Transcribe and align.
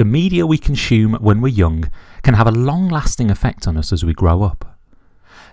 the 0.00 0.04
media 0.06 0.46
we 0.46 0.56
consume 0.56 1.12
when 1.16 1.42
we're 1.42 1.48
young 1.48 1.84
can 2.22 2.32
have 2.32 2.46
a 2.46 2.50
long 2.50 2.88
lasting 2.88 3.30
effect 3.30 3.68
on 3.68 3.76
us 3.76 3.92
as 3.92 4.02
we 4.02 4.14
grow 4.14 4.42
up. 4.42 4.78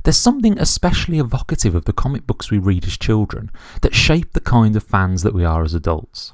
There's 0.06 0.16
something 0.16 0.58
especially 0.58 1.20
evocative 1.20 1.75
of 1.75 1.83
the 1.83 1.92
comic 1.92 2.25
books 2.25 2.50
we 2.50 2.58
read 2.58 2.86
as 2.86 2.96
children 2.96 3.52
that 3.82 3.94
shape 3.94 4.32
the 4.32 4.40
kind 4.40 4.78
of 4.78 4.83
fans 4.83 5.22
that 5.24 5.33
we 5.33 5.44
are 5.44 5.66
as 5.66 5.74
adults. 5.74 6.32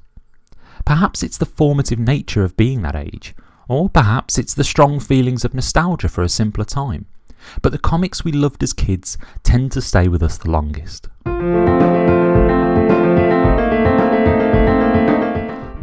Perhaps 0.85 1.23
it's 1.23 1.39
the 1.39 1.47
formative 1.47 1.97
nature 1.97 2.43
of 2.43 2.55
being 2.55 2.83
that 2.83 2.95
age, 2.95 3.33
or 3.67 3.89
perhaps 3.89 4.37
it's 4.37 4.53
the 4.53 4.63
strong 4.63 4.99
feelings 4.99 5.43
of 5.43 5.55
nostalgia 5.55 6.07
for 6.07 6.21
a 6.21 6.29
simpler 6.29 6.65
time. 6.65 7.07
But 7.63 7.71
the 7.71 7.79
comics 7.79 8.23
we 8.23 8.31
loved 8.31 8.61
as 8.61 8.73
kids 8.73 9.17
tend 9.41 9.71
to 9.71 9.81
stay 9.81 10.07
with 10.07 10.21
us 10.21 10.37
the 10.37 10.51
longest. 10.51 11.09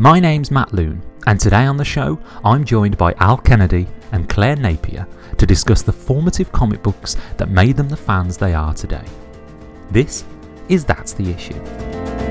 My 0.00 0.18
name's 0.18 0.50
Matt 0.50 0.72
Loon, 0.72 1.02
and 1.26 1.38
today 1.38 1.66
on 1.66 1.76
the 1.76 1.84
show, 1.84 2.18
I'm 2.42 2.64
joined 2.64 2.96
by 2.96 3.12
Al 3.18 3.36
Kennedy 3.36 3.86
and 4.12 4.26
Claire 4.30 4.56
Napier 4.56 5.06
to 5.36 5.44
discuss 5.44 5.82
the 5.82 5.92
formative 5.92 6.50
comic 6.52 6.82
books 6.82 7.18
that 7.36 7.50
made 7.50 7.76
them 7.76 7.90
the 7.90 7.98
fans 7.98 8.38
they 8.38 8.54
are 8.54 8.72
today. 8.72 9.04
This 9.90 10.24
is 10.70 10.86
That's 10.86 11.12
the 11.12 11.30
Issue. 11.30 12.29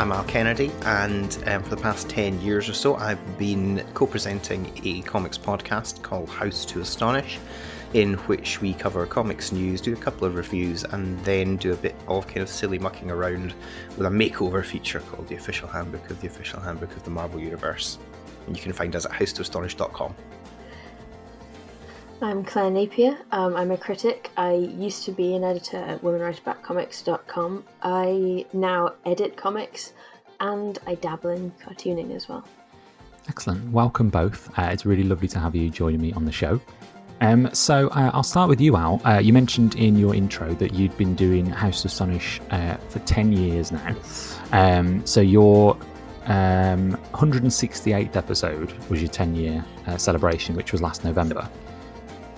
I'm 0.00 0.12
Al 0.12 0.24
Kennedy, 0.24 0.72
and 0.86 1.44
um, 1.44 1.62
for 1.62 1.68
the 1.68 1.82
past 1.82 2.08
10 2.08 2.40
years 2.40 2.70
or 2.70 2.72
so, 2.72 2.94
I've 2.94 3.36
been 3.36 3.84
co 3.92 4.06
presenting 4.06 4.72
a 4.82 5.02
comics 5.02 5.36
podcast 5.36 6.00
called 6.00 6.30
House 6.30 6.64
to 6.64 6.80
Astonish, 6.80 7.38
in 7.92 8.14
which 8.14 8.62
we 8.62 8.72
cover 8.72 9.04
comics 9.04 9.52
news, 9.52 9.82
do 9.82 9.92
a 9.92 9.96
couple 9.96 10.26
of 10.26 10.36
reviews, 10.36 10.84
and 10.84 11.22
then 11.26 11.58
do 11.58 11.74
a 11.74 11.76
bit 11.76 11.94
of 12.08 12.26
kind 12.26 12.38
of 12.38 12.48
silly 12.48 12.78
mucking 12.78 13.10
around 13.10 13.52
with 13.98 14.06
a 14.06 14.10
makeover 14.10 14.64
feature 14.64 15.00
called 15.00 15.28
The 15.28 15.34
Official 15.34 15.68
Handbook 15.68 16.08
of 16.08 16.18
the 16.22 16.28
Official 16.28 16.60
Handbook 16.60 16.96
of 16.96 17.04
the 17.04 17.10
Marvel 17.10 17.38
Universe. 17.38 17.98
And 18.46 18.56
you 18.56 18.62
can 18.62 18.72
find 18.72 18.96
us 18.96 19.04
at 19.04 19.12
housetoastonish.com. 19.12 20.14
I'm 22.22 22.44
Claire 22.44 22.70
Napier. 22.70 23.16
Um, 23.32 23.56
I'm 23.56 23.70
a 23.70 23.78
critic. 23.78 24.30
I 24.36 24.52
used 24.52 25.04
to 25.06 25.10
be 25.10 25.34
an 25.34 25.42
editor 25.42 25.78
at 25.78 26.02
womenwriteaboutcomics.com. 26.02 27.64
I 27.82 28.44
now 28.52 28.92
edit 29.06 29.38
comics 29.38 29.94
and 30.38 30.78
I 30.86 30.96
dabble 30.96 31.30
in 31.30 31.50
cartooning 31.52 32.14
as 32.14 32.28
well. 32.28 32.44
Excellent. 33.26 33.72
Welcome 33.72 34.10
both. 34.10 34.50
Uh, 34.58 34.64
it's 34.64 34.84
really 34.84 35.02
lovely 35.02 35.28
to 35.28 35.38
have 35.38 35.56
you 35.56 35.70
joining 35.70 36.02
me 36.02 36.12
on 36.12 36.26
the 36.26 36.32
show. 36.32 36.60
Um, 37.22 37.48
so 37.54 37.88
uh, 37.88 38.10
I'll 38.12 38.22
start 38.22 38.50
with 38.50 38.60
you, 38.60 38.76
Al. 38.76 39.00
Uh, 39.06 39.18
you 39.18 39.32
mentioned 39.32 39.76
in 39.76 39.96
your 39.96 40.14
intro 40.14 40.52
that 40.54 40.74
you'd 40.74 40.96
been 40.98 41.14
doing 41.14 41.46
House 41.46 41.86
of 41.86 41.90
Astonish 41.90 42.38
uh, 42.50 42.76
for 42.90 42.98
10 43.00 43.32
years 43.32 43.72
now. 43.72 43.96
Um, 44.52 45.06
so 45.06 45.22
your 45.22 45.74
um, 46.26 46.98
168th 47.14 48.16
episode 48.16 48.72
was 48.90 49.00
your 49.00 49.10
10 49.10 49.34
year 49.36 49.64
uh, 49.86 49.96
celebration, 49.96 50.54
which 50.54 50.72
was 50.72 50.82
last 50.82 51.02
November. 51.02 51.48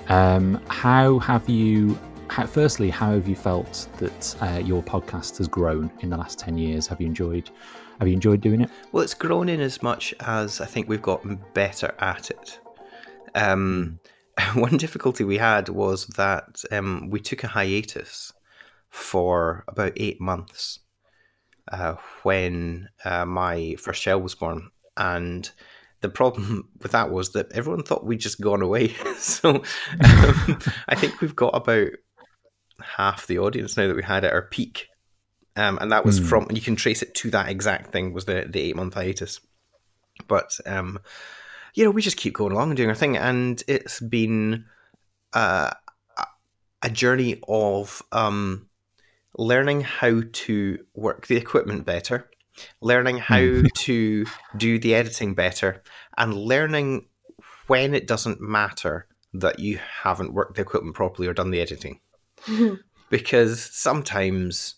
Um, 0.08 0.60
how 0.68 1.18
have 1.20 1.48
you? 1.48 1.98
How, 2.28 2.46
firstly, 2.46 2.88
how 2.88 3.12
have 3.12 3.28
you 3.28 3.36
felt 3.36 3.88
that 3.98 4.36
uh, 4.40 4.58
your 4.58 4.82
podcast 4.82 5.38
has 5.38 5.48
grown 5.48 5.90
in 6.00 6.10
the 6.10 6.16
last 6.16 6.38
ten 6.38 6.56
years? 6.58 6.86
Have 6.86 7.00
you 7.00 7.06
enjoyed? 7.06 7.50
Have 7.98 8.08
you 8.08 8.14
enjoyed 8.14 8.40
doing 8.40 8.60
it? 8.60 8.70
Well, 8.90 9.04
it's 9.04 9.14
grown 9.14 9.48
in 9.48 9.60
as 9.60 9.82
much 9.82 10.14
as 10.20 10.60
I 10.60 10.66
think 10.66 10.88
we've 10.88 11.02
gotten 11.02 11.38
better 11.54 11.94
at 11.98 12.30
it. 12.30 12.58
Um, 13.34 14.00
one 14.54 14.76
difficulty 14.76 15.24
we 15.24 15.38
had 15.38 15.68
was 15.68 16.06
that 16.08 16.62
um, 16.70 17.10
we 17.10 17.20
took 17.20 17.44
a 17.44 17.48
hiatus 17.48 18.32
for 18.88 19.64
about 19.68 19.92
eight 19.96 20.20
months 20.20 20.80
uh, 21.70 21.94
when 22.22 22.88
uh, 23.04 23.24
my 23.24 23.76
first 23.78 24.02
child 24.02 24.22
was 24.22 24.34
born, 24.34 24.70
and 24.96 25.50
the 26.02 26.08
problem 26.08 26.68
with 26.82 26.92
that 26.92 27.10
was 27.10 27.32
that 27.32 27.50
everyone 27.52 27.82
thought 27.82 28.04
we'd 28.04 28.20
just 28.20 28.40
gone 28.40 28.62
away. 28.62 28.88
so 29.16 29.56
um, 29.56 30.58
I 30.88 30.94
think 30.94 31.20
we've 31.20 31.36
got 31.36 31.54
about 31.54 31.90
half 32.80 33.26
the 33.26 33.38
audience 33.38 33.76
now 33.76 33.86
that 33.86 33.96
we 33.96 34.02
had 34.02 34.24
at 34.24 34.32
our 34.32 34.42
peak. 34.42 34.88
Um, 35.54 35.78
and 35.80 35.92
that 35.92 36.04
was 36.04 36.20
mm. 36.20 36.26
from, 36.26 36.46
and 36.48 36.56
you 36.56 36.62
can 36.62 36.76
trace 36.76 37.02
it 37.02 37.14
to 37.16 37.30
that 37.30 37.48
exact 37.48 37.92
thing 37.92 38.12
was 38.12 38.24
the, 38.24 38.46
the 38.48 38.60
eight 38.60 38.76
month 38.76 38.94
hiatus. 38.94 39.40
But, 40.26 40.58
um, 40.66 40.98
you 41.74 41.84
know, 41.84 41.90
we 41.90 42.02
just 42.02 42.16
keep 42.16 42.34
going 42.34 42.52
along 42.52 42.70
and 42.70 42.76
doing 42.76 42.88
our 42.88 42.94
thing. 42.94 43.16
And 43.16 43.62
it's 43.68 44.00
been 44.00 44.64
uh, 45.32 45.70
a 46.82 46.90
journey 46.90 47.40
of 47.46 48.02
um, 48.12 48.68
learning 49.36 49.82
how 49.82 50.22
to 50.32 50.78
work 50.94 51.26
the 51.26 51.36
equipment 51.36 51.86
better 51.86 52.30
learning 52.80 53.18
how 53.18 53.40
hmm. 53.40 53.66
to 53.76 54.26
do 54.56 54.78
the 54.78 54.94
editing 54.94 55.34
better, 55.34 55.82
and 56.16 56.34
learning 56.34 57.06
when 57.66 57.94
it 57.94 58.06
doesn't 58.06 58.40
matter 58.40 59.06
that 59.34 59.58
you 59.58 59.78
haven't 60.02 60.34
worked 60.34 60.56
the 60.56 60.62
equipment 60.62 60.94
properly 60.94 61.26
or 61.26 61.34
done 61.34 61.50
the 61.50 61.60
editing. 61.60 62.00
because 63.10 63.62
sometimes 63.62 64.76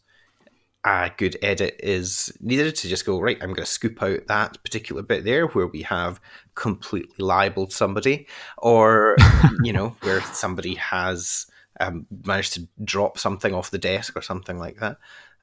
a 0.85 1.11
good 1.17 1.37
edit 1.41 1.81
is 1.83 2.37
needed 2.41 2.75
to 2.77 2.89
just 2.89 3.07
go, 3.07 3.21
right, 3.21 3.39
I'm 3.41 3.55
going 3.55 3.65
to 3.65 3.67
scoop 3.67 4.03
out 4.03 4.27
that 4.27 4.63
particular 4.63 5.03
bit 5.03 5.25
there 5.25 5.47
where 5.47 5.67
we 5.67 5.83
have 5.83 6.21
completely 6.55 7.15
libeled 7.19 7.73
somebody, 7.73 8.27
or, 8.59 9.17
you 9.63 9.73
know, 9.73 9.97
where 10.03 10.21
somebody 10.21 10.75
has 10.75 11.47
um, 11.81 12.07
managed 12.25 12.55
to 12.55 12.69
drop 12.83 13.19
something 13.19 13.55
off 13.55 13.71
the 13.71 13.79
desk 13.79 14.17
or 14.17 14.23
something 14.23 14.59
like 14.59 14.79
that. 14.81 14.99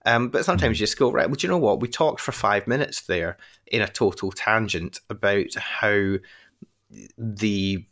Um, 0.06 0.30
but 0.30 0.46
sometimes 0.46 0.80
you 0.80 0.86
just 0.86 0.98
go, 0.98 1.12
right, 1.12 1.28
well, 1.28 1.36
do 1.36 1.46
you 1.46 1.52
know 1.52 1.58
what? 1.58 1.80
We 1.80 1.88
talked 1.88 2.22
for 2.22 2.32
five 2.32 2.68
minutes 2.68 3.02
there 3.02 3.38
in 3.68 3.82
a 3.82 3.88
total 3.88 4.32
tangent 4.32 5.00
about 5.10 5.54
how 5.56 6.16
the 7.18 7.86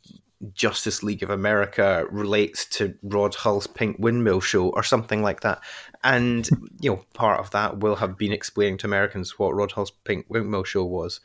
Justice 0.54 1.04
League 1.04 1.22
of 1.22 1.30
America 1.30 2.06
relates 2.10 2.66
to 2.66 2.96
Rod 3.04 3.36
Hull's 3.36 3.68
Pink 3.68 3.98
Windmill 4.00 4.40
Show 4.40 4.70
or 4.70 4.84
something 4.84 5.22
like 5.22 5.42
that. 5.42 5.62
And, 6.04 6.48
you 6.80 6.92
know, 6.92 7.06
part 7.14 7.40
of 7.40 7.52
that 7.52 7.80
will 7.80 7.96
have 7.96 8.18
been 8.18 8.32
explaining 8.32 8.78
to 8.80 8.88
Americans 8.88 9.38
what 9.38 9.56
Rod 9.56 9.72
Hull's 9.74 9.92
Pink 9.92 10.26
Windmill 10.30 10.64
Show 10.64 10.86
was. 10.86 11.20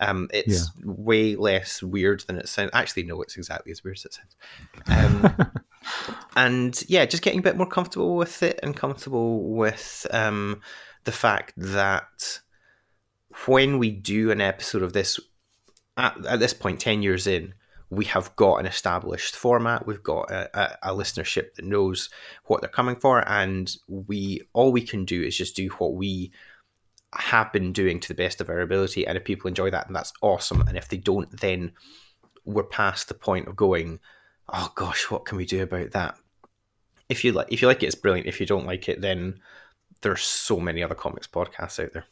Um, 0.00 0.28
it's 0.32 0.70
yeah. 0.76 0.84
way 0.84 1.34
less 1.34 1.82
weird 1.82 2.20
than 2.20 2.36
it 2.36 2.48
sounds. 2.48 2.70
Actually, 2.72 3.04
no, 3.04 3.20
it's 3.22 3.36
exactly 3.36 3.72
as 3.72 3.82
weird 3.82 3.96
as 3.96 4.04
it 4.04 4.14
sounds. 4.14 4.36
Um, 4.86 5.52
and 6.36 6.82
yeah, 6.88 7.04
just 7.04 7.22
getting 7.22 7.40
a 7.40 7.42
bit 7.42 7.56
more 7.56 7.66
comfortable 7.66 8.16
with 8.16 8.42
it 8.42 8.60
and 8.62 8.76
comfortable 8.76 9.42
with 9.54 10.06
um, 10.10 10.60
the 11.04 11.12
fact 11.12 11.54
that 11.56 12.40
when 13.46 13.78
we 13.78 13.90
do 13.90 14.30
an 14.30 14.40
episode 14.40 14.82
of 14.82 14.92
this, 14.92 15.20
at, 15.96 16.24
at, 16.26 16.40
this 16.40 16.54
point, 16.54 16.80
10 16.80 17.02
years 17.02 17.26
in, 17.26 17.54
we 17.90 18.04
have 18.06 18.34
got 18.36 18.56
an 18.56 18.66
established 18.66 19.36
format. 19.36 19.86
We've 19.86 20.02
got 20.02 20.30
a, 20.30 20.50
a, 20.58 20.90
a, 20.90 20.94
listenership 20.94 21.54
that 21.54 21.64
knows 21.64 22.10
what 22.44 22.60
they're 22.60 22.68
coming 22.68 22.96
for, 22.96 23.26
and 23.26 23.74
we 23.86 24.42
all 24.52 24.72
we 24.72 24.82
can 24.82 25.04
do 25.04 25.22
is 25.22 25.36
just 25.36 25.56
do 25.56 25.68
what 25.78 25.94
we 25.94 26.32
have 27.14 27.52
been 27.52 27.72
doing 27.72 28.00
to 28.00 28.08
the 28.08 28.14
best 28.14 28.40
of 28.40 28.50
our 28.50 28.60
ability. 28.60 29.06
And 29.06 29.16
if 29.16 29.24
people 29.24 29.48
enjoy 29.48 29.70
that, 29.70 29.86
then 29.86 29.94
that's 29.94 30.12
awesome. 30.20 30.60
And 30.62 30.76
if 30.76 30.88
they 30.88 30.98
don't, 30.98 31.40
then 31.40 31.72
we're 32.44 32.64
past 32.64 33.08
the 33.08 33.14
point 33.14 33.48
of 33.48 33.56
going, 33.56 34.00
oh 34.48 34.72
gosh, 34.74 35.10
what 35.10 35.24
can 35.24 35.38
we 35.38 35.46
do 35.46 35.62
about 35.62 35.90
that? 35.92 36.16
If 37.08 37.24
you 37.24 37.32
like, 37.32 37.50
if 37.50 37.62
you 37.62 37.68
like 37.68 37.82
it, 37.82 37.86
it's 37.86 37.94
brilliant. 37.94 38.28
If 38.28 38.40
you 38.40 38.46
don't 38.46 38.66
like 38.66 38.88
it, 38.88 39.00
then 39.00 39.40
there's 40.02 40.22
so 40.22 40.58
many 40.60 40.82
other 40.82 40.94
comics 40.94 41.26
podcasts 41.26 41.82
out 41.82 41.92
there. 41.92 42.04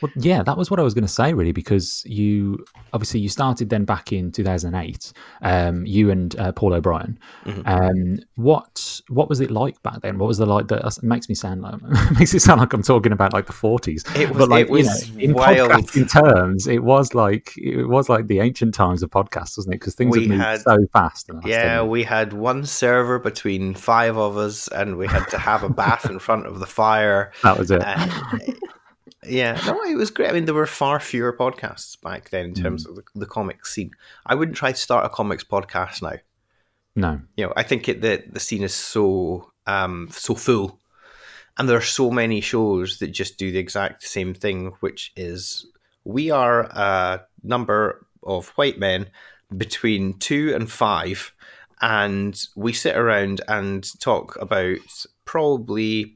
Well, 0.00 0.10
yeah, 0.16 0.42
that 0.42 0.56
was 0.56 0.70
what 0.70 0.80
I 0.80 0.82
was 0.82 0.94
going 0.94 1.04
to 1.06 1.12
say, 1.12 1.32
really, 1.32 1.52
because 1.52 2.04
you 2.06 2.64
obviously 2.92 3.20
you 3.20 3.28
started 3.28 3.70
then 3.70 3.84
back 3.84 4.12
in 4.12 4.32
2008. 4.32 5.12
Um, 5.42 5.86
you 5.86 6.10
and 6.10 6.38
uh, 6.38 6.52
Paul 6.52 6.74
O'Brien. 6.74 7.18
Mm-hmm. 7.44 7.62
Um, 7.66 8.18
what 8.36 9.00
what 9.08 9.28
was 9.28 9.40
it 9.40 9.50
like 9.50 9.82
back 9.82 10.00
then? 10.00 10.18
What 10.18 10.26
was 10.26 10.38
the 10.38 10.46
like? 10.46 10.68
That 10.68 11.02
makes 11.02 11.28
me 11.28 11.34
sound 11.34 11.62
like 11.62 11.80
makes 12.18 12.34
it 12.34 12.40
sound 12.40 12.60
like 12.60 12.72
I'm 12.72 12.82
talking 12.82 13.12
about 13.12 13.32
like 13.32 13.46
the 13.46 13.52
40s. 13.52 14.16
It 14.16 14.28
was, 14.28 14.38
but 14.38 14.48
like, 14.48 14.66
it 14.66 14.70
was 14.70 15.10
you 15.10 15.16
know, 15.16 15.24
in 15.24 15.34
wild. 15.34 15.70
podcasting 15.70 16.10
terms, 16.10 16.66
it 16.66 16.82
was 16.82 17.14
like 17.14 17.56
it 17.56 17.84
was 17.86 18.08
like 18.08 18.26
the 18.26 18.40
ancient 18.40 18.74
times 18.74 19.02
of 19.02 19.10
podcasts, 19.10 19.56
wasn't 19.56 19.74
it? 19.74 19.80
Because 19.80 19.94
things 19.94 20.16
we 20.16 20.28
had, 20.28 20.60
so 20.60 20.78
fast. 20.92 21.30
Yeah, 21.44 21.82
we 21.82 22.02
had 22.02 22.32
one 22.32 22.64
server 22.64 23.18
between 23.18 23.74
five 23.74 24.16
of 24.16 24.36
us, 24.36 24.68
and 24.68 24.96
we 24.96 25.06
had 25.06 25.26
to 25.30 25.38
have 25.38 25.62
a 25.62 25.68
bath 25.68 26.08
in 26.08 26.18
front 26.18 26.46
of 26.46 26.60
the 26.60 26.66
fire. 26.66 27.32
That 27.46 27.58
was 27.58 27.70
it. 27.70 27.80
Yeah, 29.24 29.60
no, 29.66 29.82
it 29.82 29.96
was 29.96 30.10
great. 30.10 30.28
I 30.28 30.32
mean, 30.32 30.44
there 30.44 30.54
were 30.54 30.66
far 30.66 31.00
fewer 31.00 31.32
podcasts 31.32 32.00
back 32.00 32.30
then 32.30 32.46
in 32.46 32.54
terms 32.54 32.86
mm. 32.86 32.90
of 32.90 32.96
the, 32.96 33.02
the 33.14 33.26
comics 33.26 33.72
scene. 33.72 33.90
I 34.24 34.34
wouldn't 34.34 34.56
try 34.56 34.72
to 34.72 34.78
start 34.78 35.06
a 35.06 35.08
comics 35.08 35.44
podcast 35.44 36.02
now. 36.02 36.18
No, 36.94 37.20
you 37.36 37.46
know, 37.46 37.52
I 37.56 37.62
think 37.62 37.88
it, 37.88 38.00
the 38.00 38.22
the 38.30 38.40
scene 38.40 38.62
is 38.62 38.74
so 38.74 39.52
um 39.66 40.08
so 40.10 40.34
full, 40.34 40.80
and 41.58 41.68
there 41.68 41.76
are 41.76 41.82
so 41.82 42.10
many 42.10 42.40
shows 42.40 42.98
that 42.98 43.08
just 43.08 43.38
do 43.38 43.50
the 43.50 43.58
exact 43.58 44.02
same 44.02 44.32
thing, 44.32 44.72
which 44.80 45.12
is 45.16 45.66
we 46.04 46.30
are 46.30 46.62
a 46.62 47.26
number 47.42 48.06
of 48.22 48.48
white 48.50 48.78
men 48.78 49.08
between 49.56 50.18
two 50.18 50.54
and 50.54 50.70
five, 50.70 51.32
and 51.80 52.46
we 52.54 52.72
sit 52.72 52.96
around 52.96 53.40
and 53.48 53.88
talk 54.00 54.36
about 54.40 54.78
probably 55.24 56.15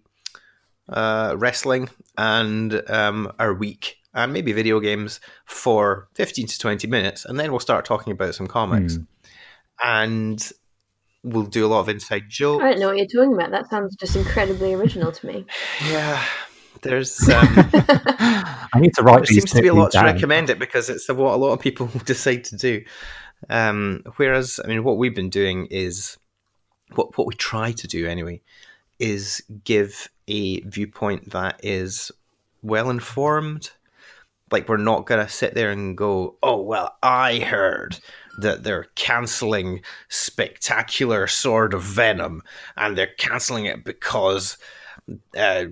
uh, 0.90 1.34
wrestling 1.38 1.88
and 2.18 2.82
um, 2.90 3.32
our 3.38 3.54
week 3.54 3.96
and 4.12 4.32
maybe 4.32 4.52
video 4.52 4.80
games 4.80 5.20
for 5.44 6.08
15 6.14 6.46
to 6.48 6.58
20 6.58 6.86
minutes 6.88 7.24
and 7.24 7.38
then 7.38 7.50
we'll 7.52 7.60
start 7.60 7.84
talking 7.84 8.12
about 8.12 8.34
some 8.34 8.46
comics 8.48 8.96
Mm. 8.96 9.06
and 9.82 10.52
we'll 11.22 11.44
do 11.46 11.64
a 11.64 11.68
lot 11.68 11.80
of 11.80 11.88
inside 11.88 12.24
jokes 12.28 12.64
I 12.64 12.70
don't 12.70 12.80
know 12.80 12.88
what 12.88 12.96
you're 12.96 13.06
talking 13.06 13.34
about. 13.34 13.50
That 13.50 13.68
sounds 13.70 13.94
just 13.96 14.16
incredibly 14.16 14.74
original 14.74 15.12
to 15.12 15.26
me. 15.26 15.46
yeah 15.88 16.22
there's 16.82 17.28
um, 17.28 17.46
I 18.72 18.78
need 18.80 18.94
to 18.94 19.02
write 19.02 19.18
there 19.18 19.26
seems 19.26 19.52
to 19.52 19.62
be 19.62 19.68
a 19.68 19.74
lot 19.74 19.92
to 19.92 20.02
recommend 20.02 20.50
it 20.50 20.58
because 20.58 20.88
it's 20.88 21.08
what 21.08 21.34
a 21.34 21.36
lot 21.36 21.52
of 21.52 21.60
people 21.60 21.86
decide 22.04 22.44
to 22.44 22.56
do. 22.56 22.84
Um, 23.48 24.02
whereas, 24.16 24.60
I 24.64 24.68
mean, 24.68 24.82
what 24.84 24.96
we've 24.98 25.14
been 25.14 25.30
doing 25.30 25.66
is 25.66 26.16
what 26.94 27.16
what 27.18 27.26
we 27.26 27.34
try 27.34 27.72
to 27.72 27.86
do 27.86 28.06
anyway 28.06 28.40
is 29.00 29.42
give 29.64 30.08
a 30.28 30.60
viewpoint 30.60 31.30
that 31.30 31.58
is 31.62 32.12
well 32.62 32.90
informed. 32.90 33.70
Like 34.50 34.68
we're 34.68 34.76
not 34.76 35.06
gonna 35.06 35.28
sit 35.28 35.54
there 35.54 35.70
and 35.70 35.96
go, 35.96 36.36
"Oh 36.42 36.60
well, 36.62 36.96
I 37.02 37.38
heard 37.38 37.98
that 38.38 38.62
they're 38.62 38.86
canceling 38.94 39.82
Spectacular 40.08 41.26
Sword 41.26 41.74
of 41.74 41.82
Venom, 41.82 42.42
and 42.76 42.96
they're 42.96 43.14
canceling 43.18 43.64
it 43.64 43.84
because." 43.84 44.56
Uh, 45.36 45.64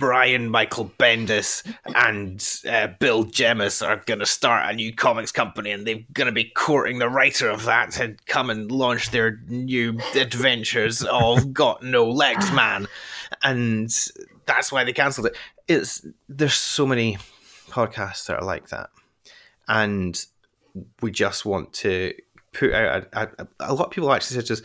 Brian 0.00 0.48
Michael 0.48 0.90
Bendis 0.98 1.62
and 1.94 2.42
uh, 2.66 2.86
Bill 2.98 3.24
Jemas 3.24 3.82
are 3.82 4.02
going 4.06 4.20
to 4.20 4.26
start 4.26 4.72
a 4.72 4.74
new 4.74 4.94
comics 4.94 5.30
company 5.30 5.72
and 5.72 5.86
they're 5.86 6.00
going 6.14 6.24
to 6.24 6.32
be 6.32 6.44
courting 6.44 6.98
the 6.98 7.10
writer 7.10 7.50
of 7.50 7.66
that 7.66 7.90
to 7.92 8.16
come 8.24 8.48
and 8.48 8.72
launch 8.72 9.10
their 9.10 9.42
new 9.48 10.00
adventures 10.14 11.04
of 11.04 11.52
Got 11.52 11.82
No 11.82 12.08
Legs 12.08 12.50
Man. 12.52 12.86
And 13.44 13.94
that's 14.46 14.72
why 14.72 14.84
they 14.84 14.94
cancelled 14.94 15.26
it. 15.26 15.36
It's 15.68 16.06
There's 16.30 16.54
so 16.54 16.86
many 16.86 17.18
podcasts 17.68 18.24
that 18.26 18.40
are 18.40 18.46
like 18.46 18.70
that. 18.70 18.88
And 19.68 20.18
we 21.02 21.10
just 21.10 21.44
want 21.44 21.74
to 21.74 22.14
put 22.54 22.72
out 22.72 23.06
a, 23.12 23.28
a, 23.38 23.48
a 23.60 23.74
lot 23.74 23.88
of 23.88 23.90
people 23.90 24.10
actually 24.10 24.40
said 24.40 24.50
us 24.50 24.62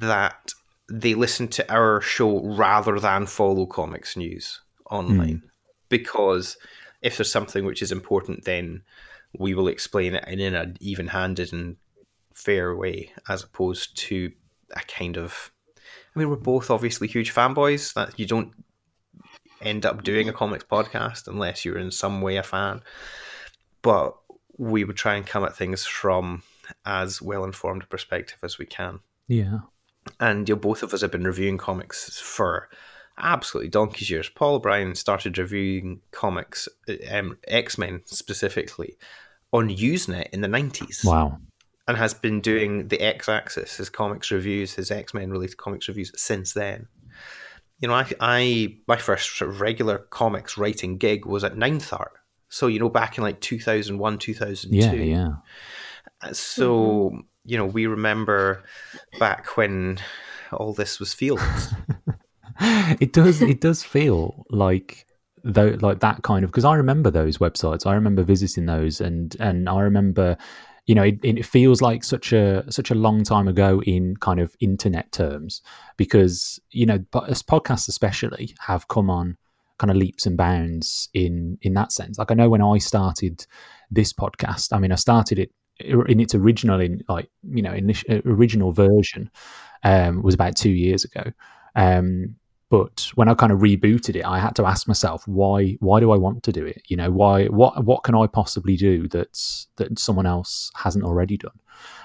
that 0.00 0.54
they 0.90 1.12
listen 1.12 1.46
to 1.48 1.70
our 1.70 2.00
show 2.00 2.40
rather 2.40 2.98
than 2.98 3.26
follow 3.26 3.66
comics 3.66 4.16
news 4.16 4.61
online. 4.92 5.38
Hmm. 5.38 5.48
Because 5.88 6.56
if 7.02 7.16
there's 7.16 7.32
something 7.32 7.64
which 7.64 7.82
is 7.82 7.92
important 7.92 8.44
then 8.44 8.82
we 9.38 9.54
will 9.54 9.68
explain 9.68 10.14
it 10.14 10.24
in 10.28 10.54
an 10.54 10.76
even-handed 10.80 11.52
and 11.52 11.76
fair 12.34 12.74
way 12.74 13.10
as 13.28 13.42
opposed 13.42 13.96
to 13.96 14.32
a 14.74 14.80
kind 14.80 15.16
of 15.16 15.50
i 16.14 16.18
mean 16.18 16.28
we're 16.30 16.36
both 16.36 16.70
obviously 16.70 17.08
huge 17.08 17.34
fanboys. 17.34 17.94
That 17.94 18.18
you 18.18 18.26
don't 18.26 18.52
end 19.60 19.86
up 19.86 20.02
doing 20.02 20.28
a 20.28 20.32
comics 20.32 20.64
podcast 20.64 21.28
unless 21.28 21.64
you're 21.64 21.78
in 21.78 21.90
some 21.90 22.20
way 22.20 22.36
a 22.36 22.42
fan. 22.42 22.82
But 23.80 24.16
we 24.58 24.84
would 24.84 24.96
try 24.96 25.14
and 25.14 25.26
come 25.26 25.44
at 25.44 25.56
things 25.56 25.86
from 25.86 26.42
as 26.84 27.20
well 27.22 27.44
informed 27.44 27.84
a 27.84 27.86
perspective 27.86 28.38
as 28.42 28.58
we 28.58 28.66
can. 28.66 29.00
Yeah. 29.28 29.60
and 30.20 30.48
you 30.48 30.54
know, 30.54 30.60
both 30.60 30.82
of 30.82 30.92
us 30.92 31.00
have 31.00 31.12
been 31.12 31.24
reviewing 31.24 31.58
comics 31.58 32.18
for 32.20 32.68
absolutely 33.22 33.70
donkey's 33.70 34.10
years. 34.10 34.28
Paul 34.28 34.56
O'Brien 34.56 34.94
started 34.94 35.38
reviewing 35.38 36.00
comics, 36.10 36.68
um, 37.10 37.38
X 37.46 37.78
Men 37.78 38.02
specifically, 38.04 38.96
on 39.52 39.68
Usenet 39.68 40.30
in 40.30 40.40
the 40.40 40.48
nineties, 40.48 41.02
Wow. 41.04 41.38
and 41.88 41.96
has 41.96 42.14
been 42.14 42.40
doing 42.40 42.88
the 42.88 43.00
X 43.00 43.28
Axis, 43.28 43.76
his 43.76 43.88
comics 43.88 44.30
reviews, 44.30 44.74
his 44.74 44.90
X 44.90 45.14
Men 45.14 45.30
related 45.30 45.56
comics 45.56 45.88
reviews 45.88 46.12
since 46.16 46.52
then. 46.52 46.88
You 47.80 47.88
know, 47.88 47.94
I, 47.94 48.06
I 48.20 48.76
my 48.86 48.96
first 48.96 49.36
sort 49.36 49.50
of 49.50 49.60
regular 49.60 49.98
comics 49.98 50.56
writing 50.56 50.98
gig 50.98 51.26
was 51.26 51.42
at 51.44 51.56
Ninth 51.56 51.92
Art. 51.92 52.12
So 52.48 52.66
you 52.66 52.78
know, 52.78 52.88
back 52.88 53.18
in 53.18 53.24
like 53.24 53.40
2001, 53.40 54.18
2002. 54.18 54.76
Yeah. 54.76 54.92
Yeah. 56.22 56.32
So 56.32 57.22
you 57.44 57.58
know, 57.58 57.66
we 57.66 57.86
remember 57.86 58.62
back 59.18 59.56
when 59.56 59.98
all 60.52 60.72
this 60.72 61.00
was 61.00 61.12
fields. 61.14 61.74
it 63.00 63.12
does. 63.12 63.42
It 63.42 63.60
does 63.60 63.82
feel 63.82 64.46
like 64.50 65.06
though 65.44 65.76
like 65.80 65.98
that 66.00 66.22
kind 66.22 66.44
of 66.44 66.50
because 66.50 66.64
I 66.64 66.76
remember 66.76 67.10
those 67.10 67.38
websites. 67.38 67.86
I 67.86 67.94
remember 67.94 68.22
visiting 68.22 68.66
those, 68.66 69.00
and 69.00 69.36
and 69.40 69.68
I 69.68 69.80
remember. 69.80 70.36
You 70.86 70.96
know, 70.96 71.04
it, 71.04 71.20
it 71.22 71.46
feels 71.46 71.80
like 71.80 72.02
such 72.02 72.32
a 72.32 72.64
such 72.68 72.90
a 72.90 72.96
long 72.96 73.22
time 73.22 73.46
ago 73.46 73.80
in 73.82 74.16
kind 74.16 74.40
of 74.40 74.56
internet 74.58 75.12
terms, 75.12 75.62
because 75.96 76.58
you 76.72 76.86
know, 76.86 76.98
as 77.28 77.40
podcasts 77.40 77.86
especially 77.86 78.56
have 78.58 78.88
come 78.88 79.08
on 79.08 79.36
kind 79.78 79.92
of 79.92 79.96
leaps 79.96 80.26
and 80.26 80.36
bounds 80.36 81.08
in 81.14 81.56
in 81.62 81.74
that 81.74 81.92
sense. 81.92 82.18
Like 82.18 82.32
I 82.32 82.34
know 82.34 82.48
when 82.48 82.62
I 82.62 82.78
started 82.78 83.46
this 83.92 84.12
podcast, 84.12 84.72
I 84.72 84.80
mean, 84.80 84.90
I 84.90 84.96
started 84.96 85.38
it 85.38 85.52
in 85.78 86.18
its 86.18 86.34
original 86.34 86.80
in 86.80 87.02
like 87.08 87.30
you 87.48 87.62
know 87.62 87.72
initial, 87.72 88.20
original 88.24 88.72
version 88.72 89.30
um, 89.84 90.22
was 90.22 90.34
about 90.34 90.56
two 90.56 90.70
years 90.70 91.04
ago. 91.04 91.30
Um, 91.76 92.36
but 92.72 93.10
when 93.16 93.28
I 93.28 93.34
kind 93.34 93.52
of 93.52 93.58
rebooted 93.58 94.16
it, 94.16 94.24
I 94.24 94.38
had 94.38 94.56
to 94.56 94.64
ask 94.64 94.88
myself 94.88 95.28
why 95.28 95.76
why 95.80 96.00
do 96.00 96.10
I 96.10 96.16
want 96.16 96.42
to 96.44 96.52
do 96.52 96.64
it? 96.64 96.80
You 96.88 96.96
know, 96.96 97.10
why 97.10 97.44
what 97.48 97.84
what 97.84 98.02
can 98.02 98.14
I 98.14 98.26
possibly 98.26 98.76
do 98.78 99.08
that's 99.08 99.68
that 99.76 99.98
someone 99.98 100.24
else 100.24 100.70
hasn't 100.74 101.04
already 101.04 101.36
done? 101.36 101.58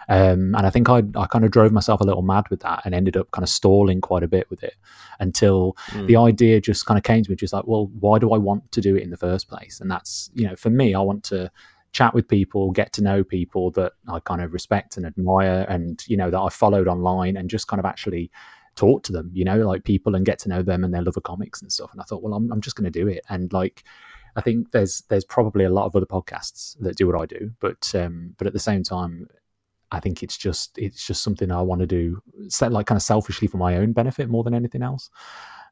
Um, 0.09 0.55
and 0.55 0.65
I 0.67 0.69
think 0.69 0.89
I 0.89 1.03
I 1.15 1.25
kind 1.27 1.45
of 1.45 1.51
drove 1.51 1.71
myself 1.71 2.01
a 2.01 2.03
little 2.03 2.21
mad 2.21 2.49
with 2.49 2.59
that 2.63 2.81
and 2.83 2.93
ended 2.93 3.15
up 3.15 3.31
kind 3.31 3.43
of 3.43 3.49
stalling 3.49 4.01
quite 4.01 4.23
a 4.23 4.27
bit 4.27 4.49
with 4.49 4.61
it 4.61 4.75
until 5.21 5.77
Mm. 5.91 6.07
the 6.07 6.17
idea 6.17 6.59
just 6.59 6.85
kind 6.85 6.97
of 6.97 7.03
came 7.05 7.23
to 7.23 7.29
me, 7.29 7.37
just 7.37 7.53
like, 7.53 7.65
well, 7.65 7.89
why 8.01 8.19
do 8.19 8.33
I 8.33 8.37
want 8.37 8.69
to 8.73 8.81
do 8.81 8.97
it 8.97 9.03
in 9.03 9.09
the 9.09 9.23
first 9.27 9.47
place? 9.47 9.79
And 9.79 9.89
that's 9.89 10.29
you 10.33 10.45
know, 10.45 10.57
for 10.57 10.69
me, 10.69 10.93
I 10.93 10.99
want 10.99 11.23
to 11.31 11.49
chat 11.93 12.13
with 12.13 12.27
people, 12.27 12.71
get 12.71 12.91
to 12.93 13.01
know 13.01 13.23
people 13.23 13.71
that 13.71 13.93
I 14.09 14.19
kind 14.19 14.41
of 14.41 14.51
respect 14.51 14.97
and 14.97 15.05
admire, 15.05 15.65
and 15.69 16.03
you 16.09 16.17
know 16.17 16.29
that 16.29 16.41
I 16.41 16.49
followed 16.49 16.89
online, 16.89 17.37
and 17.37 17.49
just 17.49 17.67
kind 17.69 17.79
of 17.79 17.85
actually 17.85 18.29
talk 18.77 19.03
to 19.03 19.11
them, 19.11 19.29
you 19.33 19.43
know, 19.43 19.57
like 19.67 19.83
people 19.83 20.15
and 20.15 20.25
get 20.25 20.39
to 20.39 20.49
know 20.49 20.63
them 20.63 20.85
and 20.85 20.93
their 20.93 21.01
love 21.01 21.17
of 21.17 21.23
comics 21.23 21.61
and 21.61 21.71
stuff. 21.71 21.91
And 21.91 21.99
I 21.99 22.05
thought, 22.05 22.23
well, 22.23 22.33
I'm 22.33 22.49
I'm 22.51 22.61
just 22.61 22.77
going 22.77 22.91
to 22.91 22.99
do 22.99 23.07
it, 23.07 23.25
and 23.29 23.51
like. 23.51 23.83
I 24.35 24.41
think 24.41 24.69
there's 24.71 25.01
there's 25.09 25.25
probably 25.25 25.65
a 25.65 25.69
lot 25.71 25.87
of 25.87 25.95
other 25.95 26.05
podcasts 26.05 26.77
that 26.81 26.95
do 26.95 27.07
what 27.07 27.19
I 27.19 27.25
do, 27.25 27.51
but 27.59 27.91
um, 27.95 28.35
but 28.37 28.45
at 28.45 28.53
the 28.53 28.59
same 28.59 28.83
time, 28.83 29.27
I 29.91 29.99
think 29.99 30.21
it's 30.21 30.37
just 30.37 30.77
it's 30.77 31.07
just 31.07 31.23
something 31.23 31.51
I 31.51 31.61
want 31.63 31.81
to 31.81 31.87
do, 31.87 32.21
set 32.47 32.71
like 32.71 32.85
kind 32.85 32.97
of 32.97 33.01
selfishly 33.01 33.47
for 33.47 33.57
my 33.57 33.77
own 33.77 33.93
benefit 33.93 34.29
more 34.29 34.43
than 34.43 34.53
anything 34.53 34.83
else. 34.83 35.09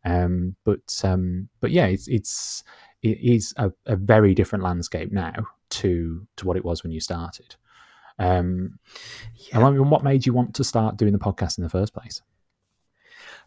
Um, 0.04 0.56
but 0.64 1.00
um, 1.04 1.48
but 1.60 1.70
yeah, 1.70 1.86
it's 1.86 2.08
it's 2.08 2.64
it 3.04 3.20
is 3.22 3.54
a, 3.58 3.72
a 3.86 3.96
very 3.96 4.34
different 4.34 4.64
landscape 4.64 5.12
now 5.12 5.34
to 5.70 6.26
to 6.38 6.48
what 6.48 6.58
it 6.58 6.66
was 6.66 6.82
when 6.82 6.92
you 6.92 7.02
started. 7.02 7.56
Um, 8.18 8.80
Yeah. 9.36 9.58
and 9.58 9.66
I 9.66 9.70
mean, 9.70 9.92
what 9.92 10.04
made 10.04 10.26
you 10.26 10.34
want 10.34 10.56
to 10.56 10.64
start 10.64 10.98
doing 10.98 11.14
the 11.14 11.20
podcast 11.20 11.60
in 11.60 11.64
the 11.64 11.70
first 11.70 11.94
place? 11.94 12.24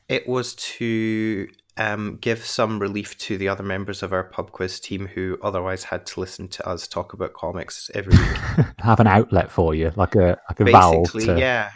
It 0.08 0.26
was 0.26 0.54
to 0.54 1.48
um, 1.76 2.18
give 2.20 2.44
some 2.44 2.78
relief 2.78 3.16
to 3.18 3.38
the 3.38 3.48
other 3.48 3.62
members 3.62 4.02
of 4.02 4.12
our 4.12 4.24
pub 4.24 4.52
quiz 4.52 4.80
team 4.80 5.06
who 5.06 5.38
otherwise 5.42 5.84
had 5.84 6.06
to 6.06 6.20
listen 6.20 6.48
to 6.48 6.68
us 6.68 6.88
talk 6.88 7.12
about 7.12 7.34
comics 7.34 7.90
every 7.94 8.16
week. 8.16 8.66
Have 8.78 9.00
an 9.00 9.06
outlet 9.06 9.50
for 9.50 9.74
you, 9.74 9.92
like 9.96 10.14
a 10.14 10.38
like 10.48 10.60
a 10.60 10.64
valve. 10.64 11.04
Basically, 11.04 11.26
To, 11.26 11.38
yeah. 11.38 11.70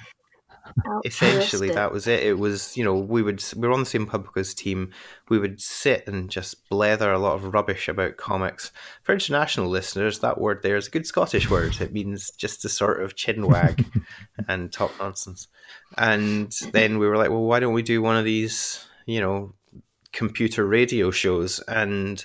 Essentially, 1.05 1.71
that 1.71 1.93
was 1.93 2.07
it. 2.07 2.23
It 2.23 2.39
was, 2.39 2.77
you 2.77 2.85
know, 2.85 2.95
we 2.95 3.23
would 3.23 3.43
we 3.57 3.67
were 3.67 3.75
on 3.75 3.81
the 3.81 3.87
same 3.87 4.07
pub 4.07 4.27
quiz 4.27 4.55
team. 4.55 4.93
We 5.29 5.39
would 5.39 5.61
sit 5.61 6.07
and 6.07 6.31
just 6.31 6.69
blether 6.69 7.13
a 7.13 7.19
lot 7.19 7.35
of 7.35 7.53
rubbish 7.53 7.89
about 7.89 8.17
comics. 8.17 8.73
For 9.03 9.13
international 9.13 9.69
listeners, 9.69 10.21
that 10.21 10.41
word 10.41 10.63
there 10.63 10.77
is 10.77 10.89
a 10.89 10.91
good 10.91 11.07
Scottish 11.07 11.51
word. 11.51 11.81
It 11.81 11.93
means 11.93 12.31
just 12.31 12.63
to 12.63 12.69
sort 12.69 13.03
of 13.03 13.17
chin 13.17 13.47
wag 13.47 13.85
and 14.49 14.73
talk 14.73 14.93
nonsense. 14.99 15.49
And 15.97 16.53
then 16.73 16.99
we 16.99 17.07
were 17.07 17.17
like, 17.17 17.31
well, 17.31 17.45
why 17.45 17.61
don't 17.61 17.75
we 17.75 17.83
do 17.83 18.03
one 18.03 18.17
of 18.17 18.25
these, 18.25 18.85
you 19.07 19.21
know, 19.21 19.55
computer 20.13 20.67
radio 20.67 21.11
shows? 21.11 21.61
And 21.61 22.25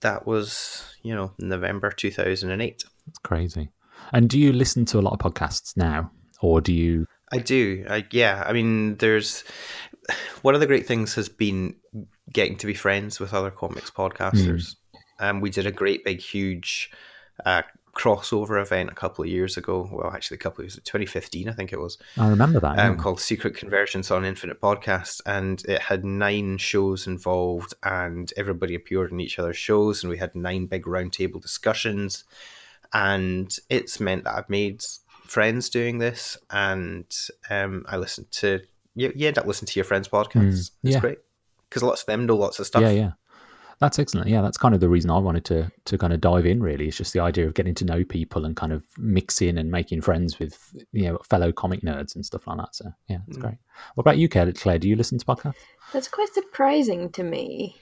that 0.00 0.26
was, 0.26 0.94
you 1.02 1.14
know, 1.14 1.32
November 1.38 1.90
two 1.90 2.10
thousand 2.10 2.50
and 2.50 2.62
eight. 2.62 2.84
It's 3.08 3.18
crazy. 3.18 3.70
And 4.12 4.28
do 4.28 4.38
you 4.38 4.52
listen 4.52 4.84
to 4.86 4.98
a 4.98 5.02
lot 5.02 5.12
of 5.14 5.20
podcasts 5.20 5.76
now, 5.76 6.10
or 6.40 6.60
do 6.60 6.72
you? 6.72 7.06
I 7.32 7.38
do. 7.38 7.84
I, 7.88 8.06
yeah. 8.10 8.42
I 8.46 8.52
mean, 8.52 8.96
there's 8.96 9.44
one 10.42 10.54
of 10.54 10.60
the 10.60 10.66
great 10.66 10.86
things 10.86 11.14
has 11.14 11.28
been 11.28 11.76
getting 12.32 12.56
to 12.56 12.66
be 12.66 12.74
friends 12.74 13.18
with 13.18 13.34
other 13.34 13.50
comics 13.50 13.90
podcasters. 13.90 14.76
Um, 15.18 15.40
we 15.40 15.50
did 15.50 15.66
a 15.66 15.72
great 15.72 16.04
big 16.04 16.20
huge 16.20 16.90
uh, 17.44 17.62
crossover 17.94 18.60
event 18.60 18.90
a 18.90 18.94
couple 18.94 19.24
of 19.24 19.30
years 19.30 19.56
ago. 19.56 19.88
Well, 19.92 20.12
actually, 20.12 20.36
a 20.36 20.38
couple 20.38 20.62
of 20.62 20.64
years, 20.64 20.80
2015, 20.84 21.48
I 21.48 21.52
think 21.52 21.72
it 21.72 21.80
was, 21.80 21.98
I 22.16 22.28
remember 22.28 22.60
that. 22.60 22.78
um, 22.78 22.94
yeah. 22.94 22.94
called 22.96 23.20
Secret 23.20 23.54
Convergence 23.54 24.10
on 24.10 24.24
Infinite 24.24 24.60
Podcast, 24.60 25.20
and 25.26 25.62
it 25.66 25.80
had 25.80 26.04
nine 26.04 26.58
shows 26.58 27.06
involved, 27.06 27.74
and 27.82 28.32
everybody 28.36 28.74
appeared 28.74 29.12
in 29.12 29.20
each 29.20 29.38
other's 29.38 29.58
shows, 29.58 30.02
and 30.02 30.10
we 30.10 30.18
had 30.18 30.34
nine 30.34 30.66
big 30.66 30.84
roundtable 30.84 31.40
discussions, 31.40 32.24
and 32.92 33.56
it's 33.68 34.00
meant 34.00 34.24
that 34.24 34.36
I've 34.36 34.50
made 34.50 34.82
friends 35.32 35.70
doing 35.70 35.96
this, 35.96 36.36
and 36.50 37.06
um, 37.48 37.86
I 37.88 37.96
listen 37.96 38.26
to 38.32 38.60
you. 38.94 39.10
You 39.14 39.28
end 39.28 39.38
up 39.38 39.46
listening 39.46 39.68
to 39.68 39.78
your 39.78 39.84
friends' 39.84 40.08
podcasts. 40.08 40.34
Mm, 40.34 40.52
it's 40.58 40.70
yeah. 40.82 41.00
great 41.00 41.18
because 41.68 41.82
lots 41.82 42.02
of 42.02 42.06
them 42.06 42.26
know 42.26 42.36
lots 42.36 42.58
of 42.58 42.66
stuff. 42.66 42.82
Yeah, 42.82 42.90
yeah. 42.90 43.12
That's 43.80 43.98
excellent. 43.98 44.28
Yeah, 44.28 44.42
that's 44.42 44.58
kind 44.58 44.74
of 44.74 44.80
the 44.80 44.88
reason 44.90 45.10
I 45.10 45.18
wanted 45.18 45.44
to 45.46 45.72
to 45.86 45.98
kind 45.98 46.12
of 46.12 46.20
dive 46.20 46.44
in. 46.44 46.62
Really, 46.62 46.86
it's 46.86 46.98
just 46.98 47.14
the 47.14 47.20
idea 47.20 47.46
of 47.46 47.54
getting 47.54 47.74
to 47.76 47.84
know 47.86 48.04
people 48.04 48.44
and 48.44 48.54
kind 48.54 48.72
of 48.72 48.84
mixing 48.98 49.56
and 49.56 49.70
making 49.70 50.02
friends 50.02 50.38
with 50.38 50.74
you 50.92 51.04
know 51.10 51.18
fellow 51.28 51.50
comic 51.50 51.80
nerds 51.80 52.14
and 52.14 52.24
stuff 52.24 52.46
like 52.46 52.58
that. 52.58 52.76
So 52.76 52.92
yeah, 53.08 53.18
it's 53.26 53.38
Mm. 53.38 53.40
great. 53.40 53.58
What 53.94 54.02
about 54.02 54.18
you, 54.18 54.28
Claire? 54.28 54.52
Claire, 54.52 54.78
do 54.78 54.88
you 54.88 54.96
listen 54.96 55.18
to 55.18 55.24
podcasts? 55.24 55.54
That's 55.94 56.08
quite 56.08 56.32
surprising 56.32 57.10
to 57.12 57.22
me 57.22 57.76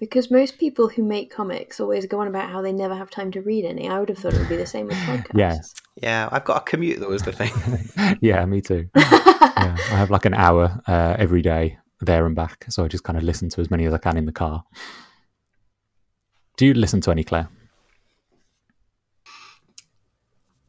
because 0.00 0.30
most 0.30 0.58
people 0.58 0.88
who 0.88 1.02
make 1.02 1.30
comics 1.30 1.80
always 1.80 2.06
go 2.06 2.20
on 2.20 2.28
about 2.28 2.50
how 2.50 2.62
they 2.62 2.72
never 2.72 2.94
have 2.94 3.10
time 3.10 3.30
to 3.32 3.40
read 3.40 3.64
any. 3.64 3.88
I 3.88 3.98
would 4.00 4.08
have 4.08 4.18
thought 4.18 4.34
it 4.34 4.40
would 4.40 4.48
be 4.48 4.56
the 4.56 4.66
same 4.66 4.86
with 4.86 4.96
podcasts. 5.06 5.34
Yeah. 5.34 5.58
Yeah, 6.02 6.28
I've 6.32 6.44
got 6.44 6.56
a 6.56 6.64
commute 6.64 6.98
though. 6.98 7.12
Is 7.12 7.22
the 7.22 7.32
thing. 7.32 8.18
yeah, 8.20 8.44
me 8.46 8.60
too. 8.60 8.88
yeah, 8.96 9.76
I 9.76 9.96
have 9.96 10.10
like 10.10 10.24
an 10.24 10.34
hour 10.34 10.80
uh, 10.88 11.14
every 11.18 11.40
day 11.40 11.78
there 12.00 12.26
and 12.26 12.34
back, 12.34 12.66
so 12.68 12.84
I 12.84 12.88
just 12.88 13.04
kind 13.04 13.16
of 13.16 13.22
listen 13.22 13.48
to 13.50 13.60
as 13.60 13.70
many 13.70 13.84
as 13.86 13.94
I 13.94 13.98
can 13.98 14.16
in 14.16 14.26
the 14.26 14.32
car. 14.32 14.64
Do 16.56 16.66
you 16.66 16.74
listen 16.74 17.00
to 17.02 17.12
any, 17.12 17.22
Claire? 17.22 17.48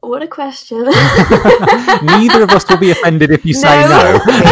What 0.08 0.22
a 0.22 0.28
question. 0.28 0.84
Neither 2.04 2.44
of 2.44 2.52
us 2.52 2.70
will 2.70 2.78
be 2.78 2.92
offended 2.92 3.32
if 3.32 3.46
you 3.46 3.54
say 3.54 3.82
No. 3.82 4.22
no. 4.28 4.52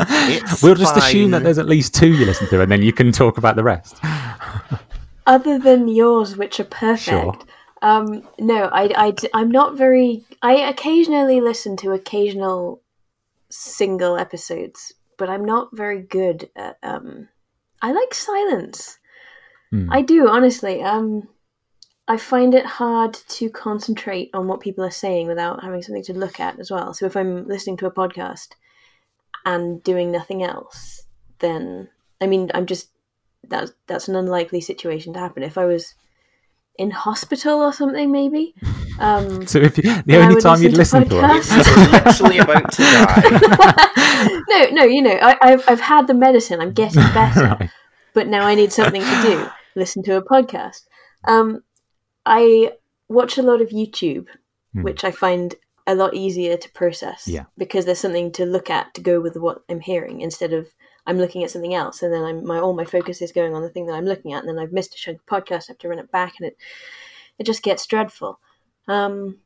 Okay, 0.00 0.40
we'll 0.62 0.74
just 0.74 0.96
assume 0.96 1.30
that 1.32 1.42
there's 1.42 1.58
at 1.58 1.66
least 1.66 1.94
two 1.94 2.12
you 2.12 2.24
listen 2.24 2.48
to, 2.48 2.62
and 2.62 2.72
then 2.72 2.82
you 2.82 2.92
can 2.92 3.12
talk 3.12 3.38
about 3.38 3.56
the 3.56 3.62
rest. 3.62 3.96
Other 5.26 5.58
than 5.58 5.88
yours, 5.88 6.36
which 6.36 6.58
are 6.58 6.64
perfect. 6.64 7.04
Sure. 7.04 7.38
Um, 7.82 8.26
no, 8.38 8.70
I, 8.72 9.14
I, 9.34 9.40
am 9.40 9.50
not 9.50 9.76
very. 9.76 10.24
I 10.40 10.54
occasionally 10.70 11.40
listen 11.40 11.76
to 11.78 11.92
occasional 11.92 12.80
single 13.50 14.16
episodes, 14.16 14.92
but 15.18 15.28
I'm 15.28 15.44
not 15.44 15.68
very 15.72 16.00
good 16.00 16.48
at. 16.56 16.78
Um, 16.82 17.28
I 17.82 17.92
like 17.92 18.14
silence. 18.14 18.98
Hmm. 19.70 19.92
I 19.92 20.02
do 20.02 20.28
honestly. 20.28 20.82
Um, 20.82 21.28
I 22.08 22.16
find 22.16 22.54
it 22.54 22.66
hard 22.66 23.14
to 23.14 23.48
concentrate 23.50 24.30
on 24.34 24.48
what 24.48 24.60
people 24.60 24.84
are 24.84 24.90
saying 24.90 25.28
without 25.28 25.62
having 25.62 25.82
something 25.82 26.02
to 26.04 26.14
look 26.14 26.40
at 26.40 26.58
as 26.58 26.70
well. 26.70 26.92
So 26.94 27.06
if 27.06 27.16
I'm 27.16 27.46
listening 27.46 27.76
to 27.78 27.86
a 27.86 27.92
podcast 27.92 28.48
and 29.44 29.82
doing 29.82 30.10
nothing 30.10 30.42
else, 30.42 31.02
then 31.38 31.88
I 32.20 32.26
mean, 32.26 32.50
I'm 32.54 32.66
just 32.66 32.88
that's 33.48 33.72
that's 33.86 34.08
an 34.08 34.16
unlikely 34.16 34.60
situation 34.60 35.12
to 35.12 35.20
happen. 35.20 35.42
If 35.42 35.58
I 35.58 35.64
was 35.64 35.94
in 36.78 36.90
hospital 36.90 37.60
or 37.60 37.72
something, 37.72 38.10
maybe. 38.10 38.54
Um, 39.00 39.46
So 39.46 39.58
if 39.58 39.78
you, 39.78 39.84
the 40.04 40.18
only 40.18 40.40
time 40.40 40.62
you'd 40.62 40.76
listen 40.76 41.00
listen 41.00 41.16
to 41.16 41.20
to 41.22 41.26
us, 41.26 41.48
podcasts. 41.48 42.20
Literally 42.20 42.38
about 42.38 42.72
to 42.72 42.82
die. 42.82 44.42
no, 44.48 44.70
no, 44.70 44.84
you 44.84 45.00
know, 45.00 45.18
I, 45.20 45.36
I've 45.40 45.64
I've 45.66 45.80
had 45.80 46.06
the 46.06 46.14
medicine. 46.14 46.60
I'm 46.60 46.74
getting 46.74 47.02
better, 47.14 47.42
right. 47.58 47.70
but 48.12 48.28
now 48.28 48.42
I 48.46 48.54
need 48.54 48.70
something 48.70 49.00
to 49.00 49.22
do. 49.22 49.48
Listen 49.74 50.02
to 50.04 50.16
a 50.16 50.22
podcast. 50.22 50.82
Um, 51.26 51.62
I 52.26 52.72
watch 53.08 53.38
a 53.38 53.42
lot 53.42 53.60
of 53.60 53.70
YouTube, 53.70 54.26
Hmm. 54.72 54.82
which 54.84 55.04
I 55.04 55.10
find 55.10 55.54
a 55.86 55.94
lot 55.94 56.14
easier 56.14 56.56
to 56.56 56.70
process. 56.72 57.26
Yeah. 57.28 57.44
because 57.58 57.84
there's 57.84 57.98
something 57.98 58.30
to 58.32 58.46
look 58.46 58.70
at 58.70 58.94
to 58.94 59.00
go 59.00 59.20
with 59.20 59.36
what 59.36 59.62
I'm 59.68 59.80
hearing 59.80 60.20
instead 60.20 60.52
of 60.52 60.68
I'm 61.06 61.18
looking 61.18 61.42
at 61.42 61.50
something 61.50 61.74
else 61.74 62.02
and 62.02 62.12
then 62.14 62.22
I'm 62.22 62.46
my 62.46 62.58
all 62.60 62.72
my 62.74 62.84
focus 62.84 63.20
is 63.20 63.32
going 63.32 63.54
on 63.54 63.62
the 63.62 63.68
thing 63.68 63.86
that 63.86 63.94
I'm 63.94 64.04
looking 64.06 64.32
at 64.32 64.40
and 64.44 64.48
then 64.48 64.58
I've 64.60 64.72
missed 64.72 64.94
a 64.94 64.98
chunk 64.98 65.18
of 65.18 65.26
podcast. 65.26 65.64
I 65.68 65.72
have 65.72 65.78
to 65.78 65.88
run 65.88 65.98
it 65.98 66.12
back 66.12 66.34
and 66.38 66.46
it 66.46 66.56
it 67.38 67.44
just 67.44 67.62
gets 67.64 67.84
dreadful. 67.86 68.38
Um, 68.86 69.38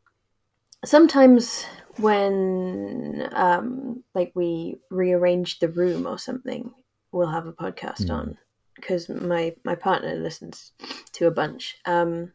sometimes 0.84 1.64
when 1.96 3.28
um, 3.32 4.04
like 4.14 4.32
we 4.34 4.76
rearrange 4.90 5.58
the 5.58 5.68
room 5.68 6.06
or 6.06 6.18
something, 6.18 6.72
we'll 7.12 7.28
have 7.28 7.46
a 7.46 7.52
podcast 7.52 8.04
Hmm. 8.06 8.10
on 8.12 8.38
because 8.74 9.08
my 9.08 9.54
my 9.64 9.74
partner 9.74 10.14
listens 10.16 10.72
to 11.12 11.26
a 11.26 11.30
bunch. 11.30 11.78
Um, 11.86 12.32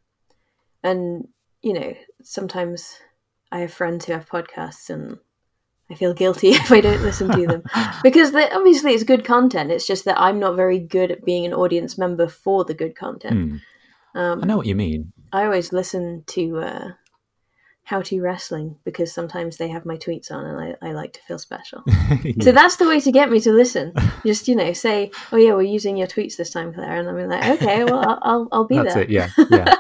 and 0.84 1.28
you 1.62 1.74
know, 1.74 1.94
sometimes 2.24 2.98
I 3.52 3.60
have 3.60 3.74
friends 3.74 4.06
who 4.06 4.14
have 4.14 4.30
podcasts 4.30 4.90
and 4.90 5.18
I 5.90 5.96
feel 5.96 6.14
guilty 6.14 6.50
if 6.52 6.72
I 6.72 6.82
don't 6.82 7.02
listen 7.02 7.30
to 7.30 7.48
them 7.48 7.64
because 8.04 8.32
they, 8.32 8.50
obviously 8.50 8.94
it's 8.94 9.04
good 9.04 9.26
content. 9.26 9.72
It's 9.72 9.88
just 9.88 10.06
that 10.06 10.20
I'm 10.20 10.40
not 10.40 10.56
very 10.56 10.80
good 10.80 11.12
at 11.12 11.26
being 11.26 11.46
an 11.46 11.54
audience 11.54 11.98
member 11.98 12.28
for 12.28 12.64
the 12.64 12.74
good 12.74 12.96
content. 12.96 13.62
Hmm. 14.14 14.20
Um, 14.20 14.44
I 14.44 14.48
know 14.48 14.58
what 14.58 14.66
you 14.66 14.76
mean. 14.76 15.14
I 15.32 15.46
always 15.46 15.72
listen 15.72 16.24
to 16.28 16.58
uh, 16.60 16.88
How 17.84 18.02
to 18.02 18.22
Wrestling 18.22 18.78
because 18.84 19.14
sometimes 19.14 19.56
they 19.56 19.70
have 19.70 19.86
my 19.86 19.96
tweets 19.96 20.32
on 20.32 20.46
and 20.46 20.76
I, 20.82 20.90
I 20.90 20.92
like 20.92 21.14
to 21.14 21.22
feel 21.22 21.40
special. 21.40 21.84
Yeah. 22.24 22.44
So 22.44 22.52
that's 22.52 22.76
the 22.76 22.88
way 22.88 23.00
to 23.00 23.12
get 23.12 23.32
me 23.32 23.40
to 23.40 23.54
listen. 23.54 23.94
Just, 24.26 24.50
you 24.50 24.56
know, 24.56 24.74
say, 24.74 25.12
oh, 25.32 25.38
yeah, 25.38 25.54
we're 25.54 25.62
using 25.62 25.96
your 25.96 26.08
tweets 26.08 26.36
this 26.36 26.50
time, 26.50 26.74
Claire. 26.74 26.98
And 26.98 27.08
I'm 27.08 27.30
like, 27.30 27.62
okay, 27.62 27.86
well, 27.86 28.00
I'll, 28.00 28.20
I'll, 28.22 28.48
I'll 28.52 28.68
be 28.68 28.76
That's 28.76 28.96
there. 28.96 29.04
it. 29.04 29.10
Yeah, 29.10 29.30
yeah. 29.50 29.76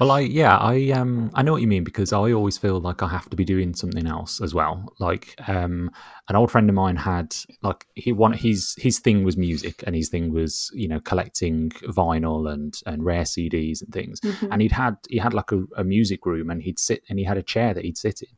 Well, 0.00 0.12
I 0.12 0.20
yeah, 0.20 0.56
I 0.56 0.90
um, 0.90 1.30
I 1.34 1.42
know 1.42 1.52
what 1.52 1.60
you 1.60 1.66
mean 1.66 1.84
because 1.84 2.12
I 2.12 2.32
always 2.32 2.56
feel 2.56 2.80
like 2.80 3.02
I 3.02 3.08
have 3.08 3.28
to 3.30 3.36
be 3.36 3.44
doing 3.44 3.74
something 3.74 4.06
else 4.06 4.40
as 4.40 4.54
well. 4.54 4.92
Like, 5.00 5.34
um, 5.48 5.90
an 6.28 6.36
old 6.36 6.50
friend 6.50 6.68
of 6.68 6.74
mine 6.74 6.96
had 6.96 7.34
like 7.62 7.86
he 7.94 8.12
one 8.12 8.32
his 8.32 8.74
his 8.78 9.00
thing 9.00 9.24
was 9.24 9.36
music 9.36 9.82
and 9.86 9.96
his 9.96 10.08
thing 10.08 10.32
was 10.32 10.70
you 10.72 10.86
know 10.88 11.00
collecting 11.00 11.70
vinyl 11.88 12.52
and 12.52 12.80
and 12.86 13.04
rare 13.04 13.24
CDs 13.24 13.82
and 13.82 13.92
things. 13.92 14.20
Mhm. 14.20 14.48
And 14.52 14.62
he'd 14.62 14.72
had 14.72 14.96
he 15.08 15.18
had 15.18 15.34
like 15.34 15.50
a, 15.52 15.64
a 15.76 15.84
music 15.84 16.24
room 16.26 16.50
and 16.50 16.62
he'd 16.62 16.78
sit 16.78 17.02
and 17.08 17.18
he 17.18 17.24
had 17.24 17.38
a 17.38 17.42
chair 17.42 17.74
that 17.74 17.84
he'd 17.84 17.98
sit 17.98 18.22
in. 18.22 18.28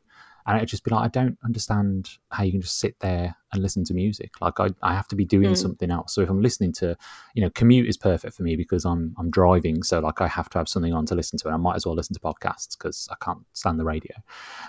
And 0.45 0.57
it'd 0.57 0.69
just 0.69 0.83
be 0.83 0.91
like, 0.91 1.05
I 1.05 1.07
don't 1.07 1.37
understand 1.43 2.09
how 2.31 2.43
you 2.43 2.51
can 2.51 2.61
just 2.61 2.79
sit 2.79 2.99
there 2.99 3.35
and 3.53 3.61
listen 3.61 3.83
to 3.85 3.93
music. 3.93 4.31
Like 4.41 4.59
I, 4.59 4.69
I 4.81 4.93
have 4.93 5.07
to 5.09 5.15
be 5.15 5.25
doing 5.25 5.51
Mm. 5.51 5.57
something 5.57 5.91
else. 5.91 6.13
So 6.15 6.21
if 6.21 6.29
I'm 6.29 6.41
listening 6.41 6.71
to, 6.73 6.95
you 7.35 7.41
know, 7.43 7.49
commute 7.51 7.87
is 7.87 7.97
perfect 7.97 8.35
for 8.35 8.43
me 8.43 8.55
because 8.55 8.85
I'm 8.85 9.13
I'm 9.17 9.29
driving. 9.29 9.83
So 9.83 9.99
like 9.99 10.21
I 10.21 10.27
have 10.27 10.49
to 10.49 10.57
have 10.57 10.69
something 10.69 10.93
on 10.93 11.05
to 11.07 11.15
listen 11.15 11.37
to, 11.39 11.47
and 11.47 11.55
I 11.55 11.57
might 11.57 11.75
as 11.75 11.85
well 11.85 11.95
listen 11.95 12.13
to 12.13 12.19
podcasts 12.19 12.77
because 12.77 13.07
I 13.11 13.15
can't 13.23 13.45
stand 13.53 13.79
the 13.79 13.85
radio. 13.85 14.15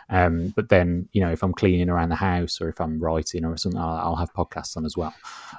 Um, 0.08 0.48
but 0.56 0.68
then 0.68 1.08
you 1.12 1.20
know, 1.20 1.30
if 1.30 1.42
I'm 1.42 1.52
cleaning 1.54 1.88
around 1.88 2.10
the 2.10 2.16
house 2.16 2.60
or 2.60 2.68
if 2.68 2.80
I'm 2.80 2.98
writing 3.00 3.44
or 3.44 3.56
something, 3.56 3.80
I'll, 3.80 3.98
I'll 3.98 4.16
have 4.16 4.32
podcasts 4.32 4.76
on 4.76 4.84
as 4.84 4.96
well. 4.96 5.14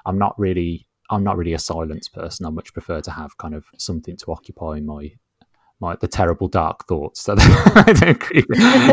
I'm 0.05 0.17
not 0.17 0.38
really 0.39 0.88
I'm 1.10 1.24
not 1.24 1.38
really 1.38 1.53
a 1.53 1.60
silence 1.60 2.08
person. 2.08 2.46
I 2.46 2.50
much 2.50 2.74
prefer 2.74 3.01
to 3.01 3.12
have 3.12 3.38
kind 3.38 3.53
of 3.53 3.65
something 3.77 4.17
to 4.17 4.32
occupy 4.32 4.79
my 4.79 5.12
my 5.84 5.96
the 5.98 6.08
terrible 6.08 6.48
dark 6.48 6.88
thoughts 6.88 7.24
that 7.25 7.38
I 7.88 7.94
don't 7.94 8.20
creep. 8.20 8.46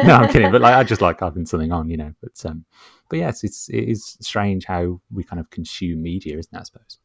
no, 0.04 0.14
I'm 0.16 0.28
kidding. 0.32 0.50
But 0.52 0.60
like 0.60 0.74
I 0.74 0.82
just 0.84 1.00
like 1.00 1.20
having 1.20 1.46
something 1.46 1.72
on, 1.72 1.88
you 1.88 1.96
know. 1.96 2.12
But 2.20 2.44
um, 2.44 2.64
but 3.08 3.18
yes, 3.18 3.44
it's 3.44 3.68
it 3.68 3.84
is 3.88 4.16
strange 4.20 4.64
how 4.64 5.00
we 5.12 5.24
kind 5.24 5.40
of 5.40 5.48
consume 5.50 6.02
media, 6.02 6.36
isn't 6.38 6.54
it? 6.54 6.60
I 6.60 6.62
suppose. 6.64 6.98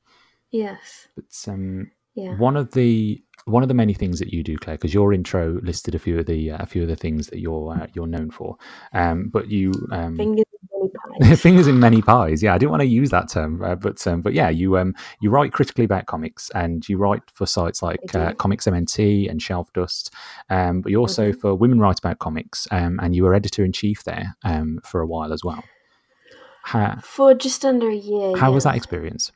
Yes. 0.51 1.07
But 1.15 1.51
um, 1.53 1.91
Yeah. 2.15 2.35
one 2.37 2.57
of 2.57 2.71
the 2.71 3.21
one 3.45 3.61
of 3.63 3.67
the 3.69 3.75
many 3.75 3.93
things 3.93 4.19
that 4.19 4.33
you 4.33 4.43
do, 4.43 4.57
Claire, 4.57 4.77
because 4.77 4.93
your 4.93 5.13
intro 5.13 5.59
listed 5.61 5.93
a 5.95 5.99
few 5.99 6.19
of 6.19 6.25
the 6.25 6.51
uh, 6.51 6.57
a 6.59 6.65
few 6.65 6.81
of 6.83 6.87
the 6.87 6.95
things 6.95 7.27
that 7.27 7.39
you're 7.39 7.73
uh, 7.73 7.87
you're 7.93 8.07
known 8.07 8.31
for. 8.31 8.57
Um, 8.93 9.29
but 9.29 9.49
you 9.49 9.71
um, 9.91 10.15
Fingers 10.15 10.45
in 10.53 10.67
many 10.71 10.71
pies. 10.71 10.74
fingers 11.37 11.67
in 11.67 11.79
many 11.79 12.01
pies. 12.01 12.43
Yeah, 12.43 12.53
I 12.53 12.57
didn't 12.57 12.71
want 12.71 12.81
to 12.81 12.87
use 12.87 13.09
that 13.11 13.29
term, 13.29 13.61
uh, 13.63 13.75
but 13.75 14.05
um, 14.07 14.21
but 14.21 14.33
yeah, 14.33 14.49
you 14.49 14.77
um 14.77 14.93
you 15.21 15.29
write 15.29 15.53
critically 15.53 15.85
about 15.85 16.05
comics, 16.05 16.49
and 16.51 16.87
you 16.87 16.97
write 16.97 17.23
for 17.33 17.45
sites 17.45 17.81
like 17.81 18.15
uh. 18.15 18.33
Comics 18.33 18.65
MNT 18.65 19.29
and 19.29 19.39
Shelfdust, 19.39 20.09
um, 20.49 20.81
but 20.81 20.91
you 20.91 20.99
also 20.99 21.31
Mhm. 21.31 21.39
for 21.39 21.55
Women 21.55 21.79
Write 21.79 21.99
About 21.99 22.19
Comics, 22.19 22.67
um, 22.71 22.99
and 23.01 23.15
you 23.15 23.23
were 23.23 23.33
editor 23.33 23.63
in 23.63 23.71
chief 23.71 24.03
there 24.03 24.35
um 24.43 24.79
for 24.83 25.01
a 25.01 25.07
while 25.07 25.31
as 25.33 25.43
well. 25.43 25.63
How, 26.63 26.97
For 27.03 27.35
just 27.35 27.63
under 27.63 27.89
a 27.89 27.95
year. 27.95 28.35
how 28.37 28.51
was 28.51 28.63
that 28.63 28.75
experience? 28.75 29.31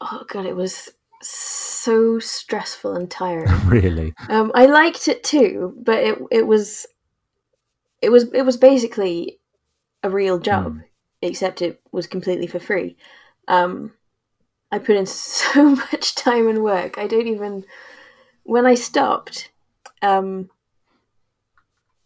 Oh, 0.00 0.24
God, 0.26 0.46
it 0.46 0.56
was 0.56 0.88
so 1.22 2.18
stressful 2.18 2.94
and 2.96 3.10
tiring. 3.10 3.48
really? 3.66 4.14
Um, 4.30 4.50
I 4.54 4.66
liked 4.66 5.08
it 5.08 5.22
too, 5.22 5.74
but 5.82 5.98
it 5.98 6.18
it 6.30 6.46
was 6.46 6.86
it 8.00 8.08
was 8.08 8.32
it 8.32 8.42
was 8.42 8.56
basically 8.56 9.39
a 10.02 10.10
real 10.10 10.38
job, 10.38 10.74
Mm. 10.74 10.84
except 11.22 11.62
it 11.62 11.80
was 11.92 12.06
completely 12.06 12.46
for 12.46 12.58
free. 12.58 12.96
Um, 13.48 13.92
I 14.72 14.78
put 14.78 14.96
in 14.96 15.06
so 15.06 15.70
much 15.76 16.14
time 16.14 16.48
and 16.48 16.62
work. 16.62 16.98
I 16.98 17.06
don't 17.06 17.26
even 17.28 17.64
when 18.44 18.66
I 18.66 18.74
stopped, 18.74 19.50
um, 20.02 20.50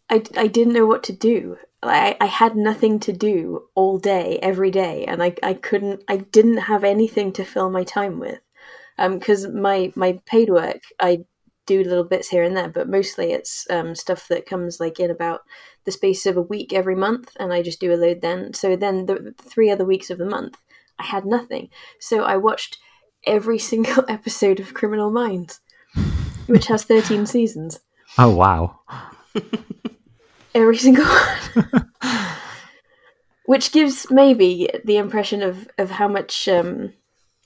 I 0.09 0.23
I 0.37 0.47
didn't 0.47 0.73
know 0.73 0.85
what 0.85 1.03
to 1.03 1.13
do. 1.13 1.57
I, 1.81 2.17
I 2.19 2.25
had 2.25 2.55
nothing 2.55 2.99
to 3.01 3.13
do 3.13 3.67
all 3.75 3.99
day, 3.99 4.39
every 4.41 4.71
day, 4.71 5.05
and 5.05 5.21
I, 5.21 5.35
I 5.43 5.53
couldn't, 5.53 6.03
I 6.07 6.17
didn't 6.17 6.57
have 6.57 6.83
anything 6.83 7.31
to 7.33 7.45
fill 7.45 7.69
my 7.69 7.83
time 7.83 8.19
with. 8.19 8.39
Because 8.97 9.47
my, 9.47 9.91
my 9.95 10.19
paid 10.25 10.49
work, 10.49 10.81
I 10.99 11.25
do 11.67 11.83
little 11.83 12.03
bits 12.03 12.29
here 12.29 12.43
and 12.43 12.55
there, 12.57 12.69
but 12.69 12.89
mostly 12.89 13.33
it's 13.33 13.67
um, 13.69 13.93
stuff 13.93 14.27
that 14.29 14.45
comes 14.47 14.79
like 14.79 14.99
in 14.99 15.11
about 15.11 15.41
the 15.85 15.91
space 15.91 16.25
of 16.25 16.37
a 16.37 16.41
week 16.41 16.73
every 16.73 16.95
month, 16.95 17.31
and 17.39 17.53
I 17.53 17.61
just 17.61 17.79
do 17.79 17.93
a 17.93 17.95
load 17.95 18.21
then. 18.21 18.53
So 18.53 18.75
then 18.75 19.05
the 19.05 19.33
three 19.41 19.69
other 19.69 19.85
weeks 19.85 20.09
of 20.09 20.17
the 20.17 20.25
month, 20.25 20.57
I 20.99 21.03
had 21.03 21.25
nothing. 21.25 21.69
So 21.99 22.23
I 22.23 22.37
watched 22.37 22.77
every 23.25 23.59
single 23.71 24.03
episode 24.07 24.59
of 24.59 24.73
Criminal 24.73 25.11
Minds, 25.11 25.59
which 26.47 26.67
has 26.67 26.83
13 26.83 27.25
seasons. 27.25 27.79
Oh 28.17 28.35
wow! 28.35 28.79
every 30.53 30.77
single 30.77 31.05
one. 31.61 31.91
Which 33.45 33.71
gives 33.71 34.09
maybe 34.09 34.69
the 34.85 34.97
impression 34.97 35.43
of, 35.43 35.67
of 35.77 35.91
how 35.91 36.07
much 36.07 36.47
um, 36.47 36.93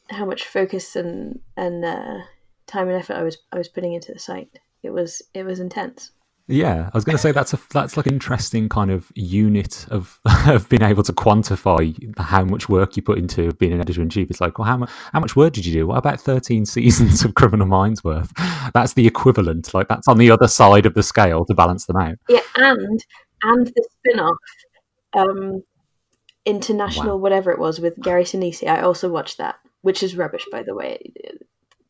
how 0.09 0.25
much 0.25 0.45
focus 0.45 0.95
and 0.95 1.39
and 1.57 1.83
uh, 1.83 2.19
time 2.67 2.87
and 2.87 2.97
effort 2.97 3.17
I 3.17 3.23
was 3.23 3.37
I 3.51 3.57
was 3.57 3.67
putting 3.67 3.93
into 3.93 4.13
the 4.13 4.19
site. 4.19 4.59
It 4.81 4.91
was 4.91 5.21
it 5.33 5.43
was 5.43 5.59
intense. 5.59 6.11
Yeah, 6.51 6.89
I 6.91 6.97
was 6.97 7.05
going 7.05 7.15
to 7.15 7.21
say 7.21 7.31
that's 7.31 7.53
a 7.53 7.59
that's 7.71 7.95
like 7.95 8.07
an 8.07 8.13
interesting 8.13 8.69
kind 8.69 8.89
of 8.89 9.11
unit 9.13 9.85
of 9.91 10.19
of 10.47 10.67
being 10.67 10.81
able 10.81 11.03
to 11.03 11.13
quantify 11.13 11.95
how 12.17 12.43
much 12.43 12.67
work 12.67 12.97
you 12.97 13.03
put 13.03 13.19
into 13.19 13.53
being 13.53 13.71
an 13.71 13.79
editor 13.79 14.01
in 14.01 14.09
chief. 14.09 14.31
It's 14.31 14.41
like, 14.41 14.57
well, 14.57 14.65
how 14.65 14.77
much 14.77 14.89
how 15.13 15.19
much 15.19 15.35
work 15.35 15.53
did 15.53 15.65
you 15.67 15.73
do? 15.73 15.87
What 15.87 15.97
about 15.97 16.19
thirteen 16.19 16.65
seasons 16.65 17.23
of 17.23 17.35
Criminal 17.35 17.67
Minds 17.67 18.03
worth? 18.03 18.33
That's 18.73 18.93
the 18.93 19.05
equivalent. 19.05 19.75
Like 19.75 19.87
that's 19.87 20.07
on 20.07 20.17
the 20.17 20.31
other 20.31 20.47
side 20.47 20.87
of 20.87 20.95
the 20.95 21.03
scale 21.03 21.45
to 21.45 21.53
balance 21.53 21.85
them 21.85 21.97
out. 21.97 22.17
Yeah, 22.27 22.41
and 22.55 23.05
and 23.43 23.67
the 23.67 23.87
spin 23.99 24.19
off, 24.19 24.37
um, 25.13 25.63
international 26.45 27.17
wow. 27.17 27.21
whatever 27.21 27.51
it 27.51 27.59
was 27.59 27.79
with 27.79 27.99
Gary 28.01 28.23
Sinise. 28.23 28.67
I 28.67 28.81
also 28.81 29.07
watched 29.07 29.37
that, 29.37 29.57
which 29.83 30.01
is 30.01 30.17
rubbish, 30.17 30.47
by 30.51 30.63
the 30.63 30.73
way. 30.73 31.13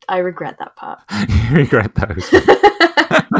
I 0.06 0.18
regret 0.18 0.58
that 0.58 0.76
part. 0.76 1.00
you 1.28 1.56
regret 1.56 1.94
those. 1.94 2.28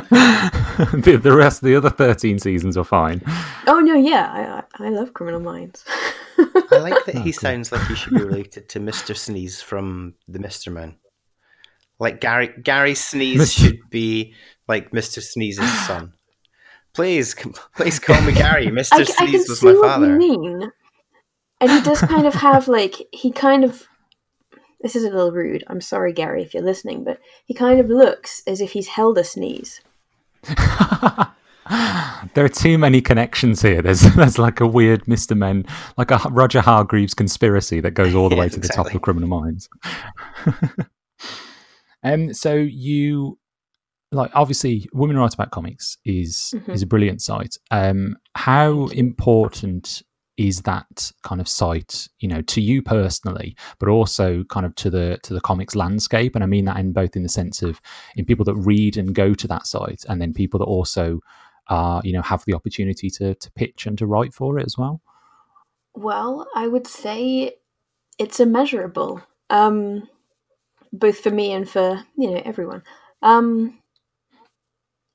the, 0.11 1.19
the 1.23 1.35
rest, 1.35 1.62
the 1.62 1.76
other 1.76 1.90
thirteen 1.90 2.38
seasons 2.38 2.76
are 2.76 2.85
fine. 2.85 3.23
Oh 3.66 3.80
no, 3.80 3.95
yeah, 3.95 4.64
I 4.78 4.85
I 4.85 4.88
love 4.90 5.14
Criminal 5.14 5.40
Minds. 5.40 5.85
I 6.38 6.78
like 6.78 7.04
that 7.07 7.16
he 7.25 7.33
sounds 7.33 7.73
like 7.73 7.87
he 7.87 7.95
should 7.95 8.14
be 8.14 8.23
related 8.23 8.69
to 8.71 8.80
Mister 8.80 9.14
Sneeze 9.14 9.61
from 9.61 10.14
the 10.28 10.38
Mister 10.38 10.71
Man. 10.71 10.97
Like 11.99 12.21
Gary 12.21 12.52
Gary 12.62 12.95
Sneeze 12.95 13.40
Mr. 13.40 13.64
should 13.64 13.80
be 13.90 14.35
like 14.69 14.92
Mister 14.92 15.21
Sneeze's 15.21 15.87
son. 15.87 16.14
Please, 16.92 17.35
please 17.76 17.99
call 17.99 18.21
me 18.23 18.33
Gary. 18.33 18.71
Mister 18.71 19.04
Sneeze 19.04 19.49
was 19.49 19.62
my 19.62 19.75
father. 19.75 20.16
mean. 20.16 20.71
And 21.61 21.71
he 21.71 21.80
does 21.83 22.00
kind 22.00 22.26
of 22.26 22.35
have 22.35 22.69
like 22.69 22.97
he 23.12 23.30
kind 23.30 23.64
of 23.64 23.87
this 24.80 24.97
is 24.97 25.04
a 25.04 25.11
little 25.11 25.33
rude. 25.33 25.62
I'm 25.66 25.80
sorry, 25.80 26.12
Gary, 26.12 26.42
if 26.42 26.54
you're 26.54 26.62
listening, 26.62 27.04
but 27.04 27.21
he 27.45 27.54
kind 27.54 27.80
of 27.80 27.88
looks 27.88 28.42
as 28.47 28.61
if 28.61 28.73
he's 28.73 28.88
held 28.88 29.19
a 29.19 29.25
sneeze. 29.25 29.83
there 32.35 32.44
are 32.44 32.49
too 32.49 32.78
many 32.78 33.00
connections 33.00 33.62
here. 33.62 33.82
There's 33.82 34.00
there's 34.16 34.38
like 34.38 34.61
a 34.61 34.66
weird 34.66 35.04
Mr. 35.04 35.37
Men, 35.37 35.66
like 35.97 36.11
a 36.11 36.18
Roger 36.30 36.61
Hargreaves 36.61 37.14
conspiracy 37.14 37.80
that 37.80 37.92
goes 37.92 38.14
all 38.14 38.28
the 38.28 38.37
way 38.37 38.49
to 38.49 38.56
exactly. 38.56 38.82
the 38.82 38.88
top 38.90 38.94
of 38.94 39.02
Criminal 39.02 39.28
Minds. 39.28 39.68
um, 42.02 42.32
so 42.32 42.54
you 42.54 43.38
like 44.12 44.30
obviously 44.35 44.88
Women 44.92 45.16
Write 45.16 45.35
About 45.35 45.50
Comics 45.50 45.97
is 46.04 46.52
mm-hmm. 46.54 46.70
is 46.70 46.82
a 46.82 46.87
brilliant 46.87 47.23
site. 47.23 47.56
Um, 47.70 48.16
how 48.35 48.87
important 48.88 50.02
is 50.40 50.62
that 50.62 51.12
kind 51.23 51.38
of 51.38 51.47
site 51.47 52.09
you 52.20 52.26
know 52.26 52.40
to 52.40 52.62
you 52.62 52.80
personally 52.80 53.54
but 53.78 53.90
also 53.90 54.42
kind 54.44 54.64
of 54.64 54.75
to 54.75 54.88
the 54.88 55.18
to 55.23 55.35
the 55.35 55.40
comics 55.42 55.76
landscape. 55.76 56.35
And 56.35 56.42
i 56.42 56.47
mean 56.47 56.64
that 56.64 56.78
in 56.78 56.92
both 56.92 57.14
in 57.14 57.23
the 57.23 57.28
sense 57.28 57.61
of 57.62 57.78
in 58.16 58.25
people 58.25 58.47
that 58.47 58.54
read 58.54 58.97
and 58.97 59.14
go 59.14 59.35
to 59.35 59.47
that 59.49 59.66
site 59.66 60.02
and 60.09 60.20
then 60.20 60.32
people 60.32 60.59
that 60.59 60.64
also 60.64 61.20
uh 61.68 62.00
you 62.02 62.14
know 62.14 62.23
have 62.23 62.42
the 62.47 62.54
opportunity 62.54 63.11
to 63.11 63.35
to 63.35 63.52
pitch 63.52 63.87
and 63.87 63.99
to 63.99 64.06
write 64.06 64.32
for 64.32 64.59
it 64.59 64.64
as 64.64 64.78
well. 64.78 65.02
Well 65.94 66.49
i 66.54 66.66
would 66.66 66.87
say 66.87 67.56
it's 68.18 68.40
immeasurable 68.40 69.23
um 69.50 70.09
both 70.92 71.20
for 71.20 71.30
me 71.30 71.52
and 71.52 71.68
for 71.68 72.02
you 72.16 72.30
know 72.30 72.42
everyone. 72.47 72.82
Um 73.20 73.78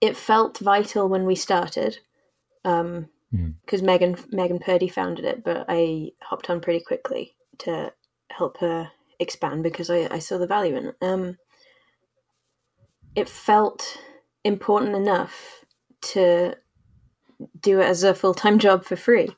it 0.02 0.16
felt 0.16 0.60
vital 0.60 1.10
when 1.10 1.26
we 1.26 1.34
started. 1.36 1.98
Um 2.64 3.10
because 3.66 3.82
mm. 3.82 3.86
Megan 3.86 4.16
Megan 4.32 4.60
Purdy 4.60 4.88
founded 4.88 5.26
it, 5.26 5.44
but 5.44 5.66
I 5.68 6.12
hopped 6.22 6.50
on 6.50 6.62
pretty 6.62 6.84
quickly 6.84 7.36
to 7.60 7.92
help 8.32 8.58
her 8.60 8.92
expand 9.20 9.64
because 9.64 9.90
I, 9.90 10.08
I 10.12 10.20
saw 10.20 10.38
the 10.38 10.48
value 10.48 10.76
in 10.76 10.88
it. 10.88 10.96
Um, 11.02 11.38
it 13.16 13.30
felt 13.30 13.98
important 14.44 14.96
enough 14.96 15.66
to 16.02 16.56
do 17.60 17.80
it 17.80 17.86
as 17.86 18.04
a 18.04 18.14
full 18.14 18.34
time 18.34 18.60
job 18.60 18.86
for 18.86 18.96
free. 18.96 19.30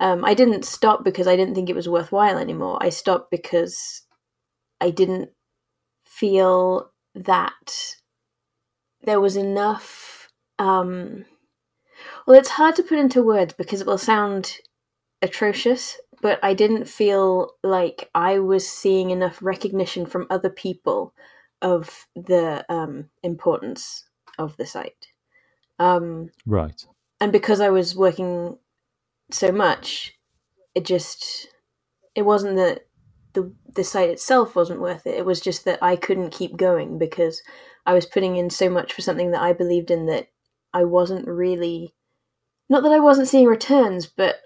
Um, 0.00 0.24
I 0.24 0.34
didn't 0.34 0.64
stop 0.64 1.04
because 1.04 1.26
I 1.26 1.36
didn't 1.36 1.54
think 1.54 1.68
it 1.68 1.76
was 1.76 1.88
worthwhile 1.88 2.38
anymore. 2.38 2.78
I 2.80 2.88
stopped 2.90 3.30
because 3.30 4.02
I 4.80 4.90
didn't 4.90 5.30
feel 6.04 6.90
that 7.14 7.96
there 9.02 9.20
was 9.20 9.36
enough. 9.36 10.28
Um, 10.58 11.24
well, 12.26 12.38
it's 12.38 12.48
hard 12.50 12.76
to 12.76 12.82
put 12.82 12.98
into 12.98 13.22
words 13.22 13.54
because 13.54 13.80
it 13.80 13.86
will 13.86 13.98
sound 13.98 14.56
atrocious, 15.22 15.98
but 16.20 16.38
I 16.42 16.54
didn't 16.54 16.88
feel 16.88 17.52
like 17.62 18.10
I 18.14 18.38
was 18.38 18.68
seeing 18.68 19.10
enough 19.10 19.38
recognition 19.40 20.06
from 20.06 20.26
other 20.30 20.50
people 20.50 21.14
of 21.62 22.06
the 22.14 22.64
um, 22.68 23.10
importance 23.22 24.04
of 24.38 24.56
the 24.56 24.66
site. 24.66 25.08
Um, 25.78 26.30
right. 26.46 26.84
And 27.20 27.32
because 27.32 27.60
I 27.60 27.70
was 27.70 27.96
working 27.96 28.58
so 29.30 29.52
much, 29.52 30.14
it 30.74 30.84
just 30.84 31.48
it 32.14 32.22
wasn't 32.22 32.56
that 32.56 32.86
the 33.32 33.52
the 33.74 33.84
site 33.84 34.10
itself 34.10 34.54
wasn't 34.54 34.80
worth 34.80 35.06
it. 35.06 35.16
It 35.16 35.26
was 35.26 35.40
just 35.40 35.64
that 35.64 35.82
I 35.82 35.96
couldn't 35.96 36.30
keep 36.30 36.56
going 36.56 36.98
because 36.98 37.42
I 37.86 37.94
was 37.94 38.06
putting 38.06 38.36
in 38.36 38.50
so 38.50 38.68
much 38.68 38.92
for 38.92 39.02
something 39.02 39.30
that 39.32 39.42
I 39.42 39.52
believed 39.52 39.90
in 39.90 40.06
that 40.06 40.28
I 40.72 40.84
wasn't 40.84 41.26
really 41.26 41.94
not 42.68 42.82
that 42.82 42.92
I 42.92 43.00
wasn't 43.00 43.28
seeing 43.28 43.46
returns, 43.46 44.06
but 44.06 44.36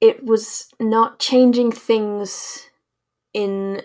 it 0.00 0.24
was 0.24 0.68
not 0.80 1.18
changing 1.18 1.72
things 1.72 2.68
in 3.32 3.82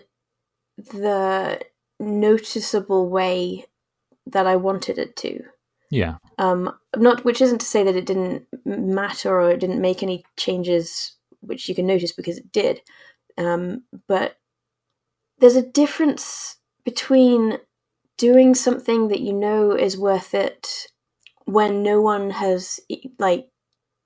the 0.77 1.59
noticeable 1.99 3.09
way 3.09 3.65
that 4.25 4.47
I 4.47 4.55
wanted 4.55 4.97
it 4.97 5.15
to. 5.17 5.43
Yeah. 5.89 6.17
Um, 6.37 6.73
not 6.95 7.23
which 7.23 7.41
isn't 7.41 7.59
to 7.59 7.65
say 7.65 7.83
that 7.83 7.95
it 7.95 8.05
didn't 8.05 8.45
matter 8.65 9.39
or 9.39 9.51
it 9.51 9.59
didn't 9.59 9.81
make 9.81 10.03
any 10.03 10.23
changes 10.37 11.15
which 11.41 11.69
you 11.69 11.75
can 11.75 11.87
notice 11.87 12.11
because 12.11 12.37
it 12.37 12.51
did. 12.51 12.81
Um, 13.37 13.83
but 14.07 14.37
there's 15.39 15.55
a 15.55 15.61
difference 15.61 16.57
between 16.83 17.59
doing 18.17 18.55
something 18.55 19.07
that 19.09 19.21
you 19.21 19.33
know 19.33 19.71
is 19.71 19.97
worth 19.97 20.33
it 20.33 20.87
when 21.45 21.83
no 21.83 22.01
one 22.01 22.31
has 22.31 22.79
like 23.19 23.47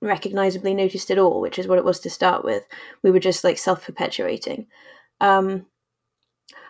recognizably 0.02 0.74
noticed 0.74 1.10
at 1.10 1.18
all, 1.18 1.40
which 1.40 1.58
is 1.58 1.66
what 1.66 1.78
it 1.78 1.84
was 1.84 2.00
to 2.00 2.10
start 2.10 2.44
with. 2.44 2.64
We 3.02 3.10
were 3.10 3.20
just 3.20 3.44
like 3.44 3.56
self 3.56 3.86
perpetuating. 3.86 4.66
Um, 5.20 5.66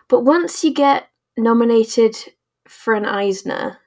but 0.07 0.21
once 0.21 0.63
you 0.63 0.73
get 0.73 1.09
nominated 1.35 2.15
for 2.67 2.93
an 2.93 3.05
Eisner, 3.05 3.79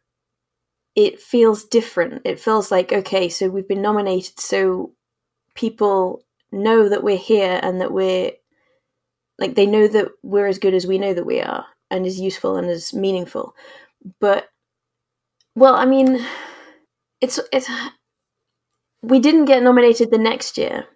it 0.95 1.21
feels 1.21 1.65
different. 1.65 2.23
It 2.25 2.41
feels 2.41 2.71
like, 2.71 2.93
okay, 2.93 3.29
so 3.29 3.49
we've 3.49 3.69
been 3.69 3.83
nominated, 3.83 4.41
so 4.41 4.93
people 5.55 6.25
know 6.53 6.89
that 6.89 7.03
we're 7.03 7.17
here 7.17 7.61
and 7.63 7.81
that 7.81 7.93
we're 7.93 8.33
like 9.39 9.55
they 9.55 9.67
know 9.67 9.87
that 9.87 10.09
we're 10.23 10.47
as 10.47 10.59
good 10.59 10.75
as 10.75 10.87
we 10.87 10.99
know 10.99 11.13
that 11.13 11.27
we 11.27 11.41
are 11.41 11.67
and 11.91 12.07
as 12.07 12.19
useful 12.19 12.57
and 12.57 12.69
as 12.69 12.95
meaningful. 12.95 13.55
But 14.21 14.49
well, 15.55 15.75
I 15.75 15.85
mean, 15.85 16.25
it's 17.21 17.39
it's 17.53 17.69
we 19.07 19.21
didn't 19.21 19.45
get 19.45 19.63
nominated 19.63 20.11
the 20.11 20.19
next 20.19 20.59
year, 20.59 20.87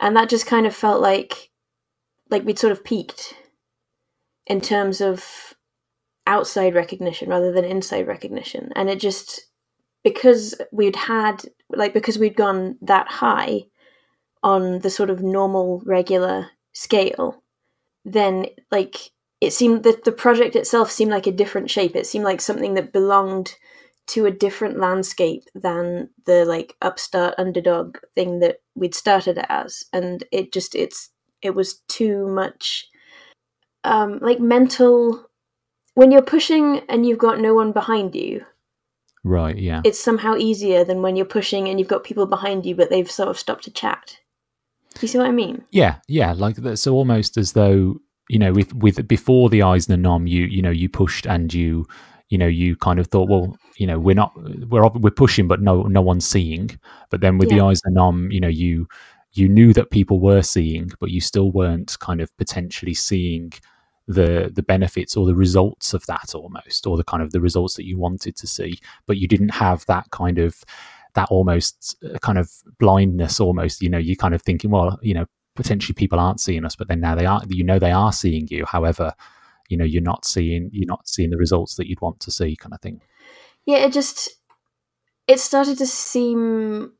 and 0.00 0.16
that 0.16 0.28
just 0.28 0.46
kind 0.46 0.66
of 0.66 0.74
felt 0.74 1.00
like 1.00 1.50
like 2.30 2.44
we'd 2.44 2.58
sort 2.58 2.72
of 2.72 2.84
peaked 2.84 3.34
in 4.46 4.60
terms 4.60 5.00
of 5.00 5.54
outside 6.26 6.74
recognition 6.74 7.30
rather 7.30 7.52
than 7.52 7.64
inside 7.64 8.06
recognition, 8.06 8.70
and 8.76 8.90
it 8.90 9.00
just 9.00 9.46
because 10.04 10.54
we'd 10.72 10.96
had 10.96 11.42
like 11.70 11.94
because 11.94 12.18
we'd 12.18 12.36
gone 12.36 12.76
that 12.82 13.08
high 13.08 13.62
on 14.42 14.80
the 14.80 14.90
sort 14.90 15.10
of 15.10 15.22
normal 15.22 15.82
regular 15.84 16.50
scale, 16.72 17.42
then 18.04 18.46
like 18.70 19.10
it 19.40 19.52
seemed 19.52 19.84
that 19.84 20.04
the 20.04 20.12
project 20.12 20.54
itself 20.54 20.90
seemed 20.90 21.10
like 21.10 21.26
a 21.26 21.32
different 21.32 21.70
shape. 21.70 21.96
It 21.96 22.06
seemed 22.06 22.24
like 22.24 22.40
something 22.40 22.74
that 22.74 22.92
belonged 22.92 23.54
to 24.08 24.26
a 24.26 24.30
different 24.30 24.78
landscape 24.78 25.44
than 25.54 26.08
the 26.26 26.44
like 26.44 26.74
upstart 26.82 27.34
underdog 27.38 27.98
thing 28.14 28.40
that 28.40 28.60
we'd 28.74 28.94
started 28.94 29.38
as. 29.48 29.84
And 29.92 30.24
it 30.32 30.52
just 30.52 30.74
it's 30.74 31.10
it 31.42 31.54
was 31.54 31.80
too 31.88 32.26
much 32.26 32.88
um 33.84 34.18
like 34.20 34.40
mental. 34.40 35.24
When 35.94 36.12
you're 36.12 36.22
pushing 36.22 36.80
and 36.88 37.04
you've 37.04 37.18
got 37.18 37.40
no 37.40 37.54
one 37.54 37.72
behind 37.72 38.14
you 38.14 38.44
right 39.24 39.58
yeah. 39.58 39.80
it's 39.84 39.98
somehow 39.98 40.36
easier 40.36 40.84
than 40.84 41.02
when 41.02 41.16
you're 41.16 41.26
pushing 41.26 41.68
and 41.68 41.80
you've 41.80 41.88
got 41.88 42.04
people 42.04 42.24
behind 42.24 42.64
you 42.64 42.72
but 42.74 42.88
they've 42.88 43.10
sort 43.10 43.28
of 43.28 43.38
stopped 43.38 43.64
to 43.64 43.70
chat. 43.70 44.16
Do 44.94 45.00
you 45.02 45.08
see 45.08 45.18
what 45.18 45.26
i 45.26 45.32
mean? 45.32 45.64
Yeah 45.70 45.96
yeah 46.06 46.32
like 46.32 46.56
that 46.56 46.76
so 46.76 46.94
almost 46.94 47.36
as 47.36 47.52
though 47.52 48.00
you 48.28 48.38
know 48.38 48.52
with 48.52 48.72
with 48.74 49.08
before 49.08 49.48
the 49.48 49.62
Eisner 49.62 49.96
the 49.96 50.02
nom 50.02 50.26
you 50.28 50.44
you 50.46 50.62
know 50.62 50.70
you 50.70 50.88
pushed 50.88 51.26
and 51.26 51.52
you 51.52 51.86
you 52.28 52.38
know 52.38 52.46
you 52.46 52.76
kind 52.76 52.98
of 52.98 53.06
thought 53.06 53.28
well 53.28 53.56
you 53.76 53.86
know 53.86 53.98
we're 53.98 54.14
not 54.14 54.32
we're 54.68 54.88
we're 54.88 55.10
pushing 55.10 55.48
but 55.48 55.60
no 55.60 55.82
no 55.82 56.02
one's 56.02 56.26
seeing. 56.26 56.78
But 57.10 57.20
then 57.20 57.38
with 57.38 57.50
yeah. 57.50 57.58
the 57.58 57.64
Eisner 57.64 58.00
um 58.00 58.30
you 58.30 58.40
know 58.40 58.48
you 58.48 58.88
you 59.32 59.48
knew 59.48 59.72
that 59.72 59.90
people 59.90 60.20
were 60.20 60.42
seeing 60.42 60.90
but 61.00 61.10
you 61.10 61.20
still 61.20 61.50
weren't 61.50 61.98
kind 62.00 62.20
of 62.20 62.34
potentially 62.36 62.94
seeing 62.94 63.52
the 64.08 64.50
the 64.54 64.62
benefits 64.62 65.16
or 65.16 65.26
the 65.26 65.34
results 65.34 65.92
of 65.92 66.04
that 66.06 66.34
almost 66.34 66.86
or 66.86 66.96
the 66.96 67.04
kind 67.04 67.22
of 67.22 67.30
the 67.30 67.40
results 67.40 67.74
that 67.74 67.84
you 67.84 67.98
wanted 67.98 68.36
to 68.36 68.46
see. 68.46 68.78
But 69.06 69.18
you 69.18 69.28
didn't 69.28 69.50
have 69.50 69.84
that 69.86 70.10
kind 70.10 70.38
of 70.38 70.64
that 71.14 71.28
almost 71.30 71.96
uh, 72.04 72.18
kind 72.18 72.38
of 72.38 72.50
blindness 72.78 73.40
almost 73.40 73.82
you 73.82 73.88
know 73.88 73.98
you 73.98 74.16
kind 74.16 74.34
of 74.34 74.42
thinking 74.42 74.70
well 74.70 74.98
you 75.02 75.14
know 75.14 75.26
potentially 75.56 75.94
people 75.94 76.20
aren't 76.20 76.40
seeing 76.40 76.64
us 76.64 76.76
but 76.76 76.88
then 76.88 77.00
now 77.00 77.14
they 77.14 77.26
are 77.26 77.42
you 77.48 77.64
know 77.64 77.78
they 77.78 77.92
are 77.92 78.12
seeing 78.12 78.48
you. 78.48 78.64
However 78.64 79.12
you 79.68 79.76
know 79.76 79.84
you're 79.84 80.02
not 80.02 80.24
seeing 80.24 80.70
you're 80.72 80.86
not 80.86 81.08
seeing 81.08 81.30
the 81.30 81.36
results 81.36 81.76
that 81.76 81.88
you'd 81.88 82.00
want 82.00 82.20
to 82.20 82.30
see 82.30 82.56
kind 82.56 82.74
of 82.74 82.80
thing. 82.80 83.00
Yeah 83.66 83.78
it 83.78 83.92
just 83.92 84.30
it 85.26 85.40
started 85.40 85.78
to 85.78 85.86
seem 85.86 86.92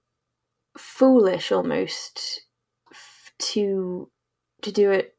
foolish 0.77 1.51
almost 1.51 2.43
to 3.39 4.11
to 4.63 4.73
do 4.73 4.91
it 4.91 5.17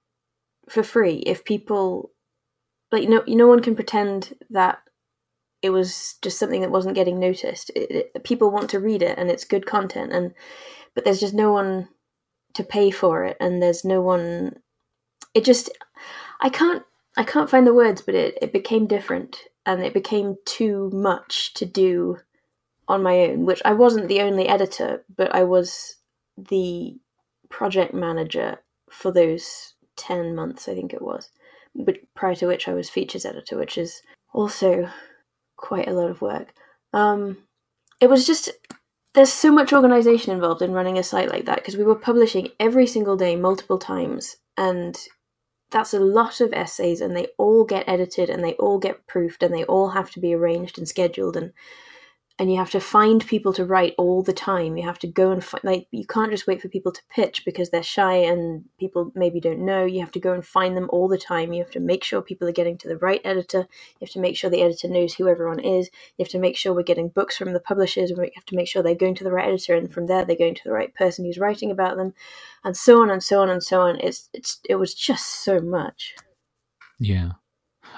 for 0.70 0.84
free. 0.84 1.18
If 1.26 1.44
people 1.44 2.12
like 2.92 3.10
no 3.10 3.24
no 3.28 3.48
one 3.48 3.62
can 3.62 3.76
pretend 3.76 4.36
that 4.50 4.80
it 5.62 5.72
was 5.72 6.16
just 6.22 6.40
something 6.40 6.62
that 6.62 6.72
wasn't 6.72 6.96
getting 6.96 7.20
noticed. 7.20 7.70
It, 7.76 8.12
it, 8.16 8.24
people 8.24 8.50
want 8.50 8.70
to 8.70 8.80
read 8.80 9.02
it 9.02 9.18
and 9.18 9.30
it's 9.30 9.44
good 9.44 9.66
content 9.66 10.14
and 10.14 10.34
but 10.96 11.04
there's 11.04 11.20
just 11.20 11.34
no 11.34 11.52
one 11.52 11.90
to 12.54 12.64
pay 12.64 12.92
for 12.92 13.26
it 13.26 13.38
and 13.40 13.62
there's 13.62 13.86
no 13.86 14.02
one 14.02 14.60
it 15.34 15.46
just 15.46 15.70
i 16.42 16.50
can't 16.50 16.84
i 17.20 17.24
can't 17.24 17.50
find 17.50 17.68
the 17.68 17.74
words 17.74 18.02
but 18.02 18.16
it, 18.16 18.38
it 18.42 18.52
became 18.52 18.88
different 18.88 19.38
and 19.66 19.84
it 19.84 19.94
became 19.94 20.36
too 20.46 20.90
much 20.92 21.54
to 21.54 21.66
do 21.66 22.18
on 22.88 23.04
my 23.04 23.20
own 23.20 23.46
which 23.46 23.62
i 23.66 23.74
wasn't 23.74 24.08
the 24.08 24.22
only 24.22 24.48
editor 24.48 25.06
but 25.16 25.34
i 25.36 25.44
was 25.44 25.98
the 26.50 26.98
project 27.50 27.94
manager 27.94 28.58
for 28.90 29.12
those 29.12 29.74
10 29.98 30.36
months, 30.36 30.68
I 30.68 30.74
think 30.74 30.94
it 30.94 31.02
was, 31.02 31.30
but 31.76 31.98
prior 32.16 32.36
to 32.36 32.48
which 32.48 32.68
I 32.68 32.74
was 32.74 32.90
features 32.90 33.26
editor, 33.26 33.58
which 33.58 33.78
is 33.78 34.02
also 34.34 34.90
quite 35.58 35.88
a 35.88 35.94
lot 35.94 36.10
of 36.10 36.22
work. 36.22 36.54
Um, 36.94 37.38
it 38.00 38.10
was 38.10 38.26
just, 38.26 38.50
there's 39.14 39.34
so 39.34 39.52
much 39.52 39.74
organization 39.74 40.32
involved 40.32 40.62
in 40.62 40.72
running 40.72 40.98
a 40.98 41.04
site 41.04 41.30
like 41.30 41.46
that 41.46 41.58
because 41.58 41.76
we 41.76 41.84
were 41.84 41.96
publishing 41.96 42.50
every 42.60 42.88
single 42.88 43.18
day, 43.18 43.36
multiple 43.36 43.78
times, 43.78 44.38
and 44.58 44.98
that's 45.72 45.94
a 45.94 46.00
lot 46.00 46.42
of 46.42 46.54
essays, 46.54 47.02
and 47.02 47.16
they 47.16 47.28
all 47.38 47.64
get 47.64 47.88
edited 47.88 48.30
and 48.30 48.44
they 48.44 48.54
all 48.54 48.80
get 48.80 49.06
proofed 49.08 49.44
and 49.44 49.54
they 49.54 49.64
all 49.66 49.90
have 49.90 50.12
to 50.12 50.20
be 50.20 50.34
arranged 50.34 50.78
and 50.78 50.88
scheduled 50.88 51.38
and 51.38 51.54
and 52.40 52.50
you 52.50 52.58
have 52.58 52.72
to 52.72 52.80
find 52.80 53.28
people 53.28 53.52
to 53.52 53.66
write 53.66 53.94
all 53.98 54.24
the 54.24 54.32
time. 54.32 54.78
You 54.78 54.86
have 54.86 55.00
to 55.00 55.08
go 55.08 55.32
and 55.32 55.44
find, 55.44 55.62
like, 55.66 55.88
you 55.92 56.06
can't 56.08 56.32
just 56.32 56.48
wait 56.48 56.62
for 56.62 56.70
people 56.70 56.94
to 56.94 57.02
pitch 57.10 57.44
because 57.44 57.70
they're 57.70 57.84
shy 57.84 58.14
and 58.14 58.64
people 58.80 59.12
maybe 59.14 59.42
don't 59.42 59.66
know. 59.66 59.84
You 59.84 60.00
have 60.00 60.12
to 60.14 60.22
go 60.22 60.32
and 60.32 60.46
find 60.46 60.78
them 60.78 60.90
all 60.90 61.10
the 61.10 61.18
time. 61.18 61.52
You 61.52 61.62
have 61.62 61.72
to 61.72 61.82
make 61.82 62.02
sure 62.02 62.22
people 62.22 62.48
are 62.48 62.54
getting 62.54 62.78
to 62.78 62.88
the 62.88 62.96
right 62.98 63.20
editor. 63.26 63.68
You 64.00 64.06
have 64.06 64.12
to 64.12 64.22
make 64.22 64.38
sure 64.38 64.50
the 64.50 64.62
editor 64.62 64.88
knows 64.88 65.14
who 65.14 65.28
everyone 65.28 65.60
is. 65.60 65.90
You 66.18 66.24
have 66.24 66.32
to 66.32 66.40
make 66.40 66.56
sure 66.56 66.74
we're 66.74 66.84
getting 66.84 67.10
books 67.10 67.36
from 67.36 67.52
the 67.52 67.60
publishers. 67.60 68.10
And 68.10 68.20
we 68.20 68.32
have 68.36 68.46
to 68.46 68.56
make 68.56 68.70
sure 68.70 68.82
they're 68.82 68.96
going 68.96 69.16
to 69.16 69.26
the 69.26 69.34
right 69.34 69.50
editor, 69.50 69.76
and 69.76 69.92
from 69.92 70.08
there 70.08 70.24
they're 70.24 70.38
going 70.38 70.56
to 70.56 70.64
the 70.64 70.72
right 70.72 70.96
person 70.96 71.26
who's 71.26 71.38
writing 71.38 71.72
about 71.72 71.98
them, 71.98 72.14
and 72.64 72.78
so 72.78 73.02
on 73.02 73.10
and 73.10 73.22
so 73.22 73.42
on 73.42 73.50
and 73.50 73.62
so 73.62 73.82
on. 73.82 74.00
It's 74.00 74.30
it's 74.34 74.62
it 74.70 74.76
was 74.76 74.94
just 74.94 75.44
so 75.44 75.60
much. 75.60 76.16
Yeah. 77.00 77.32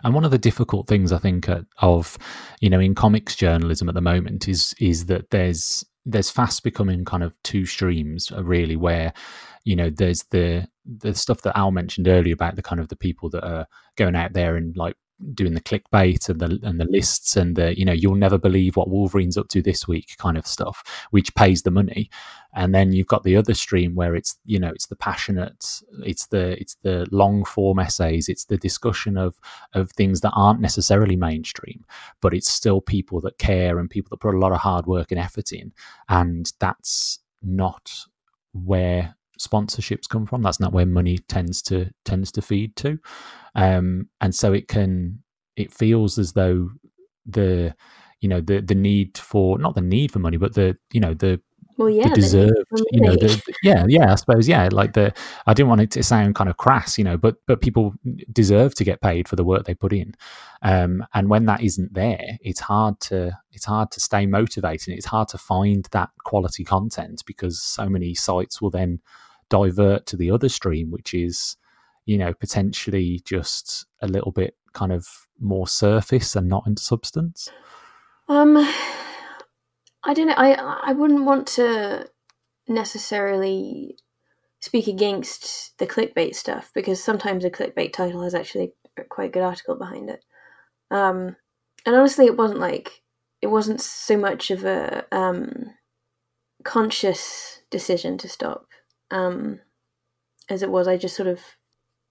And 0.03 0.13
one 0.13 0.25
of 0.25 0.31
the 0.31 0.37
difficult 0.37 0.87
things 0.87 1.11
I 1.11 1.17
think 1.17 1.47
uh, 1.49 1.61
of, 1.79 2.17
you 2.59 2.69
know, 2.69 2.79
in 2.79 2.95
comics 2.95 3.35
journalism 3.35 3.89
at 3.89 3.95
the 3.95 4.01
moment 4.01 4.47
is 4.47 4.73
is 4.79 5.05
that 5.05 5.29
there's 5.29 5.85
there's 6.05 6.31
fast 6.31 6.63
becoming 6.63 7.05
kind 7.05 7.23
of 7.23 7.33
two 7.43 7.65
streams 7.65 8.31
uh, 8.31 8.43
really 8.43 8.75
where 8.75 9.13
you 9.65 9.75
know 9.75 9.89
there's 9.89 10.23
the 10.31 10.67
the 10.85 11.13
stuff 11.13 11.41
that 11.41 11.57
Al 11.57 11.71
mentioned 11.71 12.07
earlier 12.07 12.33
about 12.33 12.55
the 12.55 12.63
kind 12.63 12.81
of 12.81 12.87
the 12.87 12.95
people 12.95 13.29
that 13.29 13.45
are 13.45 13.67
going 13.95 14.15
out 14.15 14.33
there 14.33 14.55
and 14.55 14.75
like 14.75 14.95
doing 15.33 15.53
the 15.53 15.61
clickbait 15.61 16.29
and 16.29 16.39
the 16.39 16.59
and 16.63 16.79
the 16.79 16.85
lists 16.85 17.35
and 17.35 17.55
the 17.55 17.77
you 17.77 17.85
know 17.85 17.93
you'll 17.93 18.15
never 18.15 18.37
believe 18.37 18.75
what 18.75 18.89
Wolverine's 18.89 19.37
up 19.37 19.47
to 19.49 19.61
this 19.61 19.87
week 19.87 20.15
kind 20.17 20.37
of 20.37 20.47
stuff, 20.47 20.83
which 21.11 21.33
pays 21.35 21.63
the 21.63 21.71
money. 21.71 22.09
And 22.53 22.75
then 22.75 22.91
you've 22.91 23.07
got 23.07 23.23
the 23.23 23.37
other 23.37 23.53
stream 23.53 23.95
where 23.95 24.15
it's 24.15 24.37
you 24.45 24.59
know 24.59 24.69
it's 24.69 24.87
the 24.87 24.95
passionate, 24.95 25.81
it's 26.03 26.27
the 26.27 26.59
it's 26.59 26.75
the 26.83 27.07
long 27.11 27.45
form 27.45 27.79
essays, 27.79 28.27
it's 28.27 28.45
the 28.45 28.57
discussion 28.57 29.17
of 29.17 29.39
of 29.73 29.91
things 29.91 30.21
that 30.21 30.33
aren't 30.35 30.59
necessarily 30.59 31.15
mainstream, 31.15 31.85
but 32.21 32.33
it's 32.33 32.51
still 32.51 32.81
people 32.81 33.21
that 33.21 33.37
care 33.37 33.79
and 33.79 33.89
people 33.89 34.09
that 34.09 34.21
put 34.21 34.35
a 34.35 34.39
lot 34.39 34.51
of 34.51 34.59
hard 34.59 34.85
work 34.85 35.11
and 35.11 35.19
effort 35.19 35.51
in, 35.51 35.71
and 36.09 36.51
that's 36.59 37.19
not 37.41 38.05
where 38.53 39.15
sponsorships 39.41 40.07
come 40.07 40.25
from. 40.25 40.41
That's 40.41 40.59
not 40.59 40.73
where 40.73 40.85
money 40.85 41.17
tends 41.17 41.61
to 41.63 41.89
tends 42.05 42.31
to 42.33 42.41
feed 42.41 42.75
to, 42.77 42.99
um, 43.55 44.09
and 44.21 44.33
so 44.33 44.53
it 44.53 44.67
can 44.67 45.19
it 45.55 45.73
feels 45.73 46.17
as 46.17 46.33
though 46.33 46.69
the 47.25 47.75
you 48.19 48.29
know 48.29 48.41
the 48.41 48.61
the 48.61 48.75
need 48.75 49.17
for 49.17 49.57
not 49.57 49.75
the 49.75 49.81
need 49.81 50.11
for 50.11 50.19
money, 50.19 50.37
but 50.37 50.53
the 50.53 50.77
you 50.91 50.99
know 50.99 51.13
the 51.13 51.41
well, 51.77 51.89
yeah, 51.89 52.09
the 52.09 52.15
deserved, 52.15 52.53
you 52.91 53.01
know, 53.01 53.15
the, 53.15 53.41
yeah, 53.63 53.85
yeah, 53.87 54.11
I 54.11 54.15
suppose, 54.15 54.47
yeah, 54.47 54.69
like 54.71 54.93
the, 54.93 55.13
I 55.47 55.53
didn't 55.53 55.69
want 55.69 55.81
it 55.81 55.91
to 55.91 56.03
sound 56.03 56.35
kind 56.35 56.49
of 56.49 56.57
crass, 56.57 56.97
you 56.97 57.03
know, 57.03 57.17
but 57.17 57.37
but 57.47 57.61
people 57.61 57.93
deserve 58.31 58.75
to 58.75 58.83
get 58.83 59.01
paid 59.01 59.27
for 59.27 59.35
the 59.35 59.43
work 59.43 59.65
they 59.65 59.73
put 59.73 59.93
in, 59.93 60.13
um, 60.61 61.05
and 61.13 61.29
when 61.29 61.45
that 61.45 61.61
isn't 61.63 61.93
there, 61.93 62.37
it's 62.41 62.59
hard 62.59 62.99
to 63.01 63.35
it's 63.51 63.65
hard 63.65 63.89
to 63.91 63.99
stay 63.99 64.25
motivated. 64.25 64.93
It's 64.93 65.07
hard 65.07 65.29
to 65.29 65.37
find 65.37 65.87
that 65.91 66.09
quality 66.23 66.63
content 66.63 67.23
because 67.25 67.61
so 67.61 67.89
many 67.89 68.13
sites 68.13 68.61
will 68.61 68.69
then 68.69 68.99
divert 69.51 70.07
to 70.07 70.17
the 70.17 70.31
other 70.31 70.49
stream, 70.49 70.89
which 70.89 71.13
is, 71.13 71.57
you 72.05 72.17
know, 72.17 72.33
potentially 72.33 73.21
just 73.23 73.85
a 74.01 74.07
little 74.07 74.31
bit 74.31 74.55
kind 74.73 74.91
of 74.91 75.07
more 75.39 75.67
surface 75.67 76.35
and 76.35 76.49
not 76.49 76.65
in 76.65 76.77
substance? 76.77 77.49
Um, 78.27 78.57
I 80.03 80.13
don't 80.15 80.27
know. 80.27 80.33
I 80.37 80.53
I 80.83 80.93
wouldn't 80.93 81.25
want 81.25 81.47
to 81.49 82.09
necessarily 82.67 83.97
speak 84.61 84.87
against 84.87 85.77
the 85.79 85.87
clickbait 85.87 86.35
stuff 86.35 86.71
because 86.73 87.03
sometimes 87.03 87.43
a 87.43 87.49
clickbait 87.49 87.91
title 87.91 88.23
has 88.23 88.33
actually 88.33 88.73
quite 89.09 89.29
a 89.29 89.31
good 89.31 89.43
article 89.43 89.75
behind 89.75 90.09
it. 90.09 90.23
Um, 90.89 91.35
and 91.85 91.95
honestly, 91.95 92.25
it 92.25 92.37
wasn't 92.37 92.59
like 92.59 93.01
it 93.41 93.47
wasn't 93.47 93.81
so 93.81 94.17
much 94.17 94.51
of 94.51 94.63
a 94.63 95.05
um, 95.11 95.71
conscious 96.63 97.59
decision 97.69 98.17
to 98.19 98.29
stop 98.29 98.67
um, 99.11 99.59
as 100.49 100.63
it 100.63 100.69
was, 100.71 100.87
I 100.87 100.97
just 100.97 101.15
sort 101.15 101.27
of 101.27 101.39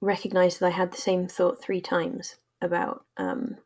recognized 0.00 0.60
that 0.60 0.66
I 0.66 0.70
had 0.70 0.92
the 0.92 0.98
same 0.98 1.26
thought 1.26 1.62
three 1.62 1.80
times 1.80 2.36
about, 2.62 3.04
um, 3.16 3.56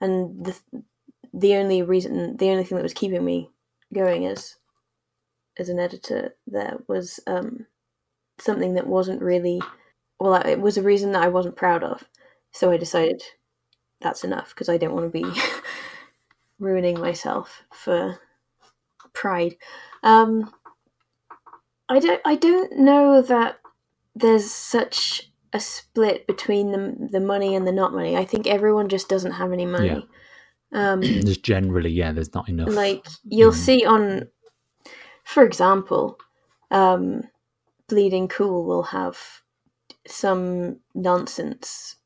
and 0.00 0.44
the 0.44 0.58
the 1.34 1.54
only 1.56 1.82
reason, 1.82 2.36
the 2.36 2.50
only 2.50 2.64
thing 2.64 2.76
that 2.76 2.82
was 2.82 2.94
keeping 2.94 3.24
me 3.24 3.50
going 3.92 4.26
as 4.26 4.56
as 5.58 5.68
an 5.68 5.78
editor 5.78 6.34
there 6.46 6.78
was 6.86 7.20
um, 7.26 7.66
something 8.38 8.74
that 8.74 8.86
wasn't 8.86 9.20
really 9.20 9.60
well. 10.20 10.34
It 10.34 10.60
was 10.60 10.78
a 10.78 10.82
reason 10.82 11.12
that 11.12 11.22
I 11.22 11.28
wasn't 11.28 11.56
proud 11.56 11.82
of, 11.82 12.04
so 12.52 12.70
I 12.70 12.76
decided 12.76 13.22
that's 14.00 14.24
enough 14.24 14.50
because 14.50 14.68
I 14.68 14.76
don't 14.76 14.94
want 14.94 15.12
to 15.12 15.22
be 15.22 15.40
ruining 16.58 17.00
myself 17.00 17.62
for 17.72 18.18
pride. 19.12 19.56
Um, 20.02 20.52
I 21.88 21.98
don't. 21.98 22.20
I 22.24 22.34
don't 22.36 22.78
know 22.78 23.22
that 23.22 23.58
there's 24.14 24.50
such 24.50 25.30
a 25.52 25.60
split 25.60 26.26
between 26.26 26.72
the 26.72 27.08
the 27.10 27.20
money 27.20 27.54
and 27.54 27.66
the 27.66 27.72
not 27.72 27.92
money. 27.92 28.16
I 28.16 28.24
think 28.24 28.46
everyone 28.46 28.88
just 28.88 29.08
doesn't 29.08 29.32
have 29.32 29.52
any 29.52 29.66
money. 29.66 29.88
Yeah. 29.88 30.00
Um, 30.72 31.00
there's 31.00 31.38
generally, 31.38 31.90
yeah, 31.90 32.12
there's 32.12 32.34
not 32.34 32.48
enough. 32.48 32.68
Like 32.68 33.06
you'll 33.24 33.52
mm. 33.52 33.54
see 33.54 33.84
on, 33.84 34.28
for 35.24 35.42
example, 35.44 36.18
um, 36.70 37.22
Bleeding 37.88 38.28
Cool 38.28 38.64
will 38.64 38.84
have 38.84 39.18
some 40.06 40.80
nonsense 40.94 41.96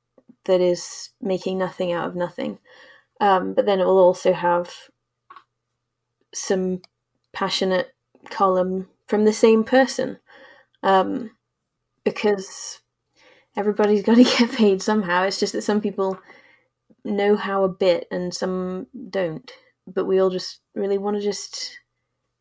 that 0.45 0.61
is 0.61 1.11
making 1.21 1.59
nothing 1.59 1.93
out 1.93 2.07
of 2.07 2.17
nothing, 2.17 2.59
um, 3.21 3.55
but 3.55 3.67
then 3.67 3.81
it 3.81 3.85
will 3.85 3.99
also 3.99 4.33
have 4.33 4.73
some 6.35 6.81
passionate 7.33 7.95
column 8.31 8.89
from 9.13 9.27
the 9.27 9.33
same 9.35 9.63
person 9.63 10.19
um, 10.83 11.33
because 12.03 12.81
everybody's 13.59 14.03
got 14.07 14.15
to 14.17 14.25
get 14.25 14.51
paid 14.53 14.81
somehow. 14.81 15.25
It's 15.25 15.39
just 15.39 15.53
that 15.53 15.61
some 15.61 15.83
people 15.83 16.19
know 17.05 17.37
how 17.37 17.63
a 17.63 17.69
bit 17.69 18.07
and 18.11 18.33
some 18.33 18.87
don't. 19.11 19.53
But 19.87 20.07
we 20.07 20.19
all 20.19 20.31
just 20.31 20.61
really 20.75 20.97
want 20.97 21.19
to 21.19 21.23
just 21.23 21.79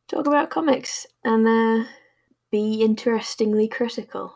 talk 0.08 0.28
about 0.28 0.50
comics 0.50 1.06
and 1.26 1.46
uh, 1.46 1.90
be 2.54 2.82
interestingly 2.82 3.68
critical. 3.68 4.36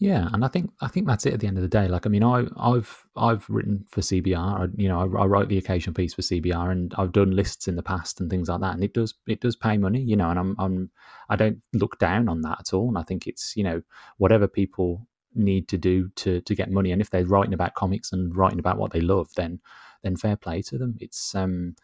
Yeah, 0.00 0.30
and 0.32 0.42
I 0.46 0.48
think 0.48 0.72
I 0.80 0.88
think 0.88 1.06
that's 1.06 1.26
it 1.26 1.34
at 1.34 1.40
the 1.40 1.46
end 1.46 1.58
of 1.58 1.62
the 1.62 1.68
day. 1.68 1.86
Like, 1.86 2.06
I 2.06 2.08
mean, 2.08 2.24
I, 2.24 2.46
I've 2.56 3.06
I've 3.16 3.44
written 3.50 3.84
for 3.90 4.00
CBR. 4.00 4.60
I, 4.60 4.66
you 4.74 4.88
know, 4.88 4.98
I, 4.98 5.02
I, 5.02 5.26
write 5.26 5.48
the 5.50 5.58
occasional 5.58 5.92
piece 5.92 6.14
for 6.14 6.22
CBR, 6.22 6.72
and 6.72 6.94
I've 6.96 7.12
done 7.12 7.32
lists 7.32 7.68
in 7.68 7.76
the 7.76 7.82
past 7.82 8.18
and 8.18 8.30
things 8.30 8.48
like 8.48 8.60
that. 8.62 8.72
And 8.72 8.82
it 8.82 8.94
does 8.94 9.12
it 9.26 9.42
does 9.42 9.56
pay 9.56 9.76
money, 9.76 10.00
you 10.00 10.16
know. 10.16 10.30
And 10.30 10.38
I'm 10.38 10.56
I'm 10.58 10.90
I 11.28 11.36
don't 11.36 11.60
look 11.74 11.98
down 11.98 12.30
on 12.30 12.40
that 12.40 12.60
at 12.60 12.72
all. 12.72 12.88
And 12.88 12.96
I 12.96 13.02
think 13.02 13.26
it's 13.26 13.54
you 13.58 13.62
know 13.62 13.82
whatever 14.16 14.48
people 14.48 15.06
need 15.34 15.68
to 15.68 15.76
do 15.76 16.08
to 16.16 16.40
to 16.40 16.54
get 16.54 16.70
money, 16.70 16.92
and 16.92 17.02
if 17.02 17.10
they're 17.10 17.26
writing 17.26 17.52
about 17.52 17.74
comics 17.74 18.10
and 18.10 18.34
writing 18.34 18.58
about 18.58 18.78
what 18.78 18.92
they 18.92 19.02
love, 19.02 19.28
then 19.36 19.60
then 20.02 20.16
fair 20.16 20.36
play 20.36 20.62
to 20.62 20.78
them. 20.78 20.96
It's 20.98 21.34
um 21.34 21.76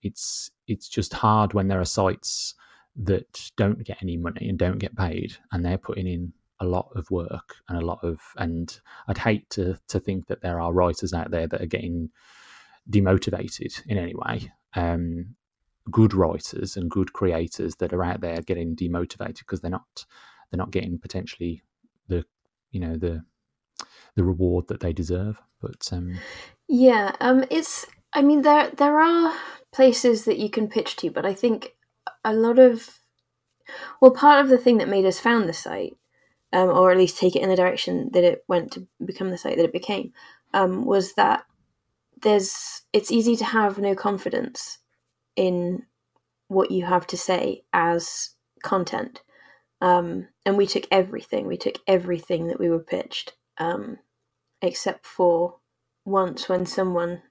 it's 0.00 0.52
it's 0.68 0.88
just 0.88 1.12
hard 1.12 1.54
when 1.54 1.66
there 1.66 1.80
are 1.80 1.84
sites 1.84 2.54
that 2.94 3.50
don't 3.56 3.82
get 3.82 3.98
any 4.00 4.16
money 4.16 4.48
and 4.48 4.60
don't 4.60 4.78
get 4.78 4.96
paid, 4.96 5.36
and 5.50 5.64
they're 5.64 5.76
putting 5.76 6.06
in 6.06 6.32
a 6.60 6.64
lot 6.64 6.90
of 6.94 7.10
work 7.10 7.56
and 7.68 7.78
a 7.78 7.84
lot 7.84 8.02
of 8.02 8.20
and 8.36 8.80
I'd 9.06 9.18
hate 9.18 9.48
to 9.50 9.78
to 9.88 10.00
think 10.00 10.26
that 10.26 10.42
there 10.42 10.60
are 10.60 10.72
writers 10.72 11.12
out 11.12 11.30
there 11.30 11.46
that 11.46 11.62
are 11.62 11.66
getting 11.66 12.10
demotivated 12.90 13.82
in 13.86 13.98
any 13.98 14.14
way. 14.14 14.52
Um, 14.74 15.36
good 15.90 16.12
writers 16.12 16.76
and 16.76 16.90
good 16.90 17.12
creators 17.12 17.76
that 17.76 17.92
are 17.92 18.04
out 18.04 18.20
there 18.20 18.42
getting 18.42 18.76
demotivated 18.76 19.38
because 19.38 19.60
they're 19.60 19.70
not 19.70 20.04
they're 20.50 20.58
not 20.58 20.70
getting 20.70 20.98
potentially 20.98 21.62
the 22.08 22.24
you 22.70 22.80
know 22.80 22.96
the 22.96 23.22
the 24.14 24.24
reward 24.24 24.68
that 24.68 24.80
they 24.80 24.92
deserve. 24.92 25.40
But 25.60 25.88
um, 25.92 26.18
yeah, 26.68 27.14
um, 27.20 27.44
it's 27.50 27.86
I 28.12 28.22
mean 28.22 28.42
there 28.42 28.70
there 28.70 28.98
are 28.98 29.34
places 29.72 30.24
that 30.24 30.38
you 30.38 30.50
can 30.50 30.68
pitch 30.68 30.96
to, 30.96 31.10
but 31.10 31.24
I 31.24 31.34
think 31.34 31.76
a 32.24 32.32
lot 32.32 32.58
of 32.58 33.00
well, 34.00 34.10
part 34.10 34.42
of 34.42 34.50
the 34.50 34.58
thing 34.58 34.78
that 34.78 34.88
made 34.88 35.04
us 35.04 35.20
found 35.20 35.48
the 35.48 35.52
site 35.52 35.96
um, 36.52 36.70
or 36.70 36.90
at 36.90 36.96
least 36.96 37.18
take 37.18 37.36
it 37.36 37.42
in 37.42 37.48
the 37.48 37.56
direction 37.56 38.10
that 38.12 38.24
it 38.24 38.44
went 38.48 38.72
to 38.72 38.86
become 39.04 39.30
the 39.30 39.38
site 39.38 39.56
that 39.56 39.64
it 39.64 39.72
became, 39.72 40.12
um, 40.54 40.84
was 40.84 41.14
that 41.14 41.44
there's 42.22 42.82
it's 42.92 43.12
easy 43.12 43.36
to 43.36 43.44
have 43.44 43.78
no 43.78 43.94
confidence 43.94 44.78
in 45.36 45.84
what 46.48 46.70
you 46.70 46.84
have 46.84 47.06
to 47.06 47.16
say 47.16 47.62
as 47.72 48.30
content. 48.62 49.22
Um, 49.80 50.28
and 50.44 50.56
we 50.56 50.66
took 50.66 50.88
everything. 50.90 51.46
We 51.46 51.56
took 51.56 51.78
everything 51.86 52.48
that 52.48 52.58
we 52.58 52.68
were 52.68 52.80
pitched, 52.80 53.34
um, 53.58 53.98
except 54.60 55.06
for 55.06 55.58
once 56.04 56.48
when 56.48 56.66
someone 56.66 57.22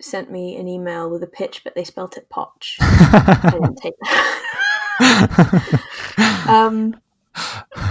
sent 0.00 0.30
me 0.30 0.56
an 0.56 0.68
email 0.68 1.10
with 1.10 1.22
a 1.22 1.26
pitch, 1.26 1.62
but 1.64 1.74
they 1.74 1.84
spelt 1.84 2.16
it 2.16 2.30
potch. 2.30 2.78
I 2.80 3.50
didn't 3.52 3.76
take 3.76 3.94
that. 4.00 4.44
um, 6.48 6.96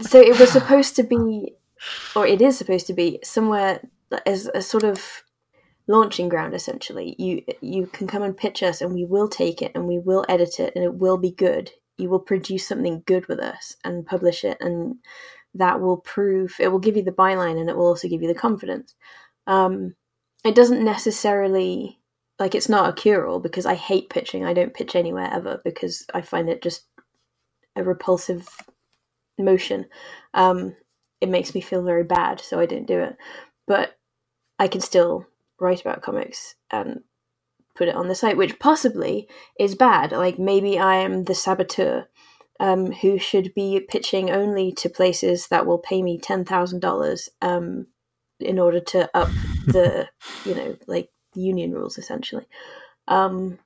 so 0.00 0.20
it 0.20 0.38
was 0.38 0.50
supposed 0.50 0.96
to 0.96 1.02
be, 1.02 1.54
or 2.14 2.26
it 2.26 2.42
is 2.42 2.58
supposed 2.58 2.86
to 2.88 2.94
be, 2.94 3.18
somewhere 3.22 3.80
as 4.24 4.46
a 4.54 4.62
sort 4.62 4.84
of 4.84 5.24
launching 5.86 6.28
ground. 6.28 6.54
Essentially, 6.54 7.14
you 7.18 7.42
you 7.60 7.86
can 7.86 8.06
come 8.06 8.22
and 8.22 8.36
pitch 8.36 8.62
us, 8.62 8.80
and 8.80 8.92
we 8.92 9.04
will 9.04 9.28
take 9.28 9.62
it, 9.62 9.72
and 9.74 9.86
we 9.86 9.98
will 9.98 10.24
edit 10.28 10.60
it, 10.60 10.72
and 10.74 10.84
it 10.84 10.94
will 10.94 11.18
be 11.18 11.32
good. 11.32 11.70
You 11.98 12.10
will 12.10 12.20
produce 12.20 12.66
something 12.66 13.02
good 13.06 13.26
with 13.26 13.40
us 13.40 13.76
and 13.84 14.06
publish 14.06 14.44
it, 14.44 14.58
and 14.60 14.96
that 15.54 15.80
will 15.80 15.98
prove 15.98 16.56
it 16.60 16.68
will 16.68 16.78
give 16.78 16.96
you 16.96 17.02
the 17.02 17.12
byline, 17.12 17.58
and 17.60 17.68
it 17.68 17.76
will 17.76 17.86
also 17.86 18.08
give 18.08 18.22
you 18.22 18.28
the 18.28 18.34
confidence. 18.34 18.94
Um, 19.46 19.94
it 20.44 20.54
doesn't 20.54 20.84
necessarily 20.84 21.98
like 22.38 22.54
it's 22.54 22.68
not 22.68 22.88
a 22.88 22.92
cure 22.92 23.26
all 23.26 23.40
because 23.40 23.66
I 23.66 23.74
hate 23.74 24.10
pitching. 24.10 24.44
I 24.44 24.52
don't 24.52 24.74
pitch 24.74 24.94
anywhere 24.94 25.30
ever 25.32 25.60
because 25.64 26.06
I 26.12 26.20
find 26.20 26.48
it 26.48 26.62
just 26.62 26.84
a 27.74 27.82
repulsive 27.82 28.48
motion. 29.38 29.86
Um, 30.34 30.76
it 31.20 31.28
makes 31.28 31.54
me 31.54 31.60
feel 31.60 31.82
very 31.82 32.04
bad, 32.04 32.40
so 32.40 32.60
I 32.60 32.66
didn't 32.66 32.88
do 32.88 33.00
it. 33.00 33.16
But 33.66 33.96
I 34.58 34.68
can 34.68 34.80
still 34.80 35.26
write 35.60 35.80
about 35.80 36.02
comics 36.02 36.54
and 36.70 37.00
put 37.74 37.88
it 37.88 37.94
on 37.94 38.08
the 38.08 38.14
site, 38.14 38.36
which 38.36 38.58
possibly 38.58 39.28
is 39.58 39.74
bad. 39.74 40.12
Like 40.12 40.38
maybe 40.38 40.78
I 40.78 40.96
am 40.96 41.24
the 41.24 41.34
saboteur 41.34 42.06
um, 42.60 42.92
who 42.92 43.18
should 43.18 43.54
be 43.54 43.80
pitching 43.80 44.30
only 44.30 44.72
to 44.72 44.88
places 44.88 45.48
that 45.48 45.66
will 45.66 45.78
pay 45.78 46.02
me 46.02 46.18
ten 46.18 46.44
thousand 46.44 46.84
um, 46.84 46.90
dollars 46.90 47.28
in 48.40 48.58
order 48.58 48.80
to 48.80 49.10
up 49.16 49.28
the, 49.66 50.08
you 50.44 50.54
know, 50.54 50.76
like 50.86 51.10
union 51.34 51.72
rules 51.72 51.98
essentially. 51.98 52.46
Um, 53.08 53.58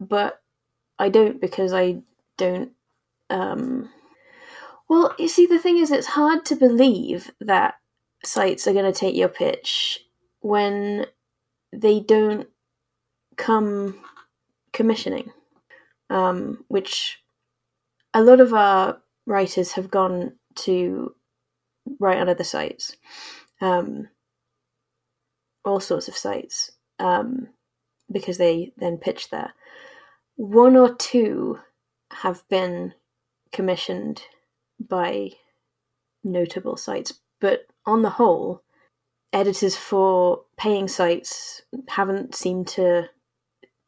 but 0.00 0.40
I 0.98 1.08
don't 1.08 1.40
because 1.40 1.72
I 1.72 2.02
don't 2.38 2.72
um, 3.30 3.90
well, 4.92 5.14
you 5.18 5.26
see, 5.26 5.46
the 5.46 5.58
thing 5.58 5.78
is, 5.78 5.90
it's 5.90 6.06
hard 6.06 6.44
to 6.44 6.54
believe 6.54 7.30
that 7.40 7.76
sites 8.26 8.66
are 8.66 8.74
going 8.74 8.84
to 8.84 8.92
take 8.92 9.16
your 9.16 9.30
pitch 9.30 10.00
when 10.40 11.06
they 11.72 11.98
don't 12.00 12.46
come 13.38 13.98
commissioning, 14.74 15.32
um, 16.10 16.66
which 16.68 17.22
a 18.12 18.22
lot 18.22 18.38
of 18.38 18.52
our 18.52 19.00
writers 19.24 19.72
have 19.72 19.90
gone 19.90 20.32
to 20.56 21.14
write 21.98 22.18
on 22.18 22.28
other 22.28 22.44
sites, 22.44 22.94
um, 23.62 24.10
all 25.64 25.80
sorts 25.80 26.06
of 26.06 26.18
sites, 26.18 26.70
um, 26.98 27.48
because 28.12 28.36
they 28.36 28.74
then 28.76 28.98
pitch 28.98 29.30
there. 29.30 29.54
One 30.36 30.76
or 30.76 30.94
two 30.94 31.60
have 32.10 32.46
been 32.50 32.92
commissioned 33.52 34.20
by 34.88 35.30
notable 36.24 36.76
sites, 36.76 37.14
but 37.40 37.66
on 37.86 38.02
the 38.02 38.10
whole, 38.10 38.62
editors 39.32 39.76
for 39.76 40.42
paying 40.56 40.88
sites 40.88 41.62
haven't 41.88 42.34
seemed 42.34 42.68
to 42.68 43.08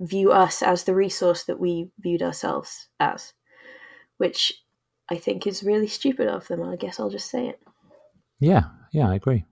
view 0.01 0.33
us 0.33 0.63
as 0.63 0.85
the 0.85 0.95
resource 0.95 1.45
that 1.45 1.61
we 1.61 1.91
viewed 2.01 2.23
ourselves 2.23 2.89
as, 2.99 3.33
which 4.17 4.53
I 5.11 5.17
think 5.17 5.47
is 5.47 5.63
really 5.63 5.87
stupid 5.87 6.29
of 6.29 6.49
them. 6.49 6.63
I 6.63 6.77
guess 6.77 6.99
I'll 6.99 7.11
just 7.11 7.31
say 7.31 7.49
it. 7.49 7.61
Yeah, 8.41 8.63
yeah, 8.93 9.09
I 9.09 9.15
agree. 9.15 9.45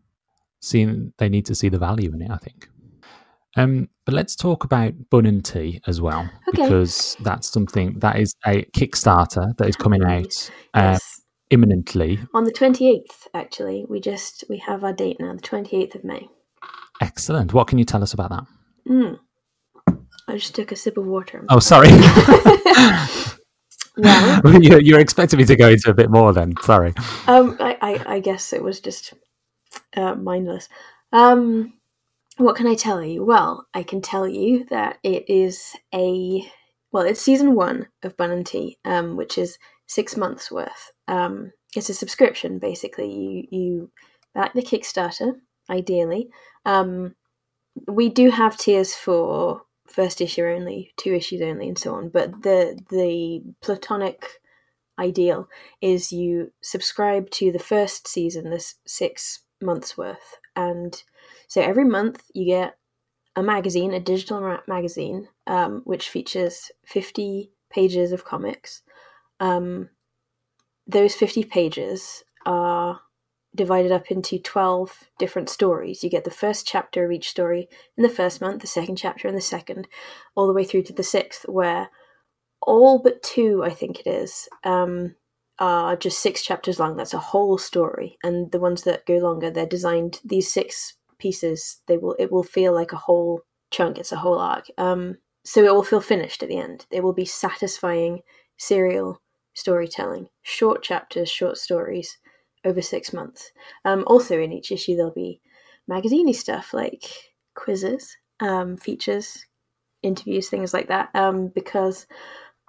Seeing 0.60 1.12
they 1.18 1.28
need 1.28 1.46
to 1.46 1.54
see 1.54 1.68
the 1.68 1.78
value 1.78 2.12
in 2.12 2.22
it, 2.22 2.30
I 2.30 2.38
think. 2.38 2.68
Um, 3.56 3.90
but 4.06 4.14
let's 4.14 4.34
talk 4.34 4.64
about 4.64 4.94
Bun 5.10 5.26
and 5.26 5.44
Tea 5.44 5.82
as 5.86 6.00
well, 6.00 6.28
okay. 6.48 6.62
because 6.62 7.16
that's 7.20 7.48
something 7.48 7.98
that 7.98 8.18
is 8.18 8.34
a 8.46 8.64
Kickstarter 8.74 9.54
that 9.58 9.68
is 9.68 9.76
coming 9.76 10.02
out. 10.02 10.50
Uh, 10.72 10.92
yes 10.92 11.21
imminently. 11.52 12.18
On 12.34 12.44
the 12.44 12.52
28th, 12.52 13.28
actually. 13.34 13.84
We 13.88 14.00
just, 14.00 14.44
we 14.48 14.58
have 14.58 14.82
our 14.82 14.92
date 14.92 15.18
now, 15.20 15.34
the 15.34 15.42
28th 15.42 15.94
of 15.94 16.04
May. 16.04 16.28
Excellent. 17.00 17.52
What 17.52 17.68
can 17.68 17.78
you 17.78 17.84
tell 17.84 18.02
us 18.02 18.14
about 18.14 18.30
that? 18.30 18.44
Mm. 18.88 19.18
I 20.28 20.36
just 20.36 20.54
took 20.54 20.72
a 20.72 20.76
sip 20.76 20.96
of 20.96 21.06
water. 21.06 21.44
Oh, 21.50 21.58
sorry. 21.58 21.90
well, 23.96 24.40
you're, 24.62 24.80
you're, 24.80 25.00
expecting 25.00 25.38
me 25.38 25.44
to 25.44 25.56
go 25.56 25.68
into 25.68 25.90
a 25.90 25.94
bit 25.94 26.10
more 26.10 26.32
then. 26.32 26.54
Sorry. 26.62 26.94
Um, 27.26 27.56
I, 27.60 27.76
I, 27.80 28.14
I 28.14 28.20
guess 28.20 28.52
it 28.52 28.62
was 28.62 28.80
just 28.80 29.14
uh, 29.96 30.14
mindless. 30.14 30.68
Um, 31.12 31.74
what 32.38 32.56
can 32.56 32.66
I 32.66 32.74
tell 32.74 33.02
you? 33.02 33.24
Well, 33.24 33.66
I 33.74 33.82
can 33.82 34.00
tell 34.00 34.26
you 34.26 34.64
that 34.70 34.98
it 35.02 35.28
is 35.28 35.76
a 35.94 36.50
well, 36.92 37.04
it's 37.04 37.20
season 37.20 37.54
one 37.54 37.88
of 38.02 38.16
Bun 38.16 38.30
and 38.30 38.46
Tea, 38.46 38.78
um, 38.84 39.16
which 39.16 39.38
is 39.38 39.58
six 39.94 40.16
months 40.16 40.50
worth. 40.50 40.92
Um, 41.08 41.52
it's 41.76 41.90
a 41.90 41.94
subscription 41.94 42.58
basically. 42.58 43.10
You 43.12 43.46
you 43.50 43.90
back 44.34 44.52
the 44.54 44.62
Kickstarter 44.62 45.34
ideally. 45.68 46.28
Um, 46.64 47.14
we 47.88 48.08
do 48.08 48.30
have 48.30 48.56
tiers 48.56 48.94
for 48.94 49.62
first 49.88 50.20
issue 50.20 50.44
only, 50.44 50.92
two 50.96 51.14
issues 51.14 51.42
only, 51.42 51.68
and 51.68 51.78
so 51.78 51.94
on. 51.94 52.08
But 52.08 52.42
the 52.42 52.78
the 52.90 53.42
platonic 53.60 54.40
ideal 54.98 55.48
is 55.80 56.12
you 56.12 56.52
subscribe 56.62 57.30
to 57.30 57.52
the 57.52 57.58
first 57.58 58.08
season, 58.08 58.50
this 58.50 58.74
six 58.86 59.40
months 59.60 59.96
worth, 59.96 60.38
and 60.56 61.02
so 61.48 61.60
every 61.60 61.84
month 61.84 62.24
you 62.34 62.46
get 62.46 62.76
a 63.36 63.42
magazine, 63.42 63.92
a 63.94 64.00
digital 64.00 64.58
magazine, 64.66 65.28
um, 65.46 65.82
which 65.84 66.10
features 66.10 66.70
fifty 66.84 67.50
pages 67.70 68.12
of 68.12 68.24
comics. 68.24 68.82
Um, 69.42 69.90
those 70.86 71.16
50 71.16 71.44
pages 71.44 72.22
are 72.46 73.00
divided 73.54 73.90
up 73.90 74.10
into 74.10 74.38
12 74.38 75.08
different 75.18 75.50
stories. 75.50 76.02
You 76.02 76.08
get 76.08 76.24
the 76.24 76.30
first 76.30 76.64
chapter 76.64 77.04
of 77.04 77.10
each 77.10 77.28
story 77.28 77.68
in 77.96 78.04
the 78.04 78.08
first 78.08 78.40
month, 78.40 78.60
the 78.60 78.68
second 78.68 78.96
chapter 78.96 79.26
in 79.26 79.34
the 79.34 79.40
second, 79.40 79.88
all 80.36 80.46
the 80.46 80.54
way 80.54 80.64
through 80.64 80.84
to 80.84 80.92
the 80.92 81.02
sixth, 81.02 81.44
where 81.48 81.90
all 82.62 83.00
but 83.02 83.20
two, 83.22 83.64
I 83.64 83.70
think 83.70 83.98
it 83.98 84.06
is, 84.06 84.48
um, 84.62 85.16
are 85.58 85.96
just 85.96 86.20
six 86.20 86.42
chapters 86.42 86.78
long. 86.78 86.96
That's 86.96 87.12
a 87.12 87.18
whole 87.18 87.58
story. 87.58 88.18
And 88.22 88.52
the 88.52 88.60
ones 88.60 88.84
that 88.84 89.06
go 89.06 89.16
longer, 89.16 89.50
they're 89.50 89.66
designed, 89.66 90.20
these 90.24 90.52
six 90.52 90.94
pieces, 91.18 91.82
they 91.88 91.96
will, 91.96 92.14
it 92.18 92.30
will 92.30 92.44
feel 92.44 92.72
like 92.72 92.92
a 92.92 92.96
whole 92.96 93.42
chunk. 93.72 93.98
It's 93.98 94.12
a 94.12 94.16
whole 94.16 94.38
arc. 94.38 94.66
Um, 94.78 95.18
so 95.44 95.64
it 95.64 95.74
will 95.74 95.82
feel 95.82 96.00
finished 96.00 96.44
at 96.44 96.48
the 96.48 96.58
end. 96.58 96.86
It 96.92 97.02
will 97.02 97.12
be 97.12 97.24
satisfying 97.24 98.20
serial 98.56 99.20
storytelling, 99.54 100.28
short 100.42 100.82
chapters, 100.82 101.30
short 101.30 101.58
stories, 101.58 102.18
over 102.64 102.82
six 102.82 103.12
months. 103.12 103.50
Um, 103.84 104.04
also, 104.06 104.40
in 104.40 104.52
each 104.52 104.72
issue, 104.72 104.96
there'll 104.96 105.12
be 105.12 105.40
magaziney 105.90 106.34
stuff 106.34 106.72
like 106.72 107.04
quizzes, 107.54 108.16
um, 108.40 108.76
features, 108.76 109.44
interviews, 110.02 110.48
things 110.48 110.72
like 110.72 110.88
that. 110.88 111.10
Um, 111.14 111.48
because 111.48 112.06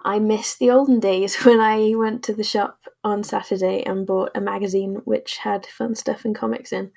I 0.04 0.18
miss 0.18 0.56
the 0.56 0.70
olden 0.70 1.00
days 1.00 1.36
when 1.44 1.60
I 1.60 1.94
went 1.96 2.22
to 2.24 2.34
the 2.34 2.44
shop 2.44 2.78
on 3.02 3.22
Saturday 3.24 3.82
and 3.84 4.06
bought 4.06 4.32
a 4.34 4.40
magazine 4.40 5.00
which 5.04 5.38
had 5.38 5.66
fun 5.66 5.94
stuff 5.94 6.24
and 6.24 6.34
comics 6.34 6.72
in, 6.72 6.90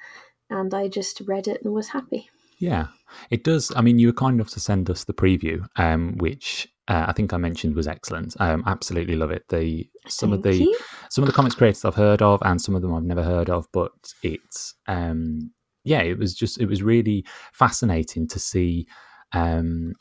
and 0.50 0.74
I 0.74 0.88
just 0.88 1.22
read 1.26 1.48
it 1.48 1.62
and 1.64 1.74
was 1.74 1.90
happy. 1.90 2.30
Yeah, 2.60 2.88
it 3.30 3.44
does. 3.44 3.72
I 3.76 3.82
mean, 3.82 4.00
you 4.00 4.08
were 4.08 4.14
kind 4.14 4.36
enough 4.36 4.50
to 4.52 4.60
send 4.60 4.90
us 4.90 5.04
the 5.04 5.14
preview, 5.14 5.66
um, 5.76 6.18
which 6.18 6.68
uh, 6.88 7.06
I 7.08 7.14
think 7.14 7.34
I 7.34 7.38
mentioned 7.38 7.76
was 7.76 7.88
excellent. 7.88 8.36
I 8.40 8.52
um, 8.52 8.64
absolutely 8.66 9.16
love 9.16 9.32
it. 9.32 9.44
The 9.50 9.88
some 10.08 10.32
Thank 10.32 10.46
of 10.46 10.52
the 10.52 10.64
you. 10.64 10.80
some 11.10 11.24
of 11.24 11.28
the 11.28 11.36
comics 11.36 11.56
creators 11.56 11.86
I've 11.86 11.96
heard 11.96 12.22
of, 12.22 12.42
and 12.44 12.62
some 12.62 12.76
of 12.76 12.82
them 12.82 12.94
I've 12.96 13.04
never 13.04 13.24
heard 13.24 13.50
of. 13.50 13.68
But 13.72 13.92
it's 14.24 14.74
um, 14.88 15.52
yeah, 15.84 16.02
it 16.02 16.18
was 16.18 16.34
just 16.34 16.60
it 16.60 16.66
was 16.66 16.82
really 16.82 17.26
fascinating 17.54 18.28
to 18.30 18.40
see. 18.40 18.88
Um, 19.34 19.94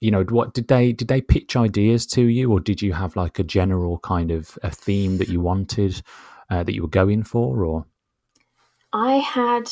you 0.00 0.10
know, 0.10 0.24
what 0.24 0.54
did 0.54 0.68
they 0.68 0.92
did 0.92 1.08
they 1.08 1.20
pitch 1.20 1.56
ideas 1.56 2.06
to 2.08 2.22
you, 2.22 2.50
or 2.50 2.60
did 2.60 2.82
you 2.82 2.92
have 2.92 3.16
like 3.16 3.38
a 3.38 3.44
general 3.44 3.98
kind 3.98 4.30
of 4.30 4.58
a 4.62 4.70
theme 4.70 5.18
that 5.18 5.28
you 5.28 5.40
wanted 5.40 6.02
uh, 6.50 6.62
that 6.62 6.74
you 6.74 6.82
were 6.82 6.88
going 6.88 7.22
for, 7.22 7.64
or 7.64 7.86
I 8.92 9.16
had 9.16 9.70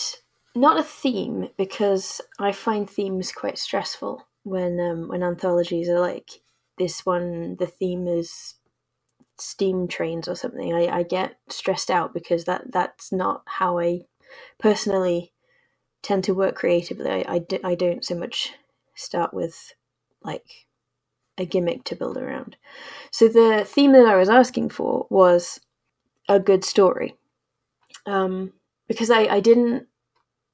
not 0.60 0.78
a 0.78 0.82
theme 0.82 1.48
because 1.56 2.20
I 2.38 2.52
find 2.52 2.88
themes 2.88 3.32
quite 3.32 3.58
stressful 3.58 4.26
when 4.42 4.80
um, 4.80 5.08
when 5.08 5.22
anthologies 5.22 5.88
are 5.88 6.00
like 6.00 6.40
this 6.78 7.04
one. 7.04 7.56
The 7.58 7.66
theme 7.66 8.06
is 8.06 8.54
steam 9.38 9.88
trains 9.88 10.28
or 10.28 10.34
something. 10.34 10.74
I, 10.74 10.98
I 10.98 11.02
get 11.02 11.36
stressed 11.48 11.90
out 11.90 12.12
because 12.12 12.44
that 12.44 12.72
that's 12.72 13.12
not 13.12 13.42
how 13.46 13.78
I 13.78 14.02
personally 14.58 15.32
tend 16.02 16.24
to 16.24 16.34
work 16.34 16.54
creatively. 16.54 17.10
I, 17.10 17.24
I, 17.28 17.38
do, 17.38 17.58
I 17.64 17.74
don't 17.74 18.04
so 18.04 18.14
much 18.14 18.54
start 18.94 19.32
with 19.34 19.74
like 20.22 20.66
a 21.36 21.44
gimmick 21.44 21.84
to 21.84 21.96
build 21.96 22.16
around. 22.16 22.56
So 23.10 23.28
the 23.28 23.64
theme 23.66 23.92
that 23.92 24.06
I 24.06 24.16
was 24.16 24.28
asking 24.28 24.70
for 24.70 25.06
was 25.10 25.60
a 26.28 26.40
good 26.40 26.64
story. 26.64 27.16
Um, 28.06 28.52
because 28.86 29.10
I, 29.10 29.22
I 29.22 29.40
didn't 29.40 29.86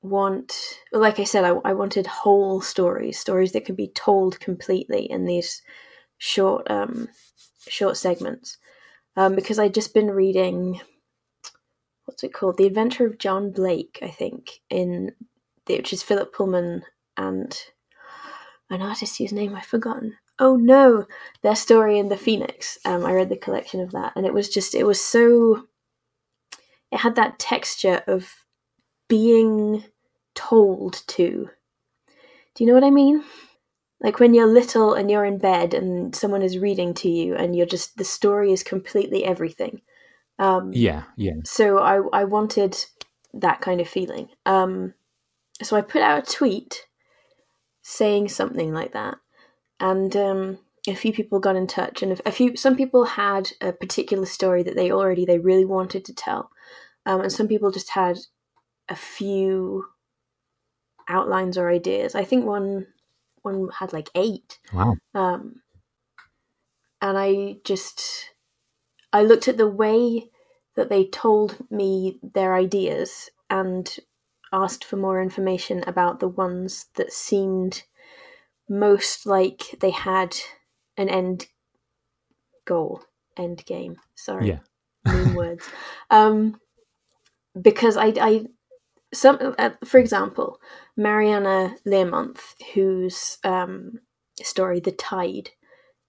want, 0.04 0.80
like 0.92 1.18
I 1.18 1.24
said, 1.24 1.44
I, 1.44 1.54
I 1.64 1.72
wanted 1.72 2.06
whole 2.06 2.60
stories, 2.60 3.18
stories 3.18 3.52
that 3.52 3.64
could 3.64 3.76
be 3.76 3.88
told 3.88 4.38
completely 4.38 5.10
in 5.10 5.24
these 5.24 5.62
short 6.18 6.70
um, 6.70 7.08
short 7.66 7.96
segments. 7.96 8.58
Um, 9.16 9.34
because 9.34 9.58
I'd 9.58 9.74
just 9.74 9.94
been 9.94 10.10
reading, 10.10 10.80
what's 12.04 12.22
it 12.22 12.34
called? 12.34 12.58
The 12.58 12.66
Adventure 12.66 13.06
of 13.06 13.18
John 13.18 13.50
Blake, 13.50 13.98
I 14.02 14.08
think, 14.08 14.60
in 14.68 15.12
the, 15.66 15.76
which 15.76 15.92
is 15.92 16.02
Philip 16.02 16.34
Pullman 16.34 16.82
and 17.16 17.56
an 18.70 18.82
artist 18.82 19.18
whose 19.18 19.32
name 19.32 19.54
I've 19.54 19.64
forgotten. 19.64 20.16
Oh 20.38 20.56
no, 20.56 21.06
their 21.42 21.56
story 21.56 21.98
in 21.98 22.08
the 22.08 22.16
Phoenix. 22.16 22.76
Um, 22.84 23.06
I 23.06 23.12
read 23.12 23.28
the 23.30 23.36
collection 23.36 23.80
of 23.80 23.92
that, 23.92 24.12
and 24.16 24.26
it 24.26 24.34
was 24.34 24.48
just 24.50 24.74
it 24.74 24.84
was 24.84 25.00
so. 25.00 25.66
It 26.92 26.98
had 26.98 27.14
that 27.14 27.38
texture 27.38 28.02
of 28.06 28.28
being 29.08 29.84
told 30.34 31.02
to. 31.08 31.50
Do 32.54 32.64
you 32.64 32.66
know 32.66 32.74
what 32.74 32.84
I 32.84 32.90
mean? 32.90 33.24
Like 34.00 34.20
when 34.20 34.34
you're 34.34 34.46
little 34.46 34.94
and 34.94 35.10
you're 35.10 35.24
in 35.24 35.38
bed 35.38 35.72
and 35.72 36.14
someone 36.14 36.42
is 36.42 36.58
reading 36.58 36.94
to 36.94 37.08
you, 37.08 37.34
and 37.34 37.56
you're 37.56 37.66
just 37.66 37.96
the 37.96 38.04
story 38.04 38.52
is 38.52 38.62
completely 38.62 39.24
everything. 39.24 39.80
Um, 40.38 40.72
yeah, 40.72 41.04
yeah, 41.16 41.34
so 41.44 41.78
I 41.78 42.00
I 42.12 42.24
wanted 42.24 42.76
that 43.32 43.60
kind 43.60 43.80
of 43.80 43.88
feeling. 43.88 44.28
Um, 44.44 44.94
so 45.62 45.76
I 45.76 45.80
put 45.80 46.02
out 46.02 46.28
a 46.28 46.32
tweet 46.32 46.86
saying 47.82 48.28
something 48.28 48.74
like 48.74 48.92
that, 48.92 49.16
and 49.80 50.14
um, 50.16 50.58
a 50.86 50.94
few 50.94 51.12
people 51.12 51.38
got 51.40 51.56
in 51.56 51.66
touch, 51.66 52.02
and 52.02 52.20
a 52.26 52.32
few 52.32 52.56
some 52.56 52.76
people 52.76 53.04
had 53.04 53.52
a 53.60 53.72
particular 53.72 54.26
story 54.26 54.62
that 54.64 54.76
they 54.76 54.90
already 54.90 55.24
they 55.24 55.38
really 55.38 55.64
wanted 55.64 56.04
to 56.04 56.14
tell, 56.14 56.50
um, 57.06 57.20
and 57.22 57.32
some 57.32 57.48
people 57.48 57.70
just 57.70 57.90
had 57.90 58.18
a 58.88 58.96
few 58.96 59.86
outlines 61.08 61.58
or 61.58 61.70
ideas. 61.70 62.14
I 62.14 62.24
think 62.24 62.44
one 62.44 62.86
one 63.42 63.68
had 63.78 63.92
like 63.92 64.08
eight. 64.14 64.58
wow, 64.72 64.96
Um, 65.14 65.62
and 67.00 67.18
I 67.18 67.56
just 67.64 68.30
I 69.12 69.22
looked 69.22 69.48
at 69.48 69.56
the 69.56 69.68
way 69.68 70.30
that 70.76 70.88
they 70.88 71.04
told 71.06 71.70
me 71.70 72.18
their 72.22 72.54
ideas 72.54 73.30
and 73.48 73.96
asked 74.52 74.84
for 74.84 74.96
more 74.96 75.22
information 75.22 75.84
about 75.86 76.20
the 76.20 76.28
ones 76.28 76.86
that 76.96 77.12
seemed 77.12 77.84
most 78.68 79.26
like 79.26 79.76
they 79.80 79.90
had 79.90 80.36
an 80.96 81.08
end 81.08 81.46
goal, 82.64 83.02
end 83.36 83.64
game. 83.66 83.96
Sorry, 84.14 84.48
yeah, 84.48 84.58
mean 85.12 85.34
words. 85.36 85.68
Um, 86.10 86.60
because 87.60 87.96
I, 87.96 88.12
I, 88.20 88.46
some, 89.12 89.54
uh, 89.58 89.70
for 89.84 89.98
example, 89.98 90.58
Mariana 90.96 91.76
Learmonth, 91.87 92.54
whose 92.74 93.38
um, 93.44 94.00
story 94.42 94.80
"The 94.80 94.92
Tide" 94.92 95.50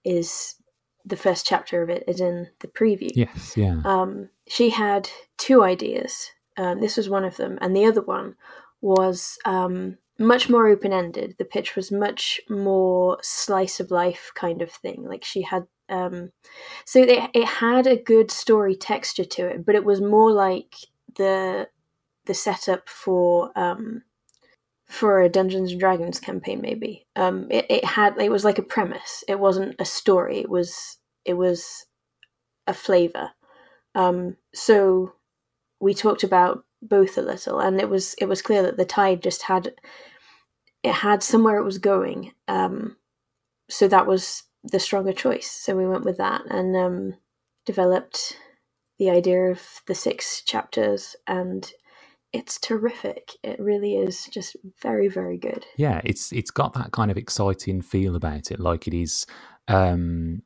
is 0.04 0.56
the 1.06 1.18
first 1.18 1.46
chapter 1.46 1.84
of 1.84 1.90
it 1.90 2.04
is 2.08 2.20
in 2.20 2.48
the 2.60 2.68
preview. 2.68 3.12
yes, 3.14 3.56
yeah, 3.56 3.82
Um, 3.86 4.30
she 4.48 4.72
had 4.72 5.10
two 5.38 5.64
ideas. 5.64 6.32
Um, 6.58 6.80
this 6.80 6.98
was 6.98 7.10
one 7.10 7.26
of 7.26 7.38
them, 7.38 7.58
and 7.62 7.76
the 7.76 7.86
other 7.86 8.02
one 8.02 8.36
was 8.82 9.38
um, 9.46 9.98
much 10.18 10.50
more 10.50 10.68
open 10.68 10.94
ended. 10.94 11.36
The 11.38 11.46
pitch 11.46 11.76
was 11.76 11.92
much 11.92 12.40
more 12.50 13.18
slice 13.22 13.80
of 13.80 13.92
life 13.92 14.32
kind 14.36 14.62
of 14.62 14.72
thing. 14.72 15.04
Like 15.08 15.24
she 15.24 15.42
had, 15.42 15.68
um, 15.90 16.32
so 16.86 17.00
it, 17.02 17.30
it 17.34 17.46
had 17.46 17.88
a 17.88 18.02
good 18.02 18.32
story 18.32 18.76
texture 18.76 19.26
to 19.26 19.48
it, 19.48 19.66
but 19.66 19.76
it 19.76 19.86
was 19.86 20.02
more 20.02 20.32
like 20.32 20.76
the 21.18 21.68
the 22.26 22.34
setup 22.34 22.90
for 22.90 23.52
um, 23.56 24.02
for 24.88 25.22
a 25.22 25.30
Dungeons 25.30 25.72
and 25.72 25.80
Dragons 25.80 26.20
campaign. 26.20 26.62
Maybe 26.62 27.08
um, 27.16 27.48
it, 27.50 27.66
it 27.70 27.86
had 27.86 28.18
it 28.20 28.32
was 28.32 28.46
like 28.46 28.60
a 28.60 28.64
premise. 28.64 29.24
It 29.28 29.40
wasn't 29.40 29.76
a 29.80 29.86
story. 29.86 30.40
It 30.40 30.50
was 30.50 30.98
it 31.24 31.34
was 31.36 31.86
a 32.68 32.74
flavor. 32.74 33.32
Um, 33.94 34.38
so 34.54 35.14
we 35.80 35.94
talked 35.94 36.24
about 36.24 36.66
both 36.82 37.18
a 37.18 37.22
little, 37.22 37.60
and 37.60 37.80
it 37.80 37.90
was 37.90 38.16
it 38.16 38.26
was 38.26 38.42
clear 38.42 38.62
that 38.64 38.78
the 38.78 38.86
tide 38.86 39.24
just 39.24 39.44
had 39.44 39.74
it 40.84 40.94
had 40.94 41.24
somewhere 41.24 41.58
it 41.58 41.66
was 41.66 41.80
going. 41.80 42.34
Um, 42.48 42.98
so 43.70 43.88
that 43.88 44.06
was 44.06 44.44
the 44.64 44.80
stronger 44.80 45.14
choice. 45.14 45.50
So 45.50 45.76
we 45.76 45.88
went 45.88 46.06
with 46.06 46.18
that 46.18 46.42
and 46.50 46.76
um, 46.76 47.16
developed 47.66 48.38
the 49.00 49.10
idea 49.10 49.52
of 49.52 49.62
the 49.88 49.96
six 49.96 50.42
chapters, 50.42 51.16
and 51.26 51.72
it's 52.40 52.60
terrific. 52.60 53.32
It 53.44 53.60
really 53.60 53.94
is 53.96 54.26
just 54.26 54.56
very 54.82 55.08
very 55.08 55.38
good. 55.38 55.66
yeah. 55.78 56.02
It's 56.04 56.32
it's 56.32 56.52
got 56.52 56.74
that 56.74 56.92
kind 56.92 57.10
of 57.12 57.18
exciting 57.18 57.82
feel 57.82 58.16
about 58.16 58.52
it, 58.52 58.60
like 58.60 58.88
it 58.88 58.94
is. 58.94 59.26
Um, 59.68 60.42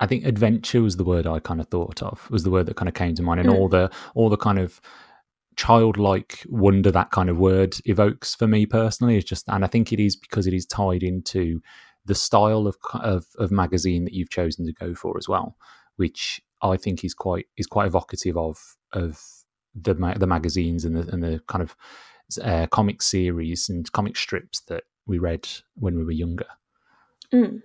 I 0.00 0.06
think 0.06 0.24
adventure 0.24 0.82
was 0.82 0.96
the 0.96 1.04
word 1.12 1.26
I 1.26 1.38
kind 1.40 1.60
of 1.60 1.68
thought 1.68 2.02
of. 2.02 2.30
Was 2.30 2.44
the 2.44 2.50
word 2.50 2.66
that 2.66 2.76
kind 2.76 2.88
of 2.88 2.94
came 2.94 3.14
to 3.16 3.22
mind, 3.22 3.40
and 3.40 3.48
Mm. 3.50 3.54
all 3.58 3.68
the 3.68 3.90
all 4.14 4.28
the 4.28 4.36
kind 4.48 4.58
of 4.58 4.80
childlike 5.56 6.44
wonder 6.48 6.90
that 6.92 7.10
kind 7.10 7.28
of 7.28 7.38
word 7.38 7.76
evokes 7.84 8.34
for 8.34 8.46
me 8.46 8.64
personally 8.64 9.16
is 9.16 9.24
just, 9.24 9.44
and 9.48 9.64
I 9.64 9.68
think 9.68 9.92
it 9.92 9.98
is 10.00 10.14
because 10.14 10.46
it 10.46 10.54
is 10.54 10.64
tied 10.66 11.02
into 11.02 11.60
the 12.04 12.14
style 12.14 12.66
of 12.66 12.76
of, 12.94 13.26
of 13.38 13.50
magazine 13.50 14.04
that 14.04 14.14
you've 14.14 14.30
chosen 14.30 14.66
to 14.66 14.72
go 14.72 14.94
for 14.94 15.18
as 15.18 15.28
well, 15.28 15.56
which 15.96 16.40
I 16.62 16.76
think 16.76 17.04
is 17.04 17.14
quite 17.14 17.46
is 17.56 17.66
quite 17.66 17.86
evocative 17.86 18.36
of 18.36 18.56
of 18.92 19.20
the 19.74 19.94
ma- 19.94 20.14
the 20.14 20.26
magazines 20.26 20.84
and 20.84 20.96
the 20.96 21.12
and 21.12 21.22
the 21.22 21.40
kind 21.46 21.62
of 21.62 21.76
uh, 22.42 22.66
comic 22.66 23.02
series 23.02 23.68
and 23.68 23.90
comic 23.92 24.16
strips 24.16 24.60
that 24.60 24.84
we 25.06 25.18
read 25.18 25.48
when 25.74 25.96
we 25.96 26.04
were 26.04 26.12
younger. 26.12 26.46
Mm. 27.32 27.62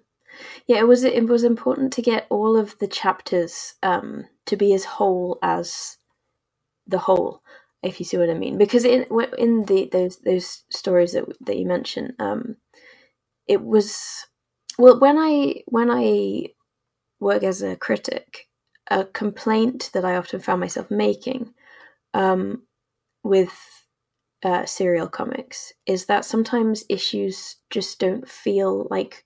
Yeah, 0.68 0.80
it 0.80 0.88
was 0.88 1.04
it 1.04 1.28
was 1.28 1.44
important 1.44 1.94
to 1.94 2.02
get 2.02 2.26
all 2.30 2.58
of 2.58 2.78
the 2.80 2.88
chapters 2.88 3.76
um, 3.84 4.26
to 4.46 4.56
be 4.56 4.74
as 4.74 4.86
whole 4.86 5.38
as 5.42 5.98
the 6.88 7.00
whole, 7.00 7.42
if 7.82 8.00
you 8.00 8.06
see 8.06 8.18
what 8.18 8.30
I 8.30 8.34
mean. 8.34 8.58
Because 8.58 8.86
in 8.86 9.06
in 9.38 9.66
the 9.66 9.90
those 9.92 10.18
those 10.18 10.64
stories 10.70 11.14
that 11.14 11.26
that 11.42 11.58
you 11.58 11.66
mentioned, 11.66 12.14
um, 12.20 12.58
it 13.48 13.62
was 13.62 14.26
well 14.78 15.00
when 15.00 15.18
I 15.18 15.64
when 15.68 15.92
I 15.92 16.48
work 17.20 17.44
as 17.44 17.62
a 17.62 17.76
critic, 17.76 18.50
a 18.90 19.06
complaint 19.06 19.92
that 19.94 20.06
I 20.06 20.16
often 20.16 20.40
found 20.40 20.60
myself 20.62 20.90
making 20.90 21.54
um, 22.14 22.64
with 23.24 23.54
uh, 24.44 24.66
serial 24.66 25.08
comics 25.08 25.74
is 25.86 26.06
that 26.06 26.26
sometimes 26.26 26.86
issues 26.90 27.58
just 27.70 28.00
don't 28.00 28.30
feel 28.30 28.88
like 28.92 29.26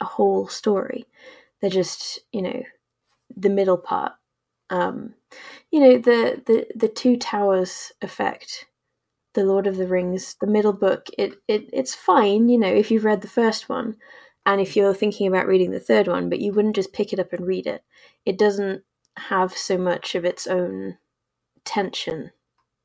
a 0.00 0.04
whole 0.06 0.48
story. 0.48 1.06
They're 1.60 1.70
just, 1.70 2.20
you 2.32 2.42
know, 2.42 2.62
the 3.36 3.50
middle 3.50 3.78
part. 3.78 4.12
Um, 4.70 5.14
you 5.72 5.80
know 5.80 5.98
the 5.98 6.42
the 6.46 6.66
the 6.76 6.88
two 6.88 7.16
towers 7.18 7.92
effect 8.02 8.66
the 9.34 9.44
lord 9.44 9.66
of 9.66 9.76
the 9.76 9.86
rings 9.86 10.36
the 10.40 10.46
middle 10.46 10.72
book 10.72 11.08
it, 11.18 11.34
it 11.48 11.68
it's 11.72 11.94
fine 11.94 12.48
you 12.48 12.58
know 12.58 12.68
if 12.68 12.90
you've 12.90 13.04
read 13.04 13.22
the 13.22 13.28
first 13.28 13.68
one 13.68 13.96
and 14.46 14.60
if 14.60 14.76
you're 14.76 14.94
thinking 14.94 15.26
about 15.28 15.46
reading 15.46 15.70
the 15.72 15.80
third 15.80 16.08
one 16.08 16.28
but 16.30 16.40
you 16.40 16.52
wouldn't 16.52 16.76
just 16.76 16.92
pick 16.92 17.12
it 17.12 17.20
up 17.20 17.32
and 17.32 17.46
read 17.46 17.66
it 17.66 17.84
it 18.26 18.38
doesn't 18.38 18.82
have 19.18 19.56
so 19.56 19.78
much 19.78 20.14
of 20.14 20.24
its 20.24 20.46
own 20.46 20.98
tension 21.64 22.30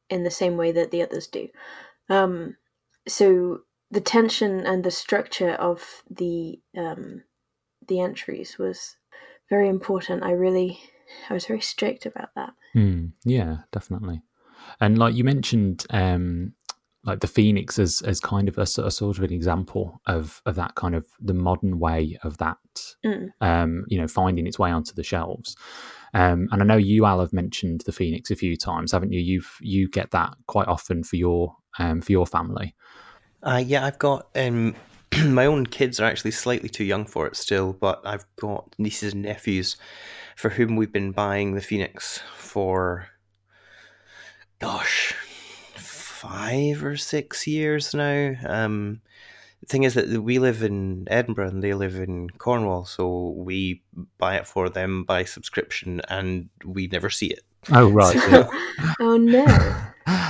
in 0.10 0.24
the 0.24 0.32
same 0.32 0.58
way 0.58 0.72
that 0.72 0.92
the 0.92 1.02
others 1.02 1.28
do 1.28 1.48
um, 2.10 2.56
so 3.08 3.60
the 3.90 4.02
tension 4.02 4.66
and 4.66 4.84
the 4.84 4.92
structure 4.92 5.52
of 5.52 6.04
the 6.10 6.60
um, 6.78 7.24
the 7.88 8.00
entries 8.00 8.58
was 8.58 8.98
very 9.50 9.70
important 9.70 10.24
i 10.24 10.32
really 10.32 10.80
I 11.30 11.34
was 11.34 11.46
very 11.46 11.62
strict 11.62 12.06
about 12.06 12.30
that. 12.36 12.54
Mm, 12.76 13.14
yeah, 13.24 13.58
definitely. 13.72 14.22
And 14.80 14.98
like 14.98 15.16
you 15.16 15.24
mentioned, 15.24 15.86
um, 15.90 16.54
like 17.08 17.22
the 17.22 17.28
Phoenix 17.28 17.80
as 17.80 18.02
as 18.02 18.20
kind 18.20 18.50
of 18.50 18.58
a, 18.58 18.64
a, 18.64 18.92
sort 18.92 19.18
of 19.18 19.24
an 19.24 19.32
example 19.32 20.00
of 20.06 20.42
of 20.46 20.56
that 20.56 20.76
kind 20.76 20.94
of 20.94 21.08
the 21.20 21.34
modern 21.34 21.80
way 21.80 22.20
of 22.22 22.38
that, 22.38 22.58
mm. 23.04 23.30
um, 23.40 23.86
you 23.88 23.98
know, 24.00 24.08
finding 24.08 24.46
its 24.46 24.60
way 24.60 24.70
onto 24.70 24.94
the 24.94 25.04
shelves. 25.04 25.56
Um, 26.14 26.50
and 26.52 26.62
I 26.62 26.66
know 26.66 26.78
you, 26.78 27.06
Al, 27.06 27.22
have 27.22 27.34
mentioned 27.34 27.82
the 27.86 27.92
Phoenix 27.94 28.30
a 28.30 28.36
few 28.36 28.58
times, 28.58 28.92
haven't 28.92 29.14
you? 29.14 29.22
You've 29.22 29.58
you 29.62 29.88
get 29.88 30.12
that 30.12 30.36
quite 30.48 30.68
often 30.68 31.04
for 31.04 31.16
your 31.16 31.56
um, 31.80 32.02
for 32.02 32.12
your 32.12 32.28
family. 32.28 32.76
Uh, 33.42 33.64
yeah, 33.66 33.86
I've 33.86 34.00
got 34.00 34.28
um, 34.36 34.76
my 35.24 35.46
own 35.46 35.66
kids 35.66 36.02
are 36.02 36.06
actually 36.06 36.32
slightly 36.32 36.68
too 36.68 36.84
young 36.84 37.06
for 37.06 37.26
it 37.26 37.38
still, 37.38 37.72
but 37.72 38.02
I've 38.06 38.26
got 38.36 38.76
nieces 38.78 39.14
and 39.14 39.22
nephews 39.22 39.78
for 40.36 40.50
whom 40.50 40.76
we've 40.76 40.92
been 40.92 41.14
buying 41.14 41.56
the 41.56 41.62
Phoenix 41.62 42.22
for, 42.36 43.08
gosh, 44.60 45.16
five 46.18 46.84
or 46.84 46.98
six 46.98 47.46
years 47.46 47.94
now. 47.94 48.34
Um, 48.46 49.02
the 49.62 49.68
thing 49.68 49.84
is 49.84 49.94
that 49.94 50.22
we 50.22 50.40
live 50.40 50.64
in 50.64 51.08
Edinburgh 51.10 51.50
and 51.50 51.64
they 51.64 51.74
live 51.74 51.96
in 51.96 52.30
Cornwall, 52.32 52.86
so 52.86 53.30
we 53.38 53.82
buy 54.18 54.36
it 54.36 54.48
for 54.48 54.70
them 54.70 55.04
by 55.04 55.24
subscription 55.24 56.02
and 56.10 56.50
we 56.66 56.88
never 56.88 57.10
see 57.10 57.28
it. 57.28 57.42
Oh, 57.72 57.90
right. 57.90 58.16
oh, 59.00 59.18
no. 59.18 59.46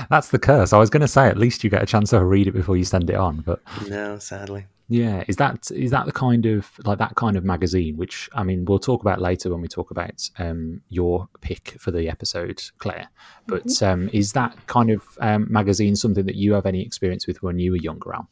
That's 0.10 0.30
the 0.30 0.40
curse. 0.40 0.74
I 0.74 0.78
was 0.78 0.90
going 0.90 1.02
to 1.02 1.08
say 1.08 1.28
at 1.28 1.38
least 1.38 1.64
you 1.64 1.70
get 1.70 1.84
a 1.84 1.86
chance 1.86 2.10
to 2.12 2.24
read 2.24 2.48
it 2.48 2.54
before 2.54 2.78
you 2.78 2.86
send 2.86 3.10
it 3.10 3.16
on, 3.16 3.42
but 3.42 3.62
no, 3.88 4.18
sadly. 4.18 4.66
Yeah, 4.90 5.26
is 5.28 5.36
that 5.36 5.70
is 5.72 5.92
that 5.92 6.06
the 6.06 6.14
kind 6.14 6.46
of 6.46 6.72
like 6.86 6.98
that 7.00 7.16
kind 7.16 7.36
of 7.36 7.44
magazine? 7.44 7.98
Which 7.98 8.30
I 8.34 8.44
mean, 8.44 8.64
we'll 8.64 8.80
talk 8.80 9.02
about 9.02 9.20
later 9.20 9.50
when 9.52 9.62
we 9.62 9.68
talk 9.68 9.92
about 9.92 10.30
um, 10.40 10.82
your 10.88 11.28
pick 11.42 11.76
for 11.78 11.92
the 11.92 12.10
episode, 12.10 12.62
Claire. 12.78 13.10
But 13.48 13.66
mm-hmm. 13.66 13.86
um, 13.86 14.10
is 14.14 14.32
that 14.34 14.56
kind 14.68 14.90
of 14.90 15.04
um, 15.20 15.48
magazine 15.50 15.98
something 15.98 16.26
that 16.26 16.36
you 16.36 16.54
have 16.54 16.66
any 16.66 16.82
experience 16.82 17.28
with 17.28 17.44
when 17.44 17.60
you 17.60 17.72
were 17.72 17.78
younger, 17.78 18.14
Al? 18.14 18.30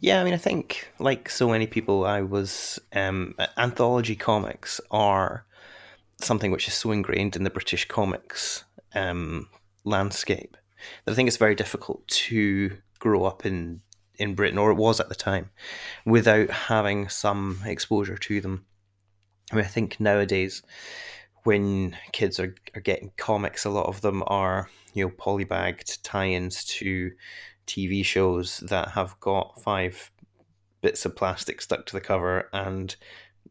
Yeah, 0.00 0.22
I 0.22 0.24
mean, 0.24 0.32
I 0.32 0.38
think 0.38 0.90
like 0.98 1.28
so 1.28 1.50
many 1.50 1.66
people, 1.66 2.06
I 2.06 2.22
was 2.22 2.78
um, 2.94 3.34
anthology 3.58 4.16
comics 4.16 4.80
are 4.90 5.44
something 6.22 6.50
which 6.50 6.68
is 6.68 6.74
so 6.74 6.90
ingrained 6.90 7.36
in 7.36 7.44
the 7.44 7.50
British 7.50 7.86
comics 7.86 8.64
um, 8.94 9.48
landscape 9.84 10.56
that 11.04 11.12
I 11.12 11.14
think 11.14 11.26
it's 11.26 11.36
very 11.36 11.54
difficult 11.54 12.06
to 12.08 12.78
grow 12.98 13.24
up 13.24 13.44
in 13.44 13.82
in 14.20 14.34
Britain, 14.34 14.58
or 14.58 14.70
it 14.70 14.76
was 14.76 15.00
at 15.00 15.08
the 15.08 15.14
time, 15.14 15.50
without 16.04 16.50
having 16.50 17.08
some 17.08 17.60
exposure 17.64 18.18
to 18.18 18.40
them. 18.40 18.66
I 19.50 19.56
mean, 19.56 19.64
I 19.64 19.68
think 19.68 19.98
nowadays, 19.98 20.62
when 21.44 21.96
kids 22.12 22.38
are, 22.38 22.54
are 22.74 22.80
getting 22.80 23.12
comics, 23.16 23.64
a 23.64 23.70
lot 23.70 23.86
of 23.86 24.02
them 24.02 24.22
are, 24.26 24.68
you 24.94 25.04
know, 25.04 25.10
polybagged 25.10 25.98
tie 26.02 26.28
ins 26.28 26.64
to 26.66 27.12
TV 27.66 28.04
shows 28.04 28.58
that 28.58 28.90
have 28.90 29.18
got 29.20 29.60
five 29.62 30.10
bits 30.82 31.04
of 31.04 31.16
plastic 31.16 31.60
stuck 31.60 31.86
to 31.86 31.94
the 31.94 32.00
cover, 32.00 32.48
and, 32.52 32.94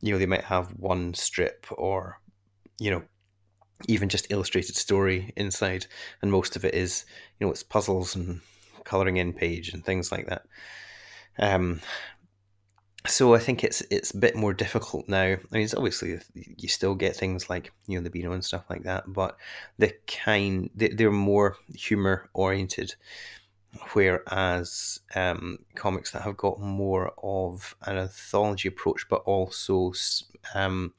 you 0.02 0.14
know, 0.14 0.20
they 0.20 0.26
might 0.26 0.46
have 0.46 0.68
one 0.78 1.14
strip 1.14 1.66
or, 1.72 2.22
you 2.80 2.92
know, 2.92 3.04
even 3.88 4.10
just 4.10 4.32
illustrated 4.32 4.76
story 4.76 5.34
inside, 5.36 5.88
and 6.22 6.32
most 6.32 6.56
of 6.56 6.64
it 6.64 6.76
is, 6.76 7.06
you 7.40 7.48
know, 7.48 7.52
it's 7.52 7.64
puzzles 7.64 8.16
and 8.16 8.42
coloring 8.84 9.18
in 9.18 9.34
page 9.34 9.74
and 9.74 9.84
things 9.84 10.12
like 10.12 10.28
that. 10.28 10.44
Um, 11.38 11.82
so 13.08 13.34
I 13.34 13.40
think 13.40 13.64
it's 13.64 13.82
it's 13.90 14.12
a 14.12 14.18
bit 14.18 14.36
more 14.36 14.54
difficult 14.54 15.08
now. 15.08 15.22
I 15.24 15.38
mean, 15.52 15.64
it's 15.64 15.74
obviously 15.74 16.20
you 16.34 16.68
still 16.68 16.96
get 16.96 17.16
things 17.16 17.50
like 17.50 17.72
you 17.88 17.98
know 17.98 18.04
the 18.04 18.10
Beano 18.10 18.34
and 18.34 18.44
stuff 18.44 18.66
like 18.70 18.84
that, 18.84 19.06
but 19.08 19.38
the 19.78 19.94
kind 20.08 20.70
they're 20.76 21.12
more 21.12 21.56
humor 21.74 22.30
oriented, 22.34 22.96
whereas 23.94 25.00
um, 25.16 25.60
comics 25.76 26.12
that 26.12 26.24
have 26.24 26.36
got 26.36 26.60
more 26.60 27.14
of 27.24 27.76
an 27.86 27.98
anthology 27.98 28.68
approach, 28.68 29.08
but 29.10 29.22
also 29.26 29.94
um, 30.54 30.94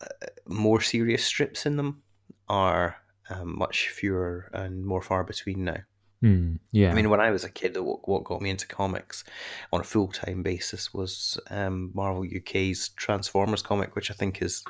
uh, 0.00 0.26
more 0.46 0.80
serious 0.80 1.24
strips 1.24 1.66
in 1.66 1.76
them, 1.76 2.02
are 2.48 2.96
um, 3.30 3.56
much 3.58 3.90
fewer 3.90 4.50
and 4.52 4.84
more 4.84 5.02
far 5.02 5.22
between 5.22 5.64
now. 5.64 5.78
Mm, 6.22 6.60
yeah. 6.70 6.90
I 6.90 6.94
mean, 6.94 7.10
when 7.10 7.20
I 7.20 7.30
was 7.30 7.44
a 7.44 7.50
kid, 7.50 7.76
what, 7.76 8.08
what 8.08 8.24
got 8.24 8.40
me 8.40 8.50
into 8.50 8.66
comics 8.66 9.24
on 9.72 9.80
a 9.80 9.84
full 9.84 10.08
time 10.08 10.42
basis 10.42 10.94
was 10.94 11.38
um, 11.50 11.90
Marvel 11.94 12.24
UK's 12.24 12.90
Transformers 12.90 13.62
comic, 13.62 13.96
which 13.96 14.10
I 14.10 14.14
think 14.14 14.40
is, 14.40 14.62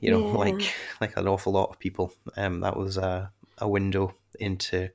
you 0.00 0.10
know, 0.10 0.26
yeah. 0.26 0.34
like 0.34 0.74
like 1.00 1.16
an 1.16 1.28
awful 1.28 1.52
lot 1.52 1.70
of 1.70 1.78
people. 1.78 2.12
Um, 2.36 2.60
that 2.60 2.76
was 2.76 2.96
a, 2.96 3.30
a 3.58 3.68
window 3.68 4.14
into, 4.40 4.90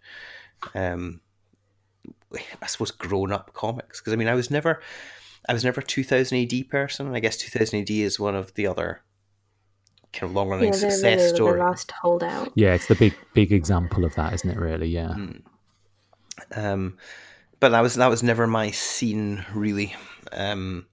um, 0.75 1.21
I 2.61 2.67
suppose, 2.67 2.91
grown 2.91 3.31
up 3.31 3.53
comics. 3.53 4.01
Because 4.01 4.11
I 4.11 4.17
mean, 4.17 4.27
I 4.27 4.35
was 4.35 4.51
never, 4.51 4.81
I 5.47 5.53
was 5.53 5.63
never 5.63 5.79
a 5.79 5.85
2000 5.85 6.37
AD 6.37 6.69
person. 6.69 7.15
I 7.15 7.21
guess 7.21 7.37
2000 7.37 7.79
AD 7.79 7.89
is 7.89 8.19
one 8.19 8.35
of 8.35 8.53
the 8.55 8.67
other 8.67 9.03
kind 10.11 10.29
of 10.29 10.35
long 10.35 10.49
running 10.49 10.65
yeah, 10.65 10.71
success 10.71 11.31
the, 11.31 11.35
story. 11.35 11.59
The 11.59 11.63
last 11.63 11.91
holdout. 11.91 12.51
Yeah, 12.55 12.73
it's 12.73 12.87
the 12.87 12.95
big 12.95 13.15
big 13.33 13.53
example 13.53 14.03
of 14.03 14.13
that, 14.15 14.33
isn't 14.33 14.49
it? 14.49 14.57
Really, 14.57 14.89
yeah. 14.89 15.15
Mm. 15.17 15.43
Um, 16.55 16.97
but 17.59 17.69
that 17.69 17.81
was 17.81 17.95
that 17.95 18.09
was 18.09 18.23
never 18.23 18.47
my 18.47 18.71
scene 18.71 19.45
really. 19.53 19.95
Um, 20.31 20.87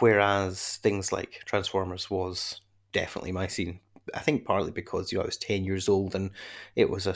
whereas 0.00 0.78
things 0.82 1.12
like 1.12 1.42
Transformers 1.46 2.10
was 2.10 2.60
definitely 2.92 3.32
my 3.32 3.46
scene. 3.46 3.80
I 4.14 4.20
think 4.20 4.44
partly 4.44 4.70
because 4.70 5.12
you 5.12 5.18
know 5.18 5.22
I 5.22 5.26
was 5.26 5.36
ten 5.36 5.64
years 5.64 5.88
old 5.88 6.14
and 6.14 6.30
it 6.76 6.90
was 6.90 7.06
a 7.06 7.14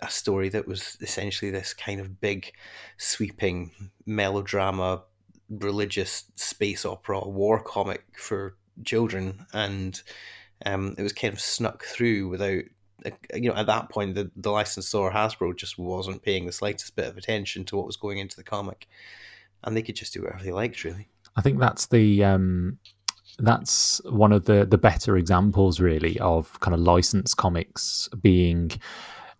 a 0.00 0.08
story 0.08 0.48
that 0.48 0.66
was 0.66 0.96
essentially 1.00 1.50
this 1.50 1.74
kind 1.74 2.00
of 2.00 2.20
big, 2.20 2.52
sweeping 2.96 3.72
melodrama, 4.06 5.02
religious 5.50 6.24
space 6.36 6.86
opera 6.86 7.20
war 7.20 7.62
comic 7.62 8.04
for 8.16 8.56
children, 8.84 9.46
and 9.52 10.02
um, 10.64 10.94
it 10.96 11.02
was 11.02 11.12
kind 11.12 11.34
of 11.34 11.40
snuck 11.40 11.84
through 11.84 12.28
without 12.28 12.64
you 13.34 13.50
know, 13.50 13.56
at 13.56 13.66
that 13.66 13.88
point, 13.88 14.14
the, 14.14 14.30
the 14.36 14.50
licensor 14.50 15.10
Hasbro 15.10 15.56
just 15.56 15.78
wasn't 15.78 16.22
paying 16.22 16.46
the 16.46 16.52
slightest 16.52 16.94
bit 16.96 17.08
of 17.08 17.16
attention 17.16 17.64
to 17.66 17.76
what 17.76 17.86
was 17.86 17.96
going 17.96 18.18
into 18.18 18.36
the 18.36 18.44
comic, 18.44 18.86
and 19.64 19.76
they 19.76 19.82
could 19.82 19.96
just 19.96 20.12
do 20.12 20.22
whatever 20.22 20.44
they 20.44 20.52
liked, 20.52 20.84
really. 20.84 21.08
I 21.36 21.42
think 21.42 21.58
that's 21.58 21.86
the 21.86 22.24
um, 22.24 22.78
that's 23.38 24.00
one 24.04 24.32
of 24.32 24.44
the 24.44 24.64
the 24.64 24.78
better 24.78 25.16
examples, 25.16 25.80
really, 25.80 26.18
of 26.20 26.58
kind 26.60 26.74
of 26.74 26.80
licensed 26.80 27.36
comics 27.36 28.08
being 28.20 28.70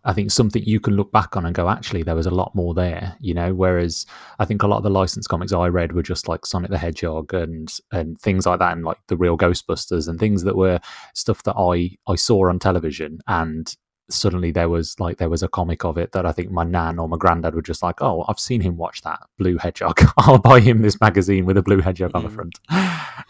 I 0.05 0.13
think 0.13 0.31
something 0.31 0.63
you 0.65 0.81
can 0.81 0.97
look 0.97 1.13
back 1.13 1.37
on 1.37 1.47
and 1.47 1.55
go, 1.55 1.69
actually, 1.69 2.03
there 2.03 2.17
was 2.17 2.27
a 2.27 2.31
lot 2.31 2.55
more 2.55 2.75
there, 2.75 3.17
you 3.21 3.35
know. 3.35 3.55
Whereas 3.55 4.05
I 4.39 4.45
think 4.45 4.63
a 4.63 4.67
lot 4.67 4.79
of 4.79 4.83
the 4.83 4.91
licensed 4.91 5.29
comics 5.29 5.53
I 5.53 5.69
read 5.69 5.93
were 5.93 6.03
just 6.03 6.29
like 6.29 6.45
Sonic 6.45 6.71
the 6.71 6.79
Hedgehog 6.79 7.33
and 7.33 7.73
and 7.93 8.21
things 8.21 8.47
like 8.47 8.59
that, 8.59 8.73
and 8.73 8.85
like 8.85 8.99
the 9.09 9.17
real 9.17 9.39
Ghostbusters 9.39 10.09
and 10.09 10.19
things 10.19 10.43
that 10.45 10.57
were 10.57 10.81
stuff 11.15 11.43
that 11.45 11.55
I 11.57 11.97
I 12.11 12.17
saw 12.17 12.49
on 12.49 12.59
television 12.59 13.21
and 13.27 13.75
suddenly 14.11 14.51
there 14.51 14.69
was 14.69 14.99
like 15.01 15.19
there 15.19 15.29
was 15.29 15.43
a 15.43 15.49
comic 15.49 15.85
of 15.85 15.97
it 15.97 16.13
that 16.13 16.27
I 16.27 16.33
think 16.33 16.51
my 16.51 16.65
nan 16.65 16.99
or 16.99 17.09
my 17.09 17.17
granddad 17.17 17.55
were 17.55 17.63
just 17.63 17.83
like, 17.83 18.03
oh, 18.03 18.25
I've 18.29 18.39
seen 18.39 18.61
him 18.61 18.77
watch 18.77 19.03
that 19.03 19.21
blue 19.39 19.59
hedgehog. 19.59 20.01
I'll 20.19 20.39
buy 20.39 20.61
him 20.61 20.83
this 20.83 21.01
magazine 21.01 21.47
with 21.47 21.57
a 21.57 21.63
blue 21.63 21.81
hedgehog 21.81 22.13
mm. 22.13 22.17
on 22.17 22.23
the 22.25 22.29
mm. 22.29 22.35
front, 22.35 22.59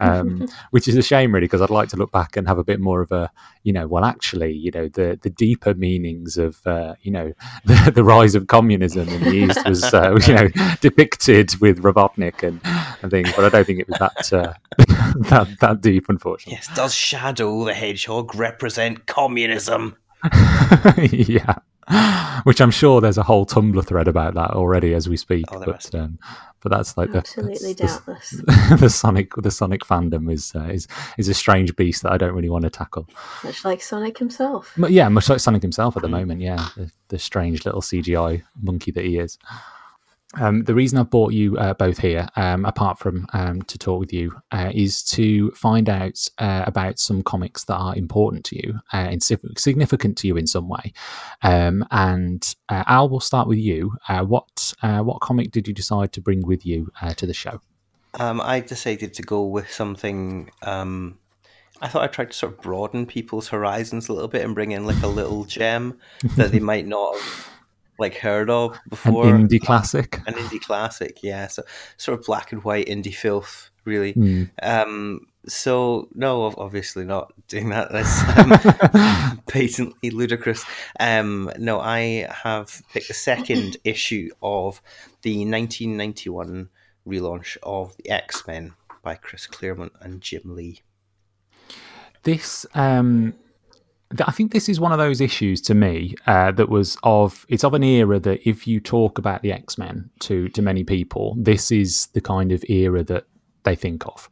um, 0.00 0.48
which 0.70 0.88
is 0.88 0.96
a 0.96 1.02
shame 1.02 1.32
really 1.32 1.46
because 1.46 1.60
I'd 1.60 1.70
like 1.70 1.88
to 1.90 1.96
look 1.96 2.12
back 2.12 2.36
and 2.36 2.48
have 2.48 2.58
a 2.58 2.64
bit 2.64 2.80
more 2.80 3.00
of 3.00 3.12
a, 3.12 3.30
you 3.62 3.72
know, 3.72 3.86
well 3.86 4.04
actually, 4.04 4.52
you 4.52 4.70
know, 4.70 4.88
the 4.88 5.18
the 5.22 5.30
deeper 5.30 5.74
meanings 5.74 6.36
of, 6.36 6.66
uh, 6.66 6.94
you 7.02 7.10
know, 7.10 7.32
the, 7.64 7.92
the 7.94 8.04
rise 8.04 8.34
of 8.34 8.46
communism 8.46 9.08
in 9.08 9.22
the 9.22 9.32
East 9.32 9.66
was, 9.66 9.82
uh, 9.94 10.18
you 10.26 10.34
know, 10.34 10.48
depicted 10.80 11.54
with 11.60 11.82
Robotnik 11.82 12.42
and, 12.42 12.60
and 13.02 13.10
things, 13.10 13.32
but 13.34 13.44
I 13.44 13.48
don't 13.48 13.66
think 13.66 13.80
it 13.80 13.88
was 13.88 13.98
that 13.98 14.32
uh, 14.32 14.52
that 15.28 15.48
that 15.60 15.80
deep, 15.80 16.08
unfortunately. 16.08 16.54
Yes, 16.54 16.74
does 16.74 16.94
Shadow 16.94 17.64
the 17.64 17.74
Hedgehog 17.74 18.34
represent 18.34 19.06
communism? 19.06 19.96
yeah. 21.12 21.58
Which 22.44 22.60
I'm 22.60 22.70
sure 22.70 23.00
there's 23.00 23.18
a 23.18 23.22
whole 23.22 23.44
Tumblr 23.44 23.84
thread 23.86 24.08
about 24.08 24.34
that 24.34 24.50
already 24.50 24.94
as 24.94 25.08
we 25.08 25.16
speak. 25.16 25.46
Oh, 25.52 25.62
but 25.64 25.94
um, 25.94 26.18
but 26.60 26.70
that's 26.70 26.96
like 26.96 27.14
absolutely 27.14 27.74
the, 27.74 27.86
doubtless. 27.86 28.30
The, 28.30 28.76
the, 28.80 28.90
Sonic 28.90 29.34
the 29.36 29.50
Sonic 29.50 29.80
fandom 29.82 30.32
is 30.32 30.52
uh, 30.54 30.64
is 30.64 30.86
is 31.18 31.28
a 31.28 31.34
strange 31.34 31.74
beast 31.76 32.02
that 32.02 32.12
I 32.12 32.16
don't 32.16 32.34
really 32.34 32.48
want 32.48 32.62
to 32.64 32.70
tackle. 32.70 33.08
Much 33.42 33.64
like 33.64 33.82
Sonic 33.82 34.16
himself. 34.18 34.72
But 34.76 34.92
yeah, 34.92 35.08
much 35.08 35.28
like 35.28 35.40
Sonic 35.40 35.62
himself 35.62 35.96
at 35.96 36.02
the 36.02 36.08
moment. 36.08 36.40
Yeah, 36.40 36.68
the, 36.76 36.90
the 37.08 37.18
strange 37.18 37.64
little 37.64 37.82
CGI 37.82 38.42
monkey 38.60 38.92
that 38.92 39.04
he 39.04 39.18
is. 39.18 39.38
Um, 40.40 40.64
the 40.64 40.74
reason 40.74 40.98
I've 40.98 41.10
brought 41.10 41.32
you 41.32 41.56
uh, 41.58 41.74
both 41.74 41.98
here, 41.98 42.26
um, 42.36 42.64
apart 42.64 42.98
from 42.98 43.26
um, 43.32 43.62
to 43.62 43.78
talk 43.78 44.00
with 44.00 44.12
you, 44.12 44.32
uh, 44.50 44.70
is 44.74 45.02
to 45.04 45.50
find 45.50 45.88
out 45.88 46.26
uh, 46.38 46.64
about 46.66 46.98
some 46.98 47.22
comics 47.22 47.64
that 47.64 47.74
are 47.74 47.94
important 47.94 48.44
to 48.46 48.56
you 48.56 48.80
uh, 48.92 49.08
and 49.10 49.22
significant 49.22 50.16
to 50.18 50.26
you 50.26 50.36
in 50.36 50.46
some 50.46 50.68
way. 50.68 50.92
Um, 51.42 51.84
and 51.90 52.54
uh, 52.68 52.84
Al, 52.86 53.08
will 53.08 53.20
start 53.20 53.46
with 53.46 53.58
you. 53.58 53.94
Uh, 54.08 54.24
what 54.24 54.72
what 54.80 55.20
comic 55.20 55.50
did 55.50 55.68
you 55.68 55.74
decide 55.74 56.12
to 56.12 56.20
bring 56.20 56.46
with 56.46 56.64
you 56.64 56.90
to 57.16 57.26
the 57.26 57.34
show? 57.34 57.60
Um, 58.18 58.40
I 58.40 58.60
decided 58.60 59.14
to 59.14 59.22
go 59.22 59.42
with 59.42 59.70
something. 59.70 60.50
Um, 60.62 61.18
I 61.80 61.88
thought 61.88 62.02
I 62.02 62.06
tried 62.06 62.30
to 62.30 62.36
sort 62.36 62.52
of 62.52 62.60
broaden 62.60 63.06
people's 63.06 63.48
horizons 63.48 64.08
a 64.08 64.12
little 64.12 64.28
bit 64.28 64.44
and 64.44 64.54
bring 64.54 64.70
in 64.70 64.86
like 64.86 65.02
a 65.02 65.08
little 65.08 65.44
gem 65.44 65.98
that 66.36 66.52
they 66.52 66.60
might 66.72 66.86
not 66.86 67.16
have 67.16 67.51
like 68.02 68.16
heard 68.16 68.50
of 68.50 68.78
before. 68.88 69.28
An 69.28 69.48
indie 69.48 69.60
classic. 69.60 70.20
An 70.26 70.34
indie 70.34 70.60
classic, 70.60 71.22
yeah. 71.22 71.46
So 71.46 71.62
sort 71.96 72.18
of 72.18 72.26
black 72.26 72.52
and 72.52 72.62
white 72.64 72.86
indie 72.86 73.14
filth, 73.14 73.70
really. 73.84 74.12
Mm. 74.12 74.50
Um, 74.62 75.26
so 75.46 76.08
no, 76.14 76.52
obviously 76.58 77.04
not 77.04 77.32
doing 77.48 77.70
that. 77.70 77.92
That's 77.92 78.22
um, 78.94 79.42
patently 79.46 80.10
ludicrous. 80.10 80.64
Um, 81.00 81.50
no, 81.58 81.80
I 81.80 82.28
have 82.30 82.82
picked 82.92 83.08
the 83.08 83.14
second 83.14 83.78
issue 83.84 84.28
of 84.42 84.82
the 85.22 85.38
1991 85.46 86.68
relaunch 87.06 87.56
of 87.62 87.96
the 87.96 88.10
X 88.10 88.46
Men 88.46 88.74
by 89.02 89.14
Chris 89.14 89.46
Claremont 89.46 89.92
and 90.00 90.20
Jim 90.20 90.42
Lee. 90.44 90.82
This 92.24 92.66
um, 92.74 93.34
I 94.20 94.30
think 94.32 94.52
this 94.52 94.68
is 94.68 94.80
one 94.80 94.92
of 94.92 94.98
those 94.98 95.20
issues 95.20 95.60
to 95.62 95.74
me 95.74 96.14
uh, 96.26 96.52
that 96.52 96.68
was 96.68 96.96
of 97.02 97.46
it's 97.48 97.64
of 97.64 97.74
an 97.74 97.82
era 97.82 98.18
that 98.20 98.48
if 98.48 98.66
you 98.66 98.80
talk 98.80 99.18
about 99.18 99.42
the 99.42 99.52
X 99.52 99.78
Men 99.78 100.10
to 100.20 100.48
to 100.50 100.62
many 100.62 100.84
people, 100.84 101.34
this 101.38 101.70
is 101.70 102.06
the 102.08 102.20
kind 102.20 102.52
of 102.52 102.64
era 102.68 103.02
that 103.04 103.26
they 103.64 103.76
think 103.76 104.06
of. 104.06 104.28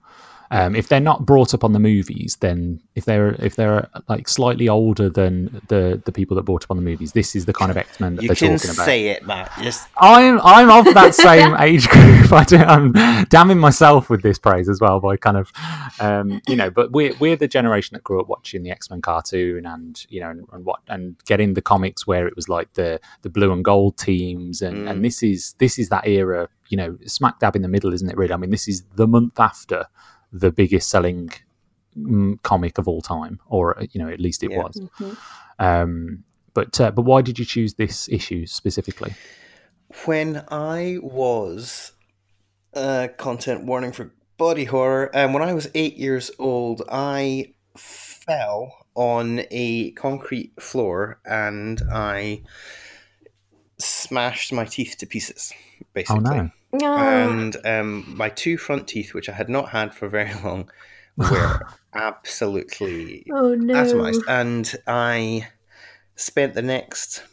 Um, 0.52 0.74
if 0.74 0.88
they're 0.88 0.98
not 0.98 1.24
brought 1.24 1.54
up 1.54 1.62
on 1.62 1.72
the 1.72 1.78
movies, 1.78 2.36
then 2.40 2.80
if 2.96 3.04
they're 3.04 3.36
if 3.42 3.54
they're 3.54 3.88
like 4.08 4.28
slightly 4.28 4.68
older 4.68 5.08
than 5.08 5.62
the 5.68 6.02
the 6.04 6.10
people 6.10 6.34
that 6.36 6.42
brought 6.42 6.64
up 6.64 6.72
on 6.72 6.76
the 6.76 6.82
movies, 6.82 7.12
this 7.12 7.36
is 7.36 7.46
the 7.46 7.52
kind 7.52 7.70
of 7.70 7.76
X 7.76 8.00
Men 8.00 8.16
that 8.16 8.22
you 8.22 8.28
they're 8.28 8.34
talking 8.34 8.70
about. 8.70 8.84
Say 8.84 9.08
it, 9.08 9.24
Matt. 9.24 9.52
Just... 9.62 9.86
I'm 9.98 10.40
I'm 10.42 10.68
of 10.68 10.92
that 10.94 11.14
same 11.14 11.54
age 11.60 11.86
group. 11.88 12.32
I 12.32 12.44
I'm 12.66 12.92
damning 13.26 13.58
myself 13.58 14.10
with 14.10 14.22
this 14.22 14.40
praise 14.40 14.68
as 14.68 14.80
well 14.80 14.98
by 14.98 15.16
kind 15.16 15.36
of 15.36 15.52
um, 16.00 16.42
you 16.48 16.56
know. 16.56 16.68
But 16.68 16.90
we're 16.90 17.14
we're 17.20 17.36
the 17.36 17.48
generation 17.48 17.94
that 17.94 18.02
grew 18.02 18.20
up 18.20 18.28
watching 18.28 18.64
the 18.64 18.72
X 18.72 18.90
Men 18.90 19.00
cartoon 19.00 19.66
and 19.66 20.04
you 20.08 20.20
know 20.20 20.30
and, 20.30 20.46
and, 20.52 20.64
what 20.64 20.80
and 20.88 21.14
getting 21.26 21.54
the 21.54 21.62
comics 21.62 22.08
where 22.08 22.26
it 22.26 22.34
was 22.34 22.48
like 22.48 22.72
the 22.74 23.00
the 23.22 23.30
blue 23.30 23.52
and 23.52 23.64
gold 23.64 23.96
teams 23.96 24.62
and 24.62 24.78
mm. 24.78 24.90
and 24.90 25.04
this 25.04 25.22
is 25.22 25.54
this 25.58 25.78
is 25.78 25.90
that 25.90 26.08
era. 26.08 26.48
You 26.70 26.76
know, 26.76 26.98
smack 27.04 27.40
dab 27.40 27.56
in 27.56 27.62
the 27.62 27.68
middle, 27.68 27.92
isn't 27.92 28.08
it? 28.08 28.16
Really, 28.16 28.32
I 28.32 28.36
mean, 28.36 28.50
this 28.50 28.68
is 28.68 28.84
the 28.94 29.08
month 29.08 29.40
after 29.40 29.86
the 30.32 30.50
biggest 30.50 30.88
selling 30.88 31.30
mm, 31.96 32.40
comic 32.42 32.78
of 32.78 32.88
all 32.88 33.00
time, 33.00 33.40
or 33.46 33.76
you 33.92 34.00
know, 34.02 34.08
at 34.08 34.20
least 34.20 34.42
it 34.42 34.50
yeah. 34.50 34.58
was. 34.58 34.76
Mm-hmm. 34.76 35.12
Um, 35.58 36.24
but 36.54 36.80
uh, 36.80 36.90
but 36.90 37.02
why 37.02 37.22
did 37.22 37.38
you 37.38 37.44
choose 37.44 37.74
this 37.74 38.08
issue 38.08 38.46
specifically? 38.46 39.14
When 40.04 40.44
I 40.48 40.98
was 41.02 41.92
uh, 42.74 43.08
content 43.16 43.64
warning 43.64 43.92
for 43.92 44.12
body 44.36 44.64
horror, 44.64 45.10
and 45.14 45.26
um, 45.26 45.32
when 45.32 45.42
I 45.42 45.52
was 45.52 45.68
eight 45.74 45.96
years 45.96 46.30
old, 46.38 46.82
I 46.90 47.54
fell 47.76 48.86
on 48.94 49.42
a 49.50 49.92
concrete 49.92 50.60
floor 50.60 51.20
and 51.24 51.80
I 51.92 52.42
smashed 53.78 54.52
my 54.52 54.64
teeth 54.64 54.96
to 54.98 55.06
pieces. 55.06 55.52
Basically, 55.92 56.38
oh, 56.38 56.50
no. 56.72 56.96
And 56.96 57.56
um, 57.64 58.16
my 58.16 58.28
two 58.28 58.56
front 58.56 58.88
teeth, 58.88 59.14
which 59.14 59.28
I 59.28 59.32
had 59.32 59.48
not 59.48 59.70
had 59.70 59.94
for 59.94 60.08
very 60.08 60.32
long, 60.44 60.70
were 61.16 61.60
absolutely 61.94 63.26
oh, 63.32 63.54
no. 63.54 63.74
atomized. 63.74 64.22
And 64.28 64.72
I 64.86 65.48
spent 66.16 66.54
the 66.54 66.62
next 66.62 67.24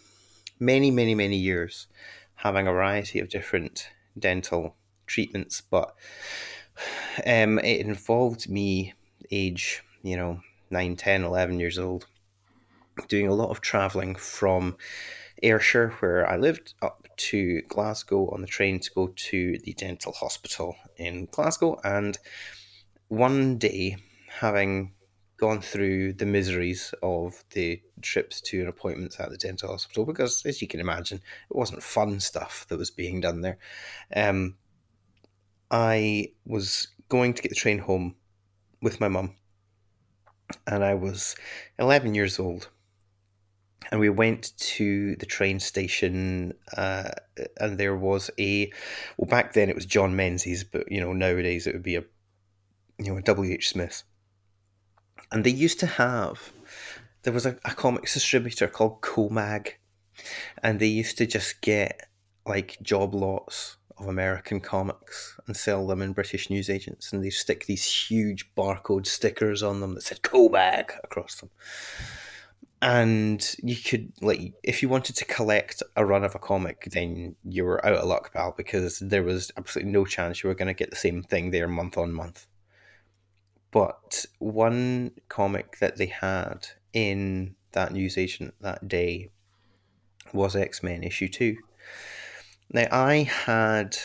many, 0.59 0.91
many, 0.91 1.15
many 1.15 1.37
years 1.37 1.87
having 2.35 2.67
a 2.67 2.71
variety 2.71 3.19
of 3.19 3.29
different 3.29 3.89
dental 4.17 4.75
treatments, 5.05 5.61
but 5.61 5.95
um, 7.25 7.59
it 7.59 7.81
involved 7.81 8.49
me 8.49 8.93
age, 9.31 9.83
you 10.03 10.15
know, 10.15 10.41
9, 10.69 10.95
10, 10.95 11.23
11 11.23 11.59
years 11.59 11.79
old, 11.79 12.05
doing 13.07 13.27
a 13.27 13.33
lot 13.33 13.49
of 13.49 13.61
traveling 13.61 14.15
from 14.15 14.75
Ayrshire, 15.43 15.89
where 15.99 16.29
I 16.29 16.37
lived, 16.37 16.73
up 16.81 17.07
to 17.17 17.61
Glasgow 17.63 18.29
on 18.29 18.41
the 18.41 18.47
train 18.47 18.79
to 18.79 18.91
go 18.91 19.07
to 19.07 19.57
the 19.63 19.73
dental 19.73 20.11
hospital 20.11 20.75
in 20.97 21.27
Glasgow. 21.31 21.79
And 21.83 22.17
one 23.07 23.57
day, 23.57 23.97
having 24.27 24.93
gone 25.37 25.61
through 25.61 26.13
the 26.13 26.25
miseries 26.25 26.93
of 27.03 27.43
the 27.51 27.81
trips 28.01 28.41
to 28.41 28.59
and 28.59 28.69
appointments 28.69 29.19
at 29.19 29.29
the 29.29 29.37
dental 29.37 29.69
hospital, 29.69 30.05
because 30.05 30.43
as 30.45 30.61
you 30.61 30.67
can 30.67 30.79
imagine, 30.79 31.17
it 31.17 31.55
wasn't 31.55 31.83
fun 31.83 32.19
stuff 32.19 32.65
that 32.69 32.79
was 32.79 32.91
being 32.91 33.21
done 33.21 33.41
there. 33.41 33.57
Um, 34.15 34.55
I 35.69 36.31
was 36.45 36.87
going 37.09 37.33
to 37.33 37.41
get 37.41 37.49
the 37.49 37.55
train 37.55 37.79
home 37.79 38.15
with 38.81 38.99
my 38.99 39.07
mum, 39.07 39.35
and 40.65 40.83
I 40.83 40.95
was 40.95 41.35
11 41.77 42.15
years 42.15 42.39
old 42.39 42.69
and 43.91 43.99
we 43.99 44.09
went 44.09 44.57
to 44.57 45.15
the 45.17 45.25
train 45.25 45.59
station 45.59 46.53
uh, 46.75 47.09
and 47.57 47.77
there 47.77 47.95
was 47.95 48.29
a 48.39 48.71
well 49.17 49.29
back 49.29 49.53
then 49.53 49.69
it 49.69 49.75
was 49.75 49.85
john 49.85 50.15
menzies 50.15 50.63
but 50.63 50.91
you 50.91 50.99
know 50.99 51.13
nowadays 51.13 51.67
it 51.67 51.73
would 51.73 51.83
be 51.83 51.95
a 51.95 52.03
you 52.97 53.05
know 53.05 53.17
a 53.17 53.21
wh 53.21 53.63
smith. 53.63 54.03
And 55.31 55.43
they 55.43 55.51
used 55.51 55.79
to 55.81 55.87
have 55.87 56.51
there 57.23 57.33
was 57.33 57.45
a, 57.45 57.57
a 57.65 57.73
comics 57.73 58.13
distributor 58.13 58.67
called 58.67 59.01
comag 59.01 59.73
and 60.63 60.79
they 60.79 60.87
used 60.87 61.17
to 61.17 61.25
just 61.25 61.61
get 61.61 62.07
like 62.45 62.77
job 62.81 63.13
lots 63.13 63.77
of 63.97 64.07
American 64.07 64.59
comics 64.59 65.39
and 65.47 65.57
sell 65.57 65.87
them 65.87 66.01
in 66.01 66.13
British 66.13 66.51
newsagents, 66.51 67.11
and 67.11 67.23
they 67.23 67.31
stick 67.31 67.65
these 67.65 67.83
huge 67.83 68.53
barcode 68.55 69.07
stickers 69.07 69.63
on 69.63 69.81
them 69.81 69.95
that 69.95 70.03
said 70.03 70.21
"Comag" 70.21 70.91
across 71.03 71.39
them 71.41 71.49
and 72.81 73.55
you 73.63 73.75
could 73.75 74.11
like 74.21 74.53
if 74.61 74.83
you 74.83 74.89
wanted 74.89 75.15
to 75.15 75.25
collect 75.25 75.81
a 75.95 76.05
run 76.05 76.23
of 76.23 76.35
a 76.35 76.39
comic 76.39 76.87
then 76.91 77.35
you 77.43 77.63
were 77.63 77.83
out 77.83 77.93
of 77.93 78.07
luck 78.07 78.31
pal 78.33 78.53
because 78.55 78.99
there 78.99 79.23
was 79.23 79.51
absolutely 79.57 79.91
no 79.91 80.05
chance 80.05 80.43
you 80.43 80.47
were 80.47 80.55
going 80.55 80.67
to 80.67 80.73
get 80.75 80.91
the 80.91 80.95
same 80.95 81.23
thing 81.23 81.51
there 81.51 81.67
month 81.67 81.97
on 81.97 82.13
month. 82.13 82.45
But 83.71 84.25
one 84.39 85.11
comic 85.27 85.79
that 85.79 85.97
they 85.97 86.05
had 86.05 86.67
in 86.93 87.55
that 87.71 87.93
newsagent 87.93 88.53
that 88.61 88.87
day 88.87 89.29
was 90.33 90.55
x-men 90.55 91.03
issue 91.03 91.27
2 91.27 91.55
now 92.73 92.87
i 92.91 93.17
had 93.17 93.97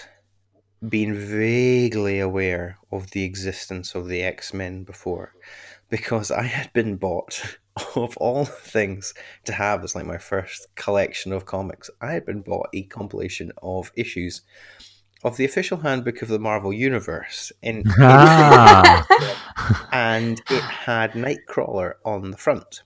been 0.89 1.15
vaguely 1.15 2.19
aware 2.21 2.79
of 2.91 3.11
the 3.11 3.25
existence 3.25 3.95
of 3.95 4.09
the 4.09 4.23
x-men 4.23 4.85
before 4.85 5.35
because 5.89 6.31
i 6.31 6.43
had 6.43 6.73
been 6.73 6.97
bought 6.97 7.59
of 7.97 8.17
all 8.19 8.45
things 8.45 9.15
to 9.45 9.53
have 9.53 9.83
as 9.85 9.95
like 9.95 10.07
my 10.07 10.19
first 10.19 10.67
collection 10.75 11.33
of 11.33 11.47
comics, 11.47 11.91
I 12.01 12.13
had 12.13 12.27
been 12.27 12.43
bought 12.43 12.69
a 12.73 12.83
compilation 12.85 13.53
of 13.63 13.93
issues 13.97 14.43
of 15.25 15.37
the 15.37 15.45
official 15.45 15.79
handbook 15.79 16.21
of 16.23 16.29
the 16.29 16.39
Marvel 16.39 16.73
Universe 16.73 17.53
in, 17.63 17.85
ah. 18.01 19.07
and 19.93 20.41
it 20.51 20.63
had 20.63 21.13
Nightcrawler 21.13 21.95
on 22.05 22.31
the 22.31 22.37
front. 22.37 22.83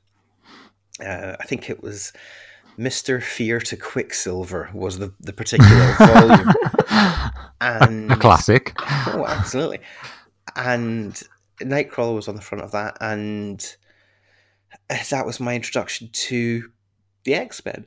Uh, 1.00 1.36
I 1.38 1.44
think 1.44 1.68
it 1.70 1.82
was 1.82 2.12
Mister 2.76 3.20
Fear 3.20 3.60
to 3.60 3.76
Quicksilver 3.76 4.70
was 4.74 4.98
the 4.98 5.12
the 5.20 5.32
particular 5.32 5.94
volume, 5.98 6.52
and 7.60 8.12
a 8.12 8.16
classic. 8.16 8.72
Oh, 8.78 9.24
absolutely. 9.26 9.80
And 10.54 11.20
Nightcrawler 11.60 12.14
was 12.14 12.28
on 12.28 12.34
the 12.34 12.42
front 12.42 12.64
of 12.64 12.72
that, 12.72 12.96
and 13.00 13.76
that 14.88 15.26
was 15.26 15.40
my 15.40 15.54
introduction 15.54 16.08
to 16.12 16.70
the 17.24 17.34
X 17.34 17.64
Men. 17.64 17.86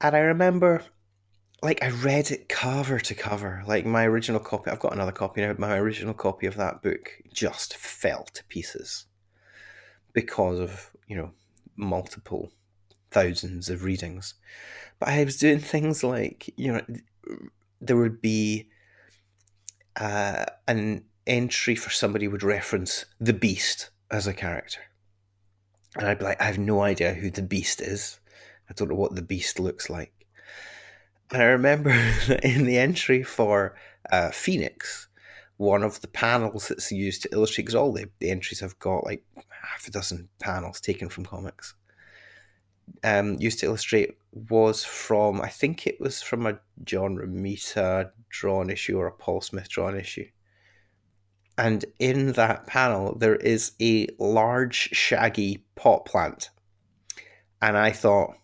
And 0.00 0.14
I 0.14 0.20
remember, 0.20 0.84
like, 1.62 1.82
I 1.82 1.90
read 1.90 2.30
it 2.30 2.48
cover 2.48 3.00
to 3.00 3.14
cover. 3.14 3.64
Like, 3.66 3.84
my 3.84 4.04
original 4.04 4.40
copy, 4.40 4.70
I've 4.70 4.78
got 4.78 4.92
another 4.92 5.12
copy 5.12 5.40
now, 5.40 5.54
my 5.58 5.76
original 5.76 6.14
copy 6.14 6.46
of 6.46 6.56
that 6.56 6.82
book 6.82 7.10
just 7.32 7.76
fell 7.76 8.24
to 8.34 8.44
pieces 8.44 9.06
because 10.12 10.60
of, 10.60 10.90
you 11.08 11.16
know, 11.16 11.32
multiple 11.76 12.52
thousands 13.10 13.68
of 13.68 13.84
readings. 13.84 14.34
But 14.98 15.08
I 15.08 15.24
was 15.24 15.38
doing 15.38 15.58
things 15.58 16.04
like, 16.04 16.52
you 16.56 16.72
know, 16.72 16.82
there 17.80 17.96
would 17.96 18.20
be 18.20 18.68
uh, 19.96 20.44
an 20.66 21.04
entry 21.26 21.74
for 21.74 21.90
somebody 21.90 22.28
would 22.28 22.42
reference 22.42 23.04
the 23.20 23.32
Beast 23.32 23.90
as 24.10 24.26
a 24.26 24.34
character, 24.34 24.80
and 25.98 26.06
I'd 26.06 26.18
be 26.18 26.24
like, 26.24 26.40
I 26.40 26.44
have 26.44 26.58
no 26.58 26.82
idea 26.82 27.12
who 27.12 27.30
the 27.30 27.42
Beast 27.42 27.80
is. 27.80 28.20
I 28.70 28.72
don't 28.74 28.88
know 28.88 28.94
what 28.94 29.14
the 29.14 29.22
Beast 29.22 29.58
looks 29.58 29.90
like. 29.90 30.12
And 31.32 31.42
I 31.42 31.46
remember 31.46 31.90
in 32.42 32.64
the 32.64 32.78
entry 32.78 33.22
for 33.22 33.74
uh, 34.10 34.30
Phoenix, 34.30 35.08
one 35.56 35.82
of 35.82 36.00
the 36.00 36.08
panels 36.08 36.68
that's 36.68 36.92
used 36.92 37.22
to 37.22 37.28
illustrate, 37.32 37.64
because 37.64 37.74
all 37.74 37.92
the, 37.92 38.08
the 38.20 38.30
entries 38.30 38.60
have 38.60 38.78
got 38.78 39.04
like 39.04 39.24
half 39.62 39.88
a 39.88 39.90
dozen 39.90 40.28
panels 40.38 40.80
taken 40.80 41.08
from 41.08 41.26
comics, 41.26 41.74
um, 43.02 43.36
used 43.40 43.58
to 43.60 43.66
illustrate 43.66 44.16
was 44.32 44.84
from, 44.84 45.40
I 45.40 45.48
think 45.48 45.86
it 45.86 46.00
was 46.00 46.22
from 46.22 46.46
a 46.46 46.58
John 46.84 47.16
Romita 47.16 48.10
drawn 48.28 48.70
issue 48.70 48.96
or 48.98 49.08
a 49.08 49.12
Paul 49.12 49.40
Smith 49.40 49.68
drawn 49.68 49.96
issue. 49.96 50.26
And 51.58 51.84
in 51.98 52.32
that 52.32 52.66
panel, 52.66 53.16
there 53.18 53.36
is 53.36 53.72
a 53.82 54.06
large, 54.18 54.90
shaggy 54.92 55.64
pot 55.74 56.04
plant. 56.04 56.50
And 57.60 57.76
I 57.76 57.90
thought, 57.90 58.36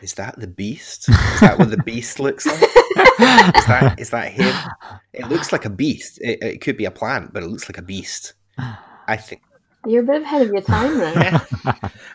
is 0.00 0.14
that 0.14 0.38
the 0.38 0.46
beast? 0.46 1.08
Is 1.08 1.40
that 1.40 1.58
what 1.58 1.70
the 1.70 1.82
beast 1.84 2.20
looks 2.20 2.46
like? 2.46 2.62
is 2.62 3.66
that 3.66 3.94
is 3.98 4.10
that 4.10 4.32
him? 4.32 4.54
It 5.12 5.28
looks 5.28 5.52
like 5.52 5.64
a 5.64 5.70
beast. 5.70 6.18
It, 6.20 6.42
it, 6.42 6.60
could 6.60 6.76
be 6.76 6.84
a 6.84 6.90
plant, 6.90 7.32
but 7.32 7.42
it 7.42 7.48
looks 7.48 7.68
like 7.68 7.78
a 7.78 7.82
beast. 7.82 8.34
I 8.58 9.16
think 9.16 9.42
you're 9.86 10.02
a 10.02 10.06
bit 10.06 10.22
ahead 10.22 10.42
of 10.42 10.48
your 10.48 10.62
time, 10.62 10.98
then. 10.98 11.40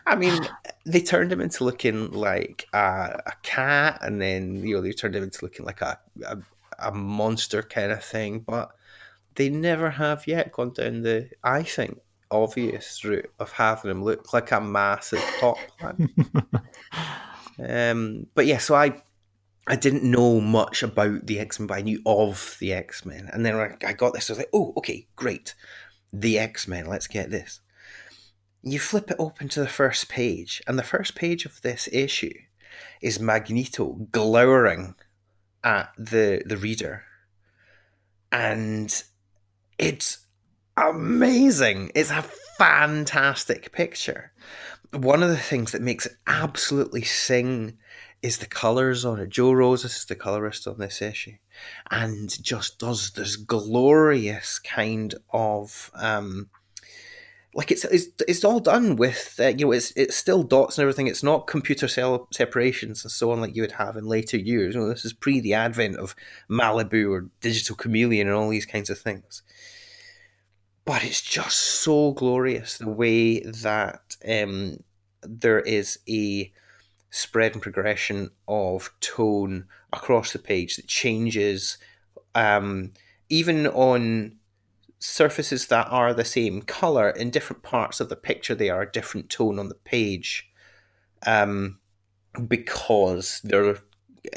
I 0.06 0.16
mean, 0.16 0.40
they 0.86 1.00
turned 1.00 1.30
him 1.30 1.40
into 1.40 1.64
looking 1.64 2.10
like 2.12 2.66
a, 2.72 3.20
a, 3.26 3.32
cat, 3.42 3.98
and 4.00 4.20
then 4.20 4.66
you 4.66 4.76
know 4.76 4.80
they 4.80 4.92
turned 4.92 5.14
him 5.14 5.22
into 5.22 5.44
looking 5.44 5.66
like 5.66 5.82
a, 5.82 5.98
a 6.26 6.38
a 6.78 6.92
monster 6.92 7.62
kind 7.62 7.92
of 7.92 8.02
thing. 8.02 8.40
But 8.40 8.70
they 9.38 9.48
never 9.48 9.88
have 9.88 10.26
yet 10.26 10.50
gone 10.50 10.72
down 10.72 11.02
the, 11.02 11.30
I 11.44 11.62
think, 11.62 11.98
obvious 12.30 13.04
route 13.04 13.30
of 13.38 13.52
having 13.52 13.90
him 13.90 14.02
look 14.02 14.34
like 14.34 14.50
a 14.50 14.60
massive 14.60 15.24
pot 15.40 15.58
plant. 15.78 16.10
Um, 17.60 18.28
but 18.36 18.46
yeah, 18.46 18.58
so 18.58 18.76
I 18.76 19.02
I 19.66 19.74
didn't 19.74 20.08
know 20.08 20.40
much 20.40 20.84
about 20.84 21.26
the 21.26 21.40
X 21.40 21.58
Men, 21.58 21.66
but 21.66 21.78
I 21.78 21.82
knew 21.82 22.00
of 22.06 22.56
the 22.60 22.72
X 22.72 23.04
Men. 23.04 23.28
And 23.32 23.44
then 23.44 23.56
I, 23.56 23.74
I 23.84 23.94
got 23.94 24.14
this, 24.14 24.30
I 24.30 24.34
was 24.34 24.38
like, 24.38 24.50
oh, 24.52 24.72
okay, 24.76 25.08
great. 25.16 25.56
The 26.12 26.38
X 26.38 26.68
Men, 26.68 26.86
let's 26.86 27.08
get 27.08 27.30
this. 27.30 27.60
You 28.62 28.78
flip 28.78 29.10
it 29.10 29.16
open 29.18 29.48
to 29.48 29.60
the 29.60 29.66
first 29.66 30.08
page, 30.08 30.62
and 30.68 30.78
the 30.78 30.84
first 30.84 31.16
page 31.16 31.44
of 31.46 31.60
this 31.62 31.88
issue 31.90 32.34
is 33.02 33.18
Magneto 33.18 34.06
glowering 34.12 34.94
at 35.64 35.92
the 35.98 36.42
the 36.46 36.56
reader. 36.56 37.02
And 38.30 39.02
it's 39.78 40.26
amazing. 40.76 41.92
It's 41.94 42.10
a 42.10 42.22
fantastic 42.58 43.72
picture 43.72 44.32
one 44.92 45.22
of 45.22 45.28
the 45.28 45.36
things 45.36 45.72
that 45.72 45.82
makes 45.82 46.06
it 46.06 46.16
absolutely 46.26 47.02
sing 47.02 47.78
is 48.22 48.38
the 48.38 48.46
colours 48.46 49.04
on 49.04 49.20
it. 49.20 49.28
Joe 49.28 49.52
Rosas 49.52 49.96
is 49.96 50.04
the 50.06 50.16
colourist 50.16 50.66
on 50.66 50.78
this 50.78 51.02
issue, 51.02 51.36
and 51.90 52.30
just 52.42 52.78
does 52.78 53.10
this 53.12 53.36
glorious 53.36 54.58
kind 54.58 55.14
of 55.30 55.90
um, 55.94 56.48
like 57.58 57.70
it's 57.70 57.84
it's, 57.84 58.06
it's 58.26 58.44
all 58.44 58.60
done 58.60 58.96
with 58.96 59.38
uh, 59.38 59.48
you 59.48 59.66
know 59.66 59.72
it's 59.72 59.90
it's 59.96 60.16
still 60.16 60.42
dots 60.42 60.78
and 60.78 60.82
everything. 60.82 61.08
It's 61.08 61.22
not 61.22 61.46
computer 61.46 61.88
cell 61.88 62.26
separations 62.32 63.04
and 63.04 63.12
so 63.12 63.30
on 63.30 63.42
like 63.42 63.54
you 63.54 63.62
would 63.62 63.72
have 63.72 63.96
in 63.96 64.06
later 64.06 64.38
years. 64.38 64.74
You 64.74 64.80
know, 64.80 64.88
this 64.88 65.04
is 65.04 65.12
pre 65.12 65.40
the 65.40 65.54
advent 65.54 65.96
of 65.96 66.14
Malibu 66.48 67.10
or 67.10 67.28
digital 67.42 67.76
chameleon 67.76 68.28
and 68.28 68.36
all 68.36 68.48
these 68.48 68.64
kinds 68.64 68.88
of 68.88 68.98
things 68.98 69.42
but 70.88 71.04
it's 71.04 71.20
just 71.20 71.58
so 71.58 72.12
glorious 72.12 72.78
the 72.78 72.88
way 72.88 73.40
that 73.40 74.16
um, 74.26 74.82
there 75.20 75.60
is 75.60 75.98
a 76.08 76.50
spread 77.10 77.52
and 77.52 77.60
progression 77.60 78.30
of 78.48 78.90
tone 79.00 79.66
across 79.92 80.32
the 80.32 80.38
page 80.38 80.76
that 80.76 80.86
changes 80.86 81.76
um, 82.34 82.90
even 83.28 83.66
on 83.66 84.34
surfaces 84.98 85.68
that 85.68 85.86
are 85.90 86.12
the 86.12 86.24
same 86.24 86.62
color 86.62 87.10
in 87.10 87.30
different 87.30 87.62
parts 87.62 88.00
of 88.00 88.08
the 88.08 88.16
picture 88.16 88.54
they 88.54 88.70
are 88.70 88.82
a 88.82 88.92
different 88.92 89.30
tone 89.30 89.58
on 89.58 89.68
the 89.68 89.74
page 89.74 90.50
um, 91.26 91.78
because 92.46 93.40
they're 93.44 93.78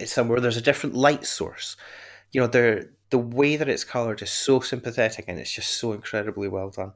somewhere 0.05 0.39
there's 0.39 0.57
a 0.57 0.61
different 0.61 0.95
light 0.95 1.25
source 1.25 1.75
you 2.31 2.39
know 2.39 2.47
they're 2.47 2.85
the 3.11 3.19
way 3.19 3.57
that 3.57 3.69
it's 3.69 3.83
colored 3.83 4.21
is 4.21 4.31
so 4.31 4.59
sympathetic 4.61 5.25
and 5.27 5.37
it's 5.37 5.51
just 5.51 5.77
so 5.77 5.93
incredibly 5.93 6.47
well 6.47 6.69
done. 6.69 6.93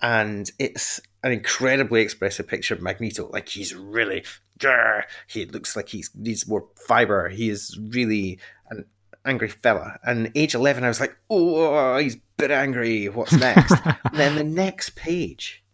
And 0.00 0.50
it's 0.58 1.00
an 1.22 1.32
incredibly 1.32 2.02
expressive 2.02 2.46
picture 2.46 2.74
of 2.74 2.82
Magneto. 2.82 3.28
Like 3.32 3.48
he's 3.48 3.74
really, 3.74 4.24
he 5.26 5.46
looks 5.46 5.74
like 5.74 5.88
he 5.88 6.04
needs 6.14 6.46
more 6.46 6.68
fiber. 6.86 7.30
He 7.30 7.48
is 7.48 7.78
really 7.90 8.38
an 8.70 8.84
angry 9.24 9.48
fella. 9.48 9.98
And 10.04 10.30
age 10.34 10.54
11, 10.54 10.84
I 10.84 10.88
was 10.88 11.00
like, 11.00 11.16
oh, 11.30 11.96
he's 11.98 12.16
a 12.16 12.20
bit 12.36 12.50
angry. 12.50 13.08
What's 13.08 13.32
next? 13.32 13.74
then 14.12 14.36
the 14.36 14.44
next 14.44 14.96
page 14.96 15.64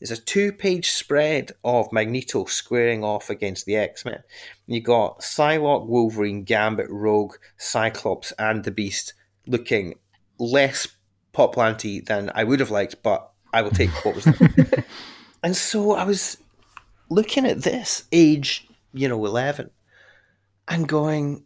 is 0.00 0.10
a 0.10 0.16
two 0.16 0.52
page 0.52 0.90
spread 0.90 1.52
of 1.64 1.92
Magneto 1.92 2.44
squaring 2.44 3.02
off 3.02 3.30
against 3.30 3.64
the 3.66 3.76
X 3.76 4.04
Men. 4.04 4.22
You 4.66 4.80
got 4.80 5.20
Psylocke, 5.20 5.86
Wolverine, 5.86 6.44
Gambit, 6.44 6.90
Rogue, 6.90 7.36
Cyclops, 7.56 8.32
and 8.32 8.64
the 8.64 8.70
Beast 8.70 9.14
looking 9.46 9.94
less 10.38 10.88
pot 11.32 11.52
planty 11.52 12.00
than 12.00 12.30
I 12.34 12.44
would 12.44 12.60
have 12.60 12.70
liked, 12.70 13.02
but 13.02 13.30
I 13.52 13.62
will 13.62 13.70
take 13.70 13.90
what 14.04 14.16
was 14.16 14.24
there. 14.24 14.84
and 15.42 15.56
so 15.56 15.92
I 15.92 16.04
was 16.04 16.38
looking 17.08 17.46
at 17.46 17.62
this 17.62 18.04
age, 18.12 18.66
you 18.92 19.08
know, 19.08 19.24
11, 19.24 19.70
and 20.68 20.88
going, 20.88 21.44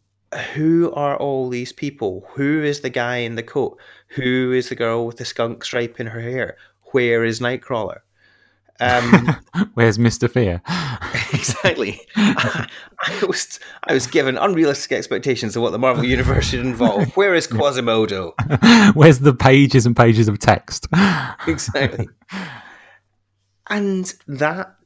who 0.55 0.93
are 0.93 1.17
all 1.17 1.49
these 1.49 1.73
people? 1.73 2.27
Who 2.35 2.63
is 2.63 2.81
the 2.81 2.91
guy 2.91 3.19
in 3.19 3.35
the 3.35 3.43
coat? 3.43 3.79
Who 4.09 4.53
is 4.53 4.69
the 4.69 4.77
girl 4.77 5.07
with 5.07 5.17
the 5.17 5.25
skunk 5.25 5.65
stripe 5.65 5.99
in 5.99 6.09
her 6.09 6.21
hair? 6.21 6.57
Where 6.93 7.25
is 7.25 7.41
Nightcrawler? 7.41 7.99
Um, 8.81 9.37
Where's 9.75 9.99
Mister 9.99 10.27
Fear? 10.27 10.63
exactly. 11.33 12.01
I, 12.17 12.67
I, 13.01 13.25
was 13.27 13.61
I 13.85 13.93
was 13.93 14.07
given 14.07 14.39
unrealistic 14.39 14.93
expectations 14.93 15.55
of 15.55 15.63
what 15.63 15.71
the 15.71 15.79
Marvel 15.79 16.05
Universe 16.05 16.49
should 16.49 16.61
involve. 16.61 17.09
Where 17.17 17.35
is 17.35 17.47
Quasimodo? 17.47 18.33
Where's 18.95 19.19
the 19.19 19.35
pages 19.35 19.85
and 19.85 19.95
pages 19.95 20.29
of 20.29 20.39
text? 20.39 20.87
exactly. 21.47 22.09
And 23.69 24.13
that 24.27 24.77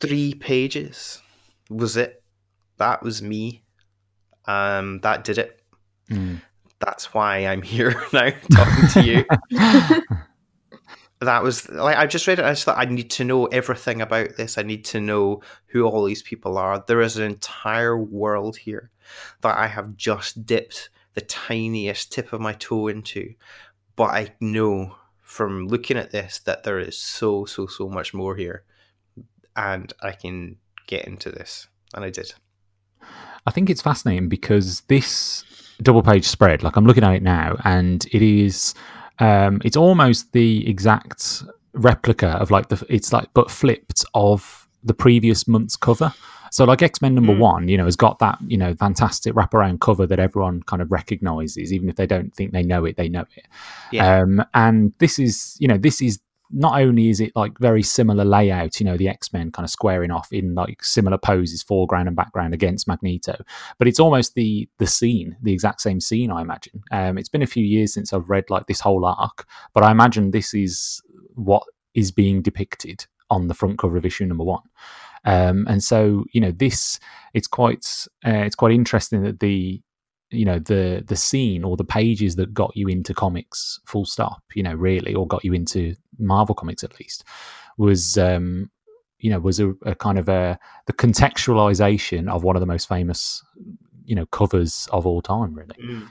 three 0.00 0.34
pages 0.34 1.20
was 1.68 1.96
it. 1.96 2.22
That 2.78 3.02
was 3.02 3.22
me. 3.22 3.62
Um, 4.46 5.00
that 5.00 5.24
did 5.24 5.38
it. 5.38 5.60
Mm. 6.10 6.40
That's 6.80 7.14
why 7.14 7.46
I'm 7.46 7.62
here 7.62 7.94
now 8.12 8.30
talking 8.50 8.88
to 8.88 9.02
you 9.02 9.24
that 11.24 11.42
was 11.42 11.68
like 11.70 11.96
I 11.96 12.06
just 12.06 12.26
read 12.26 12.38
it. 12.38 12.44
I 12.44 12.50
just 12.50 12.64
thought 12.64 12.78
I 12.78 12.84
need 12.84 13.10
to 13.12 13.24
know 13.24 13.46
everything 13.46 14.00
about 14.00 14.36
this. 14.36 14.58
I 14.58 14.62
need 14.62 14.84
to 14.86 15.00
know 15.00 15.42
who 15.66 15.84
all 15.84 16.04
these 16.04 16.22
people 16.22 16.58
are. 16.58 16.84
There 16.86 17.00
is 17.00 17.16
an 17.16 17.24
entire 17.24 17.96
world 17.96 18.56
here 18.56 18.90
that 19.42 19.56
I 19.56 19.66
have 19.66 19.96
just 19.96 20.44
dipped 20.46 20.90
the 21.14 21.20
tiniest 21.20 22.12
tip 22.12 22.32
of 22.32 22.40
my 22.40 22.54
toe 22.54 22.88
into, 22.88 23.34
but 23.96 24.10
I 24.10 24.34
know 24.40 24.96
from 25.20 25.68
looking 25.68 25.96
at 25.96 26.10
this 26.10 26.40
that 26.40 26.64
there 26.64 26.78
is 26.78 26.98
so 26.98 27.44
so 27.44 27.66
so 27.66 27.88
much 27.88 28.12
more 28.12 28.34
here, 28.34 28.64
and 29.54 29.92
I 30.00 30.12
can 30.12 30.56
get 30.86 31.06
into 31.06 31.30
this, 31.30 31.68
and 31.94 32.04
I 32.04 32.10
did. 32.10 32.34
I 33.46 33.50
think 33.50 33.70
it's 33.70 33.82
fascinating 33.82 34.28
because 34.28 34.80
this 34.82 35.44
double 35.82 36.02
page 36.02 36.26
spread, 36.26 36.62
like 36.62 36.76
I'm 36.76 36.86
looking 36.86 37.04
at 37.04 37.14
it 37.14 37.22
now, 37.22 37.56
and 37.64 38.04
it 38.12 38.22
is 38.22 38.74
um, 39.18 39.60
it's 39.64 39.76
almost 39.76 40.32
the 40.32 40.68
exact 40.68 41.42
replica 41.74 42.28
of 42.28 42.50
like 42.50 42.68
the 42.68 42.84
it's 42.88 43.12
like 43.12 43.28
but 43.34 43.50
flipped 43.50 44.04
of 44.14 44.68
the 44.84 44.94
previous 44.94 45.46
month's 45.46 45.76
cover. 45.76 46.12
So 46.50 46.64
like 46.64 46.82
X 46.82 47.00
Men 47.00 47.14
number 47.14 47.32
mm. 47.32 47.38
one, 47.38 47.68
you 47.68 47.78
know, 47.78 47.86
has 47.86 47.96
got 47.96 48.18
that 48.18 48.38
you 48.46 48.58
know 48.58 48.74
fantastic 48.74 49.34
wraparound 49.34 49.80
cover 49.80 50.06
that 50.06 50.18
everyone 50.18 50.62
kind 50.64 50.82
of 50.82 50.92
recognizes, 50.92 51.72
even 51.72 51.88
if 51.88 51.96
they 51.96 52.06
don't 52.06 52.34
think 52.34 52.52
they 52.52 52.62
know 52.62 52.84
it, 52.84 52.96
they 52.96 53.08
know 53.08 53.24
it. 53.36 53.46
Yeah. 53.90 54.18
Um, 54.18 54.44
and 54.54 54.92
this 54.98 55.18
is 55.18 55.56
you 55.58 55.68
know 55.68 55.78
this 55.78 56.02
is 56.02 56.20
not 56.52 56.80
only 56.80 57.08
is 57.08 57.20
it 57.20 57.32
like 57.34 57.58
very 57.58 57.82
similar 57.82 58.24
layout, 58.24 58.78
you 58.78 58.86
know, 58.86 58.96
the 58.96 59.08
X 59.08 59.32
Men 59.32 59.50
kind 59.50 59.64
of 59.64 59.70
squaring 59.70 60.10
off 60.10 60.32
in 60.32 60.54
like 60.54 60.84
similar 60.84 61.18
poses, 61.18 61.62
foreground 61.62 62.08
and 62.08 62.16
background 62.16 62.54
against 62.54 62.86
Magneto, 62.86 63.36
but 63.78 63.88
it's 63.88 64.00
almost 64.00 64.34
the 64.34 64.68
the 64.78 64.86
scene, 64.86 65.36
the 65.42 65.52
exact 65.52 65.80
same 65.80 66.00
scene, 66.00 66.30
I 66.30 66.42
imagine. 66.42 66.82
Um, 66.90 67.18
it's 67.18 67.28
been 67.28 67.42
a 67.42 67.46
few 67.46 67.64
years 67.64 67.94
since 67.94 68.12
I've 68.12 68.28
read 68.28 68.50
like 68.50 68.66
this 68.66 68.80
whole 68.80 69.04
arc, 69.04 69.46
but 69.72 69.82
I 69.82 69.90
imagine 69.90 70.30
this 70.30 70.54
is 70.54 71.02
what 71.34 71.64
is 71.94 72.10
being 72.12 72.42
depicted 72.42 73.06
on 73.30 73.48
the 73.48 73.54
front 73.54 73.78
cover 73.78 73.96
of 73.96 74.04
issue 74.04 74.26
number 74.26 74.44
one. 74.44 74.62
Um, 75.24 75.66
and 75.68 75.82
so, 75.82 76.24
you 76.32 76.40
know, 76.40 76.52
this 76.52 76.98
it's 77.32 77.46
quite 77.46 78.06
uh, 78.26 78.44
it's 78.44 78.56
quite 78.56 78.72
interesting 78.72 79.22
that 79.22 79.40
the 79.40 79.80
you 80.32 80.44
know 80.44 80.58
the 80.58 81.04
the 81.06 81.16
scene 81.16 81.62
or 81.62 81.76
the 81.76 81.84
pages 81.84 82.36
that 82.36 82.54
got 82.54 82.74
you 82.74 82.88
into 82.88 83.12
comics 83.14 83.78
full 83.84 84.06
stop 84.06 84.42
you 84.54 84.62
know 84.62 84.72
really 84.72 85.14
or 85.14 85.26
got 85.26 85.44
you 85.44 85.52
into 85.52 85.94
marvel 86.18 86.54
comics 86.54 86.84
at 86.84 86.98
least 86.98 87.24
was 87.78 88.18
um 88.18 88.70
you 89.18 89.30
know 89.30 89.38
was 89.38 89.60
a, 89.60 89.70
a 89.84 89.94
kind 89.94 90.18
of 90.18 90.28
a 90.28 90.58
the 90.86 90.92
contextualization 90.92 92.28
of 92.28 92.44
one 92.44 92.56
of 92.56 92.60
the 92.60 92.66
most 92.66 92.88
famous 92.88 93.42
you 94.04 94.14
know 94.14 94.26
covers 94.26 94.88
of 94.92 95.06
all 95.06 95.22
time 95.22 95.54
really 95.54 95.76
Mm. 95.80 96.08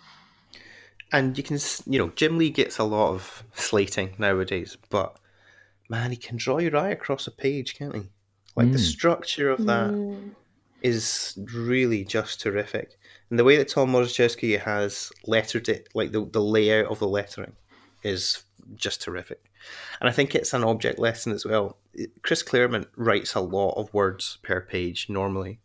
And 1.13 1.37
you 1.37 1.43
can, 1.43 1.59
you 1.87 1.99
know, 1.99 2.09
Jim 2.15 2.37
Lee 2.37 2.49
gets 2.49 2.77
a 2.77 2.85
lot 2.85 3.13
of 3.13 3.43
slating 3.53 4.15
nowadays, 4.17 4.77
but 4.89 5.19
man, 5.89 6.11
he 6.11 6.17
can 6.17 6.37
draw 6.37 6.57
your 6.59 6.77
eye 6.77 6.89
across 6.89 7.27
a 7.27 7.31
page, 7.31 7.75
can't 7.75 7.95
he? 7.95 8.11
Like 8.55 8.71
the 8.71 8.77
Mm. 8.77 8.81
structure 8.93 9.49
of 9.49 9.65
that 9.65 9.93
Mm. 9.93 10.35
is 10.81 11.37
really 11.53 12.05
just 12.05 12.39
terrific. 12.39 12.97
And 13.29 13.37
the 13.37 13.43
way 13.43 13.57
that 13.57 13.67
Tom 13.67 13.91
Orzechowski 13.91 14.57
has 14.59 15.11
lettered 15.25 15.67
it, 15.67 15.89
like 15.93 16.11
the, 16.13 16.25
the 16.25 16.41
layout 16.41 16.87
of 16.87 16.99
the 16.99 17.07
lettering, 17.07 17.57
is 18.03 18.43
just 18.75 19.01
terrific. 19.01 19.50
And 19.99 20.09
I 20.09 20.13
think 20.13 20.33
it's 20.33 20.53
an 20.53 20.63
object 20.63 20.99
lesson 20.99 21.31
as 21.31 21.45
well. 21.45 21.77
Chris 22.23 22.43
Claremont 22.43 22.87
writes 22.95 23.35
a 23.35 23.41
lot 23.41 23.73
of 23.73 23.93
words 23.93 24.39
per 24.41 24.61
page 24.61 25.07
normally. 25.09 25.59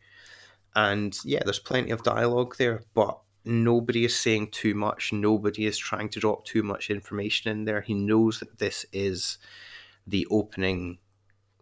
And 0.74 1.16
yeah, 1.24 1.40
there's 1.44 1.58
plenty 1.58 1.90
of 1.90 2.02
dialogue 2.02 2.56
there, 2.58 2.82
but 2.94 3.18
nobody 3.46 4.04
is 4.04 4.14
saying 4.14 4.48
too 4.50 4.74
much. 4.74 5.12
Nobody 5.12 5.64
is 5.64 5.78
trying 5.78 6.10
to 6.10 6.20
drop 6.20 6.44
too 6.44 6.62
much 6.62 6.90
information 6.90 7.50
in 7.50 7.64
there. 7.64 7.80
He 7.80 7.94
knows 7.94 8.40
that 8.40 8.58
this 8.58 8.84
is 8.92 9.38
the 10.06 10.26
opening 10.30 10.98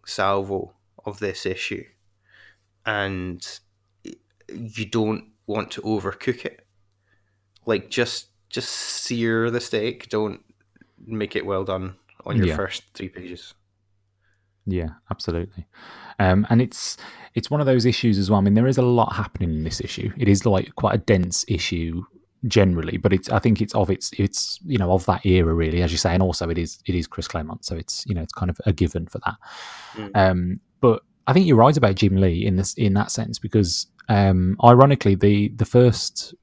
salvo 0.05 0.73
of 1.05 1.19
this 1.19 1.45
issue. 1.45 1.85
And 2.85 3.47
you 4.49 4.85
don't 4.85 5.29
want 5.47 5.71
to 5.71 5.81
overcook 5.83 6.43
it. 6.45 6.65
Like 7.65 7.89
just 7.89 8.27
just 8.49 8.69
sear 8.69 9.49
the 9.49 9.61
steak. 9.61 10.09
Don't 10.09 10.41
make 11.07 11.35
it 11.35 11.45
well 11.45 11.63
done 11.63 11.95
on 12.25 12.37
your 12.37 12.47
Yeah. 12.47 12.55
first 12.55 12.83
three 12.93 13.09
pages. 13.09 13.53
Yeah, 14.65 14.89
absolutely. 15.11 15.67
Um, 16.19 16.47
and 16.49 16.61
it's 16.61 16.97
it's 17.35 17.51
one 17.51 17.59
of 17.59 17.67
those 17.67 17.85
issues 17.85 18.17
as 18.17 18.29
well. 18.31 18.39
I 18.39 18.41
mean, 18.43 18.53
there 18.55 18.67
is 18.67 18.77
a 18.77 18.81
lot 18.81 19.13
happening 19.13 19.51
in 19.53 19.63
this 19.63 19.79
issue. 19.81 20.11
It 20.17 20.27
is 20.27 20.45
like 20.45 20.73
quite 20.75 20.95
a 20.95 20.97
dense 20.97 21.45
issue 21.47 22.03
generally, 22.47 22.97
but 22.97 23.13
it's 23.13 23.29
I 23.29 23.39
think 23.39 23.61
it's 23.61 23.75
of 23.75 23.89
its 23.89 24.11
it's 24.17 24.59
you 24.65 24.77
know 24.77 24.91
of 24.91 25.05
that 25.05 25.25
era 25.25 25.53
really, 25.53 25.81
as 25.83 25.91
you 25.91 25.97
say, 25.97 26.13
and 26.13 26.23
also 26.23 26.49
it 26.49 26.57
is 26.57 26.79
it 26.85 26.95
is 26.95 27.05
Chris 27.07 27.27
Claremont, 27.27 27.63
so 27.65 27.75
it's 27.75 28.05
you 28.07 28.15
know 28.15 28.21
it's 28.21 28.33
kind 28.33 28.49
of 28.49 28.59
a 28.65 28.73
given 28.73 29.05
for 29.07 29.19
that. 29.19 29.35
Mm. 29.95 30.11
Um, 30.15 30.59
but 30.81 31.03
I 31.27 31.33
think 31.33 31.45
you're 31.47 31.57
right 31.57 31.75
about 31.77 31.95
Jim 31.95 32.15
Lee 32.15 32.45
in 32.45 32.55
this 32.55 32.73
in 32.75 32.93
that 32.93 33.11
sense 33.11 33.37
because 33.37 33.87
um, 34.09 34.57
ironically 34.63 35.15
the 35.15 35.49
the 35.49 35.65
first 35.65 36.33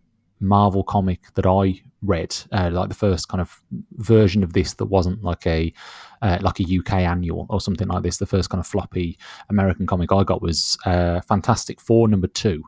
Marvel 0.40 0.84
comic 0.84 1.20
that 1.34 1.46
I 1.46 1.80
read, 2.02 2.36
uh, 2.52 2.70
like 2.72 2.88
the 2.88 2.94
first 2.94 3.28
kind 3.28 3.40
of 3.40 3.60
version 3.92 4.42
of 4.42 4.52
this 4.52 4.74
that 4.74 4.86
wasn't 4.86 5.22
like 5.22 5.46
a 5.46 5.72
uh, 6.20 6.38
like 6.40 6.60
a 6.60 6.78
UK 6.78 6.92
annual 6.94 7.46
or 7.48 7.60
something 7.60 7.88
like 7.88 8.02
this. 8.02 8.18
The 8.18 8.26
first 8.26 8.50
kind 8.50 8.60
of 8.60 8.66
floppy 8.66 9.18
American 9.48 9.86
comic 9.86 10.12
I 10.12 10.24
got 10.24 10.42
was 10.42 10.76
uh, 10.84 11.20
Fantastic 11.22 11.80
Four 11.80 12.08
number 12.08 12.26
two, 12.26 12.64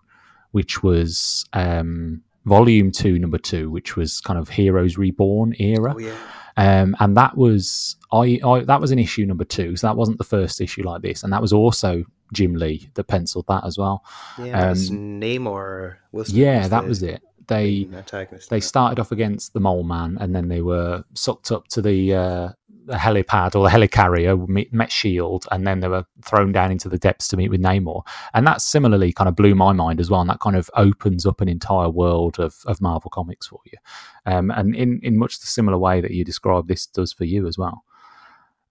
which 0.53 0.83
was 0.83 1.45
um, 1.53 2.23
volume 2.45 2.91
two 2.91 3.19
number 3.19 3.39
two, 3.39 3.71
which 3.71 3.97
was 3.97 4.21
kind 4.21 4.39
of 4.39 4.49
Heroes 4.49 4.97
Reborn 4.97 5.55
era. 5.59 5.95
Oh 5.97 5.99
yeah. 5.99 6.17
Um, 6.57 6.95
and 7.01 7.17
that 7.17 7.37
was 7.37 7.97
I, 8.13 8.39
I 8.45 8.61
that 8.61 8.81
was 8.81 8.93
an 8.93 8.99
issue 8.99 9.27
number 9.27 9.45
two, 9.45 9.77
so 9.77 9.87
that 9.89 9.97
wasn't 9.97 10.19
the 10.19 10.25
first 10.25 10.61
issue 10.61 10.83
like 10.83 11.03
this, 11.03 11.25
and 11.25 11.33
that 11.33 11.43
was 11.43 11.53
also 11.53 12.05
Jim 12.33 12.55
Lee 12.55 12.89
that 12.95 13.05
penciled 13.05 13.47
that 13.49 13.65
as 13.65 13.77
well. 13.77 14.05
Yeah, 14.39 14.71
Um, 14.71 14.77
Namor 14.77 15.97
was 16.13 16.33
Yeah, 16.33 16.69
that 16.69 16.87
was 16.87 17.03
it. 17.03 17.23
They 17.49 17.89
they 18.49 18.61
started 18.61 19.01
off 19.01 19.13
against 19.13 19.53
the 19.53 19.61
Mole 19.61 19.85
Man, 19.85 20.17
and 20.21 20.35
then 20.35 20.49
they 20.49 20.61
were 20.61 21.05
sucked 21.15 21.53
up 21.53 21.69
to 21.69 21.83
the 21.83 22.15
uh, 22.15 22.49
the 22.87 22.95
helipad 22.95 23.55
or 23.55 23.65
the 23.65 23.75
helicarrier, 23.75 24.47
met, 24.49 24.73
met 24.73 24.93
Shield, 24.93 25.47
and 25.51 25.67
then 25.67 25.81
they 25.81 25.89
were 25.89 26.05
thrown 26.25 26.53
down 26.53 26.71
into 26.71 26.89
the 26.89 26.99
depths 26.99 27.29
to 27.29 27.37
meet 27.37 27.51
with 27.51 27.63
Namor. 27.63 28.03
And 28.35 28.47
that 28.47 28.61
similarly 28.61 29.13
kind 29.13 29.29
of 29.29 29.37
blew 29.37 29.55
my 29.55 29.73
mind 29.73 30.01
as 30.01 30.11
well. 30.11 30.21
And 30.21 30.29
that 30.29 30.41
kind 30.41 30.57
of 30.57 30.71
opens 30.77 31.25
up 31.25 31.41
an 31.41 31.49
entire 31.49 31.89
world 31.89 32.39
of, 32.39 32.57
of 32.67 32.81
Marvel 32.81 33.11
comics 33.11 33.47
for 33.47 33.61
you, 33.65 33.79
um, 34.27 34.51
and 34.51 34.75
in 34.75 35.01
in 35.03 35.19
much 35.19 35.41
the 35.41 35.47
similar 35.47 35.79
way 35.79 36.01
that 36.01 36.11
you 36.13 36.25
described, 36.25 36.69
this 36.69 36.87
does 36.87 37.13
for 37.13 37.25
you 37.25 37.47
as 37.47 37.59
well. 37.59 37.85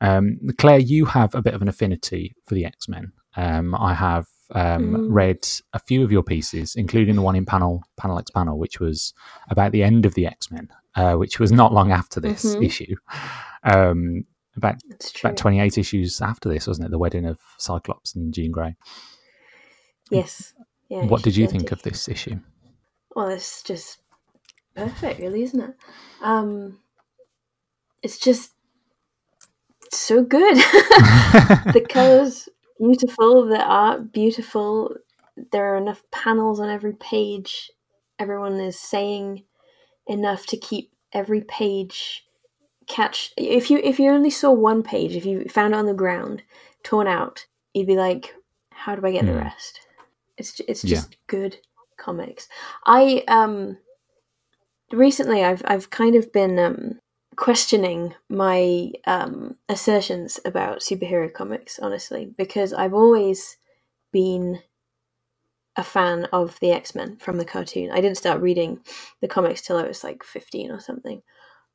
Um, 0.02 0.40
Claire, 0.58 0.80
you 0.80 1.06
have 1.06 1.34
a 1.34 1.42
bit 1.42 1.54
of 1.54 1.62
an 1.62 1.70
affinity 1.70 2.36
for 2.46 2.56
the 2.56 2.66
X 2.66 2.88
Men. 2.90 3.14
Um, 3.36 3.74
I 3.74 3.94
have 3.94 4.28
um, 4.54 4.94
Mm. 4.96 5.08
read 5.10 5.48
a 5.74 5.80
few 5.80 6.04
of 6.04 6.12
your 6.12 6.24
pieces, 6.24 6.76
including 6.76 7.16
the 7.16 7.22
one 7.22 7.36
in 7.36 7.46
panel 7.46 7.84
panel 7.98 8.18
X 8.20 8.32
panel, 8.32 8.58
which 8.58 8.80
was 8.80 9.14
about 9.50 9.72
the 9.72 9.84
end 9.84 10.06
of 10.06 10.14
the 10.14 10.26
X 10.28 10.52
Men, 10.52 10.70
uh, 10.96 11.16
which 11.16 11.40
was 11.40 11.52
not 11.52 11.74
long 11.74 11.92
after 11.92 12.20
this 12.20 12.56
Mhm. 12.56 12.66
issue. 12.66 12.96
Um, 13.64 14.24
about 14.56 14.76
about 15.22 15.38
twenty 15.38 15.60
eight 15.60 15.78
issues 15.78 16.22
after 16.22 16.48
this, 16.50 16.68
wasn't 16.68 16.86
it? 16.88 16.92
The 16.92 17.00
wedding 17.00 17.26
of 17.26 17.40
Cyclops 17.58 18.16
and 18.16 18.34
Jean 18.34 18.52
Grey. 18.52 18.76
Yes. 20.12 20.54
Yeah. 20.90 21.06
what 21.06 21.24
did 21.24 21.36
you 21.36 21.48
think 21.48 21.72
of 21.72 21.82
this 21.82 22.08
issue? 22.08 22.40
Well, 23.16 23.30
it's 23.30 23.64
just 23.64 23.98
perfect, 24.76 25.20
really, 25.20 25.42
isn't 25.44 25.60
it? 25.60 25.76
Um, 26.22 26.78
it's 28.04 28.20
just 28.20 28.52
so 29.92 30.24
good. 30.24 30.56
the 31.74 31.86
colors 31.90 32.48
beautiful, 32.84 33.46
the 33.48 33.62
art 33.64 34.12
beautiful. 34.14 34.96
There 35.52 35.74
are 35.74 35.78
enough 35.78 36.04
panels 36.12 36.60
on 36.60 36.70
every 36.70 36.94
page. 36.94 37.72
Everyone 38.20 38.60
is 38.60 38.80
saying 38.80 39.46
enough 40.08 40.46
to 40.48 40.58
keep 40.58 40.92
every 41.14 41.42
page 41.42 42.26
catch. 42.88 43.34
If 43.38 43.72
you 43.72 43.80
if 43.80 44.00
you 44.00 44.12
only 44.12 44.30
saw 44.32 44.52
one 44.52 44.84
page, 44.84 45.16
if 45.16 45.26
you 45.26 45.46
found 45.50 45.74
it 45.74 45.78
on 45.78 45.86
the 45.88 45.94
ground, 45.94 46.44
torn 46.84 47.08
out, 47.08 47.46
you'd 47.74 47.88
be 47.88 47.96
like, 47.98 48.36
"How 48.72 48.96
do 48.96 49.06
I 49.08 49.12
get 49.12 49.26
the 49.28 49.34
Hmm. 49.34 49.40
rest?" 49.40 49.82
It's 50.38 50.60
it's 50.68 50.84
Yeah. 50.84 51.06
just 51.06 51.18
good 51.28 51.58
comics. 51.98 52.50
I 52.86 53.24
um 53.30 53.78
recently 54.92 55.44
I've 55.44 55.64
I've 55.66 55.90
kind 55.90 56.16
of 56.16 56.32
been 56.34 56.60
um 56.60 57.00
questioning 57.36 58.14
my 58.30 58.92
um 59.06 59.56
assertions 59.70 60.40
about 60.46 60.80
superhero 60.80 61.32
comics 61.32 61.80
honestly 61.80 62.34
because 62.38 62.74
I've 62.74 62.94
always 62.94 63.58
been 64.12 64.62
a 65.76 65.84
fan 65.84 66.26
of 66.32 66.60
the 66.60 66.72
X-Men 66.72 67.18
from 67.18 67.38
the 67.38 67.46
cartoon. 67.46 67.90
I 67.92 68.00
didn't 68.00 68.18
start 68.18 68.42
reading 68.42 68.80
the 69.22 69.28
comics 69.28 69.62
till 69.62 69.78
I 69.78 69.88
was 69.88 70.04
like 70.04 70.24
15 70.24 70.72
or 70.72 70.80
something. 70.80 71.22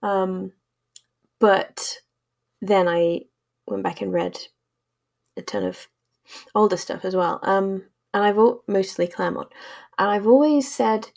Um 0.03 0.53
but 1.41 1.99
then 2.61 2.89
I 2.89 3.23
went 3.67 3.83
back 3.83 4.01
and 4.01 4.13
read 4.13 4.39
a 5.37 5.43
ton 5.43 5.65
of 5.65 5.89
older 6.55 6.77
stuff 6.77 7.05
as 7.05 7.17
well. 7.17 7.41
Um 7.43 7.85
and 8.15 8.25
I've 8.25 8.39
al- 8.39 8.63
mostly 8.67 9.07
Claremont. 9.07 9.49
And 9.99 10.11
I've 10.11 10.27
always 10.27 10.73
said 10.73 11.11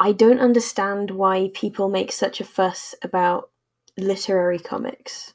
I 0.00 0.12
don't 0.12 0.40
understand 0.40 1.10
why 1.10 1.50
people 1.54 1.88
make 1.88 2.12
such 2.12 2.40
a 2.40 2.44
fuss 2.44 2.94
about 3.02 3.50
literary 3.98 4.58
comics. 4.58 5.34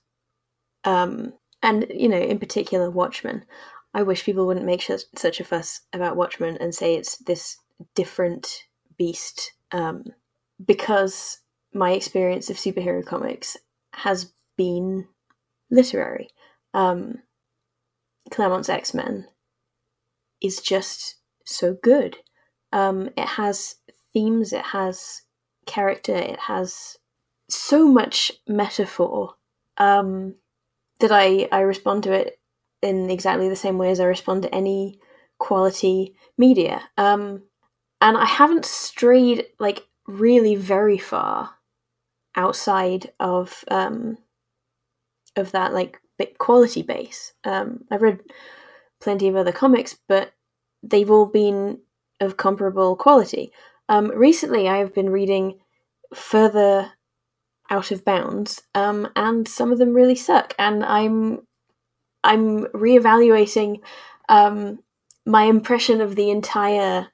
Um, 0.84 1.34
and, 1.62 1.86
you 1.90 2.10
know, 2.10 2.18
in 2.18 2.40
particular, 2.40 2.90
Watchmen. 2.90 3.46
I 3.94 4.04
wish 4.04 4.26
people 4.26 4.48
wouldn't 4.48 4.66
make 4.66 4.82
such, 4.82 5.02
such 5.16 5.40
a 5.40 5.44
fuss 5.44 5.82
about 5.94 6.16
Watchmen 6.16 6.58
and 6.60 6.74
say 6.74 6.96
it's 6.96 7.18
this 7.18 7.58
different 7.96 8.64
beast. 8.98 9.54
Um, 9.72 10.06
because 10.66 11.40
my 11.74 11.92
experience 11.92 12.50
of 12.50 12.58
superhero 12.58 13.06
comics 13.06 13.58
has 13.94 14.34
been 14.58 15.08
literary. 15.72 16.30
Um, 16.74 17.20
Claremont's 18.32 18.70
X 18.70 18.94
Men 18.94 19.28
is 20.42 20.60
just 20.62 21.16
so 21.46 21.78
good. 21.82 22.18
Um, 22.72 23.10
it 23.18 23.28
has 23.28 23.76
themes, 24.14 24.54
it 24.54 24.66
has 24.66 25.22
character, 25.66 26.16
it 26.16 26.40
has 26.40 26.98
so 27.54 27.88
much 27.88 28.32
metaphor 28.48 29.36
um, 29.78 30.36
that 31.00 31.12
I, 31.12 31.48
I 31.52 31.62
respond 31.62 32.04
to 32.04 32.14
it 32.14 32.40
in 32.82 33.10
exactly 33.10 33.50
the 33.50 33.56
same 33.56 33.78
way 33.78 33.92
as 33.92 34.00
I 34.00 34.06
respond 34.06 34.44
to 34.44 34.54
any 34.54 35.00
quality 35.40 36.16
media. 36.38 36.82
Um, 36.98 37.44
and 38.02 38.18
I 38.18 38.26
haven't 38.26 38.66
strayed 38.66 39.46
like 39.60 39.88
really 40.08 40.56
very 40.56 40.98
far 40.98 41.52
outside 42.36 43.12
of 43.20 43.64
um, 43.70 44.18
of 45.36 45.52
that 45.52 45.74
like 45.74 46.00
quality 46.38 46.82
base. 46.82 47.34
Um, 47.44 47.86
I've 47.90 48.02
read 48.02 48.20
plenty 49.02 49.28
of 49.28 49.36
other 49.36 49.52
comics, 49.52 49.98
but 50.08 50.34
they've 50.82 51.10
all 51.10 51.26
been 51.26 51.80
of 52.20 52.38
comparable 52.38 52.96
quality. 52.96 53.52
Um, 53.90 54.10
recently, 54.10 54.68
I 54.68 54.78
have 54.78 54.94
been 54.94 55.10
reading 55.10 55.60
further 56.14 56.92
out 57.70 57.92
of 57.92 58.06
bounds, 58.06 58.62
um, 58.76 59.10
and 59.16 59.48
some 59.48 59.72
of 59.72 59.80
them 59.80 59.94
really 59.94 60.16
suck. 60.16 60.54
And 60.60 60.84
I'm 60.84 61.48
I'm 62.24 62.66
reevaluating 62.68 63.82
um, 64.30 64.80
my 65.26 65.44
impression 65.44 66.02
of 66.02 66.16
the 66.16 66.30
entire 66.30 67.08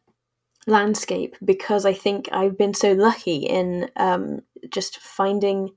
landscape 0.68 1.36
because 1.44 1.86
I 1.86 1.94
think 1.94 2.30
I've 2.32 2.58
been 2.58 2.74
so 2.74 2.94
lucky 2.94 3.38
in 3.38 3.90
um, 3.96 4.42
just 4.70 5.00
finding 5.00 5.72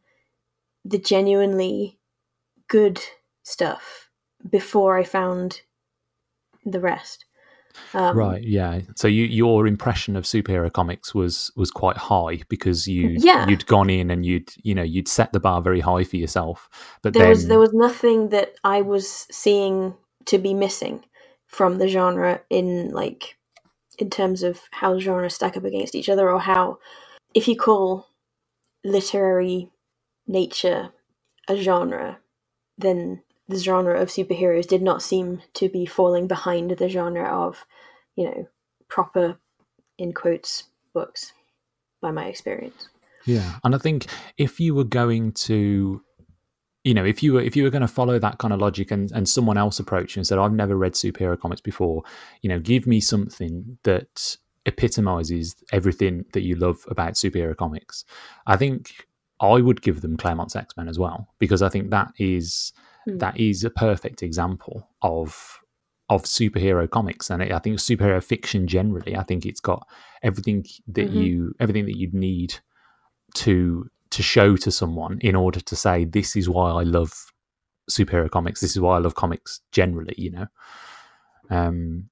the 0.85 0.99
genuinely 0.99 1.99
good 2.69 3.01
stuff 3.43 4.11
before 4.49 4.99
I 4.99 5.05
found 5.05 5.63
the 6.65 6.81
rest. 6.81 7.25
Um, 7.95 8.17
right. 8.17 8.43
Yeah. 8.43 8.81
So 8.97 9.09
you, 9.09 9.25
your 9.25 9.67
impression 9.67 10.17
of 10.17 10.25
superhero 10.25 10.73
comics 10.73 11.15
was 11.15 11.51
was 11.57 11.71
quite 11.71 11.97
high 11.97 12.43
because 12.49 12.87
you 12.89 13.17
yeah. 13.19 13.47
you'd 13.49 13.67
gone 13.67 13.91
in 13.91 14.11
and 14.11 14.25
you'd 14.25 14.53
you 14.63 14.75
know 14.75 14.83
you'd 14.83 15.09
set 15.09 15.33
the 15.33 15.41
bar 15.41 15.61
very 15.63 15.81
high 15.81 16.05
for 16.05 16.17
yourself. 16.17 16.69
But 17.03 17.15
there 17.15 17.23
then... 17.23 17.31
was 17.31 17.47
there 17.49 17.59
was 17.59 17.73
nothing 17.73 18.31
that 18.31 18.55
I 18.65 18.83
was 18.83 19.27
seeing 19.31 19.95
to 20.27 20.39
be 20.39 20.55
missing 20.55 21.05
from 21.47 21.79
the 21.79 21.89
genre 21.89 22.41
in 22.51 22.91
like 22.93 23.37
in 23.99 24.11
terms 24.11 24.43
of 24.43 24.61
how 24.71 24.99
genres 24.99 25.35
stack 25.35 25.57
up 25.57 25.65
against 25.65 25.95
each 25.95 26.09
other 26.09 26.31
or 26.31 26.41
how 26.41 26.79
if 27.35 27.47
you 27.47 27.57
call 27.57 28.09
literary 28.85 29.71
nature 30.27 30.91
a 31.49 31.57
genre, 31.57 32.19
then 32.79 33.23
the 33.53 33.59
genre 33.59 34.01
of 34.01 34.09
superheroes 34.09 34.67
did 34.67 34.83
not 34.83 35.03
seem 35.03 35.43
to 35.55 35.69
be 35.69 35.87
falling 35.87 36.27
behind 36.27 36.73
the 36.73 36.89
genre 36.89 37.25
of, 37.25 37.65
you 38.17 38.25
know, 38.25 38.49
proper 38.89 39.39
in 39.99 40.13
quotes 40.13 40.65
books 40.93 41.33
by 42.01 42.11
my 42.11 42.27
experience. 42.27 42.89
Yeah. 43.25 43.59
And 43.65 43.75
I 43.75 43.79
think 43.79 44.07
if 44.37 44.59
you 44.59 44.75
were 44.75 44.85
going 44.85 45.33
to 45.33 46.03
you 46.85 46.95
know, 46.95 47.05
if 47.05 47.23
you 47.23 47.35
were 47.35 47.41
if 47.41 47.55
you 47.55 47.63
were 47.63 47.71
going 47.71 47.83
to 47.83 47.89
follow 47.89 48.19
that 48.19 48.39
kind 48.39 48.53
of 48.53 48.61
logic 48.61 48.91
and, 48.91 49.11
and 49.13 49.29
someone 49.29 49.57
else 49.57 49.79
approached 49.79 50.17
you 50.17 50.21
and 50.21 50.27
said, 50.27 50.39
I've 50.39 50.53
never 50.53 50.77
read 50.77 50.95
superhero 50.95 51.39
comics 51.39 51.61
before, 51.61 52.03
you 52.41 52.49
know, 52.49 52.59
give 52.59 52.87
me 52.87 53.01
something 53.01 53.79
that 53.85 54.37
epitomizes 54.67 55.57
everything 55.73 56.25
that 56.33 56.43
you 56.43 56.57
love 56.57 56.85
about 56.89 57.15
superhero 57.15 57.57
comics. 57.57 58.05
I 58.47 58.57
think 58.57 59.07
I 59.41 59.61
would 59.61 59.83
give 59.83 60.01
them 60.01 60.17
Claremont's 60.17 60.57
X 60.57 60.77
Men 60.77 60.89
as 60.89 60.99
well, 60.99 61.29
because 61.39 61.63
I 61.63 61.69
think 61.69 61.91
that 61.91 62.13
is 62.19 62.73
mm. 63.09 63.19
that 63.19 63.39
is 63.39 63.65
a 63.65 63.71
perfect 63.71 64.23
example 64.23 64.89
of 65.03 65.59
of 66.09 66.25
superhero 66.25 66.89
comics 66.89 67.31
and 67.31 67.43
I 67.43 67.59
think 67.59 67.79
superhero 67.79 68.23
fiction 68.23 68.67
generally. 68.67 69.17
I 69.17 69.23
think 69.23 69.47
it's 69.47 69.61
got 69.61 69.87
everything 70.23 70.65
that 70.89 71.09
mm-hmm. 71.09 71.23
you 71.23 71.55
everything 71.59 71.87
that 71.87 71.97
you'd 71.97 72.15
need 72.15 72.55
to 73.37 73.89
to 74.11 74.23
show 74.23 74.57
to 74.57 74.71
someone 74.71 75.19
in 75.23 75.35
order 75.35 75.61
to 75.61 75.75
say 75.75 76.05
this 76.05 76.37
is 76.37 76.49
why 76.49 76.71
I 76.71 76.83
love 76.83 77.13
superhero 77.91 78.31
comics. 78.31 78.61
This 78.61 78.73
is 78.73 78.81
why 78.81 78.97
I 78.97 78.99
love 78.99 79.15
comics 79.15 79.61
generally. 79.73 80.15
You 80.19 80.31
know, 80.33 80.47
um, 81.51 82.09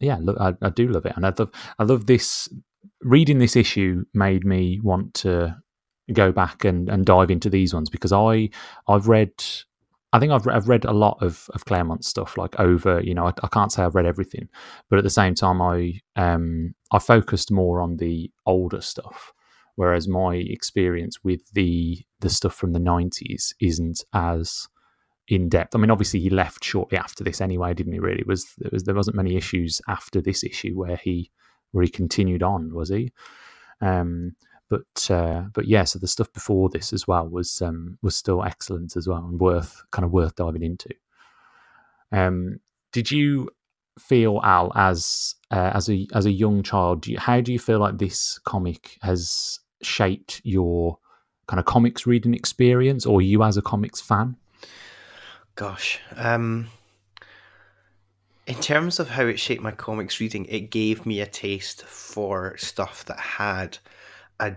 yeah, 0.00 0.18
look, 0.20 0.38
I, 0.40 0.54
I 0.62 0.70
do 0.70 0.88
love 0.88 1.06
it, 1.06 1.12
and 1.16 1.26
I 1.26 1.32
love 1.38 1.50
I 1.78 1.84
love 1.84 2.06
this. 2.06 2.48
Reading 3.02 3.38
this 3.38 3.56
issue 3.56 4.04
made 4.14 4.44
me 4.44 4.80
want 4.82 5.12
to 5.14 5.56
go 6.12 6.32
back 6.32 6.64
and, 6.64 6.88
and 6.88 7.04
dive 7.04 7.30
into 7.30 7.50
these 7.50 7.74
ones 7.74 7.90
because 7.90 8.12
I 8.12 8.48
I've 8.88 9.08
read 9.08 9.32
I 10.12 10.18
think 10.18 10.32
I've 10.32 10.46
I've 10.46 10.68
read 10.68 10.84
a 10.84 10.92
lot 10.92 11.18
of 11.20 11.50
of 11.54 11.64
Claremont 11.64 12.04
stuff 12.04 12.36
like 12.36 12.58
over 12.58 13.00
you 13.02 13.14
know 13.14 13.26
I, 13.26 13.32
I, 13.42 13.48
can't 13.48 13.72
say 13.72 13.82
I've 13.82 13.94
read 13.94 14.06
everything 14.06 14.48
but 14.88 14.98
at 14.98 15.04
the 15.04 15.10
same 15.10 15.34
time 15.34 15.60
I 15.60 16.00
um 16.14 16.74
I 16.92 16.98
focused 16.98 17.50
more 17.50 17.80
on 17.80 17.96
the 17.96 18.30
older 18.46 18.80
stuff 18.80 19.32
whereas 19.74 20.08
my 20.08 20.36
experience 20.36 21.22
with 21.22 21.52
the 21.52 21.98
the 22.20 22.30
stuff 22.30 22.54
from 22.54 22.72
the 22.72 22.80
90s 22.80 23.54
isn't 23.60 24.04
as 24.12 24.68
in 25.28 25.48
depth. 25.48 25.74
I 25.74 25.78
mean, 25.78 25.90
obviously 25.90 26.20
he 26.20 26.30
left 26.30 26.64
shortly 26.64 26.98
after 26.98 27.24
this 27.24 27.40
anyway, 27.40 27.74
didn't 27.74 27.92
he? 27.92 27.98
Really, 27.98 28.20
it 28.20 28.26
was 28.26 28.46
there 28.58 28.70
was 28.72 28.84
there 28.84 28.94
wasn't 28.94 29.16
many 29.16 29.36
issues 29.36 29.80
after 29.88 30.20
this 30.20 30.44
issue 30.44 30.74
where 30.74 30.96
he 30.96 31.30
where 31.72 31.84
he 31.84 31.90
continued 31.90 32.42
on, 32.42 32.74
was 32.74 32.88
he? 32.88 33.12
Um, 33.80 34.36
but 34.68 35.10
uh, 35.10 35.44
but 35.52 35.66
yeah, 35.66 35.84
so 35.84 35.98
the 35.98 36.08
stuff 36.08 36.32
before 36.32 36.68
this 36.68 36.92
as 36.92 37.06
well 37.06 37.28
was 37.28 37.62
um, 37.62 37.98
was 38.02 38.16
still 38.16 38.42
excellent 38.42 38.96
as 38.96 39.06
well 39.06 39.24
and 39.24 39.40
worth 39.40 39.84
kind 39.92 40.04
of 40.04 40.12
worth 40.12 40.34
diving 40.34 40.62
into. 40.62 40.90
Um, 42.12 42.60
did 42.92 43.10
you 43.10 43.50
feel 43.98 44.40
Al 44.42 44.72
as 44.74 45.36
uh, 45.50 45.70
as 45.74 45.88
a 45.88 46.06
as 46.14 46.26
a 46.26 46.32
young 46.32 46.62
child? 46.62 47.02
Do 47.02 47.12
you, 47.12 47.18
how 47.18 47.40
do 47.40 47.52
you 47.52 47.58
feel 47.58 47.78
like 47.78 47.98
this 47.98 48.38
comic 48.40 48.98
has 49.02 49.60
shaped 49.82 50.40
your 50.44 50.98
kind 51.46 51.60
of 51.60 51.66
comics 51.66 52.06
reading 52.06 52.34
experience, 52.34 53.06
or 53.06 53.22
you 53.22 53.42
as 53.42 53.56
a 53.56 53.62
comics 53.62 54.00
fan? 54.00 54.36
Gosh, 55.54 56.00
um, 56.16 56.68
in 58.46 58.56
terms 58.56 58.98
of 58.98 59.10
how 59.10 59.24
it 59.26 59.38
shaped 59.38 59.62
my 59.62 59.70
comics 59.70 60.20
reading, 60.20 60.44
it 60.46 60.70
gave 60.70 61.06
me 61.06 61.20
a 61.20 61.26
taste 61.26 61.82
for 61.84 62.56
stuff 62.58 63.04
that 63.06 63.18
had 63.18 63.78
a 64.40 64.56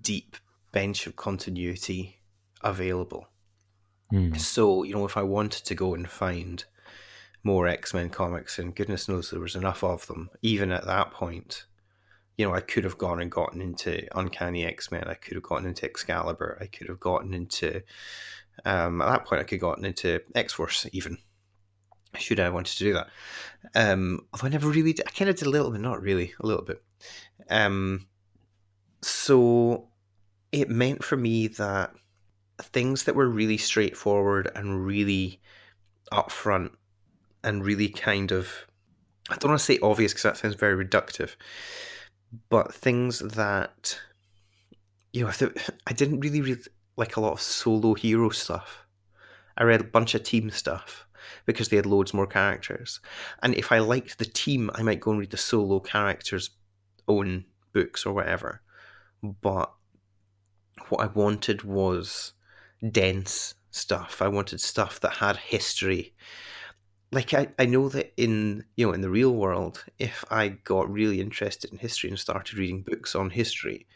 deep 0.00 0.36
bench 0.72 1.06
of 1.06 1.16
continuity 1.16 2.20
available. 2.62 3.28
Mm. 4.12 4.38
So, 4.38 4.82
you 4.82 4.94
know, 4.94 5.04
if 5.04 5.16
I 5.16 5.22
wanted 5.22 5.64
to 5.64 5.74
go 5.74 5.94
and 5.94 6.08
find 6.08 6.64
more 7.42 7.68
X 7.68 7.94
Men 7.94 8.10
comics, 8.10 8.58
and 8.58 8.74
goodness 8.74 9.08
knows 9.08 9.30
there 9.30 9.40
was 9.40 9.56
enough 9.56 9.82
of 9.82 10.06
them, 10.06 10.30
even 10.42 10.70
at 10.70 10.86
that 10.86 11.12
point, 11.12 11.64
you 12.36 12.46
know, 12.46 12.54
I 12.54 12.60
could 12.60 12.84
have 12.84 12.98
gone 12.98 13.20
and 13.20 13.30
gotten 13.30 13.60
into 13.60 14.06
Uncanny 14.16 14.64
X 14.64 14.90
Men. 14.90 15.04
I 15.06 15.14
could 15.14 15.34
have 15.34 15.42
gotten 15.42 15.66
into 15.66 15.86
Excalibur. 15.86 16.58
I 16.60 16.66
could 16.66 16.88
have 16.88 17.00
gotten 17.00 17.32
into, 17.32 17.82
um, 18.64 19.00
at 19.00 19.08
that 19.10 19.24
point, 19.24 19.40
I 19.40 19.44
could 19.44 19.56
have 19.56 19.60
gotten 19.60 19.84
into 19.84 20.20
X 20.34 20.52
Force 20.52 20.86
even. 20.92 21.18
Should 22.18 22.40
I 22.40 22.48
wanted 22.48 22.76
to 22.78 22.84
do 22.84 22.92
that? 22.94 23.08
Um, 23.74 24.26
although 24.32 24.46
I 24.46 24.50
never 24.50 24.70
really 24.70 24.92
did. 24.92 25.06
I 25.06 25.10
kind 25.10 25.28
of 25.28 25.36
did 25.36 25.46
a 25.46 25.50
little 25.50 25.70
bit, 25.70 25.80
not 25.80 26.00
really, 26.00 26.32
a 26.40 26.46
little 26.46 26.64
bit. 26.64 26.82
Um, 27.50 28.06
so 29.02 29.88
it 30.52 30.68
meant 30.68 31.04
for 31.04 31.16
me 31.16 31.48
that 31.48 31.94
things 32.60 33.04
that 33.04 33.14
were 33.14 33.28
really 33.28 33.58
straightforward 33.58 34.50
and 34.54 34.86
really 34.86 35.40
upfront 36.12 36.70
and 37.44 37.64
really 37.64 37.88
kind 37.88 38.32
of, 38.32 38.66
I 39.28 39.36
don't 39.36 39.50
want 39.50 39.60
to 39.60 39.64
say 39.64 39.78
obvious 39.82 40.12
because 40.12 40.22
that 40.22 40.36
sounds 40.38 40.54
very 40.54 40.84
reductive 40.84 41.36
but 42.48 42.74
things 42.74 43.20
that 43.20 43.98
you 45.12 45.24
know, 45.24 45.32
I, 45.86 45.92
didn't 45.94 46.20
really 46.20 46.42
read 46.42 46.58
like 46.96 47.16
a 47.16 47.20
lot 47.20 47.32
of 47.32 47.40
solo 47.40 47.94
hero 47.94 48.28
stuff. 48.28 48.84
I 49.56 49.64
read 49.64 49.80
a 49.80 49.84
bunch 49.84 50.14
of 50.14 50.22
team 50.24 50.50
stuff 50.50 51.06
because 51.46 51.68
they 51.68 51.76
had 51.76 51.86
loads 51.86 52.12
more 52.12 52.26
characters. 52.26 53.00
And 53.42 53.54
if 53.54 53.72
I 53.72 53.78
liked 53.78 54.18
the 54.18 54.26
team, 54.26 54.70
I 54.74 54.82
might 54.82 55.00
go 55.00 55.12
and 55.12 55.20
read 55.20 55.30
the 55.30 55.38
solo 55.38 55.80
characters' 55.80 56.50
own 57.08 57.46
books 57.72 58.04
or 58.04 58.12
whatever. 58.12 58.60
But 59.22 59.72
what 60.88 61.00
I 61.00 61.06
wanted 61.06 61.62
was 61.62 62.32
dense 62.90 63.54
stuff. 63.70 64.20
I 64.22 64.28
wanted 64.28 64.60
stuff 64.60 65.00
that 65.00 65.14
had 65.14 65.36
history. 65.36 66.14
Like 67.12 67.34
I, 67.34 67.48
I 67.58 67.66
know 67.66 67.88
that 67.90 68.12
in 68.16 68.64
you 68.76 68.86
know 68.86 68.92
in 68.92 69.00
the 69.00 69.08
real 69.08 69.32
world 69.32 69.84
if 69.98 70.24
i 70.28 70.48
got 70.48 70.90
really 70.90 71.20
interested 71.20 71.70
in 71.70 71.78
history 71.78 72.10
and 72.10 72.18
started 72.18 72.58
reading 72.58 72.82
books 72.82 73.14
on 73.14 73.30
history 73.30 73.86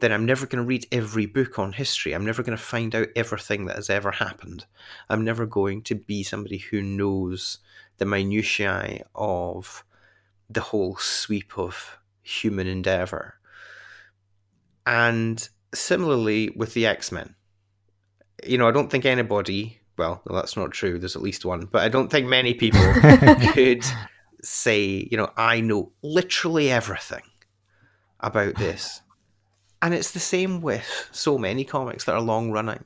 then 0.00 0.10
i'm 0.10 0.24
never 0.24 0.46
going 0.46 0.62
to 0.62 0.66
read 0.66 0.86
every 0.90 1.26
book 1.26 1.58
on 1.58 1.72
history. 1.72 2.12
I'm 2.12 2.24
never 2.24 2.42
going 2.42 2.56
to 2.56 2.62
find 2.62 2.94
out 2.94 3.08
everything 3.14 3.66
that 3.66 3.76
has 3.76 3.90
ever 3.90 4.10
happened. 4.10 4.64
I'm 5.10 5.24
never 5.24 5.44
going 5.44 5.82
to 5.82 5.94
be 5.94 6.22
somebody 6.22 6.56
who 6.56 6.80
knows 6.80 7.58
the 7.98 8.06
minutiae 8.06 9.04
of 9.14 9.84
the 10.48 10.62
whole 10.62 10.96
sweep 10.96 11.58
of 11.58 11.98
human 12.22 12.66
endeavor 12.66 13.39
and 14.90 15.48
similarly 15.74 16.50
with 16.56 16.74
the 16.74 16.86
x-men 16.86 17.34
you 18.44 18.58
know 18.58 18.68
i 18.68 18.72
don't 18.72 18.90
think 18.90 19.04
anybody 19.04 19.80
well, 20.00 20.22
that's 20.24 20.56
not 20.56 20.72
true. 20.72 20.98
There's 20.98 21.14
at 21.14 21.20
least 21.20 21.44
one, 21.44 21.68
but 21.70 21.82
I 21.82 21.90
don't 21.90 22.10
think 22.10 22.26
many 22.26 22.54
people 22.54 22.80
could 23.52 23.84
say, 24.42 25.06
you 25.10 25.18
know, 25.18 25.30
I 25.36 25.60
know 25.60 25.92
literally 26.00 26.70
everything 26.70 27.20
about 28.18 28.54
this. 28.54 29.02
And 29.82 29.92
it's 29.92 30.12
the 30.12 30.18
same 30.18 30.62
with 30.62 31.10
so 31.12 31.36
many 31.36 31.64
comics 31.64 32.04
that 32.04 32.14
are 32.14 32.22
long 32.22 32.50
running. 32.50 32.82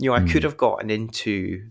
You 0.00 0.10
know, 0.10 0.16
I 0.16 0.20
mm. 0.20 0.32
could 0.32 0.42
hmm. 0.42 0.48
have 0.48 0.56
gotten 0.56 0.90
into 0.90 1.70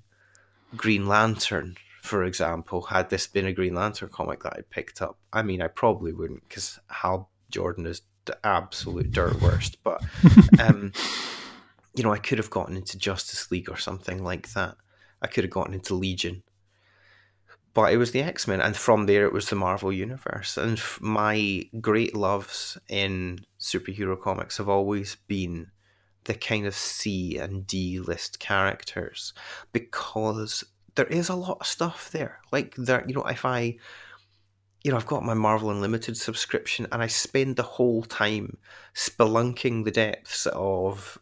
Green 0.78 1.10
Lantern, 1.10 1.76
for 2.02 2.24
example, 2.24 2.84
had 2.84 3.10
this 3.10 3.28
been 3.28 3.48
a 3.48 3.54
Green 3.54 3.76
Lantern 3.76 4.08
comic 4.08 4.44
that 4.44 4.54
I 4.54 4.62
picked 4.70 5.02
up. 5.02 5.18
I 5.34 5.42
mean, 5.42 5.62
I 5.62 5.68
probably 5.68 6.14
wouldn't 6.14 6.48
because 6.48 6.80
Hal 6.88 7.30
Jordan 7.52 7.86
is 7.86 8.02
the 8.30 8.46
absolute 8.46 9.12
dirt 9.12 9.42
worst. 9.42 9.78
But 9.84 10.02
um, 10.60 10.94
you 11.96 12.04
know, 12.04 12.14
I 12.14 12.18
could 12.18 12.38
have 12.38 12.50
gotten 12.50 12.78
into 12.78 12.98
Justice 12.98 13.52
League 13.52 13.70
or 13.70 13.78
something 13.78 14.24
like 14.24 14.54
that. 14.54 14.76
I 15.22 15.28
could 15.28 15.44
have 15.44 15.52
gotten 15.52 15.74
into 15.74 15.96
Legion. 15.96 16.44
But 17.74 17.94
it 17.94 17.98
was 17.98 18.12
the 18.12 18.22
X 18.22 18.48
Men, 18.48 18.62
and 18.62 18.76
from 18.76 19.06
there 19.06 19.26
it 19.26 19.34
was 19.34 19.50
the 19.50 19.56
Marvel 19.56 19.92
Universe. 19.92 20.58
And 20.58 20.82
my 21.00 21.64
great 21.80 22.16
loves 22.16 22.78
in 22.88 23.46
superhero 23.60 24.20
comics 24.20 24.58
have 24.58 24.70
always 24.70 25.18
been 25.28 25.72
the 26.26 26.34
kind 26.34 26.66
of 26.66 26.76
C 26.76 27.38
and 27.38 27.66
D 27.66 28.00
list 28.00 28.40
characters 28.40 29.34
because 29.72 30.64
there 30.96 31.08
is 31.08 31.30
a 31.30 31.36
lot 31.36 31.60
of 31.62 31.68
stuff 31.68 32.12
there. 32.12 32.40
Like 32.52 32.76
there, 32.76 33.06
you 33.08 33.14
know, 33.14 33.24
if 33.24 33.46
I 33.46 33.78
you 34.84 34.92
know, 34.92 34.98
I've 34.98 35.06
got 35.06 35.24
my 35.24 35.34
Marvel 35.34 35.72
Unlimited 35.72 36.18
subscription, 36.18 36.88
and 36.92 37.02
I 37.02 37.08
spend 37.08 37.56
the 37.56 37.64
whole 37.64 38.04
time 38.04 38.58
spelunking 38.96 39.84
the 39.84 39.92
depths 39.92 40.46
of 40.48 41.18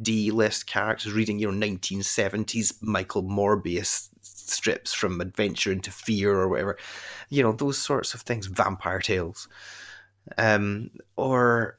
D-list 0.00 0.66
characters, 0.66 1.12
reading 1.12 1.38
you 1.38 1.50
know 1.50 1.66
1970s 1.66 2.74
Michael 2.82 3.22
Morbius 3.24 4.08
strips 4.20 4.92
from 4.92 5.20
Adventure 5.20 5.72
into 5.72 5.90
Fear 5.90 6.32
or 6.34 6.48
whatever, 6.48 6.78
you 7.30 7.42
know 7.42 7.52
those 7.52 7.78
sorts 7.78 8.14
of 8.14 8.20
things, 8.20 8.46
Vampire 8.46 9.00
Tales, 9.00 9.48
um, 10.38 10.90
or 11.16 11.78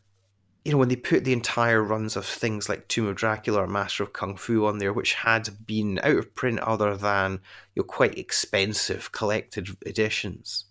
you 0.65 0.71
know 0.71 0.77
when 0.77 0.87
they 0.89 0.95
put 0.95 1.25
the 1.25 1.33
entire 1.33 1.83
runs 1.83 2.15
of 2.15 2.25
things 2.25 2.69
like 2.69 2.87
Tomb 2.87 3.07
of 3.07 3.15
Dracula 3.15 3.63
or 3.63 3.67
Master 3.67 4.03
of 4.03 4.13
Kung 4.13 4.37
Fu 4.37 4.65
on 4.65 4.77
there, 4.77 4.93
which 4.93 5.13
had 5.13 5.49
been 5.65 5.99
out 6.03 6.15
of 6.17 6.35
print 6.35 6.59
other 6.59 6.95
than 6.95 7.33
you 7.75 7.81
know 7.81 7.83
quite 7.83 8.17
expensive 8.17 9.11
collected 9.11 9.69
editions 9.85 10.65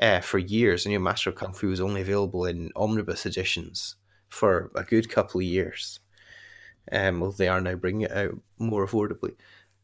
uh, 0.00 0.20
for 0.20 0.38
years, 0.38 0.84
and 0.84 0.92
your 0.92 1.00
Master 1.00 1.30
of 1.30 1.36
Kung 1.36 1.52
Fu 1.54 1.68
was 1.68 1.80
only 1.80 2.00
available 2.02 2.44
in 2.44 2.70
omnibus 2.76 3.24
editions 3.26 3.96
for 4.28 4.70
a 4.74 4.82
good 4.84 5.08
couple 5.08 5.40
of 5.40 5.46
years. 5.46 6.00
Um, 6.90 7.20
well, 7.20 7.32
they 7.32 7.48
are 7.48 7.60
now 7.60 7.74
bringing 7.76 8.02
it 8.02 8.12
out 8.12 8.38
more 8.58 8.86
affordably. 8.86 9.34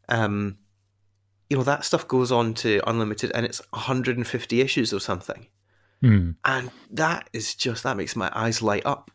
Um, 0.08 0.58
you 1.48 1.56
know 1.56 1.62
that 1.62 1.84
stuff 1.84 2.06
goes 2.08 2.30
on 2.32 2.52
to 2.54 2.82
unlimited, 2.86 3.32
and 3.34 3.46
it's 3.46 3.62
150 3.70 4.60
issues 4.60 4.92
or 4.92 5.00
something, 5.00 5.46
Mm. 6.02 6.36
and 6.44 6.70
that 6.90 7.28
is 7.32 7.54
just 7.54 7.82
that 7.82 7.96
makes 7.96 8.14
my 8.14 8.30
eyes 8.34 8.60
light 8.62 8.84
up. 8.84 9.10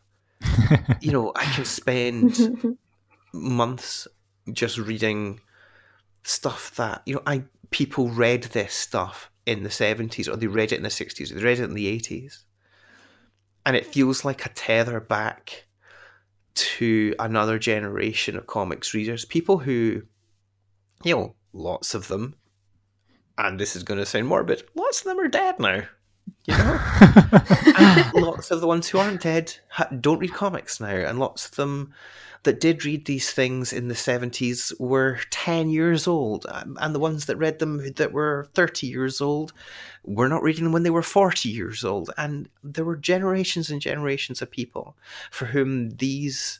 You 1.02 1.12
know, 1.12 1.32
I 1.36 1.46
can 1.46 1.66
spend 1.66 2.78
months 3.34 4.08
just 4.52 4.78
reading 4.78 5.40
stuff 6.24 6.76
that 6.76 7.02
you 7.06 7.16
know 7.16 7.22
I 7.26 7.44
people 7.70 8.10
read 8.10 8.44
this 8.44 8.74
stuff 8.74 9.30
in 9.46 9.64
the 9.64 9.70
70s 9.70 10.30
or 10.30 10.38
they 10.38 10.48
read 10.48 10.72
it 10.72 10.78
in 10.78 10.84
the 10.84 10.90
60s 10.90 11.32
or 11.32 11.36
they 11.36 11.44
read 11.44 11.60
it 11.60 11.66
in 11.66 11.74
the 11.74 12.00
80s 12.00 12.44
and 13.66 13.76
it 13.76 13.86
feels 13.86 14.24
like 14.24 14.46
a 14.46 14.50
tether 14.50 15.00
back 15.00 15.66
to 16.56 17.14
another 17.20 17.60
generation 17.60 18.38
of 18.38 18.48
comics 18.48 18.94
readers 18.94 19.26
people 19.26 19.58
who 19.58 20.04
you 21.04 21.16
know 21.16 21.36
lots 21.52 21.94
of 21.94 22.08
them 22.08 22.36
and 23.38 23.60
this 23.60 23.76
is 23.76 23.84
going 23.84 24.00
to 24.00 24.06
sound 24.06 24.28
morbid 24.28 24.64
lots 24.76 25.00
of 25.02 25.06
them 25.06 25.20
are 25.20 25.28
dead 25.28 25.60
now 25.60 25.82
you 26.46 26.58
know? 26.58 26.80
Lots 28.14 28.52
of 28.52 28.62
the 28.62 28.68
ones 28.68 28.90
who 28.90 28.98
aren't 28.98 29.22
dead 29.22 29.56
ha- 29.70 29.90
don't 30.00 30.20
read 30.20 30.34
comics 30.34 30.80
now 30.80 30.88
and 30.88 31.20
lots 31.20 31.46
of 31.46 31.56
them 31.56 31.94
that 32.44 32.60
did 32.60 32.84
read 32.84 33.06
these 33.06 33.32
things 33.32 33.72
in 33.72 33.88
the 33.88 33.94
70s 33.94 34.78
were 34.80 35.20
10 35.30 35.70
years 35.70 36.08
old 36.08 36.46
um, 36.50 36.78
and 36.82 36.94
the 36.94 37.00
ones 37.00 37.26
that 37.26 37.38
read 37.38 37.60
them 37.60 37.94
that 37.96 38.12
were 38.12 38.48
30 38.54 38.88
years 38.88 39.22
old 39.22 39.54
were 40.04 40.28
not 40.28 40.44
reading 40.44 40.66
them 40.66 40.74
when 40.74 40.84
they 40.84 40.90
were 40.90 41.02
40 41.02 41.50
years 41.50 41.86
old. 41.86 42.12
And 42.18 42.50
there 42.64 42.86
were 42.86 42.98
generations 42.98 43.70
and 43.70 43.82
generations 43.82 44.42
of 44.42 44.52
people 44.52 44.98
for 45.32 45.46
whom 45.46 45.92
these 45.92 46.60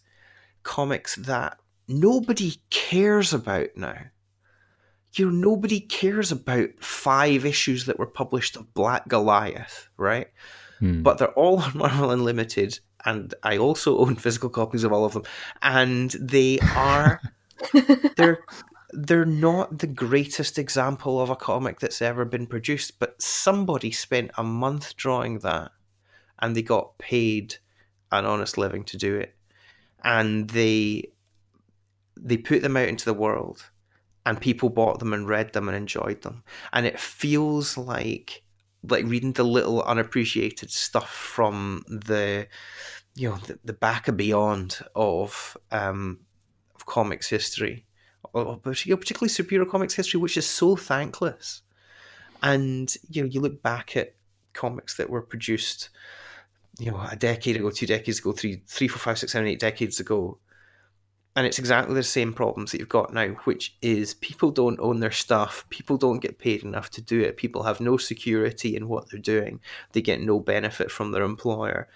comics 0.64 1.16
that 1.18 1.58
nobody 1.88 2.56
cares 2.70 3.34
about 3.34 3.68
now 3.76 3.98
you 5.16 5.30
know 5.30 5.50
nobody 5.50 5.80
cares 5.80 6.32
about 6.32 6.70
five 6.80 7.46
issues 7.46 7.86
that 7.86 8.00
were 8.00 8.08
published 8.08 8.56
of 8.56 8.74
black 8.74 9.08
goliath 9.08 9.90
right? 9.98 10.28
Mm. 10.84 11.02
but 11.02 11.18
they're 11.18 11.32
all 11.34 11.60
on 11.62 11.78
Marvel 11.78 12.12
Unlimited, 12.12 12.80
and 13.06 13.34
I 13.42 13.58
also 13.58 13.98
own 14.00 14.16
physical 14.16 14.50
copies 14.50 14.84
of 14.84 14.92
all 14.92 15.06
of 15.06 15.14
them, 15.14 15.24
and 15.62 16.12
they 16.12 16.60
are 16.76 17.22
they're 18.18 18.44
they're 18.92 19.26
not 19.26 19.80
the 19.80 19.88
greatest 19.88 20.60
example 20.60 21.22
of 21.22 21.30
a 21.30 21.36
comic 21.36 21.80
that's 21.80 22.02
ever 22.02 22.26
been 22.26 22.46
produced, 22.46 23.00
but 23.00 23.20
somebody 23.22 23.92
spent 23.92 24.32
a 24.38 24.44
month 24.44 24.96
drawing 24.98 25.40
that, 25.40 25.72
and 26.40 26.56
they 26.56 26.62
got 26.62 26.98
paid 26.98 27.56
an 28.12 28.26
honest 28.26 28.58
living 28.58 28.84
to 28.84 28.98
do 28.98 29.16
it, 29.16 29.36
and 30.04 30.50
they 30.50 31.12
they 32.20 32.38
put 32.38 32.62
them 32.62 32.76
out 32.76 32.90
into 32.90 33.06
the 33.06 33.14
world, 33.14 33.70
and 34.26 34.40
people 34.40 34.70
bought 34.70 35.00
them 35.00 35.14
and 35.14 35.28
read 35.28 35.54
them 35.54 35.68
and 35.68 35.76
enjoyed 35.76 36.22
them, 36.22 36.44
and 36.72 36.86
it 36.86 37.00
feels 37.00 37.78
like 37.78 38.44
like 38.90 39.06
reading 39.06 39.34
the 39.34 39.44
little 39.44 39.82
unappreciated 39.84 40.70
stuff 40.70 41.10
from 41.10 41.84
the 41.88 42.48
you 43.16 43.30
know 43.30 43.38
the, 43.48 43.60
the 43.64 43.74
back 43.74 44.08
and 44.08 44.18
beyond 44.18 44.80
of 44.96 45.58
um 45.72 46.20
of 46.76 46.86
comics 46.86 47.30
history 47.30 47.86
or 48.34 48.58
particularly 48.58 49.30
superior 49.30 49.66
comics 49.66 49.94
history 49.94 50.20
which 50.20 50.38
is 50.38 50.46
so 50.46 50.76
thankless. 50.76 51.62
And 52.42 52.94
you 53.10 53.22
know 53.22 53.30
you 53.30 53.40
look 53.40 53.62
back 53.62 53.96
at 53.96 54.16
comics 54.54 54.98
that 54.98 55.10
were 55.10 55.22
produced 55.22 55.90
you 56.80 56.92
know 56.92 57.06
a 57.10 57.16
decade 57.16 57.56
ago 57.56 57.70
two 57.70 57.86
decades 57.86 58.20
ago 58.20 58.32
three 58.32 58.62
three 58.68 58.88
four 58.88 59.00
five 59.00 59.18
six 59.18 59.32
seven 59.32 59.48
eight 59.48 59.60
decades 59.60 60.00
ago 60.00 60.40
and 61.36 61.48
it's 61.48 61.58
exactly 61.58 61.96
the 61.96 62.04
same 62.04 62.32
problems 62.32 62.72
that 62.72 62.80
you've 62.80 62.90
got 62.90 63.14
now, 63.14 63.28
which 63.46 63.76
is 63.82 64.14
people 64.16 64.52
don't 64.52 64.80
own 64.80 65.00
their 65.00 65.12
stuff, 65.12 65.66
people 65.70 65.98
don't 65.98 66.20
get 66.20 66.38
paid 66.38 66.64
enough 66.64 66.92
to 66.92 67.02
do 67.02 67.22
it, 67.22 67.38
people 67.38 67.64
have 67.64 67.80
no 67.80 67.98
security 67.98 68.76
in 68.76 68.88
what 68.88 69.10
they're 69.10 69.20
doing, 69.20 69.60
they 69.94 70.02
get 70.02 70.22
no 70.22 70.40
benefit 70.40 70.92
from 70.92 71.12
their 71.12 71.24
employer. 71.24 71.88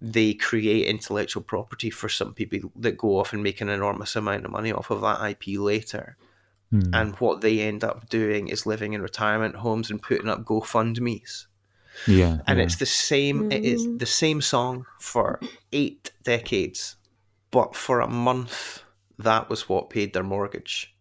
They 0.00 0.32
create 0.32 0.86
intellectual 0.86 1.42
property 1.42 1.90
for 1.90 2.08
some 2.08 2.32
people 2.32 2.70
that 2.76 2.96
go 2.96 3.18
off 3.18 3.32
and 3.32 3.42
make 3.42 3.60
an 3.60 3.68
enormous 3.68 4.14
amount 4.14 4.44
of 4.44 4.52
money 4.52 4.72
off 4.72 4.90
of 4.90 5.00
that 5.00 5.28
IP 5.28 5.58
later. 5.58 6.16
Mm. 6.72 6.90
And 6.92 7.16
what 7.16 7.40
they 7.40 7.60
end 7.60 7.82
up 7.82 8.08
doing 8.08 8.48
is 8.48 8.64
living 8.64 8.92
in 8.92 9.02
retirement 9.02 9.56
homes 9.56 9.90
and 9.90 10.00
putting 10.00 10.28
up 10.28 10.44
GoFundMe's. 10.44 11.48
yeah, 12.06 12.38
And 12.46 12.58
yeah. 12.58 12.64
it's 12.64 12.76
the 12.76 12.86
same 12.86 13.50
it 13.50 13.64
is 13.64 13.88
the 13.98 14.06
same 14.06 14.40
song 14.40 14.86
for 15.00 15.40
eight 15.72 16.12
decades. 16.22 16.96
But 17.50 17.74
for 17.74 18.00
a 18.00 18.08
month 18.08 18.82
that 19.18 19.50
was 19.50 19.68
what 19.68 19.90
paid 19.90 20.12
their 20.12 20.22
mortgage. 20.22 20.94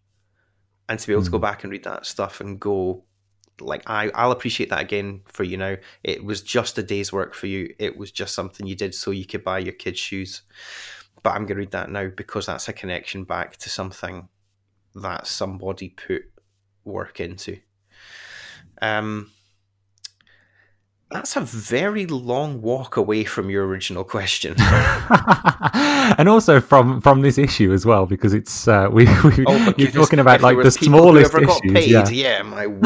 And 0.89 0.99
to 0.99 1.07
be 1.07 1.13
able 1.13 1.23
to 1.23 1.31
go 1.31 1.37
Mm. 1.37 1.41
back 1.41 1.63
and 1.63 1.71
read 1.71 1.83
that 1.83 2.05
stuff 2.05 2.41
and 2.41 2.59
go 2.59 3.03
like 3.59 3.83
I, 3.87 4.09
I'll 4.13 4.31
appreciate 4.31 4.69
that 4.69 4.81
again 4.81 5.21
for 5.25 5.43
you 5.43 5.57
now. 5.57 5.77
It 6.03 6.23
was 6.23 6.41
just 6.41 6.77
a 6.77 6.83
day's 6.83 7.11
work 7.11 7.33
for 7.33 7.47
you. 7.47 7.73
It 7.79 7.97
was 7.97 8.11
just 8.11 8.33
something 8.35 8.67
you 8.67 8.75
did 8.75 8.93
so 8.93 9.11
you 9.11 9.25
could 9.25 9.43
buy 9.43 9.59
your 9.59 9.73
kids 9.73 9.99
shoes. 9.99 10.43
But 11.23 11.31
I'm 11.31 11.45
gonna 11.45 11.59
read 11.59 11.71
that 11.71 11.89
now 11.89 12.07
because 12.07 12.45
that's 12.45 12.67
a 12.67 12.73
connection 12.73 13.23
back 13.23 13.57
to 13.57 13.69
something 13.69 14.29
that 14.95 15.27
somebody 15.27 15.89
put 15.89 16.23
work 16.85 17.19
into. 17.19 17.59
Um 18.81 19.31
that's 21.09 21.35
a 21.35 21.41
very 21.41 22.05
long 22.05 22.61
walk 22.61 22.97
away 22.97 23.23
from 23.23 23.49
your 23.49 23.65
original 23.65 24.03
question. 24.03 24.55
and 24.59 26.27
also 26.27 26.59
from 26.59 26.99
from 27.01 27.21
this 27.21 27.37
issue 27.37 27.71
as 27.71 27.85
well 27.85 28.05
because 28.05 28.33
it's 28.33 28.67
uh, 28.67 28.89
we, 28.91 29.05
we 29.23 29.45
Oh, 29.47 29.73
you're 29.77 29.91
talking 29.91 30.19
about 30.19 30.41
like 30.41 30.57
the 30.57 30.63
was 30.63 30.77
people 30.77 31.13
who 31.13 31.23
smallest 31.23 31.33
issues 31.35 31.73
paid, 31.73 31.89
yeah 31.89 32.09
yeah, 32.09 32.41
my 32.41 32.67
word. 32.67 32.83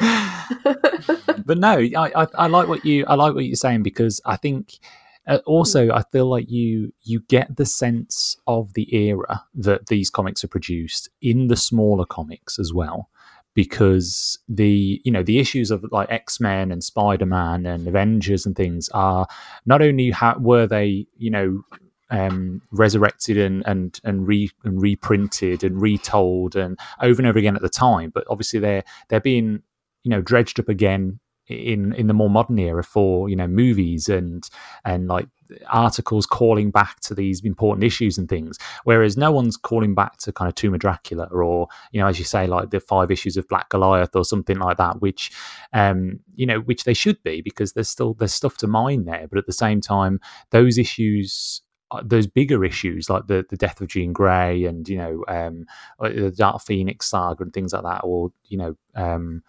but 1.44 1.58
no 1.58 1.78
I, 1.78 2.22
I 2.22 2.26
i 2.38 2.46
like 2.46 2.68
what 2.68 2.84
you 2.86 3.04
i 3.06 3.14
like 3.14 3.34
what 3.34 3.44
you're 3.44 3.54
saying 3.54 3.82
because 3.82 4.18
i 4.24 4.36
think 4.36 4.78
uh, 5.26 5.40
also 5.44 5.90
i 5.90 6.02
feel 6.10 6.26
like 6.26 6.48
you 6.50 6.92
you 7.02 7.20
get 7.28 7.56
the 7.56 7.66
sense 7.66 8.38
of 8.46 8.72
the 8.72 8.94
era 8.94 9.44
that 9.54 9.88
these 9.88 10.08
comics 10.08 10.42
are 10.42 10.48
produced 10.48 11.10
in 11.20 11.48
the 11.48 11.56
smaller 11.56 12.06
comics 12.06 12.58
as 12.58 12.72
well 12.72 13.10
because 13.54 14.38
the 14.48 15.00
you 15.04 15.12
know 15.12 15.22
the 15.22 15.38
issues 15.38 15.70
of 15.70 15.84
like 15.90 16.10
x-men 16.10 16.70
and 16.70 16.82
spider-man 16.84 17.66
and 17.66 17.86
avengers 17.86 18.46
and 18.46 18.56
things 18.56 18.88
are 18.90 19.26
not 19.66 19.82
only 19.82 20.10
ha- 20.10 20.36
were 20.38 20.66
they 20.66 21.06
you 21.16 21.30
know 21.30 21.62
um, 22.10 22.60
resurrected 22.72 23.38
and 23.38 23.62
and 23.66 24.00
and, 24.02 24.26
re, 24.26 24.50
and 24.64 24.82
reprinted 24.82 25.62
and 25.62 25.80
retold 25.80 26.56
and 26.56 26.76
over 27.00 27.20
and 27.20 27.28
over 27.28 27.38
again 27.38 27.54
at 27.54 27.62
the 27.62 27.68
time 27.68 28.10
but 28.12 28.24
obviously 28.28 28.58
they're 28.58 28.82
they're 29.08 29.20
being 29.20 29.62
you 30.02 30.10
know 30.10 30.20
dredged 30.20 30.58
up 30.58 30.68
again 30.68 31.19
in 31.50 31.92
in 31.94 32.06
the 32.06 32.14
more 32.14 32.30
modern 32.30 32.58
era 32.58 32.84
for 32.84 33.28
you 33.28 33.36
know 33.36 33.46
movies 33.46 34.08
and 34.08 34.48
and 34.84 35.08
like 35.08 35.26
articles 35.66 36.26
calling 36.26 36.70
back 36.70 37.00
to 37.00 37.14
these 37.14 37.44
important 37.44 37.82
issues 37.84 38.16
and 38.16 38.28
things. 38.28 38.56
Whereas 38.84 39.16
no 39.16 39.32
one's 39.32 39.56
calling 39.56 39.94
back 39.94 40.16
to 40.18 40.32
kind 40.32 40.48
of 40.48 40.54
tomb 40.54 40.74
of 40.74 40.80
dracula 40.80 41.24
or 41.24 41.66
you 41.92 42.00
know 42.00 42.06
as 42.06 42.18
you 42.18 42.24
say 42.24 42.46
like 42.46 42.70
the 42.70 42.80
five 42.80 43.10
issues 43.10 43.36
of 43.36 43.48
black 43.48 43.68
goliath 43.68 44.14
or 44.14 44.24
something 44.24 44.58
like 44.58 44.76
that 44.76 45.00
which 45.00 45.32
um 45.72 46.20
you 46.36 46.46
know 46.46 46.60
which 46.60 46.84
they 46.84 46.94
should 46.94 47.20
be 47.24 47.40
because 47.40 47.72
there's 47.72 47.88
still 47.88 48.14
there's 48.14 48.34
stuff 48.34 48.56
to 48.58 48.66
mine 48.66 49.04
there. 49.04 49.26
But 49.28 49.38
at 49.38 49.46
the 49.46 49.52
same 49.52 49.80
time 49.80 50.20
those 50.50 50.78
issues 50.78 51.62
those 52.04 52.26
bigger 52.26 52.64
issues 52.64 53.10
like 53.10 53.26
the 53.26 53.44
the 53.50 53.56
death 53.56 53.80
of 53.80 53.88
Jean 53.88 54.12
Grey 54.12 54.64
and 54.64 54.88
you 54.88 54.96
know 54.96 55.24
um 55.28 55.66
the 55.98 56.32
Dark 56.36 56.62
Phoenix 56.62 57.06
saga 57.06 57.42
and 57.42 57.52
things 57.52 57.72
like 57.72 57.82
that 57.82 58.02
or 58.04 58.30
you 58.48 58.58
know 58.58 58.76
um 58.94 59.42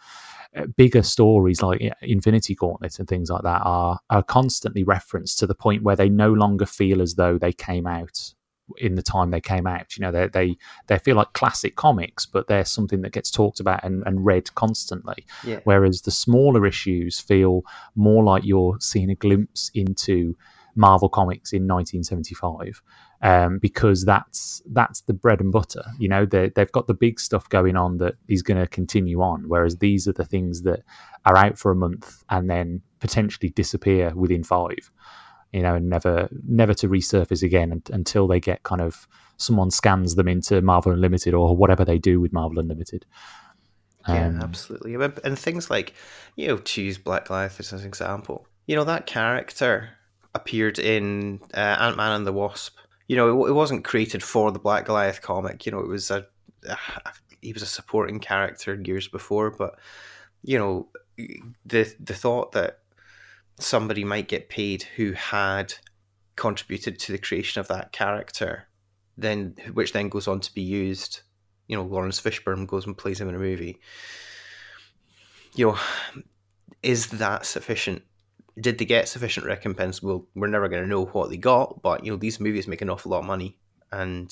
uh, 0.56 0.66
bigger 0.76 1.04
stories 1.04 1.62
like 1.62 1.82
uh, 1.82 1.94
Infinity 2.02 2.56
Gauntlet 2.56 3.00
and 3.00 3.08
things 3.08 3.30
like 3.30 3.44
that 3.44 3.62
are 3.64 4.00
are 4.10 4.24
constantly 4.24 4.84
referenced 4.84 5.40
to 5.40 5.48
the 5.48 5.56
point 5.56 5.84
where 5.84 5.96
they 5.96 6.10
no 6.10 6.34
longer 6.34 6.66
feel 6.66 7.02
as 7.02 7.16
though 7.16 7.38
they 7.38 7.54
came 7.54 7.88
out 7.88 8.34
in 8.78 8.96
the 8.96 9.02
time 9.02 9.32
they 9.32 9.42
came 9.42 9.68
out. 9.68 9.98
You 9.98 10.02
know, 10.04 10.12
they 10.12 10.28
they 10.28 10.58
they 10.88 11.00
feel 11.00 11.16
like 11.16 11.34
classic 11.34 11.76
comics, 11.76 12.26
but 12.26 12.48
they're 12.48 12.66
something 12.66 13.02
that 13.02 13.14
gets 13.14 13.32
talked 13.32 13.60
about 13.60 13.84
and, 13.84 14.04
and 14.06 14.26
read 14.26 14.54
constantly. 14.56 15.26
Yeah. 15.46 15.60
Whereas 15.64 16.02
the 16.02 16.12
smaller 16.12 16.66
issues 16.66 17.20
feel 17.20 17.64
more 17.96 18.24
like 18.24 18.44
you're 18.44 18.78
seeing 18.80 19.10
a 19.10 19.16
glimpse 19.16 19.72
into 19.74 20.36
Marvel 20.76 21.10
Comics 21.10 21.54
in 21.54 21.68
1975. 21.68 22.82
Um, 23.24 23.60
because 23.60 24.04
that's 24.04 24.64
that's 24.72 25.02
the 25.02 25.14
bread 25.14 25.42
and 25.42 25.52
butter. 25.52 25.84
You 26.00 26.10
know, 26.10 26.26
they 26.26 26.50
they've 26.50 26.72
got 26.72 26.88
the 26.88 26.96
big 26.96 27.20
stuff 27.20 27.48
going 27.50 27.76
on 27.76 27.98
that 27.98 28.16
is 28.28 28.42
going 28.42 28.60
to 28.60 28.68
continue 28.68 29.22
on. 29.22 29.44
Whereas 29.48 29.78
these 29.78 30.08
are 30.08 30.14
the 30.14 30.26
things 30.26 30.64
that 30.64 30.82
are 31.26 31.38
out 31.38 31.58
for 31.60 31.72
a 31.72 31.76
month 31.76 32.24
and 32.30 32.50
then 32.50 32.82
potentially 33.00 33.50
disappear 33.50 34.12
within 34.16 34.44
five 34.44 34.92
you 35.52 35.62
know, 35.62 35.76
and 35.76 35.90
never 35.90 36.30
never 36.48 36.74
to 36.76 36.88
resurface 36.88 37.44
again 37.44 37.82
until 37.92 38.28
they 38.28 38.40
get 38.40 38.64
kind 38.64 38.82
of 38.82 39.08
someone 39.38 39.72
scans 39.72 40.16
them 40.16 40.28
into 40.28 40.62
Marvel 40.62 40.92
Unlimited 40.92 41.34
or 41.34 41.56
whatever 41.56 41.84
they 41.84 41.98
do 41.98 42.22
with 42.22 42.32
Marvel 42.32 42.60
Unlimited. 42.60 43.06
Yeah, 44.08 44.28
um, 44.28 44.42
absolutely. 44.42 44.96
And 44.96 45.38
things 45.38 45.70
like, 45.70 45.94
you 46.36 46.48
know, 46.48 46.58
choose 46.58 46.98
Black 46.98 47.28
Goliath 47.28 47.60
as 47.60 47.72
an 47.74 47.86
example. 47.86 48.48
You 48.66 48.76
know, 48.76 48.84
that 48.86 49.06
character 49.06 49.90
appeared 50.34 50.80
in 50.80 51.40
uh, 51.54 51.78
Ant 51.80 51.98
Man 51.98 52.14
and 52.14 52.28
the 52.28 52.34
Wasp. 52.34 52.78
You 53.08 53.18
know, 53.18 53.44
it, 53.44 53.50
it, 53.50 53.54
wasn't 53.54 53.84
created 53.84 54.24
for 54.24 54.52
the 54.52 54.60
Black 54.60 54.86
Goliath 54.86 55.22
comic. 55.22 55.66
You 55.66 55.72
know, 55.74 55.80
it 55.80 55.88
was 55.88 56.12
a, 56.12 56.26
a 56.68 56.78
he 57.42 57.54
was 57.54 57.62
a 57.62 57.68
supporting 57.68 58.20
character 58.20 58.80
years 58.84 59.08
before, 59.08 59.50
but 59.52 59.78
you 60.44 60.58
know, 60.58 60.88
the 61.66 61.94
the 62.00 62.14
thought 62.14 62.54
that 62.54 62.80
somebody 63.60 64.04
might 64.04 64.28
get 64.28 64.50
paid 64.50 64.84
who 64.96 65.12
had 65.14 65.74
contributed 66.36 66.98
to 67.00 67.12
the 67.12 67.18
creation 67.18 67.60
of 67.60 67.68
that 67.68 67.92
character, 67.92 68.68
then 69.18 69.56
which 69.74 69.94
then 69.94 70.10
goes 70.10 70.28
on 70.28 70.40
to 70.40 70.54
be 70.54 70.62
used. 70.62 71.22
You 71.68 71.78
know, 71.78 71.84
Laurence 71.84 72.20
Fishburne 72.20 72.68
goes 72.68 72.86
and 72.86 72.98
plays 72.98 73.20
him 73.20 73.30
in 73.30 73.36
a 73.36 73.40
movie. 73.40 73.80
You 75.56 75.68
know, 75.68 75.78
is 76.84 77.08
that 77.08 77.46
sufficient? 77.46 78.04
Did 78.60 78.78
they 78.78 78.86
get 78.86 79.08
sufficient 79.08 79.46
recompense? 79.46 80.02
Well, 80.02 80.28
we're 80.36 80.48
never 80.48 80.68
going 80.68 80.84
to 80.84 80.90
know 80.90 81.06
what 81.06 81.30
they 81.30 81.38
got, 81.38 81.82
but 81.82 82.04
you 82.04 82.12
know, 82.12 82.18
these 82.18 82.40
movies 82.40 82.68
make 82.68 82.82
an 82.82 82.90
awful 82.90 83.12
lot 83.12 83.20
of 83.20 83.26
money, 83.26 83.58
and 83.92 84.30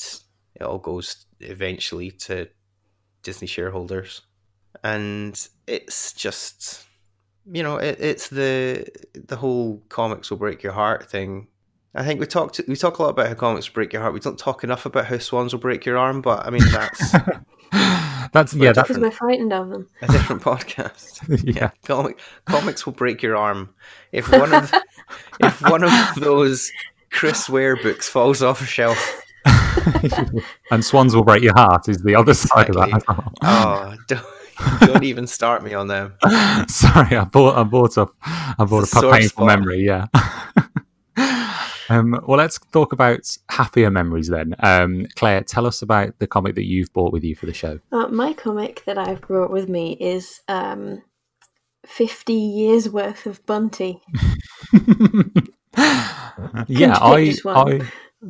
it 0.56 0.64
all 0.64 0.78
goes 0.78 1.26
eventually 1.40 2.12
to 2.12 2.48
Disney 3.24 3.48
shareholders, 3.48 4.22
and 4.84 5.48
it's 5.68 6.14
just 6.14 6.86
you 7.52 7.64
know, 7.64 7.78
it, 7.78 7.98
it's 8.00 8.30
the 8.30 8.86
the 9.28 9.36
whole 9.36 9.82
comics 9.90 10.30
will 10.30 10.38
break 10.38 10.62
your 10.64 10.74
heart 10.74 11.10
thing. 11.10 11.48
I 11.96 12.06
think 12.06 12.20
we 12.20 12.28
talked 12.28 12.62
we 12.68 12.76
talk 12.76 13.00
a 13.00 13.04
lot 13.04 13.10
about 13.10 13.28
how 13.28 13.34
comics 13.34 13.68
break 13.68 13.94
your 13.94 14.02
heart. 14.02 14.14
We 14.14 14.20
don't 14.20 14.38
talk 14.38 14.64
enough 14.64 14.86
about 14.86 15.06
how 15.06 15.18
swans 15.18 15.54
will 15.54 15.60
break 15.60 15.86
your 15.86 15.98
arm, 15.98 16.22
but 16.22 16.46
I 16.46 16.50
mean 16.50 16.68
that's 16.70 17.12
that's 18.32 18.54
yeah, 18.54 18.72
that's 18.72 18.88
because 18.88 19.02
we're 19.02 19.12
frightened 19.12 19.54
of 19.54 19.70
them. 19.70 19.88
A 20.02 20.08
different 20.08 20.42
podcast. 20.42 21.22
yeah, 21.44 21.54
yeah. 21.54 21.72
Comic, 21.86 22.20
comics 22.46 22.86
will 22.86 22.94
break 22.94 23.22
your 23.22 23.36
arm 23.36 23.74
if 24.12 24.32
one 24.32 24.54
of 24.54 24.72
if 25.40 25.62
one 25.62 25.84
of 25.84 25.92
those 26.18 26.72
Chris 27.12 27.50
Ware 27.50 27.76
books 27.76 28.08
falls 28.08 28.42
off 28.44 28.62
a 28.62 28.66
shelf. 28.66 29.22
and 30.72 30.84
swans 30.84 31.16
will 31.16 31.24
break 31.24 31.42
your 31.42 31.54
heart 31.54 31.88
is 31.88 32.04
the 32.04 32.16
other 32.16 32.34
side 32.34 32.68
exactly. 32.68 32.94
of 32.94 33.06
that. 33.06 33.34
Oh, 33.42 33.96
don't 34.08 34.26
don't 34.82 35.04
even 35.04 35.26
start 35.26 35.64
me 35.64 35.74
on 35.74 35.88
them. 35.88 36.14
Sorry, 36.68 37.16
I 37.16 37.24
bought 37.24 37.58
I 37.58 37.64
bought 37.64 37.98
a 37.98 38.08
I 38.24 38.66
bought 38.66 38.94
a, 38.94 38.98
a 39.00 39.12
painful 39.12 39.30
spot. 39.30 39.46
memory. 39.48 39.86
Yeah. 39.86 40.08
Um, 41.90 42.20
well, 42.26 42.38
let's 42.38 42.60
talk 42.72 42.94
about 42.94 43.38
happier 43.50 43.90
memories 43.90 44.28
then. 44.28 44.56
Um, 44.60 45.08
Claire, 45.16 45.44
tell 45.44 45.66
us 45.66 45.82
about 45.82 46.18
the 46.20 46.28
comic 46.28 46.56
that 46.56 46.66
you've 46.66 46.94
brought 46.94 47.12
with 47.12 47.24
you 47.24 47.36
for 47.36 47.46
the 47.46 47.54
show. 47.54 47.80
Uh, 47.92 48.08
my 48.08 48.34
comic 48.34 48.84
that 48.86 48.98
I've 48.98 49.22
brought 49.22 49.52
with 49.52 49.70
me 49.70 49.98
is 50.00 50.42
um, 50.48 51.02
fifty 51.86 52.34
years 52.34 52.90
worth 52.90 53.26
of 53.26 53.46
Bunty. 53.46 54.02
yeah, 56.68 56.98
I, 57.00 57.36
I 57.46 57.82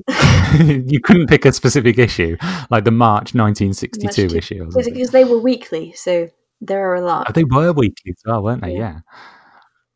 you 0.59 0.99
couldn't 1.01 1.27
pick 1.27 1.45
a 1.45 1.51
specific 1.51 1.97
issue, 1.97 2.37
like 2.69 2.83
the 2.83 2.91
March 2.91 3.33
1962 3.33 4.23
Much 4.23 4.33
issue. 4.35 4.69
Because 4.73 5.11
they 5.11 5.23
were 5.23 5.39
weekly, 5.39 5.93
so 5.93 6.29
there 6.61 6.89
are 6.89 6.95
a 6.95 7.01
lot. 7.01 7.27
Oh, 7.29 7.33
they 7.33 7.43
were 7.43 7.73
weekly 7.73 8.11
as 8.11 8.21
well, 8.25 8.43
weren't 8.43 8.61
they? 8.61 8.73
Yeah. 8.73 8.99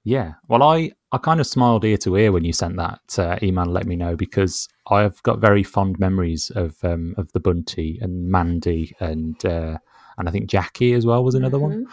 yeah. 0.03 0.24
yeah. 0.26 0.34
Well, 0.47 0.64
I, 0.64 0.91
I 1.14 1.20
kind 1.20 1.39
of 1.39 1.45
smiled 1.45 1.86
ear 1.86 1.97
to 1.97 2.18
ear 2.18 2.32
when 2.32 2.43
you 2.43 2.53
sent 2.53 2.76
that 2.78 3.20
uh, 3.20 3.38
email 3.43 3.66
let 3.66 3.86
me 3.86 3.95
know 3.95 4.16
because 4.16 4.68
I've 4.88 5.22
got 5.22 5.38
very 5.38 5.61
fond 5.61 5.99
memories 5.99 6.49
of 6.55 6.84
um, 6.84 7.14
of 7.20 7.32
the 7.34 7.39
Bunty 7.39 7.99
and 8.01 8.32
Mandy 8.32 8.95
and 8.99 9.43
uh, 9.45 9.78
and 10.18 10.28
I 10.28 10.32
think 10.32 10.49
Jackie 10.49 10.93
as 10.93 11.05
well 11.05 11.24
was 11.24 11.36
another 11.36 11.59
mm-hmm. 11.59 11.84
one. 11.84 11.88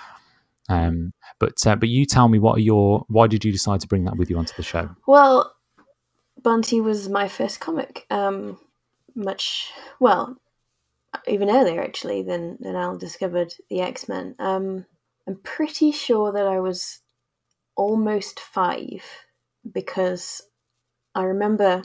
Um, 0.70 1.12
but 1.38 1.66
uh, 1.66 1.76
but 1.76 1.90
you 1.90 2.06
tell 2.06 2.28
me 2.28 2.38
what 2.38 2.56
are 2.56 2.62
your 2.62 3.04
why 3.08 3.26
did 3.26 3.44
you 3.44 3.52
decide 3.52 3.80
to 3.80 3.88
bring 3.88 4.04
that 4.04 4.16
with 4.16 4.30
you 4.30 4.38
onto 4.38 4.54
the 4.56 4.62
show? 4.62 4.88
Well, 5.06 5.54
Bunty 6.42 6.80
was 6.80 7.10
my 7.10 7.28
first 7.28 7.60
comic. 7.60 8.06
Um, 8.08 8.58
much 9.14 9.70
well, 9.98 10.40
even 11.26 11.50
earlier 11.50 11.82
actually 11.82 12.22
than 12.22 12.56
than 12.58 12.74
Al 12.74 12.96
discovered 12.96 13.52
the 13.68 13.82
X 13.82 14.08
Men. 14.08 14.34
Um, 14.38 14.86
I'm 15.26 15.36
pretty 15.36 15.92
sure 15.92 16.32
that 16.32 16.46
I 16.46 16.58
was 16.58 17.00
almost 17.76 18.40
five 18.40 19.04
because 19.70 20.42
I 21.14 21.24
remember 21.24 21.84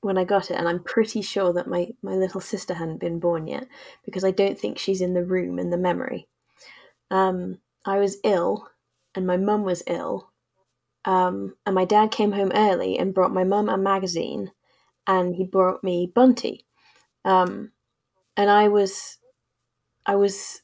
when 0.00 0.16
I 0.18 0.24
got 0.24 0.50
it, 0.50 0.56
and 0.56 0.68
I'm 0.68 0.82
pretty 0.82 1.22
sure 1.22 1.52
that 1.52 1.68
my 1.68 1.88
my 2.02 2.14
little 2.14 2.40
sister 2.40 2.74
hadn't 2.74 3.00
been 3.00 3.18
born 3.20 3.46
yet 3.46 3.66
because 4.04 4.24
I 4.24 4.30
don't 4.30 4.58
think 4.58 4.78
she's 4.78 5.00
in 5.00 5.14
the 5.14 5.24
room 5.24 5.58
in 5.58 5.70
the 5.70 5.76
memory. 5.78 6.28
Um, 7.10 7.58
I 7.84 7.98
was 7.98 8.18
ill, 8.24 8.68
and 9.14 9.26
my 9.26 9.36
mum 9.36 9.64
was 9.64 9.82
ill, 9.86 10.30
um, 11.04 11.56
and 11.66 11.74
my 11.74 11.84
dad 11.84 12.10
came 12.10 12.32
home 12.32 12.52
early 12.54 12.98
and 12.98 13.14
brought 13.14 13.32
my 13.32 13.44
mum 13.44 13.68
a 13.68 13.78
magazine, 13.78 14.52
and 15.06 15.34
he 15.36 15.44
brought 15.44 15.84
me 15.84 16.10
Bunty. 16.14 16.66
Um, 17.24 17.72
and 18.36 18.50
I 18.50 18.68
was, 18.68 19.18
I 20.06 20.16
was, 20.16 20.62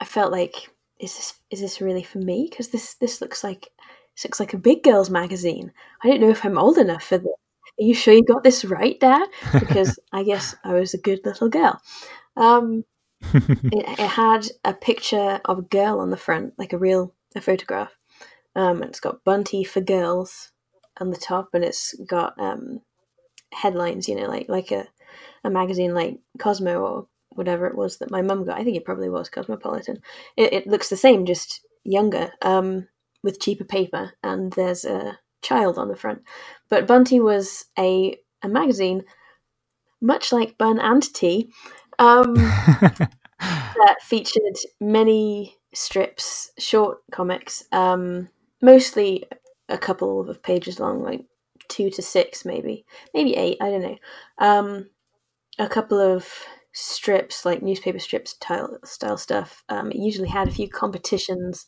I 0.00 0.04
felt 0.04 0.32
like, 0.32 0.70
is 1.04 1.14
this 1.14 1.34
is 1.50 1.60
this 1.60 1.80
really 1.80 2.02
for 2.02 2.18
me? 2.18 2.48
Because 2.50 2.68
this 2.68 2.94
this 2.94 3.20
looks 3.20 3.44
like 3.44 3.70
this 4.14 4.24
looks 4.24 4.40
like 4.40 4.54
a 4.54 4.58
big 4.58 4.82
girls 4.82 5.10
magazine. 5.10 5.72
I 6.02 6.08
don't 6.08 6.20
know 6.20 6.30
if 6.30 6.44
I'm 6.44 6.58
old 6.58 6.78
enough 6.78 7.04
for 7.04 7.18
this. 7.18 7.26
Are 7.26 7.82
you 7.82 7.94
sure 7.94 8.14
you 8.14 8.24
got 8.24 8.44
this 8.44 8.64
right, 8.64 8.98
Dad? 9.00 9.28
Because 9.52 9.98
I 10.12 10.22
guess 10.22 10.54
I 10.64 10.74
was 10.74 10.94
a 10.94 10.98
good 10.98 11.20
little 11.24 11.48
girl. 11.48 11.80
Um, 12.36 12.84
it, 13.34 13.98
it 13.98 13.98
had 13.98 14.46
a 14.64 14.72
picture 14.72 15.40
of 15.44 15.58
a 15.58 15.62
girl 15.62 16.00
on 16.00 16.10
the 16.10 16.16
front, 16.16 16.54
like 16.56 16.72
a 16.72 16.78
real 16.78 17.12
a 17.34 17.40
photograph, 17.40 17.96
um, 18.56 18.82
it's 18.82 19.00
got 19.00 19.24
Bunty 19.24 19.64
for 19.64 19.80
girls 19.80 20.52
on 21.00 21.10
the 21.10 21.16
top, 21.16 21.50
and 21.54 21.64
it's 21.64 21.94
got 22.06 22.38
um, 22.38 22.80
headlines, 23.52 24.08
you 24.08 24.14
know, 24.14 24.28
like 24.28 24.48
like 24.48 24.70
a, 24.70 24.86
a 25.42 25.50
magazine 25.50 25.94
like 25.94 26.18
Cosmo 26.38 26.80
or 26.80 27.08
whatever 27.36 27.66
it 27.66 27.76
was 27.76 27.98
that 27.98 28.10
my 28.10 28.22
mum 28.22 28.44
got. 28.44 28.58
I 28.58 28.64
think 28.64 28.76
it 28.76 28.84
probably 28.84 29.08
was 29.08 29.28
Cosmopolitan. 29.28 30.00
It, 30.36 30.52
it 30.52 30.66
looks 30.66 30.88
the 30.88 30.96
same, 30.96 31.26
just 31.26 31.60
younger, 31.84 32.32
um, 32.42 32.88
with 33.22 33.40
cheaper 33.40 33.64
paper, 33.64 34.12
and 34.22 34.52
there's 34.52 34.84
a 34.84 35.18
child 35.42 35.78
on 35.78 35.88
the 35.88 35.96
front. 35.96 36.22
But 36.68 36.86
Bunty 36.86 37.20
was 37.20 37.66
a 37.78 38.16
a 38.42 38.48
magazine, 38.48 39.04
much 40.00 40.32
like 40.32 40.58
Bun 40.58 40.78
and 40.78 41.02
Tea, 41.14 41.50
um, 41.98 42.34
that 43.40 43.96
featured 44.02 44.56
many 44.80 45.56
strips, 45.72 46.52
short 46.58 46.98
comics, 47.10 47.64
um, 47.72 48.28
mostly 48.62 49.24
a 49.68 49.78
couple 49.78 50.28
of 50.28 50.42
pages 50.42 50.78
long, 50.78 51.02
like 51.02 51.24
two 51.68 51.90
to 51.90 52.02
six, 52.02 52.44
maybe, 52.44 52.84
maybe 53.14 53.34
eight. 53.36 53.58
I 53.60 53.70
don't 53.70 53.82
know. 53.82 53.98
Um, 54.38 54.90
a 55.58 55.68
couple 55.68 55.98
of 55.98 56.28
strips, 56.74 57.44
like 57.44 57.62
newspaper 57.62 57.98
strips 57.98 58.32
style, 58.32 58.78
style 58.84 59.16
stuff. 59.16 59.62
Um, 59.68 59.90
it 59.90 59.96
usually 59.96 60.28
had 60.28 60.48
a 60.48 60.52
few 60.52 60.68
competitions, 60.68 61.66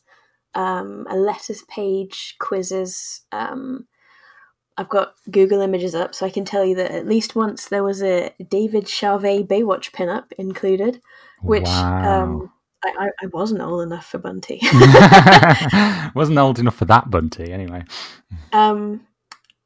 um, 0.53 1.07
a 1.09 1.15
letters 1.15 1.63
page, 1.67 2.35
quizzes. 2.39 3.21
Um, 3.31 3.87
I've 4.77 4.89
got 4.89 5.13
Google 5.31 5.61
images 5.61 5.95
up, 5.95 6.13
so 6.13 6.25
I 6.25 6.29
can 6.29 6.45
tell 6.45 6.63
you 6.63 6.75
that 6.75 6.91
at 6.91 7.07
least 7.07 7.35
once 7.35 7.67
there 7.69 7.83
was 7.83 8.03
a 8.03 8.31
David 8.49 8.83
Charvet 8.83 9.47
Baywatch 9.47 9.91
pinup 9.91 10.25
included, 10.37 11.01
which 11.41 11.63
wow. 11.63 12.23
um, 12.23 12.51
I, 12.83 13.09
I 13.21 13.25
wasn't 13.33 13.61
old 13.61 13.81
enough 13.81 14.05
for 14.05 14.19
Bunty. 14.19 14.59
wasn't 16.13 16.37
old 16.37 16.59
enough 16.59 16.75
for 16.75 16.85
that 16.85 17.09
Bunty, 17.09 17.51
anyway. 17.51 17.83
Um, 18.53 19.07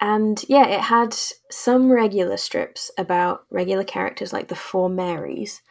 and 0.02 0.44
yeah, 0.50 0.66
it 0.68 0.82
had 0.82 1.14
some 1.52 1.92
regular 1.92 2.36
strips 2.36 2.90
about 2.98 3.46
regular 3.52 3.84
characters 3.84 4.34
like 4.34 4.48
the 4.48 4.56
Four 4.56 4.90
Marys, 4.90 5.62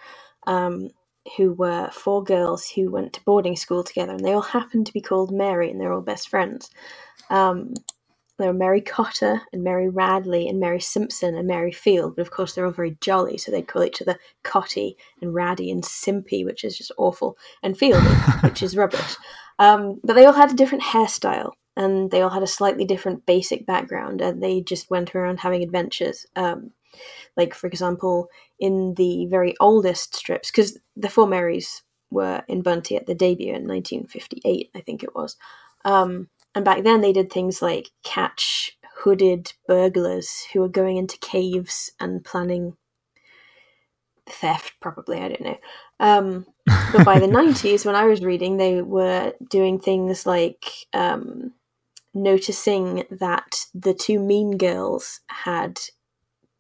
um, 0.47 0.91
who 1.37 1.53
were 1.53 1.91
four 1.91 2.23
girls 2.23 2.71
who 2.71 2.93
went 2.93 3.13
to 3.15 3.25
boarding 3.25 3.57
school 3.57 3.83
together, 3.83 4.13
and 4.13 4.25
they 4.25 4.33
all 4.33 4.41
happened 4.41 4.87
to 4.87 4.93
be 4.93 5.01
called 5.01 5.33
Mary, 5.33 5.69
and 5.69 5.81
they're 5.81 5.93
all 5.93 6.01
best 6.01 6.29
friends. 6.29 6.71
Um, 7.29 7.75
there 8.39 8.53
were 8.53 8.59
Mary 8.59 8.81
Cotter 8.81 9.43
and 9.53 9.65
Mary 9.65 9.91
Radleigh 9.91 10.49
and 10.49 10.61
Mary 10.61 10.81
Simpson 10.81 11.35
and 11.35 11.49
Mary 11.49 11.73
Field, 11.73 12.15
but 12.15 12.23
of 12.23 12.31
course 12.31 12.55
they're 12.55 12.65
all 12.65 12.73
very 12.73 12.97
jolly, 13.01 13.37
so 13.37 13.51
they'd 13.51 13.67
call 13.67 13.83
each 13.83 14.01
other 14.01 14.17
Cotty 14.45 14.95
and 15.21 15.35
Raddy 15.35 15.73
and 15.73 15.83
Simpy, 15.83 16.45
which 16.45 16.63
is 16.65 16.79
just 16.79 16.93
awful, 16.97 17.37
and 17.65 17.77
Field, 17.77 18.03
which 18.43 18.63
is 18.63 18.77
rubbish. 18.77 19.17
Um, 19.59 20.01
but 20.05 20.15
they 20.15 20.25
all 20.25 20.33
had 20.33 20.53
a 20.53 20.57
different 20.57 20.85
hairstyle 20.85 21.53
and 21.81 22.11
they 22.11 22.21
all 22.21 22.29
had 22.29 22.43
a 22.43 22.47
slightly 22.47 22.85
different 22.85 23.25
basic 23.25 23.65
background 23.65 24.21
and 24.21 24.43
they 24.43 24.61
just 24.61 24.91
went 24.91 25.15
around 25.15 25.41
having 25.41 25.63
adventures. 25.63 26.27
Um, 26.37 26.73
like, 27.39 27.55
for 27.55 27.69
example, 27.69 28.29
in 28.59 28.93
the 28.99 29.25
very 29.31 29.55
oldest 29.61 30.15
strips, 30.15 30.51
because 30.51 30.79
the 30.95 31.09
Four 31.09 31.27
Marys 31.27 31.83
were 32.11 32.43
in 32.49 32.61
Bunty 32.61 32.97
at 32.97 33.07
the 33.07 33.15
debut 33.15 33.55
in 33.55 33.67
1958, 33.67 34.71
I 34.75 34.81
think 34.83 35.03
it 35.03 35.15
was. 35.15 35.39
Um, 35.87 36.29
and 36.55 36.67
back 36.67 36.83
then 36.83 37.01
they 37.01 37.15
did 37.15 37.33
things 37.33 37.63
like 37.63 37.89
catch 38.05 38.77
hooded 38.99 39.55
burglars 39.67 40.49
who 40.53 40.61
were 40.61 40.69
going 40.69 40.99
into 40.99 41.17
caves 41.19 41.93
and 41.99 42.23
planning 42.23 42.77
theft, 44.29 44.75
probably, 44.83 45.19
I 45.19 45.29
don't 45.29 45.41
know. 45.41 45.59
Um, 45.99 46.47
but 46.93 47.07
by 47.07 47.19
the 47.19 47.27
90s, 47.39 47.87
when 47.87 47.97
I 47.97 48.05
was 48.05 48.21
reading, 48.21 48.59
they 48.59 48.83
were 48.83 49.33
doing 49.49 49.79
things 49.81 50.27
like 50.27 50.67
um, 50.93 51.55
noticing 52.15 53.05
that 53.11 53.67
the 53.75 53.95
two 53.95 54.19
mean 54.19 54.57
girls 54.57 55.21
had 55.29 55.81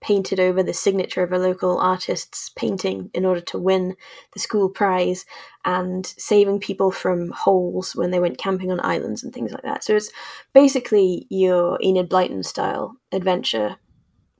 painted 0.01 0.41
over 0.41 0.63
the 0.63 0.73
signature 0.73 1.23
of 1.23 1.33
a 1.33 1.39
local 1.39 1.79
artist's 1.79 2.51
painting 2.57 3.11
in 3.13 3.27
order 3.27 3.41
to 3.41 3.59
win 3.59 3.95
the 4.33 4.41
school 4.41 4.69
prize 4.69 5.27
and 5.65 6.07
saving 6.07 6.59
people 6.59 6.91
from 6.91 7.31
holes 7.31 7.95
when 7.95 8.11
they 8.11 8.19
went 8.19 8.39
camping 8.39 8.73
on 8.73 8.81
islands 8.83 9.23
and 9.23 9.33
things 9.35 9.53
like 9.53 9.63
that. 9.63 9.85
So 9.85 9.95
it's 9.95 10.11
basically 10.55 11.27
your 11.29 11.79
Enid 11.83 12.09
Blyton 12.09 12.45
style 12.45 12.97
adventure 13.13 13.77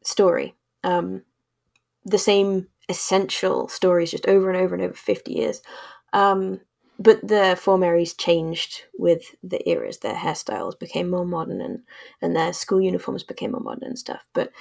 story. 0.03 0.55
Um, 0.83 1.23
the 2.07 2.19
same 2.19 2.69
essential 2.89 3.69
stories 3.69 4.13
just 4.13 4.27
over 4.27 4.51
and 4.51 4.59
over 4.59 4.75
and 4.75 4.83
over 4.83 4.95
50 4.95 5.33
years. 5.33 5.61
Um, 6.15 6.61
but 7.01 7.27
the 7.27 7.59
Four 7.59 7.79
Marys 7.79 8.13
changed 8.13 8.83
with 8.99 9.35
the 9.43 9.67
eras. 9.69 9.99
Their 9.99 10.15
hairstyles 10.15 10.79
became 10.79 11.09
more 11.09 11.25
modern 11.25 11.63
and, 11.63 11.83
and 12.21 12.37
their 12.37 12.53
school 12.53 12.81
uniforms 12.81 13.23
became 13.23 13.53
more 13.53 13.63
modern 13.63 13.85
and 13.85 13.99
stuff. 13.99 14.27
But 14.35 14.53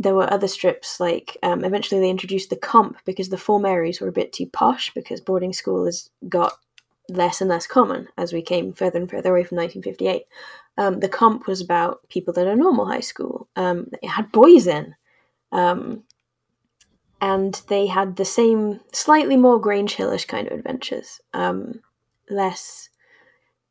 there 0.00 0.14
were 0.14 0.32
other 0.32 0.48
strips 0.48 0.98
like 0.98 1.36
um, 1.42 1.64
eventually 1.64 2.00
they 2.00 2.10
introduced 2.10 2.50
the 2.50 2.56
comp 2.56 2.98
because 3.04 3.28
the 3.28 3.38
four 3.38 3.60
marys 3.60 4.00
were 4.00 4.08
a 4.08 4.12
bit 4.12 4.32
too 4.32 4.46
posh 4.46 4.92
because 4.92 5.20
boarding 5.20 5.52
school 5.52 5.84
has 5.86 6.10
got 6.28 6.54
less 7.08 7.40
and 7.40 7.48
less 7.48 7.66
common 7.66 8.08
as 8.16 8.32
we 8.32 8.42
came 8.42 8.72
further 8.72 8.98
and 8.98 9.10
further 9.10 9.30
away 9.30 9.42
from 9.42 9.56
1958 9.56 10.26
um, 10.76 11.00
the 11.00 11.08
comp 11.08 11.46
was 11.46 11.60
about 11.60 12.06
people 12.10 12.32
that 12.34 12.46
are 12.46 12.54
normal 12.54 12.86
high 12.86 13.00
school 13.00 13.48
um, 13.56 13.88
it 14.02 14.08
had 14.08 14.30
boys 14.30 14.66
in 14.66 14.94
um, 15.52 16.04
and 17.20 17.62
they 17.68 17.86
had 17.86 18.16
the 18.16 18.24
same 18.24 18.80
slightly 18.92 19.36
more 19.36 19.60
grange 19.60 19.94
hillish 19.94 20.24
kind 20.24 20.46
of 20.46 20.58
adventures 20.58 21.20
um, 21.34 21.80
less 22.30 22.88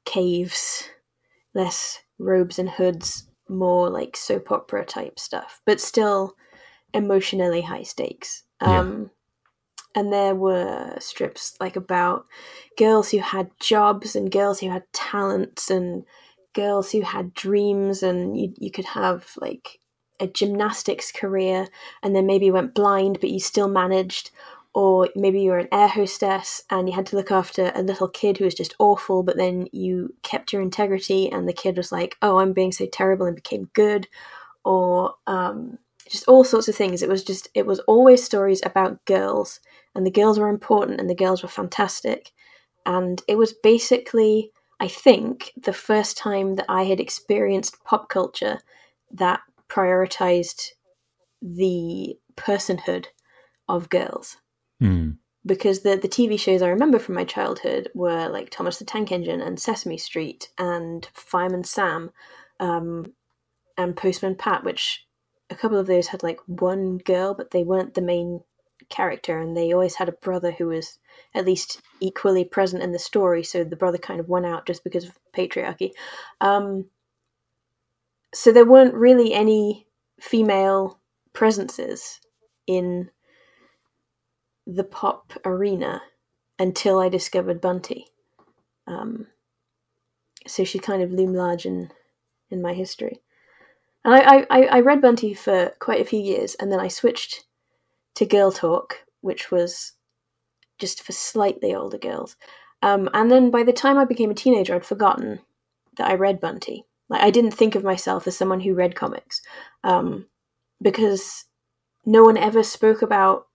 caves 0.06 0.90
less 1.54 2.00
robes 2.20 2.60
and 2.60 2.70
hoods 2.70 3.28
more 3.50 3.90
like 3.90 4.16
soap 4.16 4.52
opera 4.52 4.86
type 4.86 5.20
stuff, 5.20 5.62
but 5.66 5.82
still 5.82 6.36
emotionally 6.94 7.62
high 7.62 7.84
stakes. 7.84 8.44
Um, 8.60 9.02
yeah. 9.02 10.02
And 10.02 10.14
there 10.14 10.36
were 10.36 10.96
strips 11.00 11.56
like 11.60 11.76
about 11.76 12.26
girls 12.78 13.10
who 13.10 13.20
had 13.20 13.50
jobs 13.60 14.16
and 14.16 14.32
girls 14.32 14.60
who 14.60 14.70
had 14.70 14.84
talents 14.94 15.72
and 15.72 16.04
girls 16.54 16.92
who 16.92 17.02
had 17.02 17.34
dreams, 17.34 18.04
and 18.04 18.40
you, 18.40 18.54
you 18.58 18.70
could 18.70 18.86
have 18.86 19.32
like 19.38 19.80
a 20.20 20.28
gymnastics 20.28 21.12
career 21.12 21.68
and 22.02 22.16
then 22.16 22.26
maybe 22.26 22.48
you 22.48 22.54
went 22.54 22.74
blind, 22.74 23.20
but 23.20 23.30
you 23.30 23.40
still 23.40 23.68
managed, 23.68 24.32
or 24.74 25.10
maybe 25.16 25.42
you 25.42 25.52
were 25.52 25.58
an 25.58 25.68
air 25.72 25.88
hostess 25.88 26.62
and 26.70 26.88
you 26.88 26.94
had 26.94 27.06
to 27.08 27.16
look 27.16 27.32
after 27.32 27.72
a 27.74 27.82
little 27.82 28.08
kid 28.08 28.38
who 28.38 28.46
was 28.46 28.54
just 28.54 28.76
awful, 28.80 29.24
but 29.24 29.38
then 29.38 29.68
you 29.72 30.14
kept 30.24 30.54
your 30.54 30.62
integrity 30.62 31.32
and 31.32 31.48
the 31.48 31.54
kid 31.54 31.78
was 31.78 31.92
like, 31.92 32.16
oh, 32.22 32.38
I'm 32.40 32.54
being 32.54 32.72
so 32.72 32.86
terrible 32.86 33.26
and 33.26 33.36
became 33.36 33.70
good, 33.74 34.08
or 34.64 35.16
um, 35.26 35.80
just 36.10 36.28
all 36.28 36.44
sorts 36.44 36.68
of 36.68 36.76
things. 36.76 37.02
It 37.02 37.10
was 37.10 37.24
just, 37.24 37.50
it 37.54 37.66
was 37.66 37.80
always 37.82 38.24
stories 38.24 38.62
about 38.66 39.04
girls, 39.06 39.60
and 39.96 40.06
the 40.06 40.12
girls 40.12 40.38
were 40.38 40.50
important 40.50 41.00
and 41.00 41.10
the 41.10 41.16
girls 41.16 41.42
were 41.42 41.50
fantastic. 41.50 42.32
And 42.86 43.22
it 43.28 43.38
was 43.38 43.54
basically, 43.54 44.52
I 44.80 44.88
think, 44.88 45.54
the 45.58 45.74
first 45.74 46.18
time 46.18 46.56
that 46.56 46.66
I 46.70 46.84
had 46.84 47.00
experienced 47.00 47.84
pop 47.84 48.10
culture 48.10 48.60
that 49.12 49.40
prioritized 49.70 50.70
the 51.42 52.16
personhood 52.36 53.08
of 53.68 53.90
girls 53.90 54.38
Mm. 54.82 55.18
Because 55.46 55.82
the, 55.82 55.96
the 55.96 56.10
TV 56.10 56.40
shows 56.40 56.62
I 56.62 56.70
remember 56.70 57.00
from 57.00 57.16
my 57.16 57.24
childhood 57.24 57.90
were 57.94 58.28
like 58.28 58.50
Thomas 58.50 58.80
the 58.80 58.86
Tank 58.86 59.12
Engine 59.12 59.42
and 59.42 59.60
Sesame 59.60 59.98
Street 59.98 60.50
and 60.58 61.08
Fireman 61.14 61.64
Sam 61.64 62.12
um, 62.60 63.14
and 63.78 63.96
Postman 63.96 64.36
Pat, 64.36 64.64
which 64.64 65.06
a 65.50 65.56
couple 65.56 65.78
of 65.78 65.88
those 65.88 66.08
had 66.08 66.22
like 66.22 66.40
one 66.48 66.98
girl, 66.98 67.34
but 67.34 67.52
they 67.52 67.64
weren't 67.64 67.94
the 67.94 68.02
main 68.02 68.42
character, 68.90 69.40
and 69.40 69.56
they 69.56 69.72
always 69.72 69.96
had 69.96 70.10
a 70.10 70.14
brother 70.14 70.52
who 70.52 70.68
was 70.68 71.00
at 71.34 71.46
least 71.46 71.82
equally 72.02 72.44
present 72.44 72.84
in 72.84 72.92
the 72.92 73.00
story. 73.00 73.44
So 73.44 73.64
the 73.64 73.78
brother 73.78 73.98
kind 73.98 74.20
of 74.20 74.28
won 74.28 74.44
out 74.44 74.66
just 74.66 74.84
because 74.84 75.06
of 75.06 75.18
patriarchy. 75.36 75.92
Um, 76.42 76.90
so 78.38 78.52
there 78.52 78.66
weren't 78.66 78.94
really 78.94 79.34
any 79.34 79.88
female 80.20 81.00
presences 81.34 82.20
in 82.68 83.10
the 84.68 84.84
pop 84.84 85.34
arena 85.44 86.04
until 86.60 87.00
I 87.00 87.10
discovered 87.10 87.60
Bunty. 87.60 88.08
Um, 88.86 89.26
so 90.46 90.64
she 90.64 90.78
kind 90.78 91.02
of 91.02 91.12
loomed 91.12 91.36
large 91.36 91.66
in 91.66 91.90
in 92.52 92.62
my 92.62 92.74
history. 92.74 93.22
And 94.06 94.14
I, 94.14 94.46
I, 94.50 94.62
I 94.66 94.80
read 94.82 95.02
Bunty 95.02 95.34
for 95.34 95.74
quite 95.80 96.00
a 96.00 96.06
few 96.06 96.20
years, 96.20 96.56
and 96.56 96.72
then 96.72 96.80
I 96.80 96.88
switched 96.88 97.44
to 98.16 98.26
Girl 98.26 98.52
Talk, 98.52 99.04
which 99.22 99.52
was 99.52 99.94
just 100.78 101.02
for 101.02 101.12
slightly 101.12 101.74
older 101.74 101.98
girls. 101.98 102.36
Um, 102.84 103.10
and 103.14 103.32
then 103.32 103.50
by 103.50 103.64
the 103.64 103.74
time 103.74 103.98
I 103.98 104.06
became 104.06 104.30
a 104.30 104.36
teenager, 104.36 104.76
I'd 104.76 104.86
forgotten 104.86 105.40
that 105.98 106.10
I 106.10 106.14
read 106.14 106.40
Bunty. 106.40 106.86
Like 107.10 107.22
I 107.22 107.30
didn't 107.32 107.52
think 107.52 107.76
of 107.76 107.84
myself 107.84 108.28
as 108.28 108.38
someone 108.38 108.60
who 108.60 108.74
read 108.74 108.96
comics, 108.96 109.42
um, 109.84 110.28
because 110.82 111.46
no 112.06 112.24
one 112.24 112.38
ever 112.38 112.64
spoke 112.64 113.02
about 113.02 113.48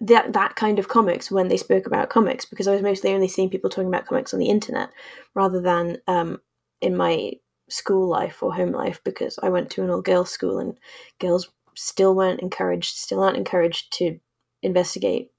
that 0.00 0.32
that 0.32 0.56
kind 0.56 0.78
of 0.78 0.88
comics 0.88 1.30
when 1.30 1.48
they 1.48 1.56
spoke 1.56 1.86
about 1.86 2.10
comics 2.10 2.44
because 2.44 2.66
I 2.66 2.72
was 2.72 2.82
mostly 2.82 3.14
only 3.14 3.28
seeing 3.28 3.48
people 3.48 3.70
talking 3.70 3.88
about 3.88 4.06
comics 4.06 4.34
on 4.34 4.40
the 4.40 4.48
internet 4.48 4.90
rather 5.34 5.60
than 5.60 5.98
um, 6.08 6.40
in 6.80 6.96
my 6.96 7.32
school 7.68 8.08
life 8.08 8.42
or 8.42 8.52
home 8.54 8.72
life 8.72 9.00
because 9.04 9.38
I 9.42 9.48
went 9.48 9.70
to 9.70 9.82
an 9.82 9.90
all 9.90 10.02
girls 10.02 10.30
school 10.30 10.58
and 10.58 10.76
girls 11.20 11.48
still 11.74 12.14
weren't 12.14 12.40
encouraged, 12.40 12.96
still 12.96 13.22
aren't 13.22 13.36
encouraged 13.36 13.92
to 13.98 14.18
investigate 14.62 15.30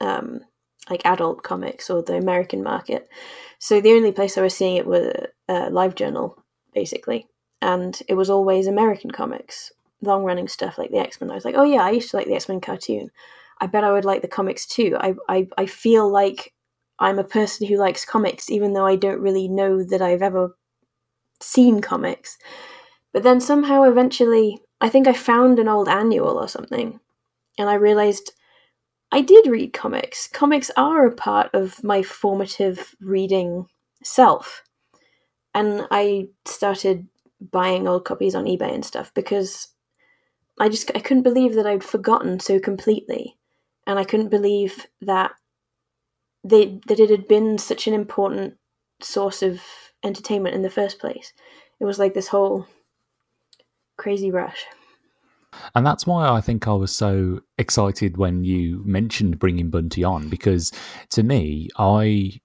um, 0.00 0.40
like 0.88 1.04
adult 1.04 1.42
comics 1.42 1.90
or 1.90 2.02
the 2.02 2.16
American 2.16 2.62
market. 2.62 3.08
So 3.58 3.80
the 3.80 3.92
only 3.92 4.12
place 4.12 4.36
I 4.36 4.42
was 4.42 4.54
seeing 4.54 4.76
it 4.76 4.86
was 4.86 5.12
a 5.48 5.70
Live 5.70 5.94
Journal, 5.94 6.43
basically, 6.74 7.26
and 7.62 8.00
it 8.08 8.14
was 8.14 8.30
always 8.30 8.66
American 8.66 9.10
comics, 9.10 9.72
long 10.02 10.24
running 10.24 10.48
stuff 10.48 10.78
like 10.78 10.90
the 10.90 10.98
X 10.98 11.20
Men. 11.20 11.30
I 11.30 11.34
was 11.34 11.44
like, 11.44 11.54
oh 11.56 11.64
yeah, 11.64 11.82
I 11.82 11.90
used 11.90 12.10
to 12.10 12.16
like 12.16 12.26
the 12.26 12.34
X 12.34 12.48
Men 12.48 12.60
cartoon. 12.60 13.10
I 13.60 13.66
bet 13.66 13.84
I 13.84 13.92
would 13.92 14.04
like 14.04 14.22
the 14.22 14.28
comics 14.28 14.66
too. 14.66 14.96
I, 15.00 15.14
I, 15.28 15.48
I 15.56 15.66
feel 15.66 16.10
like 16.10 16.52
I'm 16.98 17.18
a 17.18 17.24
person 17.24 17.66
who 17.66 17.76
likes 17.76 18.04
comics, 18.04 18.50
even 18.50 18.72
though 18.72 18.86
I 18.86 18.96
don't 18.96 19.20
really 19.20 19.48
know 19.48 19.82
that 19.84 20.02
I've 20.02 20.22
ever 20.22 20.56
seen 21.40 21.80
comics. 21.80 22.36
But 23.12 23.22
then 23.22 23.40
somehow, 23.40 23.84
eventually, 23.84 24.58
I 24.80 24.88
think 24.88 25.06
I 25.06 25.12
found 25.12 25.58
an 25.58 25.68
old 25.68 25.88
annual 25.88 26.36
or 26.36 26.48
something, 26.48 26.98
and 27.58 27.68
I 27.68 27.74
realized 27.74 28.32
I 29.12 29.20
did 29.20 29.46
read 29.46 29.72
comics. 29.72 30.28
Comics 30.28 30.70
are 30.76 31.06
a 31.06 31.14
part 31.14 31.50
of 31.54 31.82
my 31.84 32.02
formative 32.02 32.94
reading 33.00 33.66
self. 34.02 34.62
And 35.54 35.86
I 35.90 36.28
started 36.44 37.06
buying 37.40 37.86
old 37.86 38.04
copies 38.04 38.34
on 38.34 38.44
eBay 38.44 38.72
and 38.72 38.84
stuff 38.84 39.12
because 39.14 39.68
I 40.58 40.68
just 40.68 40.90
I 40.94 41.00
couldn't 41.00 41.22
believe 41.22 41.54
that 41.54 41.66
I'd 41.66 41.84
forgotten 41.84 42.40
so 42.40 42.58
completely 42.58 43.36
and 43.86 43.98
I 43.98 44.04
couldn't 44.04 44.30
believe 44.30 44.86
that 45.00 45.32
they 46.42 46.80
that 46.86 47.00
it 47.00 47.10
had 47.10 47.28
been 47.28 47.58
such 47.58 47.86
an 47.86 47.94
important 47.94 48.54
source 49.00 49.42
of 49.42 49.60
entertainment 50.02 50.54
in 50.54 50.62
the 50.62 50.70
first 50.70 50.98
place. 50.98 51.32
It 51.80 51.84
was 51.84 51.98
like 51.98 52.14
this 52.14 52.28
whole 52.28 52.66
crazy 53.96 54.30
rush. 54.30 54.64
And 55.74 55.86
that's 55.86 56.06
why 56.06 56.28
I 56.28 56.40
think 56.40 56.66
I 56.66 56.72
was 56.72 56.92
so 56.92 57.40
excited 57.58 58.16
when 58.16 58.44
you 58.44 58.82
mentioned 58.84 59.38
bringing 59.38 59.70
Bunty 59.70 60.02
on 60.02 60.28
because 60.28 60.72
to 61.10 61.22
me, 61.22 61.68
I 61.78 62.40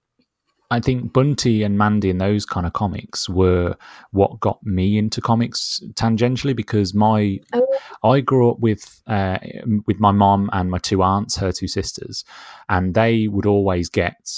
I 0.72 0.80
think 0.80 1.14
Bunty 1.14 1.64
and 1.64 1.78
Mandy 1.78 2.12
and 2.12 2.22
those 2.22 2.46
kind 2.46 2.68
of 2.68 2.74
comics 2.74 3.28
were 3.28 3.76
what 4.12 4.40
got 4.40 4.64
me 4.64 4.98
into 5.00 5.20
comics 5.20 5.82
tangentially 5.94 6.56
because 6.56 6.94
my 6.94 7.40
Oh. 7.54 7.66
I 8.04 8.22
grew 8.22 8.50
up 8.50 8.60
with 8.60 9.02
uh, 9.08 9.40
with 9.88 10.00
my 10.00 10.12
mom 10.12 10.50
and 10.54 10.70
my 10.70 10.78
two 10.78 11.02
aunts, 11.02 11.38
her 11.38 11.52
two 11.52 11.68
sisters, 11.68 12.24
and 12.68 12.94
they 12.94 13.28
would 13.28 13.46
always 13.46 13.90
get 13.90 14.30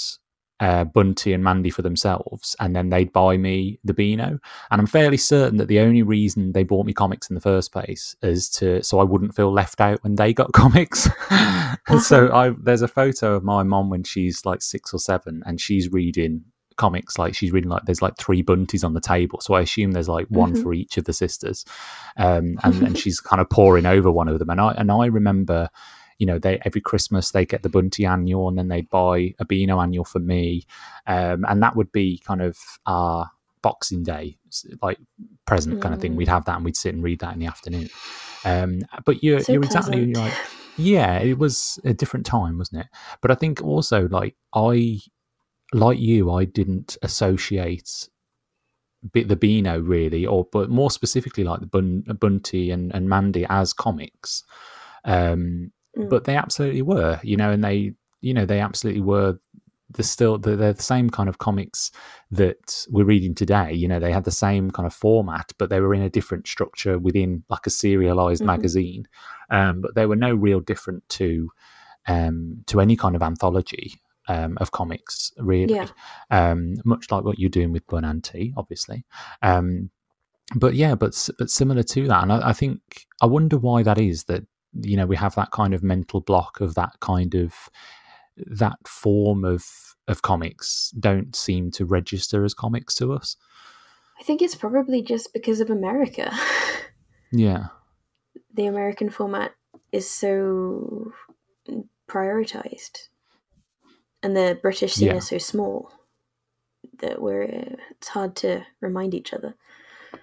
uh, 0.61 0.85
Bunty 0.85 1.33
and 1.33 1.43
Mandy 1.43 1.69
for 1.71 1.81
themselves, 1.81 2.55
and 2.61 2.73
then 2.75 2.89
they'd 2.89 3.11
buy 3.11 3.35
me 3.35 3.79
the 3.83 3.93
Beano. 3.93 4.39
And 4.69 4.79
I'm 4.79 4.87
fairly 4.87 5.17
certain 5.17 5.57
that 5.57 5.67
the 5.67 5.79
only 5.79 6.03
reason 6.03 6.53
they 6.53 6.63
bought 6.63 6.85
me 6.85 6.93
comics 6.93 7.29
in 7.29 7.33
the 7.33 7.41
first 7.41 7.73
place 7.73 8.15
is 8.21 8.47
to 8.51 8.81
so 8.83 8.99
I 8.99 9.03
wouldn't 9.03 9.35
feel 9.35 9.51
left 9.51 9.81
out 9.81 10.01
when 10.03 10.15
they 10.15 10.33
got 10.33 10.53
comics. 10.53 11.09
And 11.87 12.01
so 12.01 12.31
I 12.33 12.51
there's 12.57 12.83
a 12.83 12.87
photo 12.87 13.35
of 13.35 13.43
my 13.43 13.63
mom 13.63 13.89
when 13.89 14.03
she's 14.03 14.45
like 14.45 14.61
six 14.61 14.93
or 14.93 14.99
seven, 14.99 15.43
and 15.45 15.59
she's 15.59 15.91
reading 15.91 16.43
comics 16.77 17.19
like 17.19 17.35
she's 17.35 17.51
reading 17.51 17.69
like 17.69 17.83
there's 17.85 18.01
like 18.01 18.17
three 18.17 18.41
bunties 18.41 18.83
on 18.83 18.93
the 18.93 19.01
table 19.01 19.39
so 19.39 19.53
i 19.53 19.61
assume 19.61 19.91
there's 19.91 20.07
like 20.09 20.25
one 20.29 20.53
Mhm. 20.55 20.63
for 20.63 20.73
each 20.73 20.97
of 20.97 21.03
the 21.03 21.13
sisters 21.13 21.63
um 22.17 22.57
and, 22.63 22.81
and 22.81 22.97
she's 23.01 23.19
kind 23.19 23.39
of 23.39 23.49
pouring 23.51 23.85
over 23.85 24.09
one 24.09 24.27
of 24.27 24.39
them 24.39 24.49
and 24.49 24.59
i 24.59 24.71
and 24.71 24.89
i 24.89 25.05
remember 25.05 25.69
you 26.21 26.27
know 26.27 26.37
they 26.37 26.59
every 26.65 26.81
christmas 26.81 27.31
they 27.31 27.45
get 27.47 27.63
the 27.63 27.69
bunty 27.77 28.05
annual 28.05 28.47
and 28.47 28.55
then 28.55 28.67
they'd 28.67 28.89
buy 28.91 29.33
a 29.39 29.45
beano 29.45 29.81
annual 29.81 30.05
for 30.05 30.19
me. 30.19 30.63
Um 31.07 31.43
and 31.49 31.63
that 31.63 31.75
would 31.75 31.91
be 31.91 32.21
kind 32.23 32.43
of 32.43 32.55
our 32.85 33.31
boxing 33.63 34.03
day 34.03 34.37
like 34.83 34.99
present 35.47 35.81
kind 35.81 35.95
of 35.95 35.99
thing. 35.99 36.13
Mm. 36.13 36.17
we'd 36.17 36.27
have 36.27 36.45
that 36.45 36.57
and 36.57 36.65
we'd 36.65 36.77
sit 36.77 36.93
and 36.93 37.03
read 37.03 37.19
that 37.21 37.33
in 37.33 37.39
the 37.39 37.47
afternoon. 37.47 37.89
Um 38.45 38.81
but 39.03 39.23
you're 39.23 39.39
So 39.39 39.53
you're 39.53 39.63
exactly 39.63 40.13
pleasant. 40.13 40.17
right. 40.17 40.33
Yeah 40.77 41.17
it 41.17 41.39
was 41.39 41.79
a 41.83 41.93
different 41.93 42.27
time 42.27 42.59
wasn't 42.59 42.81
it? 42.81 42.87
But 43.21 43.31
i 43.31 43.35
think 43.35 43.63
also 43.63 44.07
like 44.09 44.35
i 44.53 44.99
like 45.73 45.99
you 45.99 46.31
i 46.31 46.45
didn't 46.45 46.97
associate 47.01 48.09
bit 49.11 49.27
the 49.27 49.35
beano 49.35 49.79
really 49.79 50.27
or 50.27 50.47
but 50.51 50.69
more 50.69 50.91
specifically 50.91 51.43
like 51.43 51.61
the 51.61 51.65
Bun, 51.65 52.03
bunty 52.19 52.69
and, 52.69 52.93
and 52.93 53.09
mandy 53.09 53.43
as 53.49 53.73
comics. 53.73 54.43
Um 55.03 55.71
Mm. 55.97 56.09
but 56.09 56.23
they 56.23 56.35
absolutely 56.35 56.81
were 56.81 57.19
you 57.23 57.35
know 57.35 57.51
and 57.51 57.63
they 57.63 57.93
you 58.21 58.33
know 58.33 58.45
they 58.45 58.59
absolutely 58.59 59.01
were 59.01 59.37
the 59.89 60.03
still 60.03 60.37
they're, 60.37 60.55
they're 60.55 60.73
the 60.73 60.81
same 60.81 61.09
kind 61.09 61.27
of 61.27 61.37
comics 61.37 61.91
that 62.31 62.85
we're 62.89 63.03
reading 63.03 63.35
today 63.35 63.73
you 63.73 63.87
know 63.87 63.99
they 63.99 64.13
had 64.13 64.23
the 64.23 64.31
same 64.31 64.71
kind 64.71 64.87
of 64.87 64.93
format 64.93 65.51
but 65.57 65.69
they 65.69 65.81
were 65.81 65.93
in 65.93 66.01
a 66.01 66.09
different 66.09 66.47
structure 66.47 66.97
within 66.97 67.43
like 67.49 67.67
a 67.67 67.69
serialized 67.69 68.41
Mhm. 68.41 68.45
magazine 68.47 69.07
um 69.49 69.81
but 69.81 69.95
they 69.95 70.05
were 70.05 70.15
no 70.15 70.33
real 70.33 70.61
different 70.61 71.07
to 71.09 71.51
um 72.07 72.63
to 72.67 72.79
any 72.79 72.95
kind 72.95 73.15
of 73.15 73.21
anthology 73.21 73.95
um 74.27 74.57
of 74.61 74.71
comics 74.71 75.33
really 75.37 75.73
Yeah. 75.73 75.89
um 76.29 76.75
much 76.85 77.11
like 77.11 77.23
what 77.23 77.37
you're 77.37 77.49
doing 77.49 77.73
with 77.73 77.85
bun 77.87 78.05
obviously 78.55 79.03
um 79.41 79.89
but 80.55 80.73
yeah 80.75 80.95
but 80.95 81.29
but 81.37 81.49
similar 81.49 81.83
to 81.83 82.07
that 82.07 82.23
and 82.23 82.31
I, 82.31 82.49
I 82.49 82.53
think 82.53 83.07
i 83.21 83.25
wonder 83.25 83.57
why 83.57 83.83
that 83.83 83.97
is 83.97 84.25
that 84.25 84.45
you 84.73 84.95
know 84.97 85.05
we 85.05 85.15
have 85.15 85.35
that 85.35 85.51
kind 85.51 85.73
of 85.73 85.83
mental 85.83 86.21
block 86.21 86.61
of 86.61 86.75
that 86.75 86.99
kind 87.01 87.35
of 87.35 87.69
that 88.37 88.77
form 88.87 89.43
of 89.43 89.65
of 90.07 90.21
comics 90.21 90.91
don't 90.99 91.35
seem 91.35 91.69
to 91.71 91.85
register 91.85 92.43
as 92.45 92.53
comics 92.53 92.95
to 92.95 93.11
us 93.13 93.35
I 94.19 94.23
think 94.23 94.41
it's 94.41 94.55
probably 94.55 95.01
just 95.01 95.33
because 95.33 95.59
of 95.61 95.69
America. 95.69 96.31
yeah 97.31 97.67
the 98.53 98.65
American 98.67 99.09
format 99.09 99.51
is 99.91 100.09
so 100.09 101.11
prioritized, 102.09 103.07
and 104.23 104.35
the 104.35 104.59
British 104.61 104.93
scene 104.93 105.07
Yeah. 105.07 105.15
is 105.15 105.27
so 105.27 105.37
small 105.37 105.91
that 106.99 107.21
we're 107.21 107.43
it's 107.43 108.07
hard 108.09 108.35
to 108.37 108.65
remind 108.81 109.13
each 109.13 109.33
other. 109.33 109.55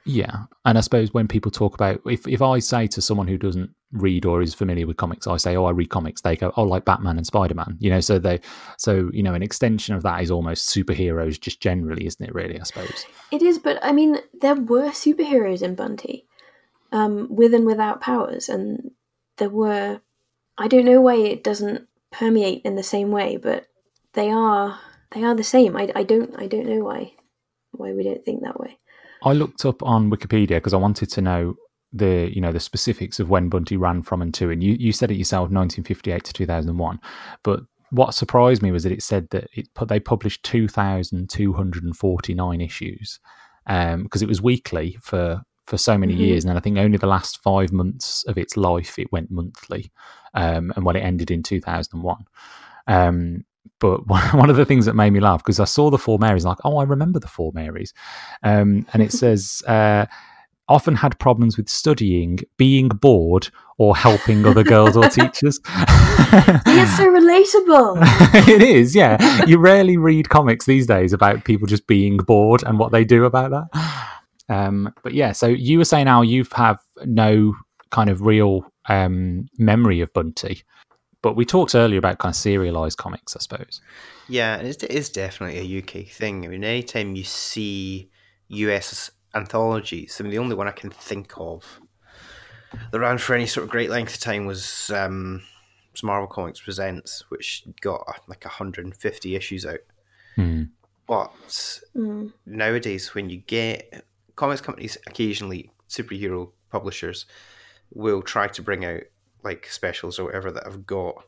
Yeah, 0.09 0.44
and 0.64 0.78
I 0.78 0.80
suppose 0.80 1.12
when 1.12 1.28
people 1.28 1.51
talk 1.51 1.74
about 1.74 2.01
if 2.06 2.26
if 2.26 2.40
I 2.40 2.60
say 2.60 2.86
to 2.86 3.02
someone 3.02 3.28
who 3.28 3.36
doesn't 3.36 3.70
read 3.93 4.24
or 4.24 4.40
is 4.40 4.55
familiar 4.55 4.86
with 4.86 4.97
comics, 4.97 5.26
I 5.26 5.36
say, 5.36 5.55
"Oh, 5.55 5.66
I 5.66 5.70
read 5.70 5.90
comics." 5.90 6.22
They 6.22 6.35
go, 6.35 6.51
"Oh, 6.56 6.62
like 6.62 6.86
Batman 6.86 7.18
and 7.18 7.26
Spider 7.26 7.55
Man," 7.55 7.76
you 7.78 7.90
know. 7.90 8.01
So 8.01 8.18
they, 8.18 8.40
so 8.78 9.10
you 9.12 9.22
know, 9.22 9.35
an 9.35 9.43
extension 9.43 9.94
of 9.94 10.02
that 10.05 10.22
is 10.22 10.30
almost 10.30 10.74
superheroes, 10.74 11.39
just 11.39 11.60
generally, 11.60 12.06
isn't 12.06 12.24
it? 12.24 12.35
Really, 12.35 12.59
I 12.59 12.62
suppose. 12.62 13.05
It 13.30 13.43
is, 13.43 13.59
but 13.59 13.78
I 13.85 13.93
mean, 13.93 14.16
there 14.40 14.55
were 14.55 14.89
superheroes 14.89 15.60
in 15.60 15.74
Bunty, 15.74 16.26
um, 16.90 17.26
with 17.28 17.52
and 17.52 17.66
without 17.66 18.01
powers, 18.01 18.48
and 18.48 18.93
there 19.36 19.51
were. 19.51 20.01
I 20.56 20.68
don't 20.68 20.86
know 20.86 21.02
why 21.02 21.16
it 21.16 21.44
doesn't 21.44 21.86
permeate 22.10 22.62
in 22.64 22.76
the 22.76 22.82
same 22.82 23.10
way, 23.10 23.36
but 23.36 23.66
they 24.14 24.30
are 24.30 24.80
they 25.10 25.22
are 25.22 25.35
the 25.35 25.44
same. 25.44 25.76
I, 25.76 25.93
I 25.94 26.02
don't 26.02 26.35
I 26.40 26.47
don't 26.47 26.66
know 26.66 26.85
why 26.85 27.12
why 27.72 27.93
we 27.93 28.05
don't 28.05 28.24
think 28.24 28.43
that 28.43 28.59
way. 28.59 28.78
I 29.24 29.32
looked 29.32 29.64
up 29.64 29.82
on 29.82 30.10
Wikipedia 30.10 30.56
because 30.56 30.74
I 30.74 30.78
wanted 30.78 31.10
to 31.10 31.20
know 31.20 31.54
the 31.92 32.30
you 32.34 32.40
know 32.40 32.52
the 32.52 32.60
specifics 32.60 33.18
of 33.18 33.28
when 33.30 33.48
Bunty 33.48 33.76
ran 33.76 34.02
from 34.02 34.22
and 34.22 34.32
to, 34.34 34.50
and 34.50 34.62
you 34.62 34.76
you 34.78 34.92
said 34.92 35.10
it 35.10 35.16
yourself, 35.16 35.50
1958 35.50 36.24
to 36.24 36.32
2001, 36.32 37.00
but. 37.42 37.60
What 37.90 38.12
surprised 38.12 38.60
me 38.60 38.70
was 38.70 38.82
that 38.82 38.92
it 38.92 39.02
said 39.02 39.30
that 39.30 39.48
it 39.54 39.72
put 39.72 39.88
they 39.88 39.98
published 39.98 40.42
2,249 40.42 42.60
issues 42.60 43.18
because 43.66 44.20
it 44.20 44.28
was 44.28 44.42
weekly 44.42 44.98
for 45.00 45.40
for 45.66 45.78
so 45.78 45.96
many 45.96 46.14
Mhm. 46.14 46.18
years, 46.18 46.44
and 46.44 46.50
then 46.50 46.58
I 46.58 46.60
think 46.60 46.76
only 46.76 46.98
the 46.98 47.06
last 47.06 47.42
five 47.42 47.72
months 47.72 48.24
of 48.24 48.36
its 48.36 48.58
life 48.58 48.98
it 48.98 49.10
went 49.10 49.30
monthly, 49.30 49.90
um, 50.34 50.70
and 50.76 50.84
when 50.84 50.96
it 50.96 51.00
ended 51.00 51.30
in 51.30 51.42
2001. 51.42 52.26
Um, 52.86 53.46
but 53.78 54.06
one 54.34 54.50
of 54.50 54.56
the 54.56 54.64
things 54.64 54.86
that 54.86 54.94
made 54.94 55.12
me 55.12 55.20
laugh 55.20 55.42
because 55.42 55.60
I 55.60 55.64
saw 55.64 55.90
the 55.90 55.98
Four 55.98 56.18
Marys, 56.18 56.44
like, 56.44 56.59
oh, 56.64 56.78
I 56.78 56.84
remember 56.84 57.18
the 57.18 57.28
Four 57.28 57.52
Marys, 57.55 57.92
um, 58.42 58.86
and 58.92 59.02
it 59.02 59.12
says 59.22 59.62
uh, 59.66 60.06
often 60.68 60.94
had 60.94 61.18
problems 61.18 61.56
with 61.56 61.68
studying, 61.68 62.38
being 62.56 62.88
bored, 62.88 63.48
or 63.78 63.96
helping 63.96 64.44
other 64.44 64.64
girls 64.64 64.96
or 64.96 65.09
teachers. 65.09 65.60
It's 66.30 66.96
so 66.98 67.06
relatable. 67.09 68.48
it 68.48 68.60
is, 68.60 68.94
yeah. 68.94 69.46
You 69.46 69.56
rarely 69.56 69.96
read 69.96 70.28
comics 70.28 70.66
these 70.66 70.86
days 70.86 71.14
about 71.14 71.44
people 71.44 71.66
just 71.66 71.86
being 71.86 72.18
bored 72.18 72.62
and 72.64 72.78
what 72.78 72.92
they 72.92 73.02
do 73.02 73.24
about 73.24 73.50
that. 73.50 74.20
Um, 74.50 74.92
but 75.02 75.14
yeah, 75.14 75.32
so 75.32 75.46
you 75.46 75.78
were 75.78 75.86
saying 75.86 76.05
now 76.05 76.20
you 76.20 76.44
have 76.52 76.80
no 77.06 77.55
kind 77.90 78.10
of 78.10 78.22
real 78.22 78.70
um, 78.88 79.46
memory 79.59 80.00
of 80.00 80.12
Bunty, 80.12 80.62
but 81.28 81.36
we 81.36 81.44
talked 81.44 81.74
earlier 81.74 81.98
about 81.98 82.16
kind 82.16 82.32
of 82.32 82.36
serialized 82.36 82.96
comics, 82.96 83.36
I 83.36 83.40
suppose. 83.40 83.82
Yeah, 84.30 84.56
and 84.56 84.66
it's, 84.66 85.10
definitely 85.10 85.59
a 85.59 85.78
UK 85.80 86.09
thing. 86.09 86.42
I 86.42 86.48
mean, 86.48 86.64
anytime 86.64 87.16
you 87.16 87.22
see 87.22 88.09
US 88.48 89.10
anthologies, 89.34 90.18
I 90.18 90.22
mean, 90.22 90.30
the 90.30 90.38
only 90.38 90.56
one 90.56 90.68
I 90.68 90.70
can 90.70 90.88
think 90.88 91.34
of 91.36 91.80
that 92.90 92.98
ran 92.98 93.18
for 93.18 93.34
any 93.34 93.44
sort 93.44 93.64
of 93.64 93.70
great 93.70 93.90
length 93.90 94.14
of 94.14 94.20
time 94.20 94.46
was 94.46 94.88
um, 94.88 95.42
Marvel 96.02 96.28
Comics 96.28 96.62
Presents, 96.62 97.24
which 97.28 97.62
got 97.82 98.06
like 98.26 98.46
150 98.46 99.36
issues 99.36 99.66
out. 99.66 99.80
Hmm. 100.34 100.62
But 101.06 101.80
Mm. 101.94 102.32
nowadays, 102.46 103.14
when 103.14 103.28
you 103.28 103.42
get 103.46 104.02
comics 104.34 104.62
companies, 104.62 104.96
occasionally 105.06 105.72
superhero 105.90 106.52
publishers 106.70 107.26
will 107.92 108.22
try 108.22 108.48
to 108.48 108.62
bring 108.62 108.86
out 108.86 109.02
like 109.43 109.66
specials 109.66 110.19
or 110.19 110.24
whatever 110.24 110.51
that 110.51 110.65
have 110.65 110.86
got 110.86 111.24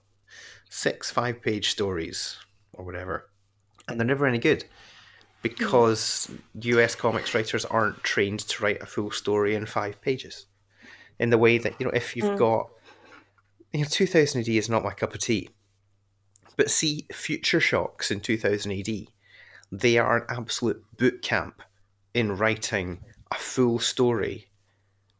six 0.69 1.11
five 1.11 1.43
page 1.43 1.71
stories 1.71 2.39
or 2.73 2.85
whatever, 2.85 3.29
and 3.89 3.99
they're 3.99 4.07
never 4.07 4.27
any 4.27 4.39
good 4.39 4.65
because 5.43 6.31
US 6.61 6.95
comics 6.95 7.35
writers 7.35 7.65
aren't 7.65 8.03
trained 8.03 8.41
to 8.41 8.63
write 8.63 8.83
a 8.83 8.87
full 8.87 9.11
story 9.11 9.55
in 9.55 9.67
five 9.67 10.01
pages. 10.01 10.47
In 11.19 11.31
the 11.31 11.39
way 11.39 11.59
that 11.59 11.75
you 11.79 11.87
know, 11.87 11.93
if 11.93 12.17
you've 12.17 12.27
Mm. 12.27 12.37
got 12.37 12.71
you 13.73 13.81
know, 13.81 13.87
2000 13.89 14.41
AD 14.41 14.49
is 14.49 14.69
not 14.69 14.83
my 14.83 14.93
cup 14.93 15.15
of 15.15 15.21
tea, 15.21 15.49
but 16.57 16.71
see 16.71 17.07
Future 17.13 17.61
Shocks 17.61 18.11
in 18.11 18.21
2000 18.21 18.73
AD 18.73 19.09
they 19.73 19.99
are 19.99 20.19
an 20.19 20.25
absolute 20.29 20.85
boot 20.97 21.23
camp 21.23 21.63
in 22.13 22.37
writing 22.37 23.01
a 23.31 23.37
full 23.37 23.79
story, 23.79 24.49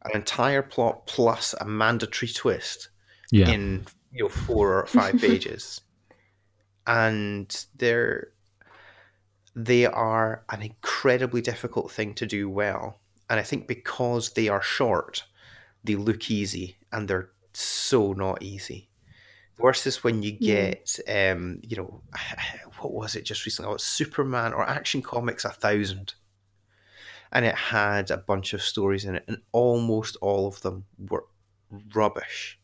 an 0.03 0.11
entire 0.15 0.61
plot 0.61 1.05
plus 1.07 1.53
a 1.59 1.65
mandatory 1.65 2.31
twist 2.31 2.89
Yeah. 3.31 3.49
in 3.49 3.85
you 4.11 4.23
know 4.23 4.29
four 4.29 4.79
or 4.81 4.87
five 4.87 5.19
pages, 5.21 5.81
and 6.87 7.65
they're 7.75 8.29
they 9.55 9.85
are 9.85 10.43
an 10.49 10.61
incredibly 10.61 11.41
difficult 11.41 11.91
thing 11.91 12.13
to 12.15 12.25
do 12.25 12.49
well. 12.49 13.01
And 13.29 13.39
I 13.39 13.43
think 13.43 13.67
because 13.67 14.31
they 14.33 14.47
are 14.47 14.61
short, 14.61 15.25
they 15.83 15.95
look 15.95 16.31
easy, 16.31 16.77
and 16.91 17.07
they're 17.07 17.29
so 17.53 18.13
not 18.13 18.41
easy. 18.41 18.89
The 19.57 19.63
worst 19.63 19.85
is 19.87 20.03
when 20.03 20.23
you 20.23 20.31
get, 20.31 20.97
um, 21.07 21.59
you 21.63 21.75
know, 21.77 22.01
what 22.79 22.93
was 22.93 23.15
it 23.15 23.25
just 23.25 23.45
recently? 23.45 23.71
Oh, 23.73 23.77
Superman 23.77 24.53
or 24.53 24.63
Action 24.67 25.01
Comics 25.01 25.43
a 25.45 25.49
thousand, 25.49 26.13
and 27.31 27.45
it 27.45 27.55
had 27.55 28.11
a 28.11 28.17
bunch 28.17 28.53
of 28.53 28.61
stories 28.61 29.05
in 29.05 29.15
it, 29.15 29.23
and 29.27 29.37
almost 29.51 30.17
all 30.21 30.47
of 30.47 30.61
them 30.61 30.85
were 31.09 31.25
rubbish, 31.93 32.59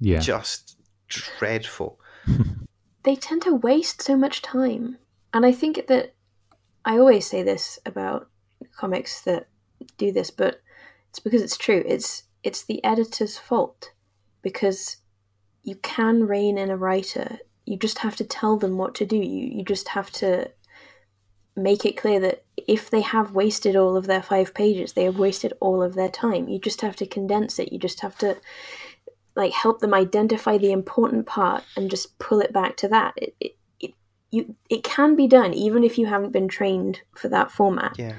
yeah. 0.00 0.18
just 0.18 0.76
dreadful. 1.08 2.00
they 3.04 3.16
tend 3.16 3.42
to 3.42 3.54
waste 3.54 4.02
so 4.02 4.16
much 4.16 4.42
time. 4.42 4.98
And 5.32 5.46
I 5.46 5.52
think 5.52 5.86
that 5.86 6.14
I 6.84 6.98
always 6.98 7.26
say 7.28 7.42
this 7.42 7.78
about 7.86 8.28
comics 8.76 9.22
that 9.22 9.48
do 9.96 10.12
this, 10.12 10.30
but 10.30 10.60
it's 11.10 11.20
because 11.20 11.42
it's 11.42 11.56
true. 11.56 11.82
It's 11.86 12.24
it's 12.42 12.64
the 12.64 12.82
editor's 12.84 13.38
fault 13.38 13.92
because 14.42 14.96
you 15.62 15.76
can 15.76 16.26
rein 16.26 16.58
in 16.58 16.70
a 16.70 16.76
writer. 16.76 17.38
You 17.66 17.76
just 17.76 17.98
have 17.98 18.16
to 18.16 18.24
tell 18.24 18.56
them 18.56 18.76
what 18.76 18.94
to 18.96 19.06
do. 19.06 19.16
You 19.16 19.46
you 19.58 19.64
just 19.64 19.88
have 19.88 20.10
to 20.12 20.50
make 21.56 21.84
it 21.84 21.96
clear 21.96 22.20
that 22.20 22.44
if 22.66 22.90
they 22.90 23.00
have 23.00 23.32
wasted 23.32 23.76
all 23.76 23.96
of 23.96 24.06
their 24.06 24.22
five 24.22 24.54
pages, 24.54 24.92
they 24.92 25.04
have 25.04 25.18
wasted 25.18 25.52
all 25.60 25.82
of 25.82 25.94
their 25.94 26.08
time. 26.08 26.48
You 26.48 26.58
just 26.58 26.80
have 26.80 26.96
to 26.96 27.06
condense 27.06 27.58
it. 27.58 27.72
You 27.72 27.78
just 27.78 28.00
have 28.00 28.16
to 28.18 28.36
like 29.36 29.52
help 29.52 29.80
them 29.80 29.94
identify 29.94 30.58
the 30.58 30.72
important 30.72 31.26
part 31.26 31.64
and 31.76 31.90
just 31.90 32.18
pull 32.18 32.40
it 32.40 32.52
back 32.52 32.76
to 32.78 32.88
that. 32.88 33.14
It, 33.16 33.34
it, 33.40 33.52
it 33.80 33.94
you 34.30 34.56
it 34.68 34.82
can 34.84 35.16
be 35.16 35.26
done 35.26 35.54
even 35.54 35.84
if 35.84 35.98
you 35.98 36.06
haven't 36.06 36.32
been 36.32 36.48
trained 36.48 37.02
for 37.14 37.28
that 37.28 37.50
format. 37.50 37.96
Yeah. 37.98 38.16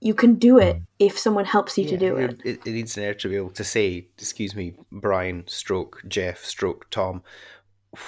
You 0.00 0.14
can 0.14 0.36
do 0.36 0.58
it 0.58 0.76
mm. 0.76 0.82
if 1.00 1.18
someone 1.18 1.44
helps 1.44 1.76
you 1.76 1.84
to 1.88 1.96
do 1.96 2.16
it. 2.16 2.40
it. 2.44 2.60
It 2.64 2.70
needs 2.70 2.96
an 2.96 3.02
editor 3.02 3.22
to 3.22 3.28
be 3.30 3.36
able 3.36 3.50
to 3.50 3.64
say, 3.64 4.06
"Excuse 4.16 4.54
me, 4.54 4.74
Brian, 4.92 5.42
stroke 5.48 6.02
Jeff, 6.06 6.44
stroke 6.44 6.88
Tom. 6.90 7.24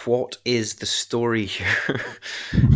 What 0.04 0.36
is 0.44 0.74
the 0.76 0.86
story 0.86 1.46
here? 1.46 2.00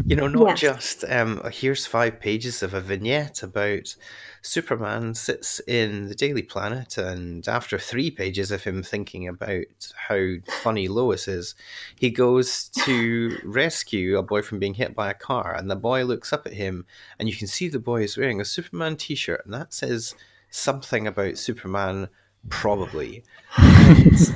you 0.06 0.16
know, 0.16 0.26
not 0.26 0.50
Yes. 0.50 0.60
just 0.60 1.04
um, 1.10 1.40
here's 1.52 1.86
five 1.86 2.18
pages 2.18 2.62
of 2.62 2.72
a 2.72 2.80
vignette 2.80 3.42
about 3.42 3.94
Superman 4.40 5.14
sits 5.14 5.60
in 5.66 6.08
the 6.08 6.14
Daily 6.14 6.42
Planet, 6.42 6.96
and 6.98 7.46
after 7.46 7.78
three 7.78 8.10
pages 8.10 8.50
of 8.50 8.64
him 8.64 8.82
thinking 8.82 9.28
about 9.28 9.92
how 9.96 10.34
funny 10.62 10.88
Lois 10.88 11.28
is, 11.28 11.54
he 11.94 12.10
goes 12.10 12.68
to 12.84 13.38
rescue 13.44 14.16
a 14.18 14.22
boy 14.22 14.40
from 14.42 14.58
being 14.58 14.74
hit 14.74 14.94
by 14.94 15.10
a 15.10 15.14
car, 15.14 15.54
and 15.54 15.70
the 15.70 15.76
boy 15.76 16.04
looks 16.04 16.32
up 16.32 16.46
at 16.46 16.52
him, 16.54 16.86
and 17.18 17.28
you 17.28 17.36
can 17.36 17.46
see 17.46 17.68
the 17.68 17.78
boy 17.78 18.02
is 18.02 18.16
wearing 18.16 18.40
a 18.40 18.44
Superman 18.46 18.96
T-shirt, 18.96 19.42
and 19.44 19.52
that 19.54 19.72
says 19.74 20.14
something 20.50 21.06
about 21.06 21.36
Superman, 21.38 22.08
probably. 22.48 23.24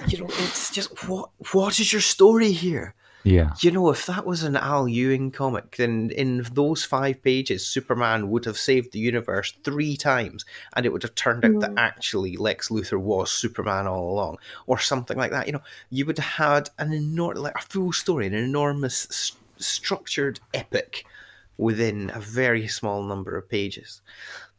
You 0.08 0.18
know, 0.18 0.26
it's 0.28 0.70
just 0.70 1.08
what 1.08 1.30
what 1.52 1.80
is 1.80 1.90
your 1.92 2.02
story 2.02 2.52
here? 2.52 2.94
Yeah. 3.24 3.52
You 3.60 3.70
know, 3.70 3.90
if 3.90 4.06
that 4.06 4.24
was 4.26 4.42
an 4.42 4.56
Al 4.56 4.88
Ewing 4.88 5.30
comic, 5.30 5.76
then 5.76 6.10
in 6.10 6.46
those 6.52 6.84
five 6.84 7.22
pages, 7.22 7.66
Superman 7.66 8.30
would 8.30 8.44
have 8.44 8.56
saved 8.58 8.92
the 8.92 8.98
universe 8.98 9.52
three 9.64 9.96
times, 9.96 10.44
and 10.74 10.86
it 10.86 10.92
would 10.92 11.02
have 11.02 11.14
turned 11.14 11.44
out 11.44 11.60
that 11.60 11.72
mm. 11.72 11.78
actually 11.78 12.36
Lex 12.36 12.68
Luthor 12.68 13.00
was 13.00 13.30
Superman 13.30 13.86
all 13.86 14.10
along, 14.10 14.38
or 14.66 14.78
something 14.78 15.16
like 15.16 15.30
that. 15.30 15.46
You 15.46 15.54
know, 15.54 15.62
you 15.90 16.06
would 16.06 16.18
have 16.18 16.46
had 16.46 16.70
an 16.78 16.92
enormous, 16.92 17.42
like 17.42 17.56
a 17.56 17.62
full 17.62 17.92
story, 17.92 18.26
an 18.26 18.34
enormous 18.34 19.06
s- 19.10 19.32
structured 19.58 20.40
epic 20.54 21.04
within 21.56 22.10
a 22.14 22.20
very 22.20 22.68
small 22.68 23.02
number 23.02 23.36
of 23.36 23.48
pages, 23.48 24.00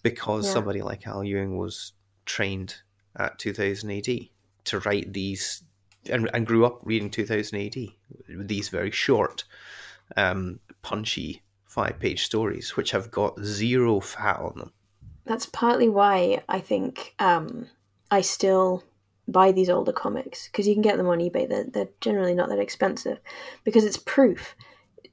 because 0.03 0.45
Yeah. 0.45 0.53
somebody 0.53 0.81
like 0.81 1.07
Al 1.07 1.23
Ewing 1.23 1.57
was 1.57 1.93
trained 2.25 2.75
at 3.19 3.37
2000 3.37 3.91
AD 3.91 4.07
to 4.65 4.79
write 4.79 5.13
these 5.13 5.63
and, 6.09 6.29
and 6.33 6.47
grew 6.47 6.65
up 6.65 6.79
reading 6.83 7.09
2000 7.09 7.59
AD 7.59 7.75
these 8.27 8.69
very 8.69 8.91
short, 8.91 9.43
um, 10.15 10.59
punchy 10.81 11.43
five 11.65 11.99
page 11.99 12.23
stories, 12.23 12.75
which 12.75 12.91
have 12.91 13.11
got 13.11 13.39
zero 13.43 13.99
fat 13.99 14.39
on 14.39 14.57
them. 14.57 14.71
That's 15.25 15.45
partly 15.45 15.89
why 15.89 16.43
I 16.49 16.59
think 16.59 17.13
um, 17.19 17.67
I 18.09 18.21
still 18.21 18.83
buy 19.27 19.51
these 19.51 19.69
older 19.69 19.91
comics 19.91 20.47
because 20.47 20.67
you 20.67 20.73
can 20.73 20.81
get 20.81 20.97
them 20.97 21.07
on 21.07 21.19
eBay. 21.19 21.47
They're, 21.47 21.65
they're 21.65 21.89
generally 22.01 22.33
not 22.33 22.49
that 22.49 22.59
expensive 22.59 23.19
because 23.63 23.83
it's 23.83 23.97
proof. 23.97 24.55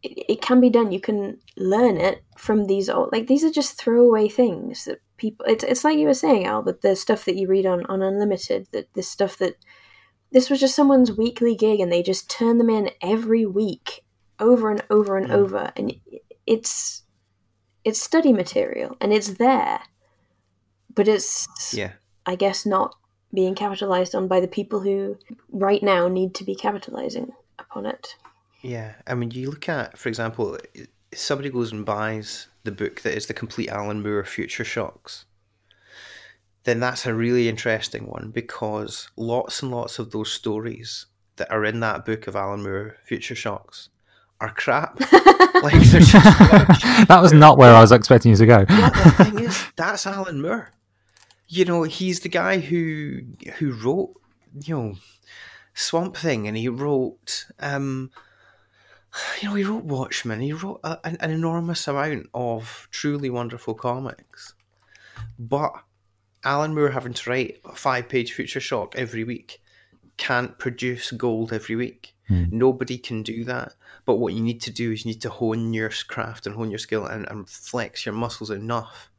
It, 0.02 0.24
it 0.28 0.42
can 0.42 0.60
be 0.60 0.70
done. 0.70 0.92
You 0.92 1.00
can 1.00 1.38
learn 1.56 1.98
it 1.98 2.24
from 2.38 2.66
these 2.66 2.88
old. 2.88 3.12
Like 3.12 3.26
these 3.26 3.44
are 3.44 3.50
just 3.50 3.78
throwaway 3.78 4.28
things 4.28 4.86
that 4.86 5.00
people. 5.16 5.46
It's 5.46 5.64
it's 5.64 5.84
like 5.84 5.98
you 5.98 6.06
were 6.06 6.14
saying, 6.14 6.46
Albert. 6.46 6.82
The 6.82 6.96
stuff 6.96 7.24
that 7.24 7.36
you 7.36 7.46
read 7.48 7.66
on 7.66 7.84
on 7.86 8.02
Unlimited. 8.02 8.68
That 8.72 8.92
this 8.94 9.08
stuff 9.08 9.36
that 9.38 9.56
this 10.32 10.50
was 10.50 10.60
just 10.60 10.74
someone's 10.74 11.16
weekly 11.16 11.54
gig, 11.54 11.80
and 11.80 11.90
they 11.92 12.02
just 12.02 12.30
turn 12.30 12.58
them 12.58 12.70
in 12.70 12.90
every 13.00 13.46
week, 13.46 14.04
over 14.38 14.70
and 14.70 14.82
over 14.90 15.16
and 15.16 15.28
Mm. 15.28 15.34
over, 15.34 15.72
and 15.76 15.94
it's 16.46 17.02
it's 17.84 18.02
study 18.02 18.32
material, 18.32 18.96
and 19.00 19.12
it's 19.12 19.34
there 19.34 19.80
but 20.96 21.06
it's 21.06 21.46
Yeah. 21.72 21.92
I 22.24 22.34
guess 22.34 22.66
not 22.66 22.96
being 23.32 23.54
capitalized 23.54 24.14
on 24.14 24.26
by 24.26 24.40
the 24.40 24.48
people 24.48 24.80
who 24.80 25.18
right 25.50 25.82
now 25.82 26.08
need 26.08 26.34
to 26.36 26.44
be 26.44 26.56
capitalizing 26.56 27.32
upon 27.58 27.86
it. 27.86 28.16
Yeah. 28.62 28.94
I 29.06 29.14
mean, 29.14 29.30
you 29.30 29.50
look 29.50 29.68
at, 29.68 29.96
for 29.98 30.08
example, 30.08 30.58
somebody 31.14 31.50
goes 31.50 31.70
and 31.70 31.84
buys 31.84 32.48
the 32.66 32.72
book 32.72 33.00
that 33.00 33.14
is 33.14 33.26
the 33.26 33.34
complete 33.34 33.70
Alan 33.70 34.02
Moore 34.02 34.24
Future 34.24 34.64
Shocks, 34.64 35.24
then 36.64 36.80
that's 36.80 37.06
a 37.06 37.14
really 37.14 37.48
interesting 37.48 38.06
one 38.06 38.30
because 38.30 39.08
lots 39.16 39.62
and 39.62 39.70
lots 39.70 39.98
of 39.98 40.10
those 40.10 40.30
stories 40.30 41.06
that 41.36 41.50
are 41.50 41.64
in 41.64 41.80
that 41.80 42.04
book 42.04 42.26
of 42.26 42.36
Alan 42.36 42.62
Moore 42.62 42.96
Future 43.04 43.34
Shocks 43.34 43.88
are 44.40 44.52
crap. 44.52 45.00
like, 45.62 45.80
they're 45.84 46.00
just 46.00 46.12
that 47.08 47.18
was 47.22 47.32
not 47.32 47.56
where 47.56 47.74
I 47.74 47.80
was 47.80 47.92
expecting 47.92 48.30
you 48.32 48.36
to 48.36 48.46
go. 48.46 48.64
But 48.66 48.92
the 48.92 49.10
thing 49.24 49.38
is, 49.38 49.64
that's 49.76 50.06
Alan 50.06 50.42
Moore. 50.42 50.72
You 51.48 51.64
know, 51.64 51.84
he's 51.84 52.20
the 52.20 52.28
guy 52.28 52.58
who 52.58 53.20
who 53.58 53.72
wrote, 53.72 54.20
you 54.60 54.76
know, 54.76 54.96
Swamp 55.74 56.16
Thing, 56.16 56.48
and 56.48 56.56
he 56.56 56.68
wrote, 56.68 57.46
um, 57.60 58.10
you 59.40 59.48
know, 59.48 59.54
he 59.54 59.64
wrote 59.64 59.84
Watchmen. 59.84 60.40
He 60.40 60.52
wrote 60.52 60.80
a, 60.84 60.98
an, 61.04 61.16
an 61.20 61.30
enormous 61.30 61.86
amount 61.88 62.28
of 62.34 62.88
truly 62.90 63.30
wonderful 63.30 63.74
comics. 63.74 64.54
But 65.38 65.72
Alan 66.44 66.74
Moore 66.74 66.90
having 66.90 67.14
to 67.14 67.30
write 67.30 67.60
a 67.64 67.74
five-page 67.74 68.32
Future 68.32 68.60
Shock 68.60 68.94
every 68.96 69.24
week 69.24 69.60
can't 70.16 70.58
produce 70.58 71.10
gold 71.10 71.52
every 71.52 71.76
week. 71.76 72.14
Hmm. 72.28 72.44
Nobody 72.50 72.98
can 72.98 73.22
do 73.22 73.44
that. 73.44 73.74
But 74.04 74.16
what 74.16 74.34
you 74.34 74.40
need 74.40 74.60
to 74.62 74.70
do 74.70 74.92
is 74.92 75.04
you 75.04 75.10
need 75.10 75.22
to 75.22 75.30
hone 75.30 75.74
your 75.74 75.90
craft 76.08 76.46
and 76.46 76.56
hone 76.56 76.70
your 76.70 76.78
skill 76.78 77.06
and, 77.06 77.26
and 77.28 77.48
flex 77.48 78.06
your 78.06 78.14
muscles 78.14 78.50
enough 78.50 79.10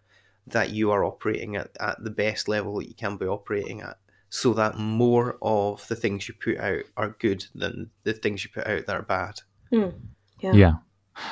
that 0.47 0.71
you 0.71 0.91
are 0.91 1.03
operating 1.03 1.55
at, 1.55 1.69
at 1.79 2.03
the 2.03 2.09
best 2.09 2.47
level 2.47 2.77
that 2.77 2.87
you 2.87 2.95
can 2.95 3.17
be 3.17 3.25
operating 3.25 3.81
at 3.81 3.97
so 4.29 4.53
that 4.53 4.77
more 4.77 5.37
of 5.41 5.87
the 5.87 5.95
things 5.95 6.27
you 6.27 6.33
put 6.33 6.57
out 6.57 6.83
are 6.95 7.15
good 7.19 7.45
than 7.53 7.89
the 8.03 8.13
things 8.13 8.43
you 8.43 8.49
put 8.53 8.67
out 8.67 8.85
that 8.85 8.95
are 8.95 9.03
bad. 9.03 9.41
Yeah. 9.71 10.53
Yeah. 10.53 10.73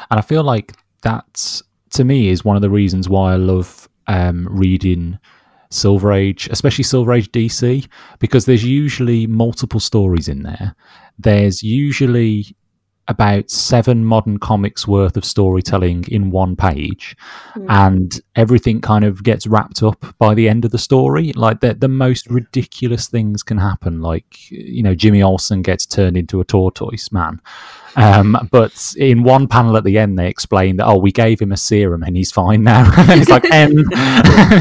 And 0.10 0.20
I 0.20 0.22
feel 0.22 0.44
like 0.44 0.74
that's 1.02 1.62
to 1.92 2.04
me 2.04 2.30
is 2.30 2.44
one 2.44 2.56
of 2.56 2.62
the 2.62 2.70
reasons 2.70 3.08
why 3.08 3.34
I 3.34 3.36
love 3.36 3.88
um, 4.08 4.48
reading 4.50 5.18
Silver 5.70 6.12
Age, 6.12 6.48
especially 6.52 6.84
Silver 6.84 7.14
Age 7.14 7.32
DC, 7.32 7.88
because 8.20 8.46
there's 8.46 8.64
usually 8.64 9.28
multiple 9.28 9.80
stories 9.80 10.28
in 10.28 10.44
there. 10.44 10.76
There's 11.18 11.64
usually 11.64 12.56
about 13.08 13.50
seven 13.52 14.04
modern 14.04 14.40
comics 14.40 14.88
worth 14.88 15.16
of 15.16 15.24
storytelling 15.26 16.06
in 16.08 16.32
one 16.32 16.56
page, 16.56 17.16
and 17.70 18.20
everything 18.36 18.82
kind 18.82 19.06
of 19.06 19.24
gets 19.24 19.46
wrapped 19.48 19.84
up 19.84 20.06
by 20.18 20.34
the 20.34 20.50
end 20.50 20.66
of 20.66 20.72
the 20.72 20.78
story. 20.78 21.32
Like 21.34 21.60
the 21.60 21.74
the 21.74 21.88
most 21.88 22.28
ridiculous 22.28 23.08
things 23.08 23.44
can 23.44 23.58
happen. 23.58 24.02
Like 24.02 24.50
you 24.50 24.82
know, 24.84 24.96
Jimmy 24.96 25.22
Olsen 25.22 25.62
gets 25.62 25.86
turned 25.86 26.18
into 26.18 26.42
a 26.42 26.46
tortoise 26.46 27.12
man. 27.12 27.42
Um, 27.98 28.36
but 28.52 28.94
in 28.98 29.24
one 29.24 29.48
panel 29.48 29.78
at 29.78 29.86
the 29.86 29.98
end, 29.98 30.20
they 30.20 30.28
explain 30.28 30.76
that 30.78 30.86
oh, 30.86 30.98
we 30.98 31.14
gave 31.14 31.40
him 31.40 31.54
a 31.54 31.58
serum 31.58 32.04
and 32.04 32.18
he's 32.18 32.32
fine 32.32 32.64
now. 32.64 32.92
it's 32.98 33.30
like, 33.30 33.46
um, 33.46 33.72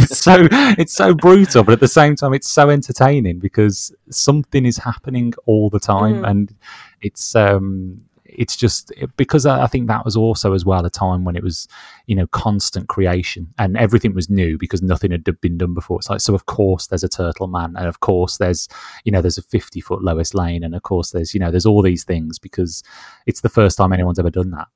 it's 0.02 0.18
so 0.18 0.46
it's 0.78 0.94
so 0.94 1.14
brutal, 1.14 1.64
but 1.64 1.72
at 1.72 1.80
the 1.80 1.88
same 1.88 2.14
time, 2.14 2.32
it's 2.32 2.48
so 2.48 2.70
entertaining 2.70 3.40
because 3.40 3.92
something 4.10 4.64
is 4.64 4.76
happening 4.76 5.32
all 5.46 5.68
the 5.70 5.80
time, 5.80 6.04
Mm. 6.22 6.30
and 6.30 6.54
it's 7.00 7.34
um, 7.34 8.02
it's 8.36 8.56
just 8.56 8.92
because 9.16 9.46
I 9.46 9.64
I 9.64 9.66
think 9.66 9.88
that 9.88 10.04
was 10.04 10.16
also 10.16 10.52
as 10.52 10.64
well 10.64 10.84
a 10.84 10.90
time 10.90 11.24
when 11.24 11.36
it 11.36 11.42
was 11.42 11.68
you 12.06 12.14
know 12.14 12.26
constant 12.28 12.88
creation 12.88 13.52
and 13.58 13.76
everything 13.76 14.14
was 14.14 14.28
new 14.30 14.58
because 14.58 14.82
nothing 14.82 15.10
had 15.10 15.24
been 15.40 15.58
done 15.58 15.74
before. 15.74 15.98
It's 15.98 16.10
like 16.10 16.20
so 16.20 16.34
of 16.34 16.46
course 16.46 16.86
there's 16.88 17.04
a 17.04 17.08
turtle 17.08 17.46
man 17.46 17.74
and 17.76 17.86
of 17.86 18.00
course 18.00 18.38
there's 18.38 18.68
you 19.04 19.12
know 19.12 19.20
there's 19.22 19.38
a 19.38 19.42
50 19.42 19.80
foot 19.80 20.02
Lois 20.02 20.34
Lane 20.34 20.64
and 20.64 20.74
of 20.74 20.82
course 20.82 21.10
there's 21.10 21.34
you 21.34 21.40
know 21.40 21.50
there's 21.50 21.66
all 21.66 21.82
these 21.82 22.04
things 22.04 22.38
because 22.38 22.82
it's 23.26 23.40
the 23.40 23.48
first 23.48 23.78
time 23.78 23.92
anyone's 23.92 24.18
ever 24.18 24.30
done 24.30 24.50
that. 24.50 24.68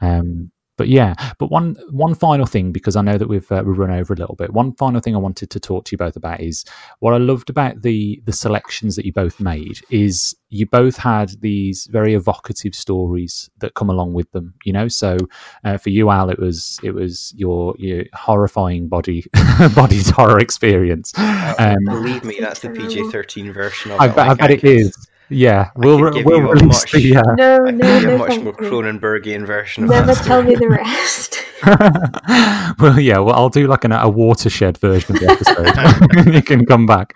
Um, 0.00 0.52
but 0.78 0.88
yeah, 0.88 1.14
but 1.38 1.50
one 1.50 1.76
one 1.90 2.14
final 2.14 2.46
thing 2.46 2.72
because 2.72 2.96
I 2.96 3.02
know 3.02 3.18
that 3.18 3.28
we've 3.28 3.50
uh, 3.52 3.62
we've 3.66 3.76
run 3.78 3.90
over 3.90 4.14
a 4.14 4.16
little 4.16 4.36
bit. 4.36 4.52
One 4.54 4.72
final 4.74 5.00
thing 5.00 5.14
I 5.14 5.18
wanted 5.18 5.50
to 5.50 5.60
talk 5.60 5.84
to 5.86 5.92
you 5.92 5.98
both 5.98 6.16
about 6.16 6.40
is 6.40 6.64
what 7.00 7.12
I 7.12 7.18
loved 7.18 7.50
about 7.50 7.82
the 7.82 8.22
the 8.24 8.32
selections 8.32 8.96
that 8.96 9.04
you 9.04 9.12
both 9.12 9.40
made 9.40 9.80
is 9.90 10.34
you 10.48 10.64
both 10.64 10.96
had 10.96 11.30
these 11.40 11.86
very 11.92 12.14
evocative 12.14 12.74
stories 12.74 13.50
that 13.58 13.74
come 13.74 13.90
along 13.90 14.14
with 14.14 14.30
them. 14.32 14.54
You 14.64 14.72
know, 14.72 14.88
so 14.88 15.18
uh, 15.64 15.76
for 15.76 15.90
you, 15.90 16.08
Al, 16.08 16.30
it 16.30 16.38
was 16.38 16.80
it 16.82 16.92
was 16.92 17.34
your 17.36 17.74
your 17.78 18.04
horrifying 18.14 18.88
body 18.88 19.24
body 19.74 20.00
horror 20.14 20.38
experience. 20.38 21.12
Um, 21.18 21.76
Believe 21.86 22.24
me, 22.24 22.38
that's 22.40 22.60
the 22.60 22.70
PG 22.70 23.10
thirteen 23.10 23.52
version 23.52 23.90
of 23.92 24.00
I 24.00 24.06
it. 24.06 24.14
bet, 24.14 24.28
I 24.28 24.28
Like, 24.28 24.38
bet 24.38 24.50
it 24.52 24.64
is. 24.64 25.08
Yeah, 25.30 25.70
we'll, 25.76 25.98
could 25.98 26.14
give 26.14 26.24
we'll 26.26 26.38
you 26.40 26.48
a 26.48 26.52
release 26.52 26.82
much- 26.84 26.92
the. 26.92 27.16
Uh, 27.16 27.34
No, 27.36 27.66
I 27.66 27.70
no, 27.70 27.86
think 27.86 28.04
a 28.04 28.06
no, 28.06 28.18
much 28.18 28.28
thank 28.28 28.44
more 28.44 28.54
you. 28.60 28.70
Cronenbergian 28.70 29.46
version 29.46 29.84
of 29.84 29.90
Never 29.90 30.14
tell 30.14 30.42
me 30.42 30.54
the 30.54 30.68
rest. 30.82 31.44
well, 32.80 32.98
yeah, 33.00 33.18
well, 33.18 33.34
I'll 33.34 33.48
do 33.48 33.66
like 33.66 33.84
an, 33.84 33.92
a 33.92 34.08
watershed 34.08 34.78
version 34.78 35.16
of 35.16 35.20
the 35.20 35.28
episode. 35.28 36.32
you 36.34 36.42
can 36.42 36.64
come 36.66 36.86
back, 36.86 37.14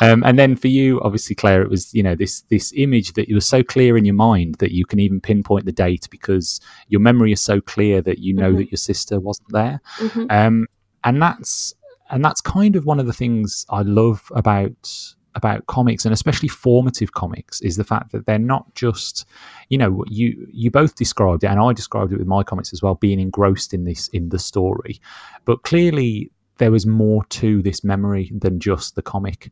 um, 0.00 0.22
and 0.24 0.38
then 0.38 0.56
for 0.56 0.68
you, 0.68 1.00
obviously, 1.02 1.34
Claire, 1.34 1.62
it 1.62 1.68
was 1.70 1.92
you 1.92 2.02
know 2.02 2.14
this 2.14 2.42
this 2.42 2.72
image 2.76 3.12
that 3.14 3.28
you 3.28 3.34
was 3.34 3.46
so 3.46 3.62
clear 3.62 3.96
in 3.96 4.04
your 4.04 4.14
mind 4.14 4.56
that 4.56 4.72
you 4.72 4.84
can 4.84 5.00
even 5.00 5.20
pinpoint 5.20 5.64
the 5.66 5.72
date 5.72 6.06
because 6.10 6.60
your 6.88 7.00
memory 7.00 7.32
is 7.32 7.40
so 7.40 7.60
clear 7.60 8.00
that 8.02 8.18
you 8.18 8.34
know 8.34 8.52
Mhm. 8.52 8.56
that 8.58 8.70
your 8.70 8.78
sister 8.78 9.18
wasn't 9.20 9.48
there, 9.52 9.80
Mhm. 9.98 10.26
um, 10.30 10.66
and 11.04 11.20
that's 11.20 11.74
and 12.10 12.24
that's 12.24 12.40
kind 12.40 12.76
of 12.76 12.84
one 12.86 13.00
of 13.00 13.06
the 13.06 13.12
things 13.12 13.66
I 13.70 13.82
love 13.82 14.30
about 14.34 15.14
about 15.34 15.66
comics 15.66 16.04
and 16.04 16.12
especially 16.12 16.48
formative 16.48 17.12
comics 17.12 17.60
is 17.62 17.76
the 17.76 17.84
fact 17.84 18.12
that 18.12 18.26
they're 18.26 18.38
not 18.38 18.74
just 18.74 19.24
you 19.68 19.78
know 19.78 20.04
you 20.08 20.46
you 20.52 20.70
both 20.70 20.94
described 20.94 21.44
it 21.44 21.48
and 21.48 21.60
I 21.60 21.72
described 21.72 22.12
it 22.12 22.18
with 22.18 22.26
my 22.26 22.42
comics 22.42 22.72
as 22.72 22.82
well 22.82 22.94
being 22.94 23.20
engrossed 23.20 23.72
in 23.72 23.84
this 23.84 24.08
in 24.08 24.28
the 24.28 24.38
story. 24.38 25.00
But 25.44 25.62
clearly 25.62 26.30
there 26.58 26.70
was 26.70 26.86
more 26.86 27.24
to 27.24 27.62
this 27.62 27.82
memory 27.82 28.30
than 28.38 28.60
just 28.60 28.94
the 28.94 29.02
comic. 29.02 29.50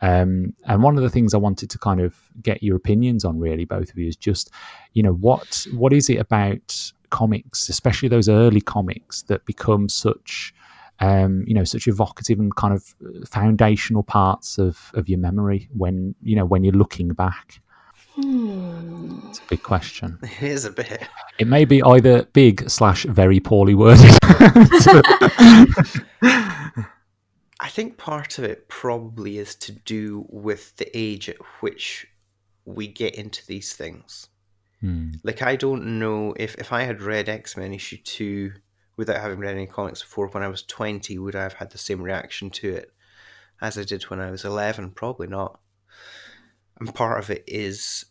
Um, 0.00 0.54
and 0.66 0.82
one 0.82 0.96
of 0.96 1.02
the 1.02 1.10
things 1.10 1.34
I 1.34 1.38
wanted 1.38 1.70
to 1.70 1.78
kind 1.78 2.00
of 2.00 2.14
get 2.42 2.62
your 2.62 2.76
opinions 2.76 3.24
on 3.24 3.38
really 3.38 3.64
both 3.64 3.90
of 3.90 3.98
you 3.98 4.06
is 4.06 4.16
just 4.16 4.50
you 4.92 5.02
know 5.02 5.14
what 5.14 5.66
what 5.72 5.92
is 5.92 6.10
it 6.10 6.16
about 6.16 6.92
comics 7.10 7.68
especially 7.68 8.08
those 8.08 8.28
early 8.28 8.60
comics 8.60 9.22
that 9.22 9.44
become 9.44 9.86
such 9.88 10.54
um, 11.02 11.44
you 11.48 11.54
know, 11.54 11.64
such 11.64 11.88
evocative 11.88 12.38
and 12.38 12.54
kind 12.54 12.72
of 12.72 12.94
foundational 13.28 14.04
parts 14.04 14.56
of, 14.56 14.92
of 14.94 15.08
your 15.08 15.18
memory 15.18 15.68
when 15.76 16.14
you 16.22 16.36
know 16.36 16.46
when 16.46 16.62
you're 16.62 16.72
looking 16.72 17.08
back. 17.08 17.60
Hmm. 18.14 19.18
It's 19.28 19.40
a 19.40 19.48
big 19.48 19.62
question. 19.62 20.18
It 20.22 20.42
is 20.42 20.64
a 20.64 20.70
bit. 20.70 21.08
It 21.38 21.48
may 21.48 21.64
be 21.64 21.82
either 21.82 22.24
big 22.24 22.70
slash 22.70 23.04
very 23.04 23.40
poorly 23.40 23.74
worded. 23.74 24.16
I 27.58 27.68
think 27.68 27.96
part 27.96 28.38
of 28.38 28.44
it 28.44 28.68
probably 28.68 29.38
is 29.38 29.54
to 29.56 29.72
do 29.72 30.24
with 30.28 30.76
the 30.76 30.96
age 30.96 31.28
at 31.28 31.36
which 31.60 32.06
we 32.64 32.86
get 32.86 33.16
into 33.16 33.44
these 33.46 33.72
things. 33.72 34.28
Hmm. 34.80 35.12
Like, 35.24 35.42
I 35.42 35.56
don't 35.56 35.98
know 35.98 36.34
if, 36.36 36.54
if 36.56 36.72
I 36.72 36.82
had 36.82 37.02
read 37.02 37.28
X 37.28 37.56
Men 37.56 37.72
issue 37.72 37.96
2 37.96 38.52
without 38.96 39.20
having 39.20 39.38
read 39.38 39.54
any 39.54 39.66
comics 39.66 40.02
before 40.02 40.28
when 40.28 40.42
I 40.42 40.48
was 40.48 40.62
20, 40.62 41.18
would 41.18 41.36
I 41.36 41.42
have 41.42 41.54
had 41.54 41.70
the 41.70 41.78
same 41.78 42.02
reaction 42.02 42.50
to 42.50 42.70
it 42.70 42.92
as 43.60 43.78
I 43.78 43.84
did 43.84 44.04
when 44.04 44.20
I 44.20 44.30
was 44.30 44.44
11? 44.44 44.90
Probably 44.92 45.26
not. 45.26 45.60
And 46.78 46.94
part 46.94 47.18
of 47.18 47.30
it 47.30 47.44
is 47.46 48.04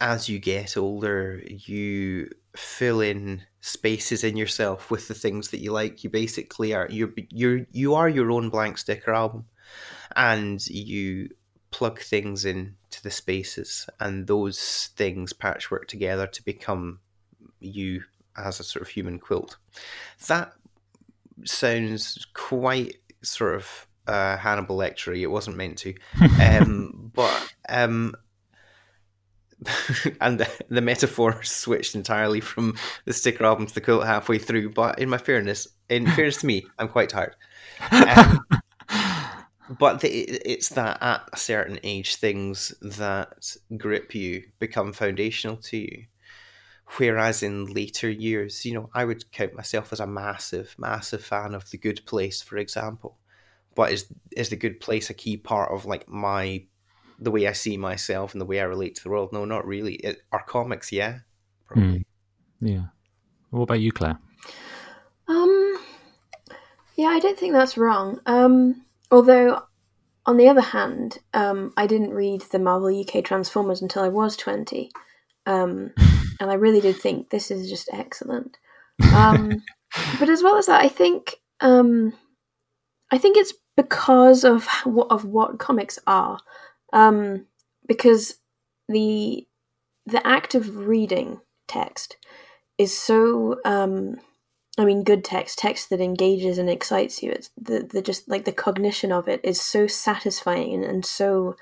as 0.00 0.28
you 0.28 0.38
get 0.38 0.76
older, 0.76 1.42
you 1.46 2.30
fill 2.54 3.00
in 3.00 3.42
spaces 3.60 4.24
in 4.24 4.36
yourself 4.36 4.90
with 4.90 5.08
the 5.08 5.14
things 5.14 5.48
that 5.50 5.60
you 5.60 5.72
like. 5.72 6.04
You 6.04 6.10
basically 6.10 6.74
are 6.74 6.86
you're 6.90 7.12
you're 7.30 7.66
you 7.72 7.94
are 7.94 8.08
your 8.08 8.30
own 8.30 8.50
blank 8.50 8.78
sticker 8.78 9.12
album, 9.12 9.46
and 10.14 10.64
you 10.66 11.30
plug 11.70 12.00
things 12.00 12.44
into 12.44 13.02
the 13.02 13.10
spaces, 13.10 13.88
and 14.00 14.26
those 14.26 14.90
things 14.96 15.32
patchwork 15.32 15.88
together 15.88 16.26
to 16.26 16.44
become 16.44 17.00
you 17.60 18.02
as 18.36 18.60
a 18.60 18.64
sort 18.64 18.82
of 18.82 18.88
human 18.88 19.18
quilt. 19.18 19.56
That 20.28 20.52
sounds 21.44 22.26
quite 22.34 22.96
sort 23.22 23.56
of 23.56 23.86
uh, 24.06 24.36
Hannibal 24.36 24.76
Lecter. 24.76 25.18
It 25.18 25.26
wasn't 25.26 25.56
meant 25.56 25.78
to, 25.78 25.94
um, 26.42 27.10
but 27.14 27.54
um, 27.68 28.14
and 30.20 30.38
the, 30.40 30.48
the 30.68 30.80
metaphor 30.80 31.42
switched 31.42 31.94
entirely 31.94 32.40
from 32.40 32.76
the 33.04 33.12
sticker 33.12 33.44
album 33.44 33.66
to 33.66 33.74
the 33.74 33.80
quilt 33.80 34.04
halfway 34.04 34.38
through. 34.38 34.70
But 34.70 34.98
in 34.98 35.08
my 35.08 35.18
fairness, 35.18 35.66
in 35.88 36.06
fairness 36.12 36.38
to 36.38 36.46
me, 36.46 36.66
I'm 36.78 36.88
quite 36.88 37.08
tired. 37.08 37.34
Um, 37.90 38.46
but 39.78 40.00
the, 40.00 40.08
it's 40.08 40.70
that 40.70 41.02
at 41.02 41.28
a 41.32 41.36
certain 41.36 41.78
age, 41.82 42.16
things 42.16 42.74
that 42.80 43.56
grip 43.76 44.14
you 44.14 44.44
become 44.58 44.92
foundational 44.92 45.56
to 45.56 45.76
you. 45.76 46.04
Whereas 46.98 47.42
in 47.42 47.66
later 47.66 48.08
years, 48.08 48.64
you 48.64 48.74
know, 48.74 48.90
I 48.94 49.04
would 49.04 49.30
count 49.32 49.54
myself 49.54 49.92
as 49.92 50.00
a 50.00 50.06
massive, 50.06 50.74
massive 50.78 51.24
fan 51.24 51.54
of 51.54 51.68
The 51.70 51.78
Good 51.78 52.06
Place, 52.06 52.40
for 52.40 52.56
example. 52.56 53.18
But 53.74 53.92
is 53.92 54.06
is 54.36 54.48
The 54.48 54.56
Good 54.56 54.80
Place 54.80 55.10
a 55.10 55.14
key 55.14 55.36
part 55.36 55.72
of 55.72 55.84
like 55.84 56.08
my 56.08 56.64
the 57.18 57.30
way 57.30 57.46
I 57.46 57.52
see 57.52 57.76
myself 57.76 58.32
and 58.32 58.40
the 58.40 58.46
way 58.46 58.60
I 58.60 58.64
relate 58.64 58.94
to 58.96 59.02
the 59.02 59.10
world? 59.10 59.32
No, 59.32 59.44
not 59.44 59.66
really. 59.66 59.94
It, 59.94 60.22
are 60.32 60.44
comics, 60.44 60.92
yeah, 60.92 61.18
probably. 61.66 62.06
yeah. 62.60 62.84
What 63.50 63.62
about 63.62 63.80
you, 63.80 63.92
Claire? 63.92 64.18
Um, 65.28 65.78
yeah, 66.94 67.08
I 67.08 67.18
don't 67.18 67.38
think 67.38 67.52
that's 67.52 67.76
wrong. 67.76 68.20
Um, 68.26 68.84
although, 69.10 69.62
on 70.24 70.36
the 70.36 70.48
other 70.48 70.60
hand, 70.60 71.18
um, 71.34 71.72
I 71.76 71.86
didn't 71.86 72.10
read 72.10 72.42
the 72.42 72.58
Marvel 72.58 73.00
UK 73.00 73.24
Transformers 73.24 73.82
until 73.82 74.02
I 74.02 74.08
was 74.08 74.36
20. 74.36 74.90
Um, 75.46 75.92
and 76.40 76.50
I 76.50 76.54
really 76.54 76.80
did 76.80 76.96
think 76.96 77.30
this 77.30 77.50
is 77.50 77.68
just 77.70 77.88
excellent. 77.92 78.56
Um, 79.14 79.62
but 80.18 80.28
as 80.28 80.42
well 80.42 80.56
as 80.56 80.66
that, 80.66 80.82
I 80.82 80.88
think 80.88 81.36
um, 81.60 82.12
I 83.10 83.18
think 83.18 83.36
it's 83.36 83.54
because 83.76 84.44
of 84.44 84.66
what 84.84 85.10
of 85.10 85.24
what 85.24 85.58
comics 85.58 85.98
are, 86.06 86.40
um, 86.92 87.46
because 87.86 88.38
the 88.88 89.46
the 90.06 90.26
act 90.26 90.54
of 90.54 90.76
reading 90.86 91.40
text 91.68 92.16
is 92.78 92.96
so 92.96 93.60
um, 93.64 94.16
I 94.78 94.84
mean, 94.84 95.04
good 95.04 95.24
text, 95.24 95.58
text 95.58 95.88
that 95.90 96.00
engages 96.00 96.58
and 96.58 96.68
excites 96.68 97.22
you. 97.22 97.30
It's 97.30 97.50
the, 97.56 97.88
the 97.90 98.02
just 98.02 98.28
like 98.28 98.44
the 98.44 98.52
cognition 98.52 99.10
of 99.10 99.26
it 99.26 99.40
is 99.42 99.60
so 99.60 99.86
satisfying 99.86 100.74
and, 100.74 100.84
and 100.84 101.04
so 101.04 101.56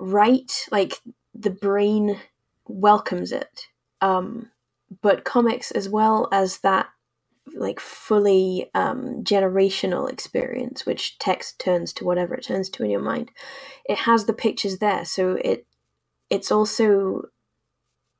right. 0.00 0.50
Like 0.72 1.00
the 1.32 1.50
brain 1.50 2.18
welcomes 2.66 3.30
it. 3.30 3.66
Um, 4.00 4.50
but 5.02 5.24
comics, 5.24 5.70
as 5.70 5.88
well 5.88 6.28
as 6.32 6.58
that, 6.58 6.88
like 7.54 7.80
fully 7.80 8.70
um, 8.74 9.22
generational 9.24 10.10
experience, 10.10 10.84
which 10.84 11.18
text 11.18 11.58
turns 11.58 11.92
to 11.94 12.04
whatever 12.04 12.34
it 12.34 12.44
turns 12.44 12.68
to 12.70 12.84
in 12.84 12.90
your 12.90 13.00
mind, 13.00 13.30
it 13.84 13.98
has 13.98 14.24
the 14.24 14.32
pictures 14.32 14.78
there. 14.78 15.04
So 15.04 15.38
it 15.42 15.66
it's 16.28 16.50
also 16.50 17.22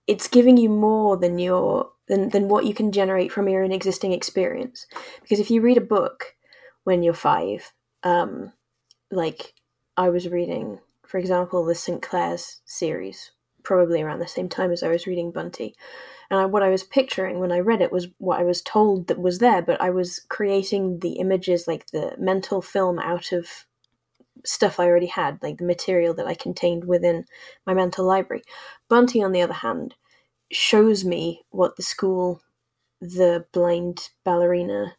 it's 0.06 0.28
giving 0.28 0.56
you 0.56 0.68
more 0.68 1.16
than 1.16 1.38
your 1.38 1.90
than, 2.08 2.28
than 2.28 2.48
what 2.48 2.64
you 2.64 2.74
can 2.74 2.92
generate 2.92 3.32
from 3.32 3.48
your 3.48 3.64
own 3.64 3.72
existing 3.72 4.12
experience. 4.12 4.86
Because 5.22 5.40
if 5.40 5.50
you 5.50 5.60
read 5.60 5.76
a 5.76 5.82
book 5.82 6.36
when 6.84 7.02
you're 7.02 7.14
five, 7.14 7.72
um, 8.04 8.52
like 9.10 9.54
I 9.96 10.08
was 10.08 10.28
reading, 10.28 10.78
for 11.04 11.18
example, 11.18 11.64
the 11.64 11.74
St. 11.74 12.00
Clare's 12.00 12.60
series, 12.64 13.32
probably 13.66 14.00
around 14.00 14.20
the 14.20 14.28
same 14.28 14.48
time 14.48 14.70
as 14.70 14.84
I 14.84 14.88
was 14.88 15.08
reading 15.08 15.32
Bunty. 15.32 15.74
And 16.30 16.38
I, 16.38 16.46
what 16.46 16.62
I 16.62 16.70
was 16.70 16.84
picturing 16.84 17.40
when 17.40 17.50
I 17.50 17.58
read 17.58 17.82
it 17.82 17.90
was 17.90 18.06
what 18.18 18.38
I 18.38 18.44
was 18.44 18.62
told 18.62 19.08
that 19.08 19.18
was 19.18 19.38
there, 19.38 19.60
but 19.60 19.80
I 19.80 19.90
was 19.90 20.20
creating 20.28 21.00
the 21.00 21.14
images, 21.14 21.66
like 21.66 21.86
the 21.86 22.14
mental 22.16 22.62
film, 22.62 23.00
out 23.00 23.32
of 23.32 23.66
stuff 24.44 24.78
I 24.78 24.86
already 24.86 25.06
had, 25.06 25.40
like 25.42 25.58
the 25.58 25.64
material 25.64 26.14
that 26.14 26.28
I 26.28 26.34
contained 26.34 26.84
within 26.84 27.24
my 27.66 27.74
mental 27.74 28.06
library. 28.06 28.44
Bunty, 28.88 29.20
on 29.20 29.32
the 29.32 29.42
other 29.42 29.52
hand, 29.52 29.96
shows 30.52 31.04
me 31.04 31.42
what 31.50 31.74
the 31.76 31.82
school 31.82 32.40
the 33.00 33.44
blind 33.52 34.10
ballerina 34.24 34.96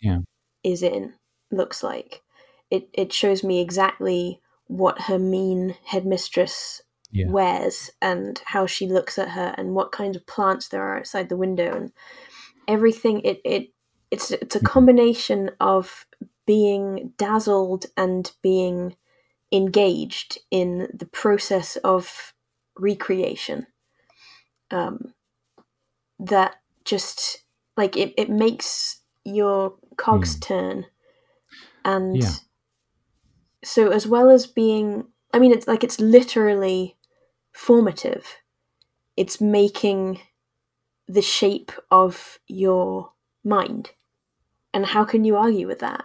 Yeah. 0.00 0.18
is 0.64 0.82
in 0.82 1.14
looks 1.52 1.82
like. 1.82 2.22
It 2.70 2.88
it 2.92 3.12
shows 3.12 3.44
me 3.44 3.60
exactly 3.60 4.40
what 4.66 5.02
her 5.02 5.18
mean 5.18 5.76
headmistress 5.84 6.82
Yeah. 7.12 7.32
wears 7.32 7.90
and 8.02 8.40
how 8.46 8.66
she 8.66 8.86
looks 8.86 9.18
at 9.18 9.30
her 9.30 9.54
and 9.58 9.74
what 9.74 9.92
kinds 9.92 10.16
of 10.16 10.26
plants 10.26 10.68
there 10.68 10.82
are 10.82 10.98
outside 10.98 11.28
the 11.28 11.36
window 11.36 11.76
and 11.76 11.92
everything 12.68 13.20
it, 13.22 13.40
it 13.44 13.68
it's 14.10 14.30
it's 14.30 14.56
a 14.56 14.60
combination 14.60 15.50
of 15.60 16.06
being 16.46 17.12
dazzled 17.18 17.86
and 17.96 18.32
being 18.42 18.96
engaged 19.52 20.38
in 20.50 20.88
the 20.94 21.06
process 21.06 21.76
of 21.78 22.34
recreation 22.78 23.66
um, 24.70 25.14
that 26.18 26.56
just 26.84 27.44
like 27.76 27.96
it, 27.96 28.14
it 28.16 28.30
makes 28.30 29.00
your 29.24 29.74
cogs 29.96 30.34
Hmm. 30.34 30.40
turn 30.40 30.86
and 31.84 32.22
Yeah. 32.22 32.34
so 33.64 33.90
as 33.90 34.06
well 34.06 34.30
as 34.30 34.46
being 34.46 35.06
i 35.34 35.38
mean 35.38 35.52
it's 35.52 35.68
like 35.68 35.84
it's 35.84 36.00
literally 36.00 36.96
formative 37.52 38.36
it's 39.16 39.40
making 39.40 40.20
the 41.08 41.22
shape 41.22 41.72
of 41.90 42.38
your 42.46 43.12
mind 43.44 43.90
and 44.72 44.86
how 44.86 45.04
can 45.04 45.24
you 45.24 45.36
argue 45.36 45.66
with 45.66 45.80
that 45.80 46.04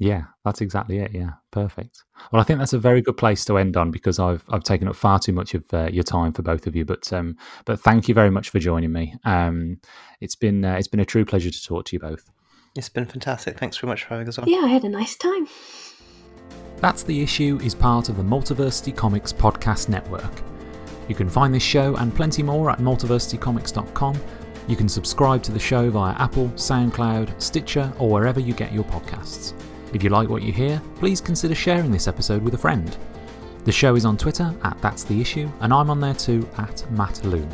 Yeah, 0.00 0.24
that's 0.44 0.60
exactly 0.60 0.98
it. 0.98 1.10
Yeah, 1.12 1.32
perfect. 1.50 2.04
Well, 2.30 2.40
I 2.40 2.44
think 2.44 2.60
that's 2.60 2.72
a 2.72 2.78
very 2.78 3.02
good 3.02 3.16
place 3.16 3.44
to 3.46 3.58
end 3.58 3.76
on 3.76 3.90
because 3.90 4.20
I've 4.20 4.44
I've 4.48 4.62
taken 4.62 4.86
up 4.86 4.94
far 4.94 5.18
too 5.18 5.32
much 5.32 5.54
of 5.54 5.64
uh, 5.72 5.88
your 5.90 6.04
time 6.04 6.32
for 6.32 6.42
both 6.42 6.68
of 6.68 6.76
you. 6.76 6.84
But 6.84 7.12
um, 7.12 7.36
but 7.64 7.80
thank 7.80 8.06
you 8.08 8.14
very 8.14 8.30
much 8.30 8.50
for 8.50 8.60
joining 8.60 8.92
me. 8.92 9.16
Um, 9.24 9.80
it's 10.20 10.36
been 10.36 10.64
uh, 10.64 10.76
it's 10.76 10.86
been 10.86 11.00
a 11.00 11.04
true 11.04 11.24
pleasure 11.24 11.50
to 11.50 11.64
talk 11.64 11.86
to 11.86 11.96
you 11.96 12.00
both. 12.00 12.30
It's 12.76 12.88
been 12.88 13.06
fantastic. 13.06 13.58
Thanks 13.58 13.76
very 13.78 13.90
much 13.90 14.04
for 14.04 14.10
having 14.10 14.28
us 14.28 14.38
on. 14.38 14.46
Yeah, 14.46 14.62
I 14.62 14.68
had 14.68 14.84
a 14.84 14.88
nice 14.88 15.16
time. 15.16 15.48
That's 16.80 17.02
the 17.02 17.20
issue 17.20 17.58
is 17.62 17.74
part 17.74 18.08
of 18.08 18.16
the 18.16 18.22
Multiversity 18.22 18.94
Comics 18.94 19.32
podcast 19.32 19.88
network. 19.88 20.30
You 21.08 21.14
can 21.14 21.28
find 21.28 21.52
this 21.52 21.62
show 21.62 21.96
and 21.96 22.14
plenty 22.14 22.42
more 22.42 22.70
at 22.70 22.78
multiversitycomics.com. 22.78 24.20
You 24.68 24.76
can 24.76 24.88
subscribe 24.88 25.42
to 25.44 25.52
the 25.52 25.58
show 25.58 25.90
via 25.90 26.14
Apple, 26.14 26.48
SoundCloud, 26.50 27.40
Stitcher, 27.40 27.92
or 27.98 28.10
wherever 28.10 28.38
you 28.38 28.52
get 28.52 28.72
your 28.72 28.84
podcasts. 28.84 29.54
If 29.92 30.04
you 30.04 30.10
like 30.10 30.28
what 30.28 30.42
you 30.42 30.52
hear, 30.52 30.80
please 30.96 31.20
consider 31.20 31.54
sharing 31.54 31.90
this 31.90 32.06
episode 32.06 32.42
with 32.42 32.54
a 32.54 32.58
friend. 32.58 32.96
The 33.64 33.72
show 33.72 33.96
is 33.96 34.04
on 34.04 34.16
Twitter 34.16 34.54
at 34.62 34.80
That's 34.80 35.04
the 35.04 35.20
Issue, 35.20 35.50
and 35.60 35.72
I'm 35.72 35.90
on 35.90 36.00
there 36.00 36.14
too 36.14 36.48
at 36.58 36.88
Matt 36.92 37.24
Lune. 37.24 37.52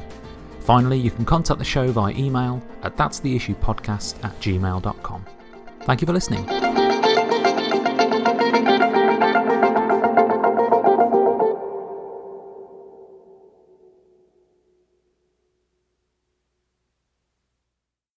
Finally, 0.60 0.98
you 0.98 1.10
can 1.10 1.24
contact 1.24 1.58
the 1.58 1.64
show 1.64 1.90
via 1.92 2.12
email 2.14 2.62
at 2.82 2.96
that's 2.96 3.20
the 3.20 3.34
issue 3.34 3.54
podcast 3.54 4.22
at 4.24 4.38
gmail.com. 4.40 5.24
Thank 5.82 6.00
you 6.00 6.06
for 6.06 6.12
listening. 6.12 6.83